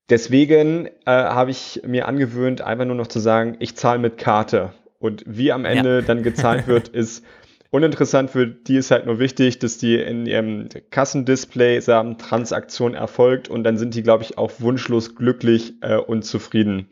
Deswegen 0.10 0.88
äh, 0.88 0.92
habe 1.06 1.52
ich 1.52 1.82
mir 1.86 2.08
angewöhnt, 2.08 2.62
einfach 2.62 2.86
nur 2.86 2.96
noch 2.96 3.08
zu 3.08 3.20
sagen, 3.20 3.56
ich 3.60 3.76
zahle 3.76 4.00
mit 4.00 4.18
Karte. 4.18 4.74
Und 5.06 5.24
wie 5.28 5.52
am 5.52 5.66
Ende 5.66 6.00
ja. 6.00 6.02
dann 6.02 6.24
gezahlt 6.24 6.68
wird, 6.68 6.88
ist 6.88 7.24
uninteressant. 7.70 8.32
Für 8.32 8.48
die 8.48 8.78
ist 8.78 8.90
halt 8.90 9.06
nur 9.06 9.20
wichtig, 9.20 9.60
dass 9.60 9.78
die 9.78 9.96
in 9.96 10.26
ihrem 10.26 10.68
Kassendisplay 10.90 11.80
sagen, 11.80 12.18
Transaktion 12.18 12.96
erfolgt 12.96 13.48
und 13.48 13.64
dann 13.64 13.78
sind 13.78 13.94
die, 13.94 14.02
glaube 14.02 14.24
ich, 14.24 14.40
auch 14.40 14.52
wunschlos 14.60 15.16
glücklich 15.16 15.76
äh, 15.82 15.98
und 15.98 16.24
zufrieden 16.24 16.90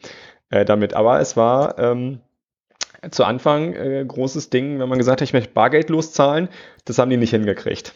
äh, 0.52 0.64
damit. 0.64 0.94
Aber 0.94 1.20
es 1.20 1.36
war 1.36 1.80
ähm, 1.80 2.20
zu 3.10 3.24
Anfang 3.24 3.74
äh, 3.74 4.06
großes 4.08 4.52
Ding, 4.52 4.80
wenn 4.80 4.90
man 4.90 5.00
gesagt 5.00 5.22
hat, 5.22 5.28
ich 5.28 5.34
möchte 5.34 5.52
bargeldlos 5.52 6.14
zahlen. 6.14 6.50
Das 6.86 7.00
haben 7.00 7.10
die 7.10 7.18
nicht 7.18 7.32
hingekriegt. 7.32 7.94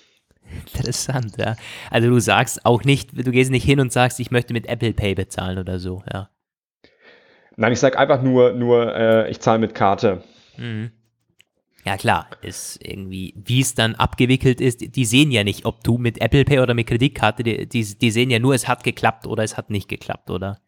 Interessant, 0.73 1.37
ja. 1.37 1.55
Also 1.91 2.09
du 2.09 2.19
sagst 2.19 2.65
auch 2.65 2.83
nicht, 2.83 3.11
du 3.13 3.31
gehst 3.31 3.51
nicht 3.51 3.65
hin 3.65 3.79
und 3.79 3.91
sagst, 3.91 4.19
ich 4.19 4.31
möchte 4.31 4.53
mit 4.53 4.65
Apple 4.67 4.93
Pay 4.93 5.13
bezahlen 5.13 5.59
oder 5.59 5.77
so, 5.77 6.03
ja. 6.11 6.29
Nein, 7.57 7.73
ich 7.73 7.79
sage 7.79 7.97
einfach 7.97 8.21
nur, 8.21 8.53
nur 8.53 8.95
äh, 8.95 9.29
ich 9.29 9.39
zahle 9.39 9.59
mit 9.59 9.75
Karte. 9.75 10.23
Mhm. 10.57 10.91
Ja 11.83 11.97
klar, 11.97 12.27
ist 12.41 12.79
irgendwie, 12.85 13.33
wie 13.35 13.61
es 13.61 13.73
dann 13.73 13.95
abgewickelt 13.95 14.61
ist, 14.61 14.95
die 14.95 15.05
sehen 15.05 15.31
ja 15.31 15.43
nicht, 15.43 15.65
ob 15.65 15.83
du 15.83 15.97
mit 15.97 16.21
Apple 16.21 16.43
Pay 16.43 16.59
oder 16.59 16.73
mit 16.73 16.87
Kreditkarte, 16.87 17.43
die, 17.43 17.67
die, 17.67 17.97
die 17.97 18.11
sehen 18.11 18.29
ja 18.29 18.39
nur, 18.39 18.53
es 18.53 18.67
hat 18.67 18.83
geklappt 18.83 19.25
oder 19.25 19.43
es 19.43 19.57
hat 19.57 19.69
nicht 19.69 19.87
geklappt, 19.87 20.29
oder? 20.29 20.59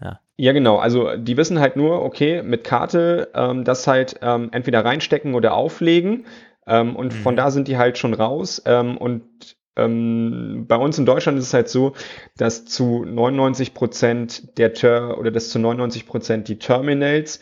Ja. 0.00 0.20
ja, 0.36 0.52
genau. 0.52 0.76
Also 0.76 1.16
die 1.16 1.36
wissen 1.36 1.58
halt 1.58 1.74
nur, 1.76 2.02
okay, 2.02 2.42
mit 2.42 2.62
Karte 2.62 3.30
ähm, 3.34 3.64
das 3.64 3.86
halt 3.86 4.20
ähm, 4.22 4.50
entweder 4.52 4.84
reinstecken 4.84 5.34
oder 5.34 5.54
auflegen. 5.54 6.26
Ähm, 6.66 6.94
und 6.94 7.14
mhm. 7.14 7.18
von 7.18 7.34
da 7.34 7.50
sind 7.50 7.66
die 7.66 7.78
halt 7.78 7.98
schon 7.98 8.14
raus. 8.14 8.62
Ähm, 8.64 8.96
und 8.96 9.56
ähm, 9.78 10.66
bei 10.68 10.76
uns 10.76 10.98
in 10.98 11.06
Deutschland 11.06 11.38
ist 11.38 11.46
es 11.46 11.54
halt 11.54 11.68
so, 11.68 11.92
dass 12.36 12.64
zu 12.64 13.04
99 13.04 13.74
Prozent 13.74 14.58
der 14.58 14.74
Ter 14.74 15.18
oder 15.18 15.30
dass 15.30 15.50
zu 15.50 15.58
99 15.58 16.06
Prozent 16.06 16.48
die 16.48 16.58
Terminals 16.58 17.40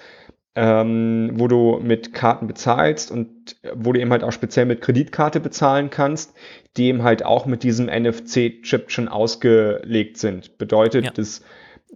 ähm, 0.57 1.32
wo 1.34 1.49
du 1.49 1.78
mit 1.82 2.14
Karten 2.14 2.47
bezahlst 2.47 3.11
und 3.11 3.57
wo 3.74 3.93
du 3.93 4.01
eben 4.01 4.11
halt 4.11 4.24
auch 4.24 4.32
speziell 4.32 4.64
mit 4.64 4.80
Kreditkarte 4.80 5.39
bezahlen 5.39 5.91
kannst, 5.91 6.34
die 6.78 6.87
eben 6.87 7.03
halt 7.03 7.24
auch 7.24 7.45
mit 7.45 7.62
diesem 7.62 7.87
NFC-Chip 7.87 8.91
schon 8.91 9.09
ausgelegt 9.09 10.16
sind. 10.16 10.57
Bedeutet, 10.57 11.05
ja. 11.05 11.11
dass 11.11 11.43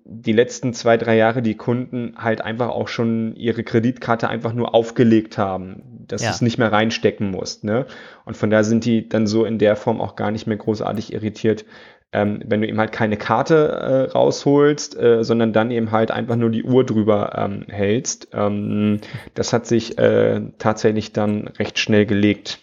die 0.05 0.33
letzten 0.33 0.75
zwei, 0.75 0.99
drei 0.99 1.17
Jahre 1.17 1.41
die 1.41 1.57
Kunden 1.57 2.15
halt 2.17 2.43
einfach 2.43 2.69
auch 2.69 2.89
schon 2.89 3.35
ihre 3.35 3.65
Kreditkarte 3.65 4.29
einfach 4.29 4.53
nur 4.53 4.75
aufgelegt 4.75 5.39
haben, 5.39 6.00
dass 6.13 6.23
ja. 6.23 6.29
du 6.29 6.35
es 6.35 6.41
nicht 6.41 6.59
mehr 6.59 6.73
reinstecken 6.73 7.31
musst. 7.31 7.65
Ne? 7.65 7.87
Und 8.25 8.37
von 8.37 8.51
da 8.51 8.63
sind 8.63 8.85
die 8.85 9.09
dann 9.09 9.27
so 9.27 9.45
in 9.45 9.59
der 9.59 9.77
Form 9.77 10.01
auch 10.01 10.17
gar 10.17 10.31
nicht 10.31 10.47
mehr 10.47 10.57
großartig 10.57 11.13
irritiert, 11.13 11.65
ähm, 12.13 12.43
wenn 12.45 12.61
du 12.61 12.69
eben 12.69 12.79
halt 12.79 12.93
keine 12.93 13.17
Karte 13.17 13.69
äh, 13.69 14.11
rausholst, 14.11 14.99
äh, 14.99 15.23
sondern 15.23 15.53
dann 15.53 15.71
eben 15.71 15.93
halt 15.93 16.11
einfach 16.11 16.37
nur 16.37 16.51
die 16.51 16.65
Uhr 16.65 16.85
drüber 16.85 17.33
ähm, 17.37 17.67
hältst. 17.69 18.29
Ähm, 18.33 19.01
das 19.35 19.53
hat 19.53 19.67
sich 19.67 19.97
äh, 19.99 20.41
tatsächlich 20.59 21.13
dann 21.13 21.49
recht 21.49 21.79
schnell 21.79 22.07
gelegt. 22.07 22.59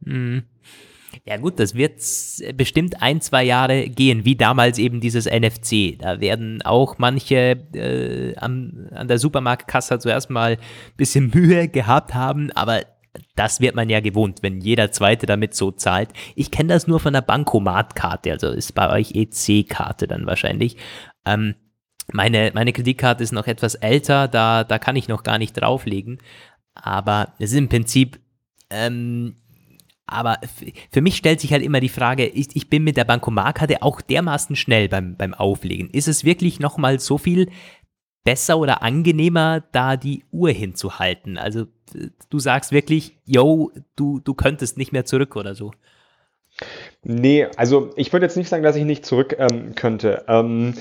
Mhm. 0.00 0.44
Ja 1.24 1.36
gut, 1.36 1.58
das 1.58 1.74
wird 1.74 2.00
bestimmt 2.56 3.02
ein, 3.02 3.20
zwei 3.20 3.44
Jahre 3.44 3.88
gehen, 3.88 4.24
wie 4.24 4.36
damals 4.36 4.78
eben 4.78 5.00
dieses 5.00 5.26
NFC. 5.26 5.98
Da 5.98 6.20
werden 6.20 6.62
auch 6.62 6.98
manche 6.98 7.58
äh, 7.74 8.36
an, 8.36 8.88
an 8.92 9.08
der 9.08 9.18
Supermarktkasse 9.18 9.98
zuerst 9.98 10.30
mal 10.30 10.52
ein 10.52 10.58
bisschen 10.96 11.30
Mühe 11.34 11.68
gehabt 11.68 12.14
haben, 12.14 12.50
aber 12.52 12.82
das 13.34 13.60
wird 13.60 13.74
man 13.74 13.88
ja 13.88 14.00
gewohnt, 14.00 14.42
wenn 14.42 14.60
jeder 14.60 14.92
Zweite 14.92 15.26
damit 15.26 15.54
so 15.54 15.70
zahlt. 15.70 16.10
Ich 16.34 16.50
kenne 16.50 16.74
das 16.74 16.86
nur 16.86 17.00
von 17.00 17.12
der 17.12 17.22
Bankomatkarte, 17.22 18.32
also 18.32 18.48
ist 18.50 18.74
bei 18.74 18.90
euch 18.90 19.12
EC-Karte 19.14 20.06
dann 20.06 20.26
wahrscheinlich. 20.26 20.76
Ähm, 21.24 21.54
meine, 22.12 22.52
meine 22.54 22.72
Kreditkarte 22.72 23.24
ist 23.24 23.32
noch 23.32 23.46
etwas 23.46 23.74
älter, 23.74 24.28
da, 24.28 24.64
da 24.64 24.78
kann 24.78 24.96
ich 24.96 25.08
noch 25.08 25.22
gar 25.22 25.38
nicht 25.38 25.54
drauflegen. 25.54 26.18
Aber 26.74 27.32
es 27.38 27.52
ist 27.52 27.58
im 27.58 27.68
Prinzip, 27.68 28.20
ähm, 28.70 29.36
aber 30.06 30.38
für 30.92 31.00
mich 31.00 31.16
stellt 31.16 31.40
sich 31.40 31.52
halt 31.52 31.62
immer 31.62 31.80
die 31.80 31.88
Frage, 31.88 32.26
ich, 32.26 32.54
ich 32.54 32.70
bin 32.70 32.84
mit 32.84 32.96
der 32.96 33.04
Bankomatkarte 33.04 33.82
auch 33.82 34.00
dermaßen 34.00 34.54
schnell 34.54 34.88
beim, 34.88 35.16
beim 35.16 35.34
Auflegen. 35.34 35.90
Ist 35.90 36.06
es 36.06 36.24
wirklich 36.24 36.60
nochmal 36.60 37.00
so 37.00 37.18
viel 37.18 37.50
besser 38.24 38.58
oder 38.58 38.82
angenehmer, 38.82 39.64
da 39.72 39.96
die 39.96 40.24
Uhr 40.30 40.50
hinzuhalten? 40.50 41.38
Also 41.38 41.66
du 42.30 42.38
sagst 42.38 42.72
wirklich, 42.72 43.16
yo, 43.24 43.72
du, 43.96 44.20
du 44.20 44.34
könntest 44.34 44.78
nicht 44.78 44.92
mehr 44.92 45.04
zurück 45.04 45.34
oder 45.34 45.54
so. 45.54 45.72
Nee, 47.02 47.46
also 47.56 47.90
ich 47.96 48.12
würde 48.12 48.26
jetzt 48.26 48.36
nicht 48.36 48.48
sagen, 48.48 48.62
dass 48.62 48.76
ich 48.76 48.84
nicht 48.84 49.04
zurück 49.04 49.36
ähm, 49.38 49.74
könnte. 49.74 50.24
Ähm, 50.28 50.74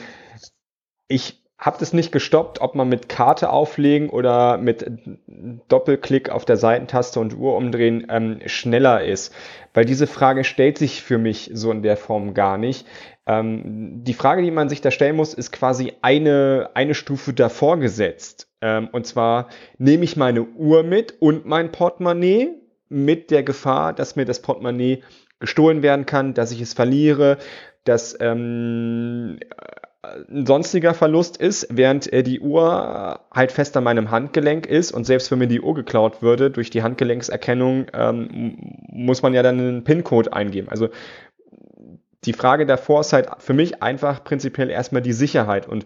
ich 1.08 1.45
habe 1.58 1.78
das 1.80 1.94
nicht 1.94 2.12
gestoppt, 2.12 2.60
ob 2.60 2.76
man 2.76 2.90
mit 2.90 3.08
Karte 3.08 3.50
auflegen 3.50 4.10
oder 4.10 4.58
mit 4.58 4.86
Doppelklick 5.70 6.30
auf 6.30 6.44
der 6.44 6.58
Seitentaste 6.58 7.20
und 7.20 7.36
Uhr 7.38 7.56
umdrehen 7.56 8.08
ähm, 8.10 8.40
schneller 8.46 9.04
ist. 9.04 9.34
Weil 9.74 9.86
diese 9.86 10.06
Frage 10.06 10.44
stellt 10.44 10.78
sich 10.78 11.02
für 11.02 11.18
mich 11.18 11.52
so 11.54 11.72
in 11.72 11.82
der 11.82 11.96
Form 11.96 12.34
gar 12.34 12.58
nicht. 12.58 12.86
Ähm, 13.26 14.04
die 14.04 14.14
Frage, 14.14 14.42
die 14.42 14.52
man 14.52 14.68
sich 14.68 14.82
da 14.82 14.92
stellen 14.92 15.16
muss, 15.16 15.34
ist 15.34 15.52
quasi 15.52 15.94
eine, 16.02 16.72
eine 16.74 16.94
Stufe 16.94 17.34
davor 17.34 17.80
gesetzt. 17.80 18.50
Ähm, 18.62 18.90
und 18.92 19.08
zwar 19.08 19.48
nehme 19.78 20.04
ich 20.04 20.18
meine 20.18 20.44
Uhr 20.44 20.84
mit 20.84 21.16
und 21.22 21.46
mein 21.46 21.72
Portemonnaie 21.72 22.50
mit 22.90 23.32
der 23.32 23.44
Gefahr, 23.44 23.94
dass 23.94 24.18
mir 24.18 24.26
das 24.26 24.42
Portemonnaie 24.42 25.04
gestohlen 25.40 25.84
werden 25.84 26.06
kann, 26.06 26.34
dass 26.34 26.52
ich 26.52 26.62
es 26.62 26.74
verliere, 26.74 27.38
dass 27.86 28.18
ähm, 28.20 29.40
ein 30.30 30.46
sonstiger 30.46 30.94
Verlust 30.94 31.38
ist, 31.38 31.68
während 31.70 32.12
äh, 32.12 32.24
die 32.24 32.40
Uhr 32.40 33.20
halt 33.32 33.52
fest 33.52 33.76
an 33.78 33.84
meinem 33.84 34.12
Handgelenk 34.12 34.66
ist 34.66 34.92
und 34.92 35.06
selbst 35.06 35.32
wenn 35.32 35.40
mir 35.40 35.48
die 35.48 35.62
Uhr 35.62 35.74
geklaut 35.74 36.22
würde, 36.22 36.52
durch 36.52 36.70
die 36.70 36.84
Handgelenkserkennung 36.84 37.88
ähm, 37.94 38.58
muss 38.88 39.22
man 39.22 39.34
ja 39.34 39.44
dann 39.44 39.60
einen 39.60 39.84
PIN-Code 39.84 40.34
eingeben. 40.34 40.70
Also 40.70 40.90
die 42.26 42.34
Frage 42.34 42.66
davor 42.66 43.02
ist 43.02 43.14
halt 43.14 43.30
für 43.40 43.54
mich 43.54 43.84
einfach 43.84 44.24
prinzipiell 44.24 44.70
erstmal 44.70 45.02
die 45.02 45.14
Sicherheit. 45.14 45.68
Und 45.68 45.86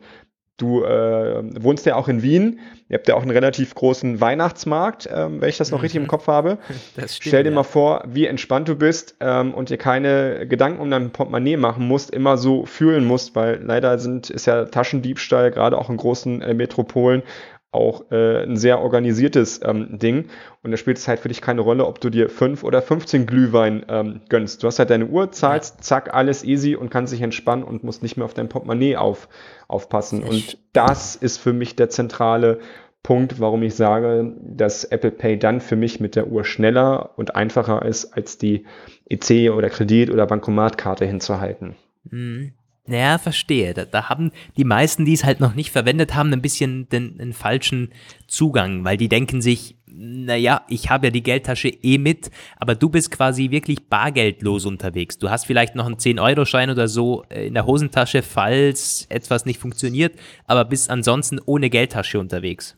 du 0.62 0.84
äh, 0.84 1.42
wohnst 1.62 1.86
ja 1.86 1.96
auch 1.96 2.08
in 2.08 2.22
Wien. 2.22 2.60
Ihr 2.90 2.98
habt 2.98 3.08
ja 3.08 3.16
auch 3.16 3.22
einen 3.22 3.32
relativ 3.32 3.76
großen 3.76 4.20
Weihnachtsmarkt, 4.20 5.10
ähm, 5.12 5.42
wenn 5.42 5.50
ich 5.50 5.58
das 5.58 5.72
noch 5.72 5.80
mhm. 5.80 5.84
richtig 5.84 6.02
im 6.02 6.08
Kopf 6.08 6.28
habe. 6.28 6.58
Stimmt, 6.94 7.10
Stell 7.10 7.44
dir 7.44 7.50
ja. 7.50 7.56
mal 7.56 7.64
vor, 7.64 8.04
wie 8.08 8.26
entspannt 8.26 8.68
du 8.68 8.76
bist 8.76 9.16
ähm, 9.20 9.54
und 9.54 9.70
dir 9.70 9.78
keine 9.78 10.48
Gedanken 10.48 10.80
um 10.82 10.90
dein 10.90 11.12
Portemonnaie 11.12 11.58
machen 11.58 11.88
musst, 11.88 12.12
immer 12.12 12.38
so 12.38 12.66
fühlen 12.66 13.06
musst, 13.06 13.36
weil 13.36 13.62
leider 13.64 14.00
sind, 14.00 14.30
ist 14.30 14.46
ja 14.48 14.66
Taschendiebstahl 14.66 15.52
gerade 15.52 15.78
auch 15.78 15.90
in 15.90 15.98
großen 15.98 16.42
äh, 16.42 16.54
Metropolen 16.54 17.24
auch 17.72 18.12
äh, 18.12 18.44
ein 18.44 18.58
sehr 18.58 18.80
organisiertes 18.80 19.62
ähm, 19.64 20.00
Ding. 20.00 20.30
Und 20.64 20.72
da 20.72 20.78
spielt 20.78 20.98
es 20.98 21.08
halt 21.08 21.20
für 21.20 21.28
dich 21.28 21.42
keine 21.42 21.62
Rolle, 21.62 21.86
ob 21.86 22.02
du 22.02 22.10
dir 22.10 22.30
fünf 22.30 22.64
oder 22.64 22.82
15 22.82 23.28
Glühwein 23.28 23.86
ähm, 23.88 24.22
gönnst. 24.30 24.64
Du 24.64 24.68
hast 24.68 24.80
halt 24.80 24.90
deine 24.90 25.06
Uhr, 25.06 25.32
zahlst, 25.32 25.84
zack, 25.84 26.14
alles 26.14 26.44
easy 26.44 26.76
und 26.76 26.90
kannst 26.90 27.14
dich 27.14 27.22
entspannen 27.22 27.64
und 27.64 27.84
musst 27.84 28.02
nicht 28.02 28.18
mehr 28.18 28.26
auf 28.26 28.34
dein 28.34 28.50
Portemonnaie 28.50 28.96
auf, 28.96 29.30
aufpassen. 29.68 30.24
Und 30.24 30.58
das 30.74 31.16
ist 31.16 31.38
für 31.38 31.54
mich 31.54 31.76
der 31.76 31.90
zentrale 31.90 32.60
Punkt, 33.04 33.40
warum 33.40 33.64
ich 33.64 33.76
sage, 33.76 34.36
dass 34.42 34.84
Apple 34.84 35.12
Pay 35.12 35.38
dann 35.38 35.62
für 35.62 35.76
mich 35.76 36.00
mit 36.00 36.16
der 36.16 36.28
Uhr 36.28 36.44
schneller 36.44 37.12
und 37.18 37.36
einfacher 37.36 37.86
ist, 37.86 38.14
als 38.14 38.38
die 38.38 38.66
EC 39.10 39.52
oder 39.52 39.70
Kredit- 39.70 40.12
oder 40.12 40.26
Bankomatkarte 40.26 41.06
hinzuhalten. 41.06 41.76
Mhm. 42.04 42.54
Naja, 42.90 43.20
verstehe. 43.20 43.76
Da, 43.76 43.86
da, 43.86 44.10
haben 44.10 44.32
die 44.58 44.64
meisten, 44.64 45.06
die 45.06 45.14
es 45.14 45.24
halt 45.24 45.40
noch 45.40 45.54
nicht 45.54 45.70
verwendet 45.70 46.16
haben, 46.16 46.34
ein 46.34 46.42
bisschen 46.42 46.90
den, 46.90 47.20
den 47.20 47.34
falschen 47.34 47.92
Zugang, 48.26 48.84
weil 48.84 48.98
die 48.98 49.10
denken 49.10 49.42
sich, 49.42 49.76
naja, 49.86 50.64
ich 50.68 50.90
habe 50.90 51.08
ja 51.08 51.12
die 51.12 51.22
Geldtasche 51.22 51.68
eh 51.68 52.00
mit, 52.00 52.32
aber 52.58 52.74
du 52.74 52.90
bist 52.90 53.12
quasi 53.12 53.52
wirklich 53.52 53.88
bargeldlos 53.90 54.66
unterwegs. 54.66 55.20
Du 55.20 55.30
hast 55.30 55.46
vielleicht 55.46 55.76
noch 55.76 55.86
einen 55.86 55.98
10-Euro-Schein 55.98 56.72
oder 56.72 56.88
so 56.88 57.26
äh, 57.30 57.46
in 57.48 57.54
der 57.54 57.68
Hosentasche, 57.68 58.24
falls 58.24 59.06
etwas 59.10 59.46
nicht 59.46 59.60
funktioniert, 59.60 60.18
aber 60.48 60.66
bist 60.66 60.90
ansonsten 60.90 61.40
ohne 61.46 61.70
Geldtasche 61.70 62.20
unterwegs. 62.20 62.76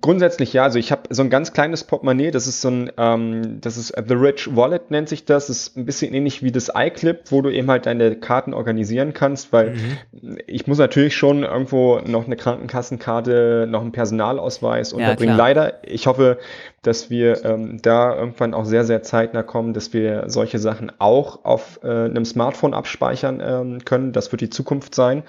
Grundsätzlich 0.00 0.52
ja, 0.52 0.64
also 0.64 0.80
ich 0.80 0.90
habe 0.90 1.02
so 1.10 1.22
ein 1.22 1.30
ganz 1.30 1.52
kleines 1.52 1.84
Portemonnaie, 1.84 2.32
das 2.32 2.48
ist 2.48 2.60
so 2.60 2.68
ein, 2.68 2.90
ähm, 2.98 3.60
das 3.60 3.76
ist 3.76 3.94
The 3.96 4.14
Rich 4.14 4.56
Wallet 4.56 4.90
nennt 4.90 5.08
sich 5.08 5.24
das, 5.24 5.46
das 5.46 5.58
ist 5.58 5.76
ein 5.76 5.86
bisschen 5.86 6.12
ähnlich 6.12 6.42
wie 6.42 6.50
das 6.50 6.72
iClip, 6.74 7.30
wo 7.30 7.40
du 7.40 7.50
eben 7.50 7.70
halt 7.70 7.86
deine 7.86 8.16
Karten 8.16 8.52
organisieren 8.52 9.12
kannst, 9.12 9.52
weil 9.52 9.74
mhm. 9.74 10.38
ich 10.48 10.66
muss 10.66 10.78
natürlich 10.78 11.16
schon 11.16 11.44
irgendwo 11.44 12.00
noch 12.04 12.26
eine 12.26 12.34
Krankenkassenkarte, 12.34 13.68
noch 13.70 13.82
einen 13.82 13.92
Personalausweis 13.92 14.92
unterbringen. 14.92 15.36
Ja, 15.36 15.44
Leider, 15.44 15.74
ich 15.84 16.08
hoffe, 16.08 16.38
dass 16.82 17.08
wir 17.08 17.44
ähm, 17.44 17.78
da 17.80 18.16
irgendwann 18.16 18.54
auch 18.54 18.64
sehr, 18.64 18.84
sehr 18.84 19.04
zeitnah 19.04 19.44
kommen, 19.44 19.72
dass 19.72 19.92
wir 19.92 20.24
solche 20.26 20.58
Sachen 20.58 20.90
auch 20.98 21.44
auf 21.44 21.78
äh, 21.84 21.86
einem 21.86 22.24
Smartphone 22.24 22.74
abspeichern 22.74 23.40
ähm, 23.40 23.84
können. 23.84 24.12
Das 24.12 24.32
wird 24.32 24.40
die 24.40 24.50
Zukunft 24.50 24.96
sein. 24.96 25.22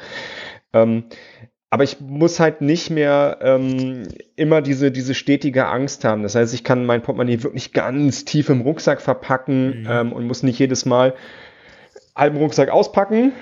Ähm, 0.74 1.05
aber 1.70 1.84
ich 1.84 1.99
muss 1.99 2.39
halt 2.39 2.61
nicht 2.61 2.89
mehr 2.89 3.39
ähm, 3.41 4.03
immer 4.36 4.61
diese, 4.61 4.91
diese 4.91 5.13
stetige 5.13 5.68
Angst 5.68 6.05
haben. 6.05 6.24
Das 6.24 6.36
heißt, 6.36 6.53
ich 6.53 6.63
kann 6.63 6.86
mein 6.86 7.01
Portemonnaie 7.01 7.43
wirklich 7.43 7.74
ganz 7.74 8.24
tief 8.24 8.49
im 8.49 8.61
Rucksack 8.61 9.01
verpacken 9.01 9.82
mhm. 9.82 9.88
ähm, 9.89 10.13
und 10.13 10.28
muss 10.28 10.43
nicht 10.43 10.59
jedes 10.59 10.86
Mal 10.86 11.13
halben 12.15 12.38
Rucksack 12.38 12.70
auspacken, 12.70 13.34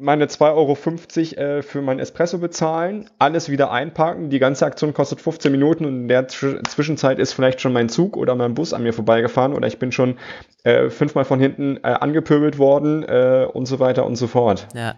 meine 0.00 0.26
2,50 0.26 1.36
Euro 1.36 1.58
äh, 1.58 1.62
für 1.62 1.82
mein 1.82 1.98
Espresso 1.98 2.38
bezahlen, 2.38 3.10
alles 3.18 3.50
wieder 3.50 3.70
einparken. 3.70 4.30
Die 4.30 4.38
ganze 4.38 4.64
Aktion 4.64 4.94
kostet 4.94 5.20
15 5.20 5.52
Minuten 5.52 5.84
und 5.84 6.02
in 6.02 6.08
der 6.08 6.26
Zwischenzeit 6.28 7.18
ist 7.18 7.34
vielleicht 7.34 7.60
schon 7.60 7.72
mein 7.72 7.88
Zug 7.88 8.16
oder 8.16 8.34
mein 8.34 8.54
Bus 8.54 8.72
an 8.72 8.82
mir 8.82 8.92
vorbeigefahren 8.92 9.52
oder 9.52 9.68
ich 9.68 9.78
bin 9.78 9.92
schon 9.92 10.18
äh, 10.64 10.88
fünfmal 10.88 11.24
von 11.24 11.38
hinten 11.38 11.76
äh, 11.78 11.88
angepöbelt 11.88 12.58
worden 12.58 13.02
äh, 13.02 13.46
und 13.52 13.66
so 13.66 13.78
weiter 13.78 14.06
und 14.06 14.16
so 14.16 14.26
fort. 14.26 14.68
Ja. 14.74 14.94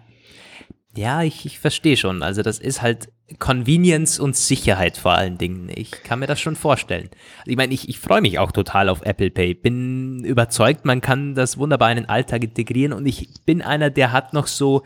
Ja, 0.95 1.23
ich, 1.23 1.45
ich 1.45 1.59
verstehe 1.59 1.97
schon. 1.97 2.21
Also 2.21 2.43
das 2.43 2.59
ist 2.59 2.81
halt 2.81 3.09
Convenience 3.39 4.19
und 4.19 4.35
Sicherheit 4.35 4.97
vor 4.97 5.13
allen 5.13 5.39
Dingen. 5.39 5.71
Ich 5.73 5.91
kann 6.03 6.19
mir 6.19 6.27
das 6.27 6.39
schon 6.39 6.55
vorstellen. 6.55 7.09
Ich 7.45 7.57
meine, 7.57 7.73
ich, 7.73 7.89
ich 7.89 7.99
freue 7.99 8.21
mich 8.21 8.37
auch 8.37 8.51
total 8.51 8.89
auf 8.89 9.01
Apple 9.01 9.31
Pay. 9.31 9.55
Bin 9.55 10.23
überzeugt, 10.23 10.85
man 10.85 11.01
kann 11.01 11.33
das 11.33 11.57
wunderbar 11.57 11.89
in 11.91 11.97
den 11.97 12.09
Alltag 12.09 12.43
integrieren 12.43 12.93
und 12.93 13.07
ich 13.07 13.27
bin 13.45 13.63
einer, 13.63 13.89
der 13.89 14.11
hat 14.11 14.33
noch 14.33 14.45
so 14.45 14.83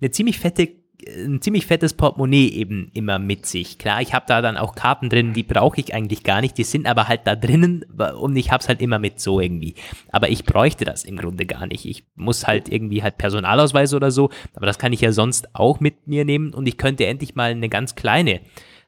eine 0.00 0.12
ziemlich 0.12 0.38
fette 0.38 0.68
ein 1.16 1.40
ziemlich 1.40 1.66
fettes 1.66 1.94
Portemonnaie 1.94 2.48
eben 2.48 2.90
immer 2.94 3.18
mit 3.18 3.46
sich. 3.46 3.78
Klar, 3.78 4.02
ich 4.02 4.14
habe 4.14 4.26
da 4.28 4.42
dann 4.42 4.56
auch 4.56 4.74
Karten 4.74 5.08
drin, 5.08 5.32
die 5.32 5.42
brauche 5.42 5.80
ich 5.80 5.94
eigentlich 5.94 6.22
gar 6.22 6.40
nicht, 6.40 6.58
die 6.58 6.64
sind 6.64 6.86
aber 6.86 7.08
halt 7.08 7.22
da 7.24 7.36
drinnen 7.36 7.84
und 8.18 8.36
ich 8.36 8.50
habe 8.50 8.60
es 8.60 8.68
halt 8.68 8.82
immer 8.82 8.98
mit 8.98 9.20
so 9.20 9.40
irgendwie. 9.40 9.74
Aber 10.10 10.28
ich 10.28 10.44
bräuchte 10.44 10.84
das 10.84 11.04
im 11.04 11.16
Grunde 11.16 11.46
gar 11.46 11.66
nicht. 11.66 11.84
Ich 11.84 12.04
muss 12.14 12.46
halt 12.46 12.68
irgendwie 12.68 13.02
halt 13.02 13.18
Personalausweis 13.18 13.94
oder 13.94 14.10
so, 14.10 14.30
aber 14.54 14.66
das 14.66 14.78
kann 14.78 14.92
ich 14.92 15.00
ja 15.00 15.12
sonst 15.12 15.54
auch 15.54 15.80
mit 15.80 16.06
mir 16.06 16.24
nehmen 16.24 16.52
und 16.54 16.66
ich 16.66 16.76
könnte 16.76 17.06
endlich 17.06 17.34
mal 17.34 17.50
eine 17.50 17.68
ganz 17.68 17.94
kleine 17.94 18.40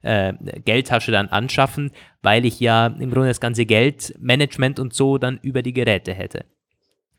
äh, 0.03 0.33
Geldtasche 0.65 1.13
dann 1.13 1.29
anschaffen, 1.29 1.91
weil 2.23 2.45
ich 2.45 2.61
ja 2.61 2.87
im 2.87 3.11
Grunde 3.11 3.29
das 3.29 3.41
ganze 3.41 3.67
Geldmanagement 3.67 4.79
und 4.79 4.95
so 4.95 5.19
dann 5.19 5.39
über 5.43 5.63
die 5.63 5.73
Geräte 5.73 6.15
hätte. 6.15 6.45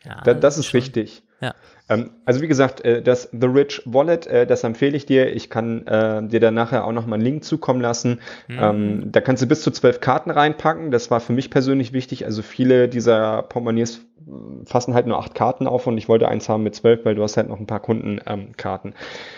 Ja, 0.03 0.21
da, 0.23 0.33
das 0.33 0.57
ist 0.57 0.67
schon, 0.67 0.79
richtig. 0.79 1.23
Ja. 1.41 1.55
Ähm, 1.89 2.11
also 2.25 2.41
wie 2.41 2.47
gesagt, 2.47 2.85
äh, 2.85 3.01
das 3.01 3.29
The 3.31 3.47
Rich 3.47 3.81
Wallet, 3.85 4.27
äh, 4.27 4.45
das 4.45 4.63
empfehle 4.63 4.95
ich 4.95 5.05
dir. 5.05 5.35
Ich 5.35 5.49
kann 5.49 5.85
äh, 5.87 6.25
dir 6.27 6.39
da 6.39 6.51
nachher 6.51 6.85
auch 6.85 6.91
nochmal 6.91 7.15
einen 7.15 7.25
Link 7.25 7.43
zukommen 7.43 7.81
lassen. 7.81 8.19
Mhm. 8.47 8.59
Ähm, 8.59 9.11
da 9.11 9.21
kannst 9.21 9.43
du 9.43 9.47
bis 9.47 9.61
zu 9.61 9.71
zwölf 9.71 9.99
Karten 9.99 10.31
reinpacken. 10.31 10.91
Das 10.91 11.11
war 11.11 11.19
für 11.19 11.33
mich 11.33 11.49
persönlich 11.49 11.93
wichtig. 11.93 12.25
Also 12.25 12.41
viele 12.41 12.87
dieser 12.87 13.43
Portemonnaies 13.43 13.97
äh, 13.97 14.65
fassen 14.65 14.93
halt 14.93 15.07
nur 15.07 15.19
acht 15.19 15.35
Karten 15.35 15.67
auf 15.67 15.87
und 15.87 15.97
ich 15.97 16.07
wollte 16.07 16.27
eins 16.27 16.47
haben 16.47 16.63
mit 16.63 16.75
zwölf, 16.75 17.03
weil 17.05 17.15
du 17.15 17.23
hast 17.23 17.37
halt 17.37 17.49
noch 17.49 17.59
ein 17.59 17.67
paar 17.67 17.81
Kundenkarten. 17.81 18.93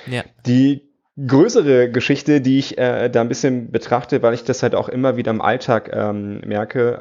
Ähm, 0.08 0.14
ja. 0.14 0.24
Die 0.46 0.90
größere 1.16 1.92
Geschichte, 1.92 2.42
die 2.42 2.58
ich 2.58 2.76
da 2.76 3.22
ein 3.22 3.28
bisschen 3.28 3.70
betrachte, 3.70 4.24
weil 4.24 4.34
ich 4.34 4.46
das 4.46 4.64
halt 4.64 4.74
auch 4.74 4.90
immer 4.90 5.16
wieder 5.16 5.30
im 5.30 5.42
Alltag 5.42 5.92
ähm, 5.94 6.42
merke. 6.44 7.00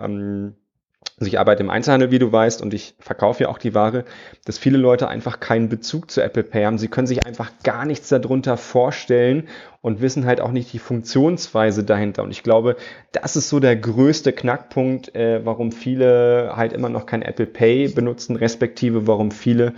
Also 1.19 1.29
ich 1.29 1.39
arbeite 1.39 1.63
im 1.63 1.71
Einzelhandel, 1.71 2.11
wie 2.11 2.19
du 2.19 2.33
weißt, 2.33 2.63
und 2.63 2.75
ich 2.75 2.95
verkaufe 2.99 3.45
ja 3.45 3.49
auch 3.49 3.59
die 3.59 3.75
Ware, 3.75 4.05
dass 4.45 4.59
viele 4.59 4.79
Leute 4.79 5.09
einfach 5.09 5.41
keinen 5.41 5.69
Bezug 5.69 6.11
zu 6.11 6.23
Apple 6.23 6.43
Pay 6.43 6.65
haben. 6.65 6.79
Sie 6.79 6.89
können 6.89 7.07
sich 7.07 7.27
einfach 7.27 7.51
gar 7.63 7.85
nichts 7.85 8.09
darunter 8.09 8.57
vorstellen 8.57 9.49
und 9.83 10.01
wissen 10.01 10.27
halt 10.27 10.41
auch 10.41 10.53
nicht 10.53 10.73
die 10.73 10.79
Funktionsweise 10.79 11.85
dahinter. 11.85 12.23
Und 12.23 12.31
ich 12.31 12.43
glaube, 12.43 12.77
das 13.13 13.37
ist 13.37 13.49
so 13.49 13.61
der 13.61 13.77
größte 13.77 14.33
Knackpunkt, 14.33 15.15
äh, 15.15 15.45
warum 15.45 15.73
viele 15.73 16.53
halt 16.57 16.73
immer 16.73 16.89
noch 16.89 17.07
kein 17.07 17.23
Apple 17.23 17.47
Pay 17.47 17.89
benutzen, 17.89 18.37
respektive 18.37 19.07
warum 19.07 19.31
viele 19.31 19.75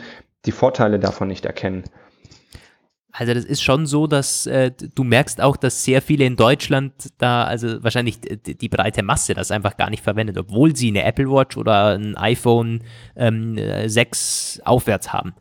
die 0.46 0.52
Vorteile 0.52 0.98
davon 0.98 1.28
nicht 1.28 1.46
erkennen. 1.46 1.84
Also 3.16 3.32
das 3.32 3.44
ist 3.44 3.62
schon 3.62 3.86
so, 3.86 4.08
dass 4.08 4.44
äh, 4.46 4.72
du 4.72 5.04
merkst 5.04 5.40
auch, 5.40 5.56
dass 5.56 5.84
sehr 5.84 6.02
viele 6.02 6.24
in 6.24 6.34
Deutschland 6.34 6.92
da, 7.18 7.44
also 7.44 7.80
wahrscheinlich 7.84 8.20
die, 8.20 8.58
die, 8.58 8.68
breite 8.68 9.04
Masse 9.04 9.34
das 9.34 9.52
einfach 9.52 9.76
gar 9.76 9.88
nicht 9.88 10.02
verwendet, 10.02 10.36
obwohl 10.36 10.74
sie 10.74 10.88
eine 10.88 11.04
Apple 11.04 11.30
Watch 11.30 11.56
oder 11.56 11.96
ein 11.96 12.16
iPhone 12.16 12.82
ähm, 13.14 13.56
6 13.86 14.62
aufwärts 14.64 15.12
haben. 15.12 15.32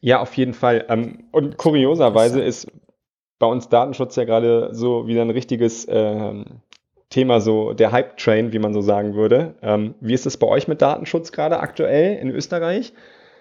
Ja, 0.00 0.20
auf 0.20 0.36
jeden 0.36 0.54
Fall. 0.54 0.84
Ähm, 0.88 1.28
und 1.30 1.56
kurioserweise 1.56 2.42
ist 2.42 2.66
bei 3.38 3.46
uns 3.46 3.68
Datenschutz 3.68 4.16
ja 4.16 4.24
gerade 4.24 4.70
so 4.72 5.06
wieder 5.06 5.22
ein 5.22 5.30
richtiges 5.30 5.86
ähm, 5.88 6.62
Thema, 7.10 7.40
so 7.40 7.74
der 7.74 7.92
Hype-Train, 7.92 8.52
wie 8.52 8.58
man 8.58 8.74
so 8.74 8.80
sagen 8.80 9.14
würde. 9.14 9.54
Ähm, 9.62 9.94
wie 10.00 10.14
ist 10.14 10.26
es 10.26 10.36
bei 10.36 10.48
euch 10.48 10.66
mit 10.66 10.82
Datenschutz 10.82 11.30
gerade 11.30 11.60
aktuell 11.60 12.16
in 12.16 12.30
Österreich? 12.30 12.92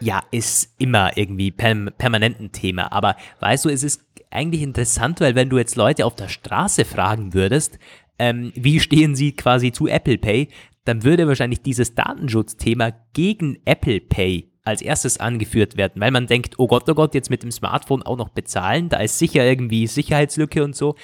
Ja, 0.05 0.21
ist 0.29 0.75
immer 0.77 1.17
irgendwie 1.17 1.49
perm 1.49 1.89
permanent 1.97 2.39
ein 2.39 2.51
Thema. 2.51 2.91
Aber 2.91 3.15
weißt 3.39 3.65
du, 3.65 3.69
es 3.69 3.81
ist 3.81 4.05
eigentlich 4.29 4.61
interessant, 4.61 5.19
weil 5.19 5.33
wenn 5.33 5.49
du 5.49 5.57
jetzt 5.57 5.75
Leute 5.75 6.05
auf 6.05 6.15
der 6.15 6.29
Straße 6.29 6.85
fragen 6.85 7.33
würdest, 7.33 7.79
ähm, 8.19 8.51
wie 8.55 8.79
stehen 8.79 9.15
sie 9.15 9.31
quasi 9.31 9.71
zu 9.71 9.87
Apple 9.87 10.19
Pay, 10.19 10.49
dann 10.83 11.03
würde 11.03 11.27
wahrscheinlich 11.27 11.63
dieses 11.63 11.95
Datenschutzthema 11.95 12.91
gegen 13.13 13.57
Apple 13.65 13.99
Pay 13.99 14.51
als 14.63 14.83
erstes 14.83 15.19
angeführt 15.19 15.75
werden, 15.75 15.99
weil 16.01 16.11
man 16.11 16.27
denkt, 16.27 16.55
oh 16.59 16.67
Gott, 16.67 16.87
oh 16.87 16.93
Gott, 16.93 17.15
jetzt 17.15 17.31
mit 17.31 17.41
dem 17.41 17.51
Smartphone 17.51 18.03
auch 18.03 18.17
noch 18.17 18.29
bezahlen, 18.29 18.89
da 18.89 18.97
ist 18.97 19.17
sicher 19.17 19.43
irgendwie 19.43 19.87
Sicherheitslücke 19.87 20.63
und 20.63 20.75
so. 20.75 20.95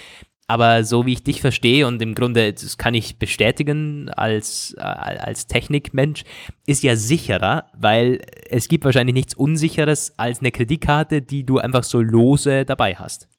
Aber 0.52 0.84
so 0.84 1.06
wie 1.06 1.14
ich 1.14 1.24
dich 1.24 1.40
verstehe 1.40 1.88
und 1.88 2.02
im 2.02 2.14
Grunde, 2.14 2.52
das 2.52 2.78
kann 2.78 2.94
ich 2.94 3.18
bestätigen 3.18 4.10
als, 4.10 4.76
äh, 4.78 4.82
als 4.82 5.48
Technikmensch, 5.48 6.26
ist 6.68 6.84
ja 6.84 6.98
sicherer, 6.98 7.68
weil 7.74 8.20
es 8.50 8.68
gibt 8.68 8.84
wahrscheinlich 8.84 9.14
nichts 9.14 9.34
Unsicheres 9.34 10.14
als 10.18 10.42
eine 10.42 10.52
Kreditkarte, 10.52 11.22
die 11.22 11.46
du 11.46 11.60
einfach 11.60 11.86
so 11.86 12.02
lose 12.02 12.66
dabei 12.66 12.96
hast. 12.96 13.30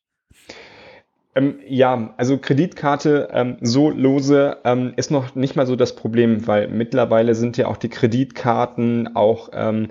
Ähm, 1.34 1.56
ja, 1.68 2.14
also 2.16 2.38
Kreditkarte 2.38 3.28
ähm, 3.30 3.58
so 3.60 3.90
lose 3.90 4.56
ähm, 4.64 4.94
ist 4.96 5.10
noch 5.10 5.34
nicht 5.34 5.54
mal 5.54 5.66
so 5.66 5.76
das 5.76 5.94
Problem, 5.94 6.46
weil 6.46 6.68
mittlerweile 6.68 7.34
sind 7.34 7.58
ja 7.58 7.66
auch 7.66 7.76
die 7.76 7.90
Kreditkarten 7.90 9.16
auch 9.16 9.50
ähm, 9.52 9.90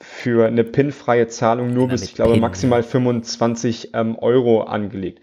für 0.00 0.48
eine 0.48 0.64
PIN-freie 0.64 1.28
Zahlung 1.28 1.72
nur 1.72 1.86
bis, 1.86 2.02
ich 2.02 2.14
glaube, 2.16 2.32
PIN, 2.32 2.40
maximal 2.40 2.82
25 2.82 3.90
ähm, 3.94 4.16
Euro 4.18 4.62
angelegt. 4.62 5.20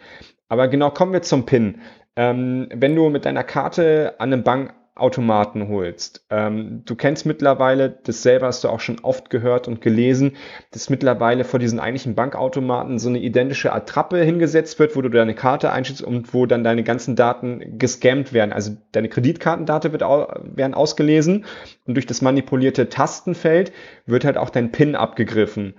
Aber 0.54 0.68
genau, 0.68 0.92
kommen 0.92 1.14
wir 1.14 1.24
zum 1.24 1.48
PIN. 1.48 1.82
Ähm, 2.16 2.70
wenn 2.72 2.96
du 2.96 3.10
mit 3.10 3.26
deiner 3.26 3.44
Karte 3.44 4.14
an 4.20 4.32
einem 4.32 4.44
Bankautomaten 4.44 5.68
holst, 5.68 6.28
ähm, 6.30 6.84
du 6.86 6.94
kennst 6.94 7.26
mittlerweile, 7.26 7.90
das 7.90 8.22
selber 8.22 8.46
hast 8.46 8.64
du 8.64 8.70
auch 8.70 8.80
schon 8.80 9.00
oft 9.00 9.32
gehört 9.32 9.68
und 9.68 9.82
gelesen, 9.82 10.36
dass 10.70 10.92
mittlerweile 10.92 11.44
vor 11.44 11.60
diesen 11.60 11.80
eigentlichen 11.80 12.14
Bankautomaten 12.14 13.00
so 13.00 13.10
eine 13.10 13.18
identische 13.18 13.74
Attrappe 13.74 14.20
hingesetzt 14.20 14.78
wird, 14.78 14.96
wo 14.96 15.02
du 15.02 15.10
deine 15.10 15.34
Karte 15.34 15.72
einschätzt 15.72 16.04
und 16.04 16.36
wo 16.36 16.46
dann 16.46 16.64
deine 16.64 16.84
ganzen 16.84 17.16
Daten 17.16 17.80
gescammt 17.80 18.32
werden. 18.32 18.54
Also 18.54 18.78
deine 18.92 19.10
Kreditkartendaten 19.10 19.92
wird 19.92 20.04
au 20.04 20.28
werden 20.44 20.76
ausgelesen 20.76 21.46
und 21.88 21.96
durch 21.96 22.06
das 22.06 22.22
manipulierte 22.22 22.90
Tastenfeld 22.90 23.72
wird 24.06 24.24
halt 24.24 24.38
auch 24.38 24.52
dein 24.52 24.72
PIN 24.72 24.96
abgegriffen. 24.96 25.74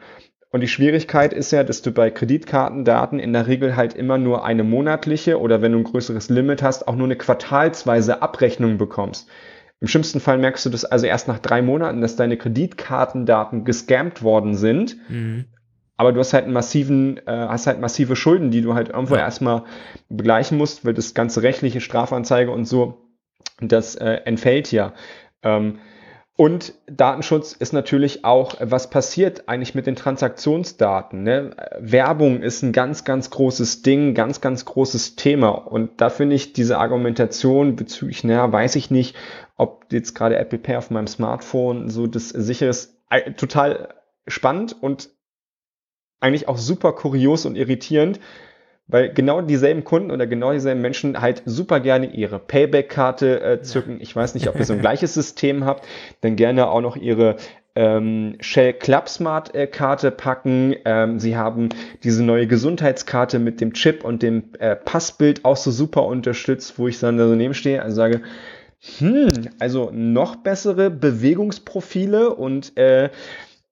Und 0.55 0.61
die 0.61 0.69
Schwierigkeit 0.69 1.33
ist 1.33 1.51
ja, 1.51 1.65
dass 1.65 1.83
du 1.83 1.91
bei 1.91 2.13
Kreditkartendaten 2.13 3.19
in 3.19 3.33
der 3.33 3.49
Regel 3.49 3.75
halt 3.75 3.95
immer 3.95 4.19
nur 4.19 4.45
eine 4.45 4.63
monatliche 4.63 5.41
oder 5.41 5.63
wenn 5.63 5.73
du 5.73 5.79
ein 5.79 5.85
größeres 5.85 6.29
Limit 6.29 6.63
hast, 6.63 6.87
auch 6.87 6.95
nur 6.95 7.09
eine 7.09 7.17
quartalsweise 7.17 8.23
Abrechnung 8.23 8.79
bekommst. 8.79 9.29
Im 9.81 9.89
schlimmsten 9.89 10.21
Fall 10.21 10.39
merkst 10.39 10.65
du 10.65 10.71
das 10.71 10.85
also 10.85 11.07
erst 11.07 11.27
nach 11.27 11.41
drei 11.41 11.61
Monaten, 11.61 12.01
dass 12.01 12.15
deine 12.15 12.37
Kreditkartendaten 12.37 13.65
gescampt 13.65 14.23
worden 14.23 14.55
sind. 14.55 14.97
Mhm. 15.09 15.47
Aber 15.97 16.13
du 16.13 16.21
hast 16.21 16.33
halt 16.33 16.45
einen 16.45 16.53
massiven, 16.53 17.17
äh, 17.27 17.33
hast 17.33 17.67
halt 17.67 17.81
massive 17.81 18.15
Schulden, 18.15 18.53
die 18.53 18.61
du 18.61 18.75
halt 18.75 18.91
irgendwo 18.91 19.17
ja. 19.17 19.23
erstmal 19.23 19.65
begleichen 20.09 20.57
musst, 20.57 20.85
weil 20.85 20.95
das 20.95 21.15
ganze 21.15 21.43
rechtliche 21.43 21.81
Strafanzeige 21.81 22.53
und 22.53 22.67
so, 22.67 23.09
das 23.61 23.97
äh, 23.97 24.21
entfällt 24.25 24.71
ja. 24.71 24.93
Ähm, 25.43 25.81
und 26.37 26.75
Datenschutz 26.87 27.53
ist 27.53 27.73
natürlich 27.73 28.25
auch, 28.25 28.57
was 28.59 28.91
passiert 28.91 29.49
eigentlich 29.49 29.77
mit 29.77 29.87
den 29.87 29.95
Transaktionsdaten. 29.95 31.23
Ne? 31.23 31.55
Werbung 31.79 32.43
ist 32.43 32.63
ein 32.63 32.73
ganz, 32.73 33.05
ganz 33.05 33.31
großes 33.31 33.83
Ding, 33.83 34.15
ganz, 34.15 34.41
ganz 34.41 34.65
großes 34.65 35.15
Thema. 35.15 35.51
Und 35.51 36.01
da 36.01 36.11
finde 36.11 36.35
ich 36.35 36.53
diese 36.53 36.79
Argumentation 36.79 37.77
bezüglich, 37.77 38.25
naja, 38.25 38.51
weiß 38.51 38.75
ich 38.75 38.91
nicht, 38.91 39.15
ob 39.57 39.93
jetzt 39.93 40.15
gerade 40.15 40.37
Apple 40.37 40.59
Pay 40.59 40.77
auf 40.77 40.91
meinem 40.91 41.07
Smartphone 41.07 41.89
so 41.89 42.09
das 42.09 42.31
sichere 42.31 42.71
ist, 42.71 42.99
total 43.37 43.95
spannend 44.27 44.75
und 44.81 45.11
eigentlich 46.19 46.49
auch 46.49 46.59
super 46.59 46.95
kurios 46.95 47.47
und 47.47 47.55
irritierend, 47.55 48.19
weil 48.87 49.13
genau 49.13 49.41
dieselben 49.41 49.85
Kunden 49.85 50.11
oder 50.11 50.27
genau 50.27 50.53
dieselben 50.53 50.81
Menschen 50.81 51.21
halt 51.21 51.43
super 51.47 51.81
gerne 51.81 52.07
ihre 52.07 52.39
Payback-Karte 52.39 53.41
äh, 53.41 53.63
zücken. 53.63 53.99
Ich 54.01 54.15
weiß 54.15 54.35
nicht, 54.35 54.49
ob 54.49 54.59
ihr 54.59 54.65
so 54.65 54.75
ein 54.75 54.81
gleiches 54.81 55.15
System 55.15 55.65
habt, 55.65 55.87
dann 56.21 56.37
gerne 56.37 56.69
auch 56.69 56.81
noch 56.81 56.97
ihre 56.97 57.37
ähm, 57.77 58.37
Shell 58.41 58.75
Club 58.75 59.09
Smart 59.09 59.55
äh, 59.55 59.67
Karte 59.67 60.11
packen. 60.11 60.77
Ähm, 60.85 61.19
sie 61.19 61.37
haben 61.37 61.71
diese 62.05 62.23
neue 62.23 62.47
Gesundheitskarte 62.47 63.39
mit 63.39 63.61
dem 63.61 63.73
Chip 63.73 64.05
und 64.05 64.23
dem 64.23 64.45
äh, 64.59 64.77
Passbild 64.77 65.45
auch 65.45 65.57
so 65.57 65.71
super 65.71 66.05
unterstützt, 66.05 66.79
wo 66.79 66.87
ich 66.87 67.01
dann 67.01 67.17
daneben 67.17 67.55
stehe 67.55 67.83
und 67.83 67.93
sage, 67.93 68.21
hm, 68.99 69.49
also 69.59 69.91
noch 69.93 70.37
bessere 70.37 70.91
Bewegungsprofile 70.91 72.35
und 72.35 72.77
äh, 72.77 73.09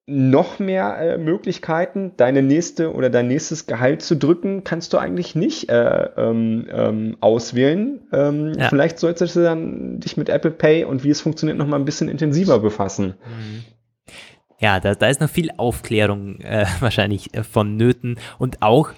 noch 0.05 0.59
mehr 0.59 0.97
äh, 0.97 1.17
Möglichkeiten, 1.17 2.11
deine 2.17 2.41
nächste 2.41 2.93
oder 2.93 3.09
dein 3.09 3.27
nächstes 3.29 3.67
Gehalt 3.67 4.01
zu 4.01 4.17
drücken, 4.17 4.63
kannst 4.65 4.91
du 4.91 4.97
eigentlich 4.97 5.33
nicht 5.33 5.69
äh, 5.69 6.09
ähm, 6.17 6.67
ähm, 6.69 7.17
auswählen. 7.21 8.01
Ähm, 8.11 8.53
ja. 8.57 8.67
Vielleicht 8.67 8.99
solltest 8.99 9.35
du 9.37 9.43
dann 9.43 10.01
dich 10.01 10.17
mit 10.17 10.27
Apple 10.27 10.51
Pay 10.51 10.83
und 10.83 11.05
wie 11.05 11.09
es 11.09 11.21
funktioniert 11.21 11.57
noch 11.57 11.67
mal 11.67 11.77
ein 11.77 11.85
bisschen 11.85 12.09
intensiver 12.09 12.59
befassen. 12.59 13.13
Ja, 14.59 14.81
da, 14.81 14.93
da 14.93 15.07
ist 15.07 15.21
noch 15.21 15.29
viel 15.29 15.51
Aufklärung 15.55 16.39
äh, 16.41 16.65
wahrscheinlich 16.81 17.33
äh, 17.33 17.43
vonnöten 17.43 18.17
und 18.39 18.61
auch 18.61 18.91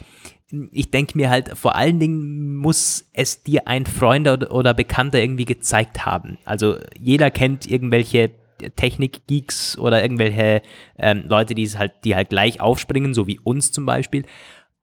ich 0.72 0.92
denke 0.92 1.18
mir 1.18 1.32
halt, 1.32 1.58
vor 1.58 1.76
allen 1.76 2.00
Dingen 2.00 2.56
muss 2.56 3.10
es 3.14 3.42
dir 3.44 3.68
ein 3.68 3.86
Freund 3.86 4.28
oder, 4.28 4.52
oder 4.52 4.74
Bekannter 4.76 5.20
irgendwie 5.20 5.46
gezeigt 5.46 6.06
haben. 6.06 6.38
Also 6.46 6.78
jeder 6.98 7.32
kennt 7.32 7.70
irgendwelche 7.70 8.30
Technik-Geeks 8.76 9.78
oder 9.78 10.02
irgendwelche 10.02 10.62
ähm, 10.98 11.24
Leute, 11.28 11.56
die 11.56 11.64
es 11.64 11.78
halt, 11.78 11.94
die 12.04 12.16
halt 12.16 12.30
gleich 12.30 12.62
aufspringen, 12.62 13.14
so 13.14 13.28
wie 13.28 13.40
uns 13.40 13.72
zum 13.72 13.86
Beispiel. 13.86 14.26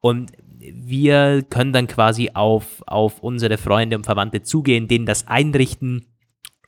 Und 0.00 0.32
wir 0.58 1.42
können 1.48 1.72
dann 1.72 1.86
quasi 1.86 2.30
auf, 2.34 2.82
auf 2.86 3.20
unsere 3.20 3.58
Freunde 3.58 3.96
und 3.96 4.04
Verwandte 4.04 4.42
zugehen, 4.42 4.88
denen 4.88 5.06
das 5.06 5.26
einrichten 5.26 6.06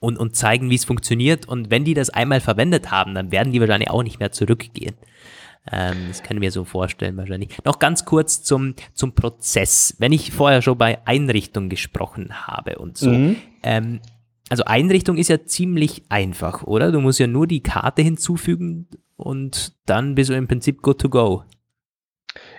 und, 0.01 0.19
und 0.19 0.37
zeigen, 0.37 0.71
wie 0.71 0.75
es 0.75 0.85
funktioniert. 0.85 1.47
Und 1.47 1.71
wenn 1.71 1.85
die 1.85 1.95
das 1.95 2.11
einmal 2.11 2.41
verwendet 2.41 2.91
haben, 2.91 3.15
dann 3.15 3.33
werden 3.33 3.53
die 3.53 3.61
wahrscheinlich 3.61 3.91
auch 3.91 4.03
nicht 4.03 4.21
mehr 4.21 4.33
zurückgehen. 4.33 4.97
Ähm, 5.71 5.97
das 6.09 6.23
können 6.23 6.43
wir 6.43 6.51
so 6.51 6.65
vorstellen 6.65 7.17
wahrscheinlich. 7.17 7.51
Noch 7.65 7.79
ganz 7.79 8.05
kurz 8.05 8.43
zum, 8.43 8.75
zum 8.93 9.15
Prozess. 9.15 9.97
Wenn 9.99 10.13
ich 10.13 10.33
vorher 10.33 10.61
schon 10.61 10.77
bei 10.77 10.99
Einrichtung 11.07 11.69
gesprochen 11.69 12.47
habe 12.47 12.79
und 12.79 12.99
so. 12.99 13.11
Mhm. 13.11 13.37
Ähm, 13.63 14.01
also 14.49 14.65
Einrichtung 14.65 15.17
ist 15.17 15.29
ja 15.29 15.45
ziemlich 15.45 16.05
einfach, 16.09 16.65
oder? 16.65 16.93
Du 16.93 17.01
musst 17.01 17.19
ja 17.19 17.27
nur 17.27 17.47
die 17.47 17.63
Karte 17.63 18.03
hinzufügen 18.03 18.89
und 19.17 19.75
dann 19.87 20.15
bist 20.15 20.31
du 20.31 20.35
im 20.35 20.49
Prinzip 20.49 20.83
good 20.83 21.01
to 21.01 21.09
go. 21.09 21.45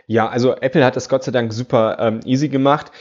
Ja, 0.08 0.30
also 0.30 0.56
Apple 0.56 0.86
hat 0.86 0.96
das 0.96 1.10
Gott 1.10 1.24
sei 1.24 1.32
Dank 1.32 1.52
super 1.52 1.98
ähm, 2.00 2.20
easy 2.26 2.50
gemacht. 2.50 2.92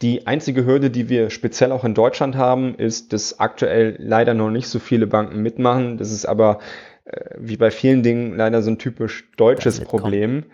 Die 0.00 0.26
einzige 0.26 0.64
Hürde, 0.64 0.90
die 0.90 1.08
wir 1.08 1.30
speziell 1.30 1.72
auch 1.72 1.84
in 1.84 1.94
Deutschland 1.94 2.36
haben, 2.36 2.74
ist, 2.76 3.12
dass 3.12 3.38
aktuell 3.40 3.96
leider 3.98 4.34
noch 4.34 4.50
nicht 4.50 4.68
so 4.68 4.78
viele 4.78 5.06
Banken 5.06 5.42
mitmachen. 5.42 5.98
Das 5.98 6.10
ist 6.10 6.24
aber 6.24 6.60
äh, 7.04 7.34
wie 7.38 7.56
bei 7.56 7.70
vielen 7.70 8.02
Dingen 8.02 8.36
leider 8.36 8.62
so 8.62 8.70
ein 8.70 8.78
typisch 8.78 9.30
deutsches 9.36 9.80
Problem. 9.80 10.44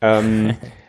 Ähm, 0.00 0.56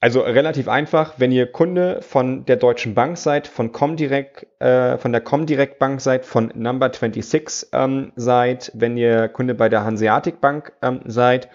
also 0.00 0.20
relativ 0.20 0.68
einfach, 0.68 1.14
wenn 1.18 1.32
ihr 1.32 1.50
Kunde 1.50 2.02
von 2.02 2.44
der 2.44 2.56
Deutschen 2.56 2.94
Bank 2.94 3.16
seid, 3.16 3.46
von 3.48 3.72
Comdirect, 3.72 4.46
äh, 4.60 4.98
von 4.98 5.12
der 5.12 5.22
Comdirect 5.22 5.78
Bank 5.78 6.00
seid, 6.00 6.26
von 6.26 6.52
Number 6.54 6.92
26 6.92 7.70
ähm, 7.72 8.12
seid, 8.14 8.70
wenn 8.74 8.96
ihr 8.96 9.28
Kunde 9.28 9.54
bei 9.54 9.68
der 9.68 9.84
Hanseatic 9.84 10.40
Bank 10.40 10.72
ähm, 10.82 11.00
seid 11.06 11.48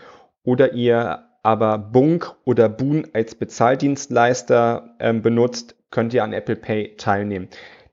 oder 0.44 0.74
ihr 0.74 1.28
aber 1.44 1.78
Bunk 1.78 2.34
oder 2.46 2.70
Boon 2.70 3.08
als 3.14 3.36
Bezahldienstleister 3.36 4.96
ähm, 5.00 5.22
benutzt, 5.22 5.76
könnt 5.90 6.14
ihr 6.14 6.24
an 6.24 6.34
Apple 6.34 6.56
Pay 6.56 6.96
teilnehmen. 6.98 7.48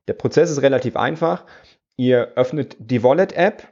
Der 0.07 0.15
Prozess 0.15 0.51
ist 0.51 0.63
relativ 0.63 0.97
einfach. 0.97 1.45
Ihr 1.97 2.33
öffnet 2.37 2.77
die 2.79 3.03
Wallet-App 3.03 3.69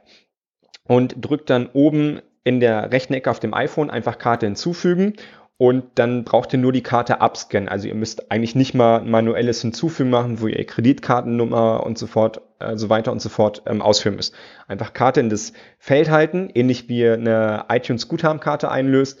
und 0.87 1.15
drückt 1.17 1.49
dann 1.49 1.69
oben 1.73 2.21
in 2.43 2.59
der 2.59 2.91
rechten 2.91 3.13
Ecke 3.13 3.29
auf 3.29 3.39
dem 3.39 3.53
iPhone 3.53 3.89
einfach 3.89 4.17
Karte 4.19 4.45
hinzufügen 4.45 5.13
und 5.57 5.85
dann 5.95 6.23
braucht 6.23 6.53
ihr 6.53 6.59
nur 6.59 6.71
die 6.71 6.83
Karte 6.83 7.19
abscannen. 7.19 7.67
Also 7.67 7.87
ihr 7.87 7.95
müsst 7.95 8.31
eigentlich 8.31 8.55
nicht 8.55 8.75
mal 8.75 9.01
manuelles 9.01 9.61
Hinzufügen 9.61 10.11
machen, 10.11 10.39
wo 10.39 10.47
ihr 10.47 10.63
Kreditkartennummer 10.65 11.83
und 11.83 11.97
so 11.97 12.05
fort, 12.05 12.41
äh, 12.59 12.77
so 12.77 12.89
weiter 12.89 13.11
und 13.11 13.21
so 13.21 13.29
fort 13.29 13.63
ähm, 13.65 13.81
ausführen 13.81 14.15
müsst. 14.15 14.35
Einfach 14.67 14.93
Karte 14.93 15.19
in 15.19 15.29
das 15.29 15.53
Feld 15.79 16.11
halten, 16.11 16.49
ähnlich 16.53 16.89
wie 16.89 17.07
eine 17.07 17.65
iTunes 17.69 18.07
Guthabenkarte 18.07 18.69
einlöst 18.69 19.19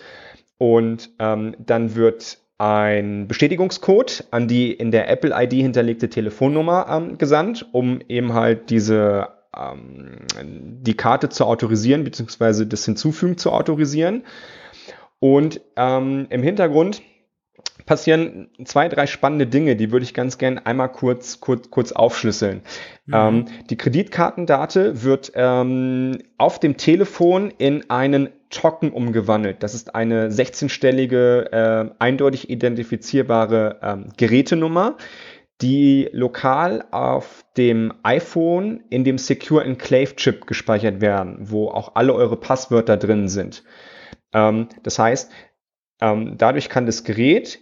und 0.59 1.09
ähm, 1.19 1.55
dann 1.59 1.95
wird 1.95 2.37
ein 2.59 3.27
Bestätigungscode 3.27 4.25
an 4.31 4.47
die 4.47 4.71
in 4.71 4.91
der 4.91 5.09
Apple 5.09 5.33
ID 5.35 5.53
hinterlegte 5.53 6.09
Telefonnummer 6.09 6.87
ähm, 6.89 7.17
gesandt, 7.17 7.67
um 7.71 7.99
eben 8.07 8.33
halt 8.33 8.69
diese 8.69 9.29
ähm, 9.55 10.17
die 10.81 10.95
Karte 10.95 11.29
zu 11.29 11.45
autorisieren 11.45 12.03
beziehungsweise 12.03 12.67
das 12.67 12.85
Hinzufügen 12.85 13.37
zu 13.37 13.51
autorisieren. 13.51 14.23
Und 15.19 15.61
ähm, 15.75 16.27
im 16.29 16.43
Hintergrund 16.43 17.01
passieren 17.85 18.49
zwei, 18.65 18.89
drei 18.89 19.07
spannende 19.07 19.47
Dinge, 19.47 19.75
die 19.75 19.91
würde 19.91 20.03
ich 20.03 20.13
ganz 20.13 20.37
gern 20.37 20.59
einmal 20.59 20.91
kurz, 20.91 21.39
kurz, 21.39 21.71
kurz 21.71 21.91
aufschlüsseln. 21.91 22.61
Mhm. 23.05 23.13
Ähm, 23.13 23.45
die 23.69 23.77
Kreditkartendate 23.77 25.03
wird 25.03 25.31
ähm, 25.35 26.19
auf 26.37 26.59
dem 26.59 26.77
Telefon 26.77 27.51
in 27.57 27.89
einen 27.89 28.29
Token 28.49 28.91
umgewandelt. 28.91 29.63
Das 29.63 29.73
ist 29.73 29.95
eine 29.95 30.29
16-stellige, 30.29 31.51
äh, 31.51 31.89
eindeutig 31.99 32.49
identifizierbare 32.49 33.79
ähm, 33.81 34.09
Gerätenummer, 34.17 34.97
die 35.61 36.09
lokal 36.11 36.85
auf 36.91 37.43
dem 37.57 37.93
iPhone 38.03 38.83
in 38.89 39.03
dem 39.03 39.17
Secure 39.17 39.63
Enclave 39.63 40.15
Chip 40.15 40.45
gespeichert 40.45 41.01
werden, 41.01 41.37
wo 41.39 41.69
auch 41.69 41.95
alle 41.95 42.13
eure 42.13 42.37
Passwörter 42.37 42.95
drin 42.95 43.27
sind. 43.27 43.63
Ähm, 44.33 44.67
das 44.83 44.99
heißt, 44.99 45.31
ähm, 46.01 46.35
dadurch 46.37 46.69
kann 46.69 46.85
das 46.85 47.03
Gerät 47.03 47.59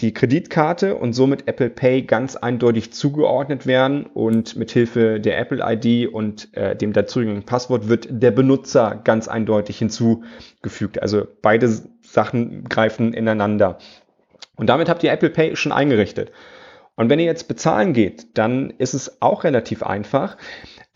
die 0.00 0.14
Kreditkarte 0.14 0.94
und 0.94 1.12
somit 1.12 1.48
Apple 1.48 1.70
Pay 1.70 2.02
ganz 2.02 2.36
eindeutig 2.36 2.92
zugeordnet 2.92 3.66
werden 3.66 4.06
und 4.06 4.54
mithilfe 4.54 5.18
der 5.18 5.38
Apple 5.38 5.60
ID 5.60 6.12
und 6.12 6.54
äh, 6.56 6.76
dem 6.76 6.92
dazugehörigen 6.92 7.44
Passwort 7.44 7.88
wird 7.88 8.06
der 8.08 8.30
Benutzer 8.30 9.00
ganz 9.02 9.26
eindeutig 9.26 9.78
hinzugefügt. 9.78 11.02
Also 11.02 11.26
beide 11.42 11.68
Sachen 12.02 12.64
greifen 12.64 13.12
ineinander. 13.12 13.78
Und 14.54 14.68
damit 14.68 14.88
habt 14.88 15.02
ihr 15.02 15.10
Apple 15.10 15.30
Pay 15.30 15.56
schon 15.56 15.72
eingerichtet. 15.72 16.30
Und 16.94 17.10
wenn 17.10 17.18
ihr 17.18 17.26
jetzt 17.26 17.48
bezahlen 17.48 17.92
geht, 17.92 18.38
dann 18.38 18.70
ist 18.70 18.94
es 18.94 19.20
auch 19.20 19.44
relativ 19.44 19.82
einfach. 19.82 20.36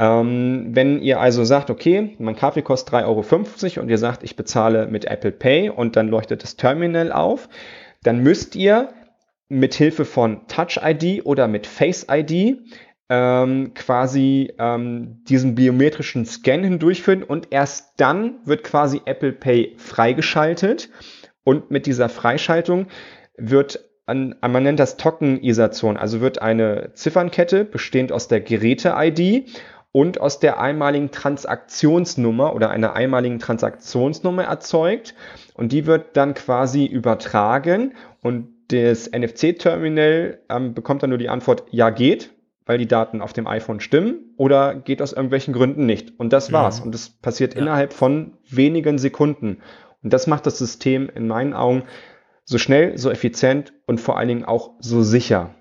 Ähm, 0.02 0.70
wenn 0.72 1.00
ihr 1.00 1.20
also 1.20 1.44
sagt, 1.44 1.70
okay, 1.70 2.16
mein 2.18 2.34
Kaffee 2.34 2.62
kostet 2.62 2.92
3,50 2.92 3.06
Euro 3.06 3.82
und 3.82 3.88
ihr 3.88 3.98
sagt, 3.98 4.24
ich 4.24 4.34
bezahle 4.34 4.88
mit 4.88 5.04
Apple 5.04 5.30
Pay 5.30 5.70
und 5.70 5.94
dann 5.94 6.08
leuchtet 6.08 6.42
das 6.42 6.56
Terminal 6.56 7.12
auf, 7.12 7.48
dann 8.02 8.18
müsst 8.18 8.56
ihr 8.56 8.88
mit 9.48 9.74
Hilfe 9.74 10.04
von 10.04 10.48
Touch 10.48 10.80
ID 10.82 11.24
oder 11.24 11.46
mit 11.46 11.68
Face 11.68 12.06
ID 12.10 12.58
ähm, 13.10 13.74
quasi 13.74 14.52
ähm, 14.58 15.22
diesen 15.28 15.54
biometrischen 15.54 16.26
Scan 16.26 16.64
hindurchführen 16.64 17.22
und 17.22 17.52
erst 17.52 17.92
dann 17.98 18.40
wird 18.44 18.64
quasi 18.64 19.02
Apple 19.04 19.32
Pay 19.32 19.74
freigeschaltet 19.76 20.88
und 21.44 21.70
mit 21.70 21.86
dieser 21.86 22.08
Freischaltung 22.08 22.88
wird 23.36 23.78
an, 24.06 24.34
man 24.40 24.64
nennt 24.64 24.80
das 24.80 24.96
Tokenisation, 24.96 25.96
also 25.96 26.20
wird 26.20 26.42
eine 26.42 26.90
Ziffernkette 26.94 27.64
bestehend 27.64 28.10
aus 28.10 28.26
der 28.26 28.40
Geräte-ID 28.40 29.48
und 29.92 30.20
aus 30.20 30.40
der 30.40 30.58
einmaligen 30.58 31.10
Transaktionsnummer 31.10 32.54
oder 32.54 32.70
einer 32.70 32.94
einmaligen 32.94 33.38
Transaktionsnummer 33.38 34.44
erzeugt 34.44 35.14
und 35.54 35.70
die 35.72 35.86
wird 35.86 36.16
dann 36.16 36.34
quasi 36.34 36.86
übertragen 36.86 37.94
und 38.22 38.48
das 38.68 39.10
NFC-Terminal 39.10 40.38
ähm, 40.48 40.74
bekommt 40.74 41.02
dann 41.02 41.10
nur 41.10 41.18
die 41.18 41.28
Antwort 41.28 41.64
ja 41.70 41.90
geht, 41.90 42.30
weil 42.64 42.78
die 42.78 42.88
Daten 42.88 43.20
auf 43.20 43.32
dem 43.32 43.46
iPhone 43.46 43.80
stimmen 43.80 44.34
oder 44.36 44.74
geht 44.74 45.02
aus 45.02 45.12
irgendwelchen 45.12 45.52
Gründen 45.52 45.84
nicht. 45.84 46.18
Und 46.18 46.32
das 46.32 46.52
war's. 46.52 46.78
Ja. 46.78 46.84
Und 46.84 46.94
das 46.94 47.10
passiert 47.10 47.54
ja. 47.54 47.60
innerhalb 47.60 47.92
von 47.92 48.38
wenigen 48.48 48.98
Sekunden. 48.98 49.58
Und 50.02 50.12
das 50.12 50.26
macht 50.26 50.46
das 50.46 50.58
System 50.58 51.10
in 51.14 51.26
meinen 51.26 51.52
Augen 51.52 51.82
so 52.44 52.58
schnell, 52.58 52.96
so 52.98 53.10
effizient 53.10 53.72
und 53.86 54.00
vor 54.00 54.16
allen 54.16 54.28
Dingen 54.28 54.44
auch 54.44 54.70
so 54.80 55.02
sicher. 55.02 55.54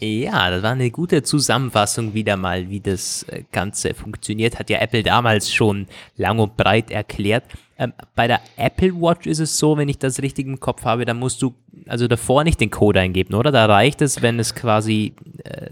Ja. 0.00 0.50
Das 0.50 0.62
war 0.62 0.72
eine 0.72 0.90
gute 0.90 1.22
Zusammenfassung 1.22 2.14
wieder 2.14 2.36
mal, 2.36 2.68
wie 2.68 2.80
das 2.80 3.22
äh, 3.24 3.44
Ganze 3.52 3.94
funktioniert. 3.94 4.58
Hat 4.58 4.70
ja 4.70 4.78
Apple 4.78 5.02
damals 5.02 5.52
schon 5.52 5.86
lang 6.16 6.38
und 6.38 6.56
breit 6.56 6.90
erklärt. 6.90 7.44
Ähm, 7.78 7.92
bei 8.14 8.26
der 8.26 8.40
Apple 8.56 8.94
Watch 8.94 9.26
ist 9.26 9.38
es 9.38 9.58
so, 9.58 9.76
wenn 9.76 9.88
ich 9.88 9.98
das 9.98 10.22
richtig 10.22 10.46
im 10.46 10.60
Kopf 10.60 10.84
habe, 10.84 11.04
dann 11.04 11.18
musst 11.18 11.42
du 11.42 11.54
also 11.86 12.08
davor 12.08 12.44
nicht 12.44 12.60
den 12.60 12.70
Code 12.70 13.00
eingeben, 13.00 13.34
oder? 13.34 13.52
Da 13.52 13.66
reicht 13.66 14.02
es, 14.02 14.22
wenn 14.22 14.38
es 14.38 14.54
quasi, 14.54 15.14
äh, 15.44 15.70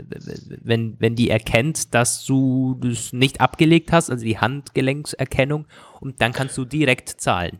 wenn, 0.62 0.96
wenn 0.98 1.14
die 1.14 1.30
erkennt, 1.30 1.94
dass 1.94 2.24
du 2.24 2.78
das 2.80 3.12
nicht 3.12 3.40
abgelegt 3.40 3.92
hast, 3.92 4.10
also 4.10 4.24
die 4.24 4.38
Handgelenkserkennung, 4.38 5.66
und 6.00 6.20
dann 6.20 6.32
kannst 6.32 6.58
du 6.58 6.64
direkt 6.64 7.08
zahlen. 7.08 7.58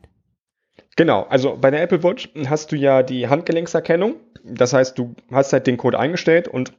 Genau, 0.97 1.23
also 1.23 1.57
bei 1.61 1.70
der 1.70 1.82
Apple 1.82 2.03
Watch 2.03 2.28
hast 2.47 2.70
du 2.70 2.77
ja 2.77 3.03
die 3.03 3.27
Handgelenkserkennung. 3.27 4.16
Das 4.44 4.72
heißt, 4.72 4.98
du 4.98 5.14
hast 5.32 5.52
halt 5.52 5.66
den 5.66 5.76
Code 5.76 5.98
eingestellt 5.98 6.48
und 6.48 6.72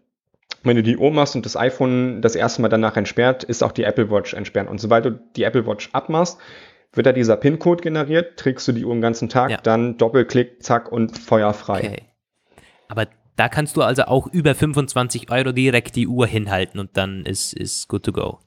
wenn 0.64 0.76
du 0.76 0.84
die 0.84 0.98
Uhr 0.98 1.12
machst 1.12 1.36
und 1.36 1.46
das 1.46 1.56
iPhone 1.58 2.22
das 2.22 2.36
erste 2.36 2.62
Mal 2.62 2.70
danach 2.70 2.98
entsperrt, 2.98 3.44
ist 3.44 3.64
auch 3.64 3.72
die 3.72 3.84
Apple 3.84 4.10
Watch 4.10 4.34
entsperrt. 4.34 4.70
Und 4.70 4.80
sobald 4.80 5.06
du 5.06 5.12
die 5.36 5.44
Apple 5.44 5.66
Watch 5.68 5.90
abmachst, 5.94 6.40
wird 6.94 7.06
da 7.06 7.12
dieser 7.12 7.38
PIN-Code 7.38 7.84
generiert, 7.84 8.38
trägst 8.38 8.68
du 8.68 8.72
die 8.72 8.86
Uhr 8.86 8.94
den 8.94 9.02
ganzen 9.02 9.30
Tag, 9.30 9.52
ja. 9.52 9.58
dann 9.62 9.98
Doppelklick, 9.98 10.64
zack 10.64 10.92
und 10.92 11.18
feuerfrei. 11.18 11.80
Okay. 11.80 12.04
Aber 12.88 13.08
da 13.36 13.50
kannst 13.50 13.76
du 13.76 13.82
also 13.82 14.04
auch 14.04 14.28
über 14.28 14.56
25 14.56 15.30
Euro 15.30 15.52
direkt 15.52 15.96
die 15.96 16.08
Uhr 16.08 16.26
hinhalten 16.26 16.80
und 16.80 16.96
dann 16.98 17.26
ist, 17.26 17.54
ist 17.54 17.88
good 17.88 18.04
to 18.04 18.12
go. 18.12 18.40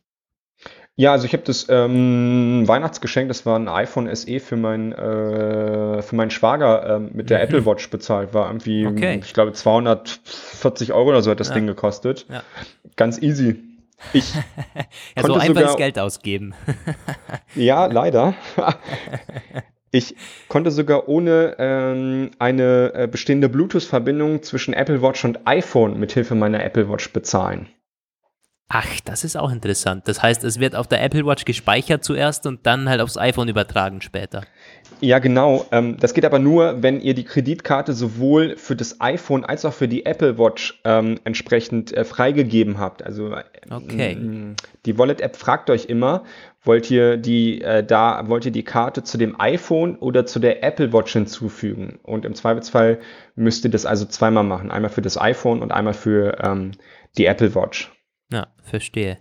Ja, 0.98 1.12
also 1.12 1.26
ich 1.26 1.32
habe 1.32 1.44
das 1.44 1.66
ähm, 1.68 2.64
Weihnachtsgeschenk, 2.66 3.28
das 3.28 3.46
war 3.46 3.56
ein 3.56 3.68
iPhone 3.68 4.12
SE 4.12 4.40
für, 4.40 4.56
mein, 4.56 4.90
äh, 4.90 6.02
für 6.02 6.16
meinen 6.16 6.32
Schwager 6.32 6.96
ähm, 6.96 7.10
mit 7.12 7.30
der 7.30 7.38
mhm. 7.38 7.44
Apple 7.44 7.66
Watch 7.66 7.88
bezahlt. 7.88 8.34
War 8.34 8.48
irgendwie, 8.48 8.84
okay. 8.84 9.20
ich 9.24 9.32
glaube, 9.32 9.52
240 9.52 10.92
Euro 10.92 11.10
oder 11.10 11.22
so 11.22 11.30
hat 11.30 11.38
das 11.38 11.50
ja. 11.50 11.54
Ding 11.54 11.68
gekostet. 11.68 12.26
Ja. 12.28 12.42
Ganz 12.96 13.22
easy. 13.22 13.62
Ich 14.12 14.34
ja, 15.16 15.22
so 15.22 15.34
einfach 15.34 15.62
das 15.62 15.76
Geld 15.76 16.00
ausgeben. 16.00 16.54
ja, 17.54 17.86
leider. 17.86 18.34
Ich 19.90 20.14
konnte 20.48 20.70
sogar 20.70 21.08
ohne 21.08 21.56
ähm, 21.58 22.32
eine 22.38 22.92
äh, 22.92 23.08
bestehende 23.10 23.48
Bluetooth-Verbindung 23.48 24.42
zwischen 24.42 24.74
Apple 24.74 25.00
Watch 25.00 25.24
und 25.24 25.46
iPhone 25.46 25.98
mit 25.98 26.12
Hilfe 26.12 26.34
meiner 26.34 26.62
Apple 26.62 26.90
Watch 26.90 27.10
bezahlen. 27.14 27.68
Ach, 28.70 29.00
das 29.06 29.24
ist 29.24 29.34
auch 29.34 29.50
interessant. 29.50 30.06
Das 30.08 30.22
heißt, 30.22 30.44
es 30.44 30.60
wird 30.60 30.76
auf 30.76 30.86
der 30.86 31.02
Apple 31.02 31.24
Watch 31.24 31.46
gespeichert 31.46 32.04
zuerst 32.04 32.46
und 32.46 32.66
dann 32.66 32.86
halt 32.90 33.00
aufs 33.00 33.16
iPhone 33.16 33.48
übertragen 33.48 34.02
später. 34.02 34.42
Ja, 35.00 35.20
genau. 35.20 35.64
Ähm, 35.72 35.96
das 35.98 36.12
geht 36.12 36.26
aber 36.26 36.38
nur, 36.38 36.82
wenn 36.82 37.00
ihr 37.00 37.14
die 37.14 37.24
Kreditkarte 37.24 37.94
sowohl 37.94 38.56
für 38.56 38.76
das 38.76 39.00
iPhone 39.00 39.46
als 39.46 39.64
auch 39.64 39.72
für 39.72 39.88
die 39.88 40.04
Apple 40.04 40.36
Watch 40.36 40.80
ähm, 40.84 41.18
entsprechend 41.24 41.96
äh, 41.96 42.04
freigegeben 42.04 42.78
habt. 42.78 43.02
Also 43.02 43.34
okay. 43.70 44.18
die 44.84 44.98
Wallet-App 44.98 45.36
fragt 45.36 45.70
euch 45.70 45.86
immer, 45.86 46.24
wollt 46.62 46.90
ihr 46.90 47.16
die 47.16 47.62
äh, 47.62 47.82
da, 47.82 48.28
wollt 48.28 48.44
ihr 48.44 48.52
die 48.52 48.64
Karte 48.64 49.02
zu 49.02 49.16
dem 49.16 49.40
iPhone 49.40 49.96
oder 49.96 50.26
zu 50.26 50.40
der 50.40 50.62
Apple 50.62 50.92
Watch 50.92 51.14
hinzufügen? 51.14 52.00
Und 52.02 52.26
im 52.26 52.34
Zweifelsfall 52.34 52.98
müsst 53.34 53.64
ihr 53.64 53.70
das 53.70 53.86
also 53.86 54.04
zweimal 54.04 54.44
machen. 54.44 54.70
Einmal 54.70 54.90
für 54.90 55.00
das 55.02 55.18
iPhone 55.18 55.62
und 55.62 55.72
einmal 55.72 55.94
für 55.94 56.36
ähm, 56.42 56.72
die 57.16 57.24
Apple 57.24 57.54
Watch. 57.54 57.90
Ja, 58.32 58.48
verstehe. 58.62 59.18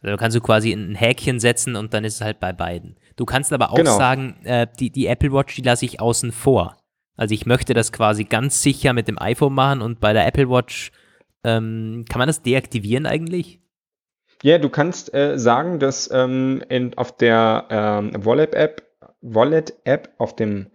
Also 0.00 0.16
kannst 0.16 0.36
du 0.36 0.40
quasi 0.40 0.72
ein 0.72 0.94
Häkchen 0.94 1.40
setzen 1.40 1.76
und 1.76 1.92
dann 1.92 2.04
ist 2.04 2.16
es 2.16 2.20
halt 2.20 2.40
bei 2.40 2.52
beiden. 2.52 2.96
Du 3.16 3.24
kannst 3.24 3.52
aber 3.52 3.72
auch 3.72 3.76
genau. 3.76 3.96
sagen, 3.96 4.36
äh, 4.44 4.66
die, 4.78 4.90
die 4.90 5.06
Apple 5.06 5.32
Watch, 5.32 5.56
die 5.56 5.62
lasse 5.62 5.84
ich 5.84 6.00
außen 6.00 6.32
vor. 6.32 6.76
Also 7.16 7.34
ich 7.34 7.46
möchte 7.46 7.74
das 7.74 7.90
quasi 7.90 8.24
ganz 8.24 8.62
sicher 8.62 8.92
mit 8.92 9.08
dem 9.08 9.20
iPhone 9.20 9.54
machen 9.54 9.82
und 9.82 9.98
bei 9.98 10.12
der 10.12 10.26
Apple 10.26 10.48
Watch 10.48 10.92
ähm, 11.42 12.04
kann 12.08 12.20
man 12.20 12.28
das 12.28 12.42
deaktivieren 12.42 13.06
eigentlich? 13.06 13.60
Ja, 14.42 14.58
du 14.58 14.68
kannst 14.68 15.12
äh, 15.14 15.36
sagen, 15.36 15.80
dass 15.80 16.08
ähm, 16.12 16.62
in, 16.68 16.96
auf 16.96 17.16
der 17.16 17.66
ähm, 17.70 18.24
Wallet-App 18.24 18.82
Wallet 19.20 19.74
-App 19.84 20.10
auf 20.18 20.36
dem 20.36 20.70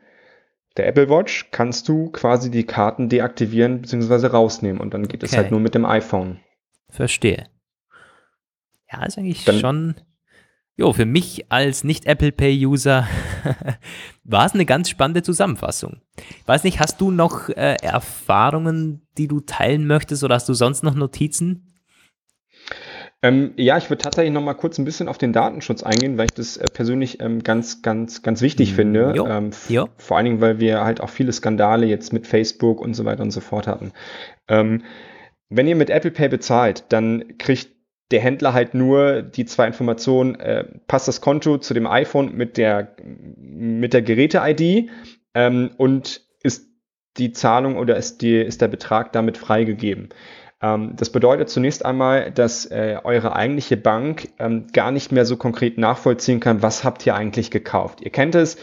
der 0.75 0.87
Apple 0.87 1.09
Watch 1.09 1.49
kannst 1.51 1.87
du 1.87 2.09
quasi 2.09 2.49
die 2.49 2.65
Karten 2.65 3.07
deaktivieren 3.07 3.81
bzw. 3.81 4.27
rausnehmen 4.27 4.81
und 4.81 4.93
dann 4.93 5.07
geht 5.07 5.23
es 5.23 5.37
halt 5.37 5.51
nur 5.51 5.59
mit 5.59 5.75
dem 5.75 5.85
iPhone. 5.85 6.39
Verstehe. 6.89 7.45
Ja, 8.93 9.05
ist 9.05 9.17
eigentlich 9.17 9.43
dann, 9.43 9.59
schon 9.59 9.95
Jo, 10.75 10.91
für 10.91 11.05
mich 11.05 11.51
als 11.51 11.83
Nicht-Apple 11.83 12.31
Pay-User 12.31 13.07
war 14.23 14.45
es 14.45 14.53
eine 14.53 14.65
ganz 14.65 14.89
spannende 14.89 15.21
Zusammenfassung. 15.21 16.01
Ich 16.17 16.47
weiß 16.47 16.63
nicht, 16.63 16.79
hast 16.79 16.99
du 16.99 17.11
noch 17.11 17.49
äh, 17.49 17.75
Erfahrungen, 17.83 19.05
die 19.19 19.27
du 19.27 19.39
teilen 19.39 19.85
möchtest 19.85 20.23
oder 20.23 20.33
hast 20.33 20.49
du 20.49 20.55
sonst 20.55 20.83
noch 20.83 20.95
Notizen? 20.95 21.79
Ähm, 23.21 23.53
ja, 23.55 23.77
ich 23.77 23.89
würde 23.91 24.01
tatsächlich 24.01 24.33
noch 24.33 24.41
mal 24.41 24.55
kurz 24.55 24.79
ein 24.79 24.85
bisschen 24.85 25.07
auf 25.07 25.19
den 25.19 25.31
Datenschutz 25.31 25.83
eingehen, 25.83 26.17
weil 26.17 26.25
ich 26.25 26.33
das 26.33 26.57
äh, 26.57 26.65
persönlich 26.65 27.21
ähm, 27.21 27.43
ganz, 27.43 27.83
ganz, 27.83 28.23
ganz 28.23 28.41
wichtig 28.41 28.73
mm, 28.73 28.75
finde. 28.75 29.13
Jo, 29.15 29.27
ähm, 29.27 29.51
jo. 29.69 29.89
Vor 29.97 30.17
allen 30.17 30.25
Dingen, 30.25 30.41
weil 30.41 30.59
wir 30.59 30.83
halt 30.83 31.01
auch 31.01 31.09
viele 31.09 31.31
Skandale 31.31 31.85
jetzt 31.85 32.13
mit 32.13 32.25
Facebook 32.25 32.81
und 32.81 32.95
so 32.95 33.05
weiter 33.05 33.21
und 33.21 33.31
so 33.31 33.41
fort 33.41 33.67
hatten. 33.67 33.93
Ähm, 34.47 34.81
wenn 35.49 35.67
ihr 35.67 35.75
mit 35.75 35.91
Apple 35.91 36.11
Pay 36.11 36.29
bezahlt, 36.29 36.85
dann 36.89 37.37
kriegt 37.37 37.72
der 38.13 38.21
Händler 38.21 38.53
halt 38.53 38.75
nur 38.75 39.23
die 39.23 39.45
zwei 39.45 39.65
Informationen, 39.65 40.35
äh, 40.35 40.65
passt 40.87 41.07
das 41.07 41.19
Konto 41.19 41.57
zu 41.57 41.73
dem 41.73 41.87
iPhone 41.87 42.35
mit 42.35 42.57
der, 42.57 42.95
mit 43.03 43.93
der 43.93 44.03
Geräte-ID 44.03 44.91
ähm, 45.33 45.71
und 45.77 46.21
ist 46.43 46.69
die 47.17 47.31
Zahlung 47.31 47.75
oder 47.75 47.97
ist, 47.97 48.21
die, 48.21 48.39
ist 48.39 48.61
der 48.61 48.67
Betrag 48.67 49.11
damit 49.13 49.39
freigegeben. 49.39 50.09
Ähm, 50.61 50.93
das 50.95 51.09
bedeutet 51.09 51.49
zunächst 51.49 51.83
einmal, 51.83 52.31
dass 52.31 52.67
äh, 52.67 52.99
eure 53.03 53.35
eigentliche 53.35 53.77
Bank 53.77 54.29
ähm, 54.37 54.67
gar 54.71 54.91
nicht 54.91 55.11
mehr 55.11 55.25
so 55.25 55.35
konkret 55.35 55.79
nachvollziehen 55.79 56.39
kann, 56.39 56.61
was 56.61 56.83
habt 56.83 57.03
ihr 57.07 57.15
eigentlich 57.15 57.49
gekauft. 57.49 58.01
Ihr 58.01 58.11
kennt 58.11 58.35
es, 58.35 58.57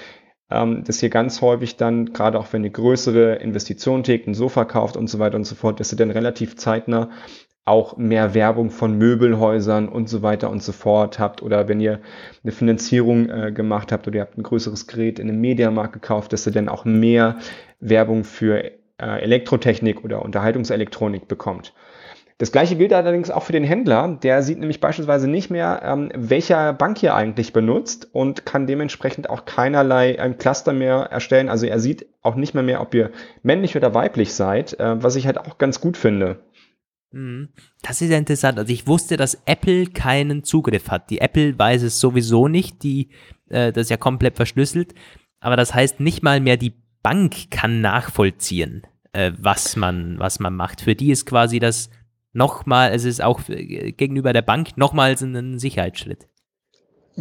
ähm, 0.48 0.84
dass 0.84 1.02
ihr 1.02 1.10
ganz 1.10 1.42
häufig 1.42 1.76
dann, 1.76 2.12
gerade 2.12 2.38
auch 2.38 2.52
wenn 2.52 2.62
ihr 2.62 2.70
größere 2.70 3.34
Investitionen 3.36 4.04
tätigt, 4.04 4.28
ein 4.28 4.34
Sofa 4.34 4.64
kauft 4.64 4.96
und 4.96 5.08
so 5.08 5.18
weiter 5.18 5.34
und 5.34 5.44
so 5.44 5.56
fort, 5.56 5.80
dass 5.80 5.92
ihr 5.92 5.98
dann 5.98 6.12
relativ 6.12 6.56
zeitnah 6.56 7.10
auch 7.70 7.96
mehr 7.96 8.34
Werbung 8.34 8.70
von 8.70 8.98
Möbelhäusern 8.98 9.88
und 9.88 10.08
so 10.08 10.22
weiter 10.22 10.50
und 10.50 10.60
so 10.60 10.72
fort 10.72 11.20
habt 11.20 11.40
oder 11.40 11.68
wenn 11.68 11.78
ihr 11.78 12.00
eine 12.42 12.50
Finanzierung 12.50 13.30
äh, 13.30 13.52
gemacht 13.52 13.92
habt 13.92 14.08
oder 14.08 14.16
ihr 14.16 14.22
habt 14.22 14.36
ein 14.36 14.42
größeres 14.42 14.88
Gerät 14.88 15.20
in 15.20 15.28
einem 15.28 15.40
Mediamarkt 15.40 15.92
gekauft, 15.92 16.32
dass 16.32 16.46
ihr 16.46 16.52
dann 16.52 16.68
auch 16.68 16.84
mehr 16.84 17.36
Werbung 17.78 18.24
für 18.24 18.64
äh, 18.64 18.72
Elektrotechnik 18.98 20.04
oder 20.04 20.22
Unterhaltungselektronik 20.22 21.28
bekommt. 21.28 21.72
Das 22.38 22.50
gleiche 22.52 22.74
gilt 22.74 22.92
allerdings 22.92 23.30
auch 23.30 23.42
für 23.42 23.52
den 23.52 23.64
Händler. 23.64 24.18
Der 24.22 24.42
sieht 24.42 24.58
nämlich 24.58 24.80
beispielsweise 24.80 25.28
nicht 25.28 25.50
mehr, 25.50 25.82
ähm, 25.84 26.10
welcher 26.16 26.72
Bank 26.72 27.02
ihr 27.02 27.14
eigentlich 27.14 27.52
benutzt 27.52 28.08
und 28.12 28.46
kann 28.46 28.66
dementsprechend 28.66 29.30
auch 29.30 29.44
keinerlei 29.44 30.18
ein 30.18 30.38
Cluster 30.38 30.72
mehr 30.72 31.08
erstellen. 31.10 31.50
Also 31.50 31.66
er 31.66 31.78
sieht 31.78 32.06
auch 32.22 32.34
nicht 32.34 32.54
mehr 32.54 32.62
mehr, 32.62 32.80
ob 32.80 32.94
ihr 32.94 33.10
männlich 33.42 33.76
oder 33.76 33.94
weiblich 33.94 34.32
seid, 34.34 34.80
äh, 34.80 35.02
was 35.02 35.16
ich 35.16 35.26
halt 35.26 35.38
auch 35.38 35.58
ganz 35.58 35.80
gut 35.80 35.98
finde. 35.98 36.38
Mhm. 37.12 37.48
Das 37.82 38.00
ist 38.00 38.10
ja 38.10 38.18
interessant. 38.18 38.58
Also 38.58 38.72
ich 38.72 38.86
wusste, 38.86 39.16
dass 39.16 39.42
Apple 39.46 39.86
keinen 39.86 40.44
Zugriff 40.44 40.90
hat. 40.90 41.10
Die 41.10 41.20
Apple 41.20 41.58
weiß 41.58 41.82
es 41.82 42.00
sowieso 42.00 42.48
nicht, 42.48 42.82
die, 42.82 43.10
äh, 43.48 43.72
das 43.72 43.84
ist 43.86 43.90
ja 43.90 43.96
komplett 43.96 44.36
verschlüsselt. 44.36 44.94
Aber 45.40 45.56
das 45.56 45.74
heißt, 45.74 46.00
nicht 46.00 46.22
mal 46.22 46.40
mehr 46.40 46.56
die 46.56 46.74
Bank 47.02 47.50
kann 47.50 47.80
nachvollziehen, 47.80 48.82
äh, 49.12 49.32
was, 49.38 49.76
man, 49.76 50.18
was 50.18 50.38
man 50.38 50.54
macht. 50.54 50.82
Für 50.82 50.94
die 50.94 51.10
ist 51.10 51.26
quasi 51.26 51.58
das 51.58 51.90
nochmal, 52.32 52.92
es 52.92 53.04
ist 53.04 53.22
auch 53.22 53.40
äh, 53.48 53.92
gegenüber 53.92 54.32
der 54.32 54.42
Bank 54.42 54.76
nochmals 54.76 55.22
ein 55.22 55.58
Sicherheitsschritt. 55.58 56.28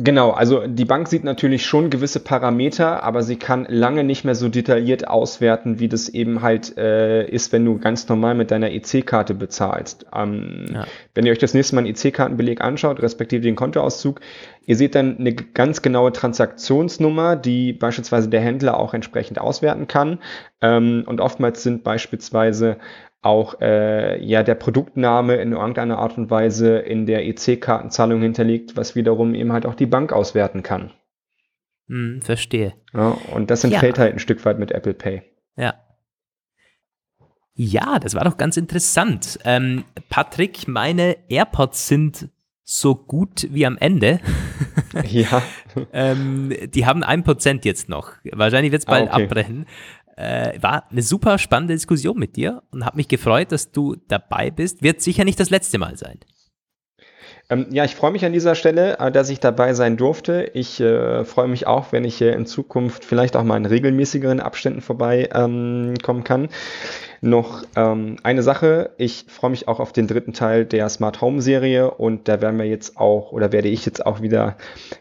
Genau, 0.02 0.32
also 0.32 0.66
die 0.66 0.86
Bank 0.86 1.10
sieht 1.10 1.26
natürlich 1.26 1.66
schon 1.66 1.90
gewisse 1.90 2.22
Parameter, 2.22 3.04
aber 3.04 3.22
sie 3.22 3.36
kann 3.36 3.66
lange 3.68 4.06
nicht 4.06 4.24
mehr 4.24 4.36
so 4.36 4.48
detailliert 4.48 5.06
auswerten, 5.10 5.80
wie 5.80 5.90
das 5.90 6.08
eben 6.08 6.42
halt 6.42 6.78
äh, 6.78 7.28
ist, 7.28 7.52
wenn 7.52 7.66
du 7.66 7.80
ganz 7.80 8.08
normal 8.08 8.34
mit 8.34 8.50
deiner 8.50 8.72
EC-Karte 8.72 9.34
bezahlst. 9.34 10.06
Ähm, 10.16 10.68
ja. 10.74 10.86
Wenn 11.14 11.26
ihr 11.26 11.34
euch 11.34 11.38
das 11.40 11.54
nächste 11.54 11.76
Mal 11.76 11.82
einen 11.82 11.94
EC-Kartenbeleg 11.94 12.62
anschaut, 12.62 13.02
respektive 13.02 13.42
den 13.42 13.58
Kontoauszug, 13.58 14.22
ihr 14.66 14.78
seht 14.78 14.96
dann 14.96 15.18
eine 15.18 15.34
ganz 15.34 15.82
genaue 15.82 16.14
Transaktionsnummer, 16.14 17.36
die 17.36 17.74
beispielsweise 17.74 18.30
der 18.30 18.40
Händler 18.40 18.80
auch 18.80 18.94
entsprechend 18.94 19.42
auswerten 19.42 19.88
kann. 19.88 20.20
Ähm, 20.62 21.04
und 21.08 21.20
oftmals 21.20 21.62
sind 21.62 21.84
beispielsweise 21.84 22.78
auch 23.22 23.60
äh, 23.62 24.24
ja 24.24 24.44
der 24.44 24.56
Produktname 24.56 25.36
in 25.36 25.52
irgendeiner 25.52 25.98
Art 25.98 26.18
und 26.18 26.30
Weise 26.30 26.78
in 26.78 27.06
der 27.06 27.26
EC-Kartenzahlung 27.28 28.22
hinterlegt, 28.22 28.78
was 28.78 28.96
wiederum 28.96 29.36
eben 29.36 29.52
halt 29.52 29.66
auch 29.66 29.76
die 29.76 29.86
Bank 29.86 30.14
auswerten 30.14 30.64
kann. 30.64 30.92
Hm, 31.88 32.22
verstehe. 32.22 32.74
Ja, 32.94 33.18
und 33.34 33.52
das 33.52 33.64
entfällt 33.64 33.98
ja. 33.98 34.04
halt 34.04 34.14
ein 34.14 34.20
Stück 34.20 34.46
weit 34.46 34.60
mit 34.60 34.72
Apple 34.72 34.94
Pay. 34.94 35.24
Ja. 35.58 35.74
Ja, 37.56 38.00
das 38.00 38.16
war 38.16 38.24
doch 38.24 38.38
ganz 38.38 38.56
interessant. 38.56 39.38
Ähm, 39.44 39.84
Patrick, 40.08 40.68
meine 40.68 41.18
AirPods 41.28 41.88
sind 41.88 42.30
so 42.64 42.94
gut 42.94 43.48
wie 43.52 43.66
am 43.66 43.78
Ende. 43.78 44.20
ja. 45.06 45.42
ähm, 45.92 46.54
die 46.74 46.86
haben 46.86 47.04
ein 47.04 47.24
Prozent 47.24 47.66
jetzt 47.66 47.90
noch. 47.90 48.14
Wahrscheinlich 48.32 48.72
wird 48.72 48.84
es 48.84 48.86
bald 48.86 49.10
ah, 49.10 49.16
okay. 49.16 49.24
abbrechen. 49.24 49.66
Äh, 50.20 50.62
war 50.62 50.84
eine 50.92 51.02
super 51.02 51.38
spannende 51.38 51.74
Diskussion 51.74 52.20
mit 52.20 52.36
dir 52.36 52.62
und 52.72 52.84
habe 52.84 52.98
mich 52.98 53.08
gefreut, 53.08 53.54
dass 53.54 53.72
du 53.72 53.96
dabei 54.10 54.52
bist. 54.52 54.84
Wird 54.84 55.02
sicher 55.02 55.24
nicht 55.24 55.40
das 55.40 55.50
letzte 55.50 55.78
Mal 55.78 55.96
sein. 55.96 56.20
Ähm, 57.52 57.66
ja, 57.72 57.84
ich 57.84 57.96
freue 57.96 58.12
mich 58.12 58.26
an 58.26 58.34
dieser 58.34 58.54
Stelle, 58.54 59.00
äh, 59.00 59.12
dass 59.12 59.30
ich 59.30 59.40
dabei 59.40 59.74
sein 59.74 59.98
durfte. 59.98 60.52
Ich 60.54 60.80
äh, 60.80 61.26
freue 61.26 61.48
mich 61.48 61.66
auch, 61.66 61.92
wenn 61.92 62.04
ich 62.04 62.22
in 62.22 62.46
Zukunft 62.46 63.04
vielleicht 63.04 63.36
auch 63.36 63.44
mal 63.44 63.58
in 63.58 63.66
regelmäßigeren 63.66 64.40
Abständen 64.40 64.82
vorbeikommen 64.82 65.96
ähm, 66.08 66.24
kann. 66.24 66.50
Noch 67.22 67.64
ähm, 67.76 68.18
eine 68.24 68.44
Sache, 68.44 68.92
ich 68.98 69.26
freue 69.28 69.52
mich 69.52 69.68
auch 69.68 69.82
auf 69.82 69.92
den 69.92 70.08
dritten 70.08 70.32
Teil 70.32 70.66
der 70.66 70.88
Smart 70.88 71.20
Home 71.20 71.42
Serie 71.42 71.92
und 71.92 72.30
da 72.30 72.40
werden 72.40 72.58
wir 72.58 72.66
jetzt 72.66 72.98
auch 72.98 73.34
oder 73.34 73.52
werde 73.52 73.68
ich 73.68 73.86
jetzt 73.86 74.06
auch 74.06 74.22
wieder 74.22 74.56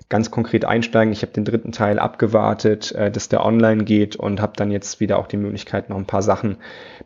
ganz 0.09 0.33
konkret 0.33 0.65
einsteigen. 0.65 1.12
Ich 1.12 1.23
habe 1.23 1.33
den 1.33 1.45
dritten 1.45 1.70
Teil 1.70 2.01
abgewartet, 2.01 2.93
äh, 2.93 3.11
dass 3.12 3.29
der 3.29 3.45
online 3.45 3.85
geht 3.85 4.16
und 4.16 4.41
habe 4.41 4.55
dann 4.57 4.73
jetzt 4.73 4.99
wieder 4.99 5.19
auch 5.19 5.29
die 5.29 5.37
Möglichkeit, 5.37 5.91
noch 5.91 5.97
ein 5.99 6.07
paar 6.07 6.23
Sachen 6.23 6.57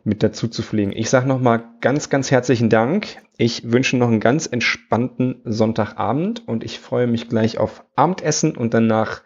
mit 0.03 0.23
dazu 0.23 0.47
zu 0.47 0.61
pflegen. 0.61 0.91
Ich 0.93 1.09
sage 1.09 1.27
nochmal 1.27 1.63
ganz, 1.81 2.09
ganz 2.09 2.31
herzlichen 2.31 2.69
Dank. 2.69 3.17
Ich 3.37 3.71
wünsche 3.71 3.97
noch 3.97 4.07
einen 4.07 4.19
ganz 4.19 4.47
entspannten 4.47 5.41
Sonntagabend 5.45 6.47
und 6.47 6.63
ich 6.63 6.79
freue 6.79 7.07
mich 7.07 7.29
gleich 7.29 7.57
auf 7.57 7.85
Abendessen 7.95 8.55
und 8.55 8.73
danach 8.73 9.21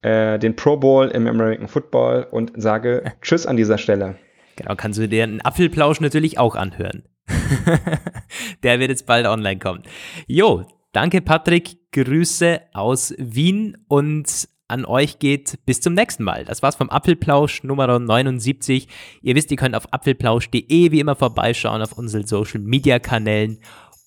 äh, 0.00 0.38
den 0.38 0.56
Pro 0.56 0.76
Bowl 0.76 1.08
im 1.08 1.26
American 1.26 1.68
Football 1.68 2.26
und 2.30 2.52
sage 2.56 3.12
Tschüss 3.20 3.46
an 3.46 3.56
dieser 3.56 3.78
Stelle. 3.78 4.16
Genau, 4.56 4.74
kannst 4.76 4.98
du 4.98 5.08
dir 5.08 5.24
einen 5.24 5.40
Apfelplausch 5.40 6.00
natürlich 6.00 6.38
auch 6.38 6.56
anhören. 6.56 7.04
Der 8.62 8.80
wird 8.80 8.90
jetzt 8.90 9.06
bald 9.06 9.26
online 9.26 9.58
kommen. 9.58 9.82
Jo, 10.26 10.64
danke 10.92 11.20
Patrick, 11.20 11.90
Grüße 11.92 12.60
aus 12.72 13.14
Wien 13.18 13.78
und 13.88 14.48
an 14.72 14.84
euch 14.86 15.18
geht 15.18 15.58
bis 15.66 15.80
zum 15.80 15.94
nächsten 15.94 16.24
Mal. 16.24 16.44
Das 16.44 16.62
war's 16.62 16.76
vom 16.76 16.90
Apfelplausch 16.90 17.62
Nummer 17.62 17.98
79. 17.98 18.88
Ihr 19.20 19.34
wisst, 19.36 19.50
ihr 19.50 19.56
könnt 19.56 19.76
auf 19.76 19.92
apfelplausch.de 19.92 20.90
wie 20.90 21.00
immer 21.00 21.14
vorbeischauen 21.14 21.82
auf 21.82 21.92
unseren 21.98 22.26
Social 22.26 22.60
Media 22.60 22.98
Kanälen 22.98 23.58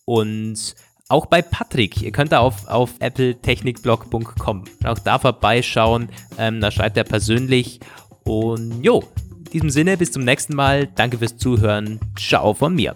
und 0.06 0.76
auch 1.08 1.28
bei 1.28 1.42
Patrick. 1.44 2.02
Ihr 2.02 2.12
könnt 2.12 2.32
da 2.32 2.40
auf, 2.40 2.68
auf 2.68 2.94
appletechnikblog.com 3.00 4.64
auch 4.86 5.00
da 5.00 5.20
vorbeischauen. 5.20 6.10
Ähm, 6.38 6.62
da 6.62 6.72
schreibt 6.72 6.98
er 6.98 7.04
persönlich. 7.04 7.80
Und 8.24 8.84
jo, 8.84 9.04
in 9.38 9.52
diesem 9.52 9.70
Sinne, 9.70 9.98
bis 9.98 10.12
zum 10.12 10.24
nächsten 10.24 10.56
Mal. 10.56 10.88
Danke 10.88 11.20
fürs 11.20 11.38
Zuhören. 11.38 12.00
Ciao 12.18 12.56
von 12.56 12.74
mir. 12.74 12.96